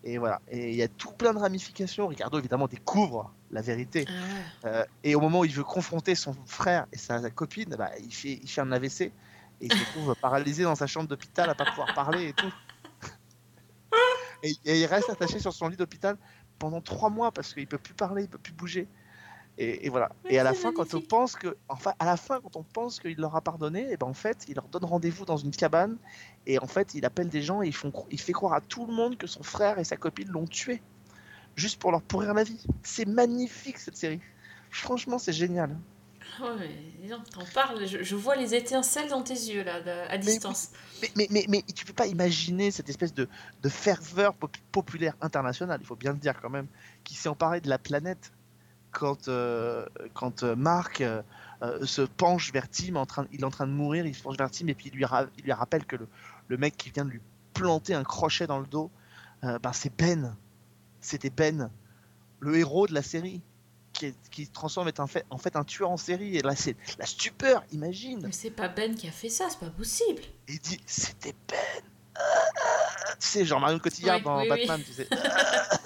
Et 0.03 0.17
voilà. 0.17 0.41
Et 0.49 0.69
il 0.69 0.75
y 0.75 0.83
a 0.83 0.87
tout 0.87 1.11
plein 1.11 1.33
de 1.33 1.39
ramifications. 1.39 2.07
Ricardo, 2.07 2.39
évidemment, 2.39 2.67
découvre 2.67 3.33
la 3.51 3.61
vérité. 3.61 4.05
Ah 4.07 4.67
Euh, 4.67 4.85
et 5.03 5.15
au 5.15 5.21
moment 5.21 5.39
où 5.39 5.45
il 5.45 5.53
veut 5.53 5.63
confronter 5.63 6.15
son 6.15 6.33
frère 6.45 6.87
et 6.91 6.97
sa, 6.97 7.21
sa 7.21 7.29
copine, 7.29 7.75
bah, 7.77 7.91
il, 7.99 8.13
fait, 8.13 8.39
il 8.41 8.49
fait 8.49 8.61
un 8.61 8.71
AVC. 8.71 9.01
Et 9.01 9.13
il 9.61 9.73
se 9.73 9.77
retrouve 9.79 10.15
paralysé 10.21 10.63
dans 10.63 10.75
sa 10.75 10.87
chambre 10.87 11.07
d'hôpital 11.07 11.49
à 11.49 11.55
pas 11.55 11.65
pouvoir 11.65 11.93
parler 11.93 12.29
et 12.29 12.33
tout. 12.33 12.51
Et, 14.43 14.55
et 14.65 14.79
il 14.81 14.85
reste 14.85 15.09
attaché 15.09 15.39
sur 15.39 15.51
son 15.51 15.67
lit 15.67 15.77
d'hôpital 15.77 16.15
pendant 16.59 16.79
trois 16.79 17.09
mois 17.09 17.31
parce 17.31 17.55
qu'il 17.55 17.65
peut 17.65 17.79
plus 17.79 17.95
parler, 17.95 18.23
il 18.23 18.29
peut 18.29 18.37
plus 18.37 18.53
bouger. 18.53 18.87
Et, 19.59 19.85
et 19.85 19.89
voilà. 19.89 20.09
Et 20.29 20.37
à 20.37 20.43
la 20.43 20.53
fin, 20.53 20.71
quand 20.71 20.93
on 20.93 21.01
pense 21.01 21.35
que, 21.35 21.57
enfin, 21.67 21.93
à 21.97 22.05
la 22.05 22.15
fin, 22.15 22.39
quand 22.41 22.55
on 22.55 22.63
pense 22.63 22.99
qu'il 22.99 23.17
leur 23.17 23.35
a 23.35 23.41
pardonné, 23.41 23.91
et 23.91 23.97
ben 23.97 24.07
en 24.07 24.13
fait, 24.13 24.45
il 24.47 24.55
leur 24.55 24.67
donne 24.67 24.85
rendez-vous 24.85 25.25
dans 25.25 25.37
une 25.37 25.51
cabane. 25.51 25.97
Et 26.45 26.59
en 26.59 26.67
fait, 26.67 26.93
il 26.93 27.05
appelle 27.05 27.29
des 27.29 27.41
gens 27.41 27.61
et 27.63 27.67
ils 27.67 27.73
font, 27.73 27.89
cro- 27.89 28.07
il 28.11 28.21
fait 28.21 28.33
croire 28.33 28.53
à 28.53 28.61
tout 28.61 28.85
le 28.85 28.93
monde 28.93 29.17
que 29.17 29.27
son 29.27 29.43
frère 29.43 29.79
et 29.79 29.83
sa 29.83 29.97
copine 29.97 30.29
l'ont 30.29 30.45
tué, 30.45 30.81
juste 31.55 31.79
pour 31.79 31.91
leur 31.91 32.01
pourrir 32.01 32.33
la 32.33 32.43
vie. 32.43 32.63
C'est 32.83 33.07
magnifique 33.07 33.79
cette 33.79 33.97
série. 33.97 34.21
Franchement, 34.69 35.17
c'est 35.17 35.33
génial. 35.33 35.75
Mais 36.39 37.07
donc, 37.07 37.27
t'en 37.31 37.45
parles, 37.45 37.87
je, 37.87 38.03
je 38.03 38.15
vois 38.15 38.35
les 38.35 38.53
étincelles 38.53 39.09
dans 39.09 39.23
tes 39.23 39.33
yeux, 39.33 39.63
là, 39.63 39.81
à 40.07 40.17
distance. 40.19 40.69
Mais, 41.01 41.09
mais, 41.15 41.27
mais, 41.31 41.45
mais 41.49 41.61
tu 41.73 41.83
peux 41.83 41.93
pas 41.93 42.05
imaginer 42.05 42.69
cette 42.69 42.89
espèce 42.89 43.13
de, 43.13 43.27
de 43.63 43.69
ferveur 43.69 44.35
pop- 44.35 44.55
populaire 44.71 45.15
internationale, 45.21 45.79
il 45.81 45.87
faut 45.87 45.95
bien 45.95 46.11
le 46.11 46.19
dire 46.19 46.39
quand 46.39 46.51
même, 46.51 46.67
qui 47.03 47.15
s'est 47.15 47.29
emparé 47.29 47.59
de 47.59 47.69
la 47.69 47.79
planète 47.79 48.33
quand, 48.97 49.27
euh, 49.27 49.85
quand 50.15 50.41
euh, 50.41 50.55
Marc 50.55 51.01
euh, 51.01 51.21
se 51.85 52.01
penche 52.01 52.51
vers 52.51 52.67
Tim, 52.67 52.95
en 52.95 53.05
train, 53.05 53.27
il 53.31 53.41
est 53.41 53.43
en 53.43 53.51
train 53.51 53.67
de 53.67 53.71
mourir, 53.71 54.07
il 54.07 54.15
se 54.15 54.23
penche 54.23 54.37
vers 54.37 54.49
Tim 54.49 54.65
et 54.69 54.73
puis 54.73 54.89
il 54.91 54.95
lui, 54.95 55.05
ra- 55.05 55.27
il 55.37 55.43
lui 55.43 55.51
rappelle 55.53 55.85
que 55.85 55.97
le, 55.97 56.07
le 56.47 56.57
mec 56.57 56.75
qui 56.77 56.89
vient 56.89 57.05
de 57.05 57.11
lui 57.11 57.21
planter 57.53 57.93
un 57.93 58.03
crochet 58.03 58.47
dans 58.47 58.59
le 58.59 58.65
dos, 58.65 58.89
ben 59.43 59.71
c'est 59.71 59.95
Ben. 59.95 60.35
C'était 60.99 61.29
Ben, 61.29 61.69
le 62.39 62.57
héros 62.57 62.87
de 62.87 62.93
la 62.95 63.03
série, 63.03 63.43
qui, 63.93 64.13
se 64.45 64.51
transforme 64.51 64.91
en 64.97 65.07
fait, 65.07 65.25
en 65.29 65.37
fait 65.37 65.55
un 65.55 65.63
tueur 65.63 65.91
en 65.91 65.97
série. 65.97 66.37
Et 66.37 66.41
là, 66.41 66.55
c'est 66.55 66.75
la 66.97 67.05
stupeur, 67.05 67.63
imagine. 67.71 68.21
Mais 68.23 68.31
c'est 68.31 68.49
pas 68.51 68.67
Ben 68.67 68.95
qui 68.95 69.07
a 69.07 69.11
fait 69.11 69.29
ça, 69.29 69.45
c'est 69.49 69.59
pas 69.59 69.69
possible. 69.69 70.23
Il 70.47 70.59
dit 70.59 70.79
c'était 70.87 71.35
Ben. 71.47 71.57
Tu 73.19 73.27
sais, 73.27 73.45
genre 73.45 73.59
Marion 73.59 73.77
Cotillard 73.79 74.17
Oui, 74.17 74.23
dans 74.23 74.37
oui, 74.41 74.47
oui. 74.49 74.49
Batman, 74.49 74.81
tu 74.83 74.93
sais. 74.93 75.07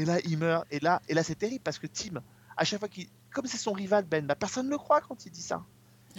et 0.00 0.04
là, 0.04 0.18
il 0.24 0.38
meurt. 0.38 0.66
Et 0.70 0.78
là, 0.80 1.00
et 1.08 1.14
là 1.14 1.22
c'est 1.22 1.34
terrible 1.34 1.62
parce 1.62 1.78
que 1.78 1.86
Tim, 1.86 2.22
à 2.56 2.64
chaque 2.64 2.78
fois 2.80 2.88
qu'il. 2.88 3.06
Comme 3.32 3.46
c'est 3.46 3.58
son 3.58 3.72
rival, 3.72 4.04
Ben, 4.04 4.26
bah, 4.26 4.34
personne 4.34 4.66
ne 4.66 4.70
le 4.70 4.78
croit 4.78 5.00
quand 5.02 5.26
il 5.26 5.30
dit 5.30 5.42
ça. 5.42 5.62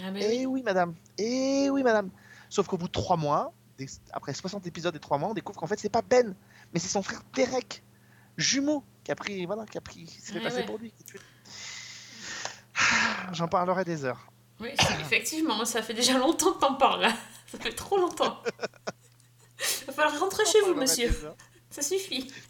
Ah, 0.00 0.10
mais 0.12 0.20
Eh 0.22 0.38
oui. 0.40 0.46
oui, 0.46 0.62
madame. 0.62 0.94
Eh 1.18 1.68
oui, 1.70 1.82
madame. 1.82 2.10
Sauf 2.48 2.66
qu'au 2.68 2.76
bout 2.78 2.86
de 2.86 2.92
3 2.92 3.16
mois, 3.16 3.52
des- 3.78 3.88
après 4.12 4.32
60 4.32 4.66
épisodes 4.66 4.94
et 4.94 5.00
3 5.00 5.18
mois, 5.18 5.28
on 5.30 5.34
découvre 5.34 5.58
qu'en 5.58 5.66
fait 5.66 5.78
c'est 5.80 5.88
pas 5.88 6.02
Ben, 6.02 6.34
mais 6.72 6.78
c'est 6.80 6.88
son 6.88 7.02
frère 7.02 7.22
Derek, 7.34 7.82
jumeau, 8.36 8.84
qui 9.04 9.10
a 9.12 9.14
pris, 9.16 9.44
voilà, 9.46 9.64
qui 9.66 9.76
a 9.78 9.80
pris, 9.80 10.06
s'est 10.06 10.32
fait 10.32 10.38
Ouais, 10.38 10.44
passer 10.44 10.56
ouais. 10.58 10.66
pour 10.66 10.78
lui. 10.78 10.92
tué. 11.04 11.18
J'en 13.32 13.48
parlerai 13.48 13.84
des 13.84 14.04
heures. 14.04 14.30
Oui, 14.60 14.68
effectivement, 15.00 15.64
ça 15.64 15.82
fait 15.82 15.94
déjà 15.94 16.16
longtemps 16.18 16.52
que 16.52 16.60
t'en 16.60 16.74
parles 16.74 17.00
là. 17.02 17.12
Ça 17.46 17.58
fait 17.58 17.72
trop 17.74 17.96
longtemps. 17.96 18.40
Il 19.80 19.84
va 19.88 19.92
falloir 19.92 20.20
rentrer 20.20 20.44
chez 20.46 20.60
vous, 20.62 20.74
monsieur. 20.74 21.10
Ça 21.70 21.82
suffit. 21.82 22.32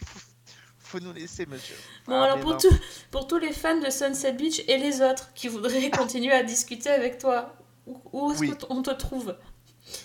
Faut 0.91 0.99
nous 1.01 1.13
laisser, 1.13 1.47
monsieur. 1.47 1.77
Bon, 2.07 2.15
Ah, 2.21 2.25
alors 2.25 2.37
mais 2.39 2.43
pour, 2.43 2.53
non. 2.53 2.59
tout- 2.59 2.79
pour 3.13 3.27
tous 3.29 3.39
les 3.39 3.53
fans 3.53 3.79
de 3.81 3.91
Sunset 3.91 4.33
Beach 4.33 4.61
et 4.67 4.77
les 4.77 5.01
autres 5.03 5.33
qui 5.35 5.47
voudraient 5.49 5.89
continuer 5.91 6.33
à 6.33 6.43
discuter 6.43 6.91
avec 6.91 7.19
toi, 7.19 7.55
où, 7.87 8.01
où 8.13 8.33
est-ce 8.33 8.41
Oui. 8.41 8.55
qu'on 8.59 8.83
te 8.83 8.91
trouve? 8.91 9.37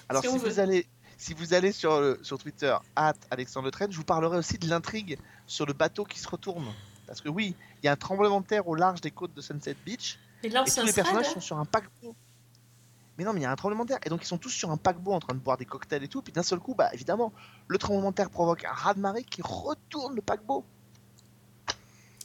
Alors 0.10 0.22
si 0.24 0.38
vous 0.38 0.60
allez 0.60 0.88
si 1.18 1.34
vous 1.34 1.53
allez 1.53 1.72
sur, 1.72 1.99
le- 1.99 2.20
sur 2.22 2.38
Twitter, 2.38 2.76
at 2.95 3.14
Alexandre 3.32 3.66
Le 3.66 3.72
Train, 3.72 3.88
je 3.90 3.98
vous 3.98 4.03
parlerai 4.03 4.38
aussi 4.38 4.57
de 4.60 4.68
l'intrigue 4.70 5.18
sur 5.48 5.66
le 5.66 5.74
bateau 5.74 6.03
qui 6.03 6.20
se 6.20 6.28
retourne. 6.28 6.66
Parce 7.07 7.22
que 7.22 7.30
oui, 7.30 7.56
il 7.82 7.86
y 7.86 7.90
a 7.90 7.94
un 7.94 7.95
tremblement 7.95 8.41
de 8.41 8.45
terre 8.45 8.68
au 8.68 8.76
large 8.76 9.02
des 9.02 9.12
côtes 9.12 9.34
de 9.34 9.41
Sunset 9.41 9.76
Beach. 9.86 10.20
Et 10.44 10.49
là, 10.49 10.64
et 10.68 10.70
tous 10.70 10.86
les 10.86 10.94
personnages 10.94 11.24
thread 11.24 11.34
sont 11.34 11.40
sur 11.41 11.57
un 11.57 11.66
paquebot. 11.66 12.14
Mais 13.18 13.24
non, 13.24 13.32
mais 13.32 13.40
il 13.40 13.44
y 13.44 13.45
a 13.45 13.52
un 13.52 13.56
tremblement 13.56 13.86
de 13.86 13.90
terre. 13.90 13.99
Et 14.06 14.10
donc 14.10 14.22
ils 14.24 14.28
sont 14.28 14.38
tous 14.38 14.49
sur 14.49 14.70
un 14.72 14.78
paquebot 14.78 15.14
en 15.14 15.20
train 15.20 15.34
de 15.34 15.40
boire 15.40 15.56
des 15.57 15.66
cocktails 15.66 16.03
et 16.03 16.07
tout. 16.10 16.22
Puis 16.22 16.34
d'un 16.34 16.44
seul 16.44 16.60
coup, 16.60 16.76
bah 16.76 16.90
évidemment, 16.94 17.32
le 17.68 17.78
tremblement 17.78 18.12
de 18.12 18.16
terre 18.16 18.30
provoque 18.30 18.66
un 18.66 18.74
raz-de-marée 18.74 19.24
qui 19.24 19.41
retourne 19.41 20.16
le 20.16 20.22
paquebot. 20.22 20.66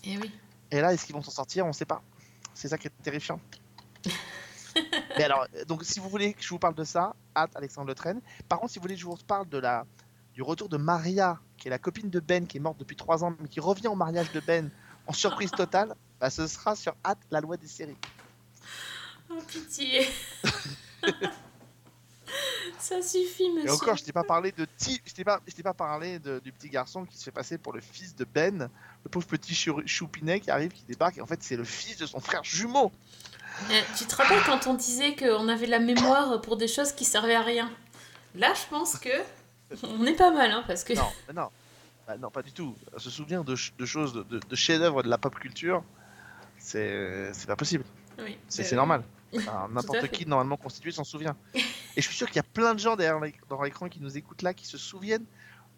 Et 0.04 0.16
oui. 0.18 0.30
Et 0.70 0.80
là, 0.80 0.92
est-ce 0.92 1.04
qu'ils 1.04 1.14
vont 1.14 1.22
s'en 1.22 1.30
sortir? 1.30 1.64
On 1.64 1.68
ne 1.68 1.72
sait 1.72 1.84
pas. 1.84 2.02
C'est 2.54 2.68
ça 2.68 2.78
qui 2.78 2.86
est 2.86 3.02
terrifiant. 3.02 3.40
Mais 5.18 5.24
alors, 5.24 5.46
euh, 5.54 5.64
donc 5.64 5.84
si 5.84 5.98
vous 6.00 6.08
voulez 6.08 6.32
que 6.32 6.42
je 6.42 6.48
vous 6.48 6.58
parle 6.58 6.74
de 6.74 6.84
ça, 6.84 7.14
hâte 7.36 7.50
Alexandre 7.54 7.88
Le 7.88 7.94
Train. 7.94 8.18
Par 8.48 8.60
contre, 8.60 8.72
si 8.72 8.78
vous 8.78 8.82
voulez 8.82 8.94
que 8.94 9.00
je 9.00 9.06
vous 9.06 9.16
parle 9.26 9.48
de 9.48 9.58
la, 9.58 9.84
du 10.32 10.42
retour 10.42 10.68
de 10.68 10.76
Maria, 10.76 11.40
qui 11.56 11.68
est 11.68 11.70
la 11.70 11.78
copine 11.78 12.10
de 12.10 12.20
Ben, 12.20 12.46
qui 12.46 12.58
est 12.58 12.60
morte 12.60 12.78
depuis 12.78 12.96
3 12.96 13.24
ans, 13.24 13.34
mais 13.40 13.48
qui 13.48 13.60
revient 13.60 13.88
au 13.88 13.96
mariage 13.96 14.30
de 14.32 14.40
Ben 14.40 14.70
en 15.06 15.12
surprise 15.12 15.50
totale, 15.50 15.94
bah, 16.20 16.30
ce 16.30 16.46
sera 16.46 16.76
sur 16.76 16.94
hâte 17.04 17.20
la 17.30 17.40
loi 17.40 17.56
des 17.56 17.66
séries. 17.66 17.96
Oh, 19.30 19.38
pitié. 19.46 20.06
ça 22.80 23.02
suffit, 23.02 23.50
monsieur. 23.50 23.68
Et 23.68 23.72
encore, 23.72 23.96
je 23.96 24.04
t'ai 24.04 24.12
pas 24.12 24.24
parlé 24.24 24.52
de 24.52 24.66
Ti- 24.76 25.00
je 25.04 25.12
t'ai 25.12 25.24
pas, 25.24 25.40
je 25.46 25.54
t'ai 25.54 25.62
pas 25.62 25.74
parlé 25.74 26.18
de- 26.18 26.38
du 26.40 26.52
petit 26.52 26.68
garçon 26.68 27.04
qui 27.04 27.16
se 27.18 27.24
fait 27.24 27.30
passer 27.30 27.58
pour 27.58 27.72
le 27.72 27.80
fils 27.80 28.14
de 28.16 28.24
Ben, 28.24 28.68
le 29.04 29.10
pauvre 29.10 29.26
petit 29.26 29.54
chou- 29.54 29.82
choupinet 29.86 30.40
qui 30.40 30.50
arrive, 30.50 30.72
qui 30.72 30.84
débarque, 30.84 31.18
et 31.18 31.20
en 31.20 31.26
fait 31.26 31.42
c'est 31.42 31.56
le 31.56 31.64
fils 31.64 31.96
de 31.98 32.06
son 32.06 32.20
frère 32.20 32.42
jumeau. 32.44 32.90
Euh, 33.70 33.80
tu 33.98 34.04
te 34.06 34.14
rappelles 34.16 34.42
quand 34.46 34.66
on 34.66 34.74
disait 34.74 35.14
qu'on 35.16 35.48
avait 35.48 35.66
la 35.66 35.78
mémoire 35.80 36.40
pour 36.40 36.56
des 36.56 36.68
choses 36.68 36.92
qui 36.92 37.04
servaient 37.04 37.34
à 37.34 37.42
rien? 37.42 37.70
Là, 38.34 38.52
je 38.54 38.68
pense 38.70 38.96
que 38.98 39.10
on 39.82 40.04
est 40.06 40.14
pas 40.14 40.30
mal, 40.30 40.50
hein, 40.50 40.64
parce 40.66 40.82
que. 40.84 40.94
Non, 40.94 41.08
mais 41.28 41.34
non. 41.34 41.48
Bah, 42.06 42.16
non, 42.16 42.30
pas 42.30 42.42
du 42.42 42.52
tout. 42.52 42.74
Se 42.96 43.10
souvenir 43.10 43.44
de, 43.44 43.54
ch- 43.54 43.72
de 43.78 43.84
choses, 43.86 44.14
de, 44.14 44.56
chefs-d'œuvre 44.56 45.02
de 45.02 45.08
la 45.08 45.18
pop 45.18 45.34
culture, 45.38 45.82
c'est 46.58 47.32
c'est 47.32 47.46
pas 47.46 47.56
possible. 47.56 47.84
Oui, 48.18 48.36
C'est 48.48 48.62
c'est 48.64 48.70
oui. 48.70 48.76
normal. 48.76 49.02
N'importe 49.70 50.08
qui 50.08 50.26
normalement 50.26 50.56
constitué 50.56 50.90
s'en 50.92 51.04
souvient. 51.04 51.36
Et 51.96 52.02
je 52.02 52.06
suis 52.06 52.16
sûr 52.16 52.26
qu'il 52.28 52.36
y 52.36 52.40
a 52.40 52.44
plein 52.44 52.74
de 52.74 52.78
gens 52.78 52.96
derrière 52.96 53.20
dans 53.48 53.62
l'écran 53.62 53.88
qui 53.88 54.00
nous 54.00 54.16
écoutent 54.16 54.42
là, 54.42 54.54
qui 54.54 54.66
se 54.66 54.78
souviennent 54.78 55.24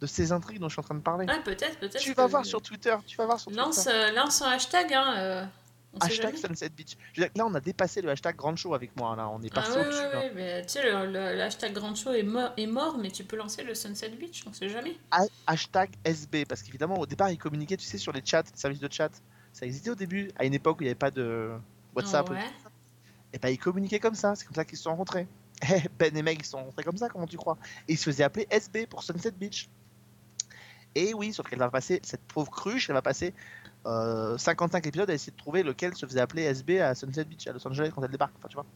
de 0.01 0.07
ces 0.07 0.33
intrigues 0.33 0.59
dont 0.59 0.69
je 0.69 0.75
suis 0.75 0.81
en 0.81 0.85
train 0.85 0.95
de 0.95 1.01
parler. 1.01 1.27
Ah, 1.29 1.39
peut-être, 1.45 1.79
peut-être. 1.79 1.99
tu 2.01 2.13
vas 2.13 2.27
voir 2.27 2.45
sur 2.45 2.61
Twitter, 2.61 2.95
tu 3.07 3.17
vas 3.17 3.27
voir 3.27 3.39
sur 3.41 3.51
Lance, 3.53 3.77
Twitter. 3.85 3.91
euh, 3.93 4.13
lance 4.13 4.43
un 4.43 4.51
hashtag, 4.51 4.93
hein. 4.93 5.15
euh, 5.17 5.45
Hashtag. 6.01 6.37
Sunset 6.37 6.71
Beach. 6.71 6.97
Je 7.13 7.21
veux 7.21 7.27
dire 7.27 7.33
que 7.35 7.39
là, 7.39 7.45
on 7.47 7.55
a 7.55 7.61
dépassé 7.61 8.01
le 8.01 8.09
hashtag 8.11 8.35
Grand 8.35 8.57
Show 8.57 8.75
avec 8.75 8.97
moi. 8.97 9.15
Là, 9.15 9.29
on 9.29 9.43
est 9.43 9.51
Ah 9.53 9.57
passé 9.61 9.73
ouais, 9.73 9.81
au-dessus. 9.87 9.99
ouais, 10.01 10.13
là. 10.13 10.19
ouais, 10.21 10.33
mais 10.35 10.63
tu 10.63 10.73
sais, 10.73 10.83
le, 10.91 11.05
le- 11.07 11.35
le 11.37 11.43
hashtag 11.43 11.73
Grand 11.75 11.95
Show 11.95 12.13
est 12.13 12.23
mort, 12.23 12.51
est 12.57 12.67
mort, 12.67 12.97
mais 12.99 13.11
tu 13.11 13.25
peux 13.25 13.37
lancer 13.37 13.63
le 13.63 13.75
Sunset 13.75 14.09
Beach, 14.11 14.43
on 14.49 14.53
sait 14.55 14.71
jamais. 14.71 14.97
Ha- 15.11 15.25
Hashtag 15.47 15.91
SB, 16.05 16.47
parce 16.47 16.63
qu'évidemment, 16.63 16.99
au 16.99 17.05
départ, 17.07 17.31
ils 17.31 17.37
communiquaient, 17.37 17.77
tu 17.77 17.85
sais, 17.85 17.99
sur 17.99 18.13
les 18.13 18.23
chats, 18.25 18.41
les 18.43 18.59
services 18.59 18.81
de 18.81 18.91
chat. 18.91 19.11
Ça 19.53 19.67
existait 19.67 19.91
au 19.91 19.95
début, 19.95 20.31
à 20.39 20.47
une 20.47 20.55
époque 20.55 20.79
où 20.81 20.83
il 20.83 20.87
n'y 20.87 20.91
avait 20.91 20.95
pas 20.99 21.11
de 21.11 21.51
WhatsApp. 21.95 22.31
Ouais. 22.31 22.39
Et 23.35 23.39
bah, 23.39 23.51
ils 23.51 23.59
communiquaient 23.59 24.01
comme 24.01 24.15
ça, 24.15 24.35
c'est 24.35 24.47
comme 24.47 24.55
ça 24.55 24.65
qu'ils 24.65 24.79
se 24.79 24.85
sont 24.85 24.91
rencontrés. 24.91 25.27
Eh, 25.71 25.83
ben 25.99 26.17
et 26.17 26.23
Meg, 26.23 26.39
ils 26.41 26.45
se 26.45 26.51
sont 26.53 26.59
rencontrés 26.59 26.83
comme 26.83 26.97
ça, 26.97 27.09
comment 27.09 27.27
tu 27.27 27.37
crois? 27.37 27.57
Et 27.89 27.93
ils 27.93 27.97
se 27.99 28.05
faisaient 28.05 28.25
appeler 28.25 28.47
SB 28.51 28.87
pour 28.87 29.03
Sunset 29.03 29.31
Beach. 29.33 29.69
Et 30.95 31.15
oui, 31.15 31.33
sauf 31.33 31.49
qu'elle 31.49 31.59
va 31.59 31.71
passer, 31.71 32.01
cette 32.05 32.23
pauvre 32.23 32.51
cruche, 32.51 32.91
elle 32.91 32.95
va 32.95 33.03
passer 33.03 33.33
euh, 33.87 34.37
55 34.37 34.87
épisodes 34.87 35.09
à 35.09 35.15
essayer 35.15 35.33
de 35.33 35.37
trouver 35.37 35.63
lequel 35.63 35.95
se 35.95 36.05
faisait 36.05 36.21
appeler 36.21 36.43
SB 36.43 36.81
à 36.81 36.95
Sunset 36.95 37.25
Beach, 37.25 37.47
à 37.47 37.53
Los 37.53 37.67
Angeles, 37.67 37.93
quand 37.95 38.03
elle 38.03 38.11
débarque. 38.11 38.35
Enfin, 38.39 38.49
tu 38.49 38.55
vois. 38.55 38.67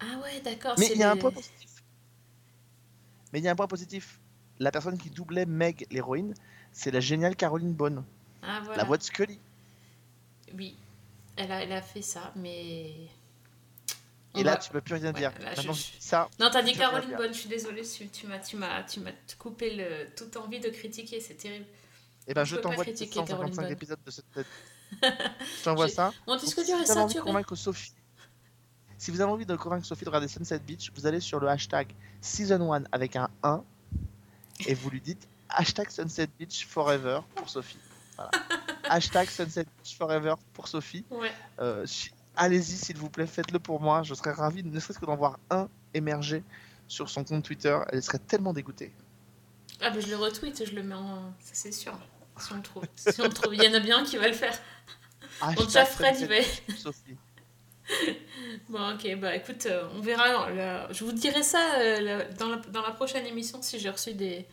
Ah 0.00 0.20
ouais, 0.22 0.40
d'accord. 0.40 0.74
Mais 0.78 0.88
il 0.92 0.98
y 0.98 1.02
a 1.02 1.10
un 1.10 1.16
point 1.16 1.30
positif. 1.30 1.70
Mais 3.32 3.40
il 3.40 3.44
y 3.44 3.48
a 3.48 3.52
un 3.52 3.56
point 3.56 3.66
positif. 3.66 4.20
La 4.60 4.70
personne 4.70 4.96
qui 4.96 5.10
doublait 5.10 5.46
Meg, 5.46 5.86
l'héroïne, 5.90 6.34
c'est 6.72 6.92
la 6.92 7.00
géniale 7.00 7.34
Caroline 7.34 7.72
Bone, 7.72 8.04
Ah, 8.42 8.60
voilà. 8.62 8.78
la 8.82 8.84
voix 8.84 8.96
de 8.98 9.02
Scully. 9.02 9.40
Oui, 10.56 10.76
elle 11.36 11.50
a, 11.50 11.62
elle 11.62 11.72
a 11.72 11.82
fait 11.82 12.02
ça, 12.02 12.32
mais. 12.36 13.08
Et 14.36 14.40
On 14.40 14.42
là, 14.44 14.52
va- 14.52 14.56
tu 14.56 14.70
peux 14.70 14.80
plus 14.80 14.94
rien 14.94 15.06
Ouais, 15.06 15.12
dire. 15.12 15.32
là, 15.40 15.54
je- 15.54 15.62
je 15.72 15.82
ça. 16.00 16.28
Non, 16.40 16.50
t'as 16.50 16.62
dit 16.62 16.72
Caroline. 16.74 17.14
Bonne, 17.16 17.32
je 17.32 17.38
suis 17.38 17.48
désolée, 17.48 17.82
tu 18.12 18.26
m'as 18.26 18.38
tu 18.40 18.56
m'as- 18.56 18.82
tu 18.82 19.00
m'as 19.00 19.12
coupé 19.38 19.74
le, 19.76 20.08
toute 20.16 20.36
envie 20.36 20.58
de 20.60 20.70
critiquer, 20.70 21.20
c'est 21.20 21.34
terrible. 21.34 21.66
Et 22.26 22.34
ben, 22.34 22.44
Je 22.44 22.56
je 22.56 22.60
t'envoie 22.60 22.84
les 22.84 22.92
critiquer 22.94 23.14
Caroline 23.24 23.52
155 23.54 23.62
Bonne. 23.62 23.72
épisodes 23.72 23.98
de 24.04 24.10
cette 24.10 24.30
tête. 24.32 24.46
je 25.02 25.62
t'envoie 25.64 25.88
ça. 25.88 26.12
Mon 26.26 26.36
disque 26.36 26.58
si 26.60 26.64
dur 26.66 26.76
vous 26.78 26.82
est 26.82 26.90
avez 26.90 27.00
envie 27.00 27.14
de 27.14 27.18
saturé. 27.18 27.26
convaincre 27.26 27.54
Sophie, 27.54 27.92
si 28.98 29.10
vous 29.10 29.20
avez 29.20 29.30
envie 29.30 29.46
de 29.46 29.54
convaincre 29.56 29.86
Sophie 29.86 30.04
de 30.04 30.08
regarder 30.10 30.28
Sunset 30.28 30.58
Beach, 30.60 30.90
vous 30.96 31.06
allez 31.06 31.20
sur 31.20 31.38
le 31.38 31.48
hashtag 31.48 31.88
Season 32.20 32.72
1 32.72 32.84
avec 32.92 33.16
un 33.16 33.28
1 33.42 33.62
et 34.66 34.74
vous 34.74 34.90
lui 34.90 35.00
dites 35.00 35.28
hashtag 35.48 35.90
Sunset 35.90 36.28
Beach 36.38 36.66
Forever 36.66 37.20
pour 37.36 37.48
Sophie. 37.48 37.78
Voilà. 38.16 38.30
hashtag 38.84 39.28
Sunset 39.28 39.64
Beach 39.78 39.96
Forever 39.96 40.34
pour 40.54 40.66
Sophie. 40.68 41.04
Ouais. 41.10 41.30
Euh, 41.60 41.84
si- 41.86 42.10
Allez-y, 42.36 42.76
s'il 42.76 42.96
vous 42.96 43.10
plaît, 43.10 43.26
faites-le 43.26 43.58
pour 43.58 43.80
moi. 43.80 44.02
Je 44.02 44.14
serais 44.14 44.32
ravi, 44.32 44.62
ne 44.64 44.80
serait-ce 44.80 44.98
que 44.98 45.06
d'en 45.06 45.16
voir 45.16 45.38
un 45.50 45.68
émerger 45.94 46.42
sur 46.88 47.08
son 47.08 47.24
compte 47.24 47.44
Twitter. 47.44 47.78
Elle 47.90 48.02
serait 48.02 48.18
tellement 48.18 48.52
dégoûtée. 48.52 48.92
Ah, 49.80 49.90
mais 49.94 50.00
je 50.00 50.08
le 50.08 50.16
retweet 50.16 50.60
et 50.60 50.66
je 50.66 50.74
le 50.74 50.82
mets 50.82 50.94
en. 50.94 51.32
Ça, 51.40 51.50
c'est 51.52 51.72
sûr. 51.72 51.96
Si 52.38 52.52
on 52.52 52.56
le 52.56 52.62
trouve. 52.62 52.84
Si 52.96 53.20
on 53.20 53.24
le 53.24 53.30
trouve, 53.32 53.54
il 53.54 53.62
y 53.62 53.68
en 53.68 53.74
a 53.74 53.80
bien 53.80 53.98
un 53.98 54.04
qui 54.04 54.16
va 54.16 54.26
le 54.28 54.34
faire. 54.34 54.56
Bon, 55.40 55.46
Hashtag 55.48 55.66
déjà, 55.66 55.84
Fred, 55.84 56.16
il 56.20 56.26
va. 56.28 56.76
Sophie. 56.76 57.16
Bon, 58.68 58.94
ok, 58.94 59.16
bah 59.20 59.34
écoute, 59.36 59.66
euh, 59.66 59.86
on 59.94 60.00
verra. 60.00 60.50
là. 60.50 60.88
Je 60.92 61.04
vous 61.04 61.12
dirai 61.12 61.42
ça 61.42 61.74
euh, 61.78 62.24
dans, 62.38 62.48
la, 62.48 62.56
dans 62.56 62.82
la 62.82 62.92
prochaine 62.92 63.26
émission 63.26 63.60
si 63.62 63.78
j'ai 63.78 63.90
reçu 63.90 64.14
des, 64.14 64.46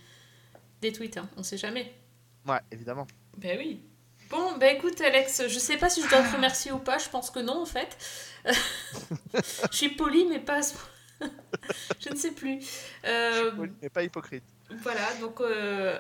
des 0.82 0.92
tweets. 0.92 1.18
hein. 1.18 1.30
On 1.38 1.44
sait 1.44 1.58
jamais. 1.58 1.94
Ouais, 2.48 2.60
évidemment. 2.72 3.08
Ben 3.38 3.58
oui. 3.58 3.82
Bon, 4.32 4.58
bah 4.58 4.72
écoute, 4.72 5.00
Alex, 5.02 5.48
je 5.48 5.60
sais 5.60 5.78
pas 5.78 5.90
si 5.90 6.02
je 6.02 6.10
dois 6.10 6.22
te 6.22 6.34
remercier 6.36 6.72
ou 6.72 6.80
pas. 6.80 6.98
Je 6.98 7.10
pense 7.10 7.30
que 7.30 7.40
non, 7.40 7.62
en 7.62 7.66
fait. 7.66 7.98
je 8.46 9.76
suis 9.78 9.90
polie, 9.90 10.26
mais 10.26 10.40
pas. 10.40 10.62
je 12.00 12.10
ne 12.10 12.16
sais 12.16 12.32
plus. 12.32 12.60
Euh, 13.06 13.52
Oui, 13.58 13.70
mais 13.82 13.90
pas 13.90 14.04
hypocrite. 14.04 14.44
voilà, 14.82 15.14
donc 15.20 15.42
euh, 15.42 16.00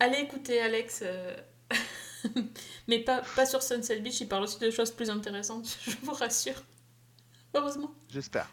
allez 0.00 0.18
écouter 0.18 0.60
Alex. 0.60 1.00
euh, 1.02 1.36
mais 2.88 2.98
pas, 3.00 3.22
pas 3.36 3.46
sur 3.46 3.62
Sunset 3.62 4.00
Beach, 4.00 4.20
il 4.20 4.28
parle 4.28 4.42
aussi 4.42 4.58
de 4.58 4.70
choses 4.70 4.90
plus 4.90 5.08
intéressantes, 5.10 5.68
je 5.86 5.92
vous 6.02 6.12
rassure. 6.12 6.60
Heureusement. 7.54 7.90
J'espère. 8.12 8.46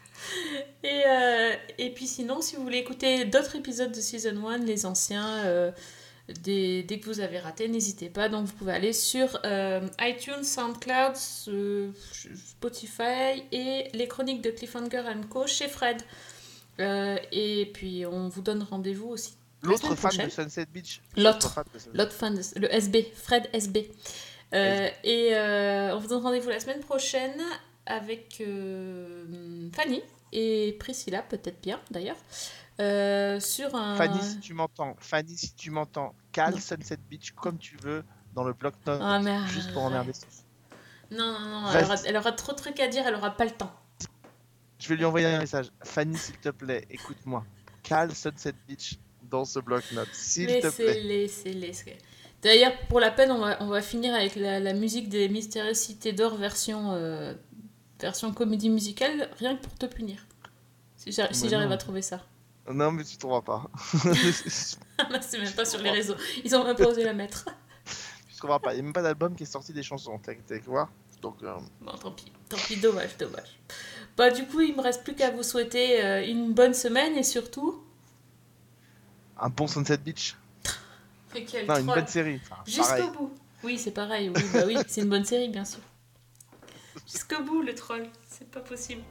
Et, 0.82 1.02
euh, 1.06 1.54
et 1.76 1.92
puis 1.92 2.06
sinon, 2.06 2.40
si 2.40 2.56
vous 2.56 2.62
voulez 2.62 2.78
écouter 2.78 3.26
d'autres 3.26 3.56
épisodes 3.56 3.92
de 3.92 4.00
Season 4.00 4.46
1, 4.48 4.58
les 4.58 4.86
anciens, 4.86 5.72
dès 6.28 7.00
que 7.00 7.06
vous 7.06 7.20
avez 7.20 7.38
raté, 7.38 7.68
n'hésitez 7.68 8.08
pas. 8.08 8.28
Donc 8.28 8.46
vous 8.46 8.52
pouvez 8.54 8.72
aller 8.72 8.92
sur 8.92 9.38
euh, 9.44 9.86
iTunes, 10.00 10.42
SoundCloud, 10.42 11.14
euh, 11.48 11.90
Spotify 12.34 13.44
et 13.52 13.88
les 13.92 14.08
chroniques 14.08 14.42
de 14.42 14.50
Cliffhanger 14.50 15.02
Co. 15.30 15.46
chez 15.46 15.68
Fred. 15.68 16.02
Euh, 16.78 17.16
et 17.32 17.70
puis 17.72 18.04
on 18.06 18.28
vous 18.28 18.42
donne 18.42 18.62
rendez-vous 18.62 19.08
aussi. 19.08 19.36
la 19.62 19.70
L'autre 19.70 19.94
fan 19.94 20.26
de 20.26 20.30
Sunset 20.30 20.66
Beach. 20.66 21.00
L'autre. 21.16 21.52
fan 21.52 21.64
de 21.72 21.78
Sunset 21.78 21.90
L'autre 21.94 22.12
fan 22.12 22.34
de 22.34 22.60
le 22.60 22.74
SB, 22.74 23.12
Fred 23.14 23.48
SB. 23.52 23.90
Euh, 24.54 24.88
et 25.04 25.32
on 25.92 25.98
vous 25.98 26.08
donne 26.08 26.22
rendez-vous 26.22 26.50
la 26.50 26.60
semaine 26.60 26.80
prochaine 26.80 27.40
avec 27.86 28.42
Fanny 29.72 30.02
et 30.32 30.76
Priscilla, 30.80 31.22
peut-être 31.22 31.60
bien 31.62 31.80
d'ailleurs, 31.90 32.16
euh, 32.80 33.40
sur 33.40 33.74
un. 33.74 33.96
Fanny, 33.96 34.22
si 34.22 34.40
tu 34.40 34.54
m'entends, 34.54 34.96
Fanny, 34.98 35.36
si 35.36 35.54
tu 35.54 35.70
m'entends, 35.70 36.14
cale 36.32 36.60
Sunset 36.60 36.98
Beach 37.08 37.32
comme 37.32 37.58
tu 37.58 37.76
veux 37.82 38.04
dans 38.34 38.44
le 38.44 38.52
bloc-notes, 38.52 39.00
Ah, 39.02 39.18
mais 39.18 39.38
juste 39.48 39.72
pour 39.72 39.82
emmerder. 39.82 40.12
Non, 41.10 41.38
non, 41.38 41.60
non, 41.62 41.70
elle 41.72 41.84
aura, 41.84 41.94
elle 42.04 42.16
aura 42.16 42.32
trop 42.32 42.52
de 42.52 42.58
trucs 42.58 42.80
à 42.80 42.88
dire, 42.88 43.04
elle 43.06 43.14
aura 43.14 43.30
pas 43.30 43.44
le 43.44 43.52
temps. 43.52 43.72
Je 44.78 44.88
vais 44.88 44.96
lui 44.96 45.04
envoyer 45.04 45.26
un 45.26 45.38
message. 45.38 45.70
Fanny, 45.82 46.16
s'il 46.18 46.36
te 46.38 46.50
plaît, 46.50 46.84
écoute-moi. 46.90 47.44
Cale 47.82 48.14
Sunset 48.14 48.54
Beach 48.68 48.98
dans 49.22 49.44
ce 49.44 49.58
bloc-notes, 49.58 50.12
s'il 50.12 50.46
te 50.46 50.68
plaît. 50.68 51.00
Laissez-les. 51.00 51.72
D'ailleurs, 52.42 52.72
pour 52.88 53.00
la 53.00 53.10
peine, 53.10 53.30
on 53.32 53.38
va, 53.38 53.56
on 53.62 53.68
va 53.68 53.80
finir 53.80 54.14
avec 54.14 54.36
la, 54.36 54.60
la 54.60 54.74
musique 54.74 55.08
des 55.08 55.28
Mystérieuses 55.28 55.78
Cités 55.78 56.12
d'Or 56.12 56.36
version, 56.36 56.92
euh, 56.92 57.34
version 58.00 58.32
comédie 58.34 58.68
musicale, 58.68 59.30
rien 59.38 59.56
que 59.56 59.62
pour 59.62 59.74
te 59.74 59.86
punir. 59.86 60.26
Si 60.96 61.12
j'arrive 61.12 61.34
si 61.34 61.44
Mais 61.44 61.48
j'arrive 61.50 61.72
à 61.72 61.76
trouver 61.76 62.02
ça. 62.02 62.20
Non, 62.72 62.92
mais 62.92 63.04
tu 63.04 63.16
trouveras 63.16 63.42
pas. 63.42 63.70
c'est 65.20 65.38
même 65.38 65.52
pas 65.52 65.64
sur 65.64 65.80
les 65.80 65.90
réseaux. 65.90 66.16
Ils 66.44 66.54
ont 66.56 66.64
même 66.64 66.76
pas 66.76 66.86
osé 66.88 67.04
la 67.04 67.12
mettre. 67.12 67.46
tu 68.28 68.36
trouveras 68.36 68.58
pas. 68.58 68.72
Il 68.72 68.76
n'y 68.76 68.80
a 68.80 68.84
même 68.84 68.92
pas 68.92 69.02
d'album 69.02 69.34
qui 69.34 69.44
est 69.44 69.46
sorti 69.46 69.72
des 69.72 69.82
chansons. 69.82 70.18
T'as 70.18 70.34
voir. 70.66 70.88
Donc, 71.22 71.42
euh, 71.42 71.56
Bon, 71.80 71.92
tant 71.92 72.10
pis, 72.10 72.30
tant 72.48 72.56
pis, 72.56 72.76
dommage, 72.76 73.16
dommage. 73.16 73.58
Bah, 74.16 74.30
du 74.30 74.46
coup, 74.46 74.60
il 74.60 74.76
me 74.76 74.82
reste 74.82 75.02
plus 75.04 75.14
qu'à 75.14 75.30
vous 75.30 75.42
souhaiter 75.42 76.04
euh, 76.04 76.26
une 76.26 76.52
bonne 76.52 76.74
semaine 76.74 77.16
et 77.16 77.22
surtout. 77.22 77.82
un 79.38 79.48
bon 79.48 79.66
Sunset 79.66 79.98
Beach. 79.98 80.36
Mais 81.34 81.44
quel 81.44 81.66
Non, 81.66 81.76
une 81.76 81.86
bonne 81.86 82.06
série. 82.06 82.40
Enfin, 82.42 82.62
Jusqu'au 82.66 83.10
bout. 83.12 83.34
Oui, 83.62 83.78
c'est 83.78 83.90
pareil. 83.92 84.30
Oui, 84.34 84.42
bah 84.52 84.62
oui, 84.66 84.76
c'est 84.86 85.02
une 85.02 85.08
bonne 85.08 85.24
série, 85.24 85.48
bien 85.48 85.64
sûr. 85.64 85.80
Jusqu'au 87.10 87.42
bout, 87.42 87.62
le 87.62 87.74
troll. 87.74 88.08
C'est 88.28 88.50
pas 88.50 88.60
possible. 88.60 89.02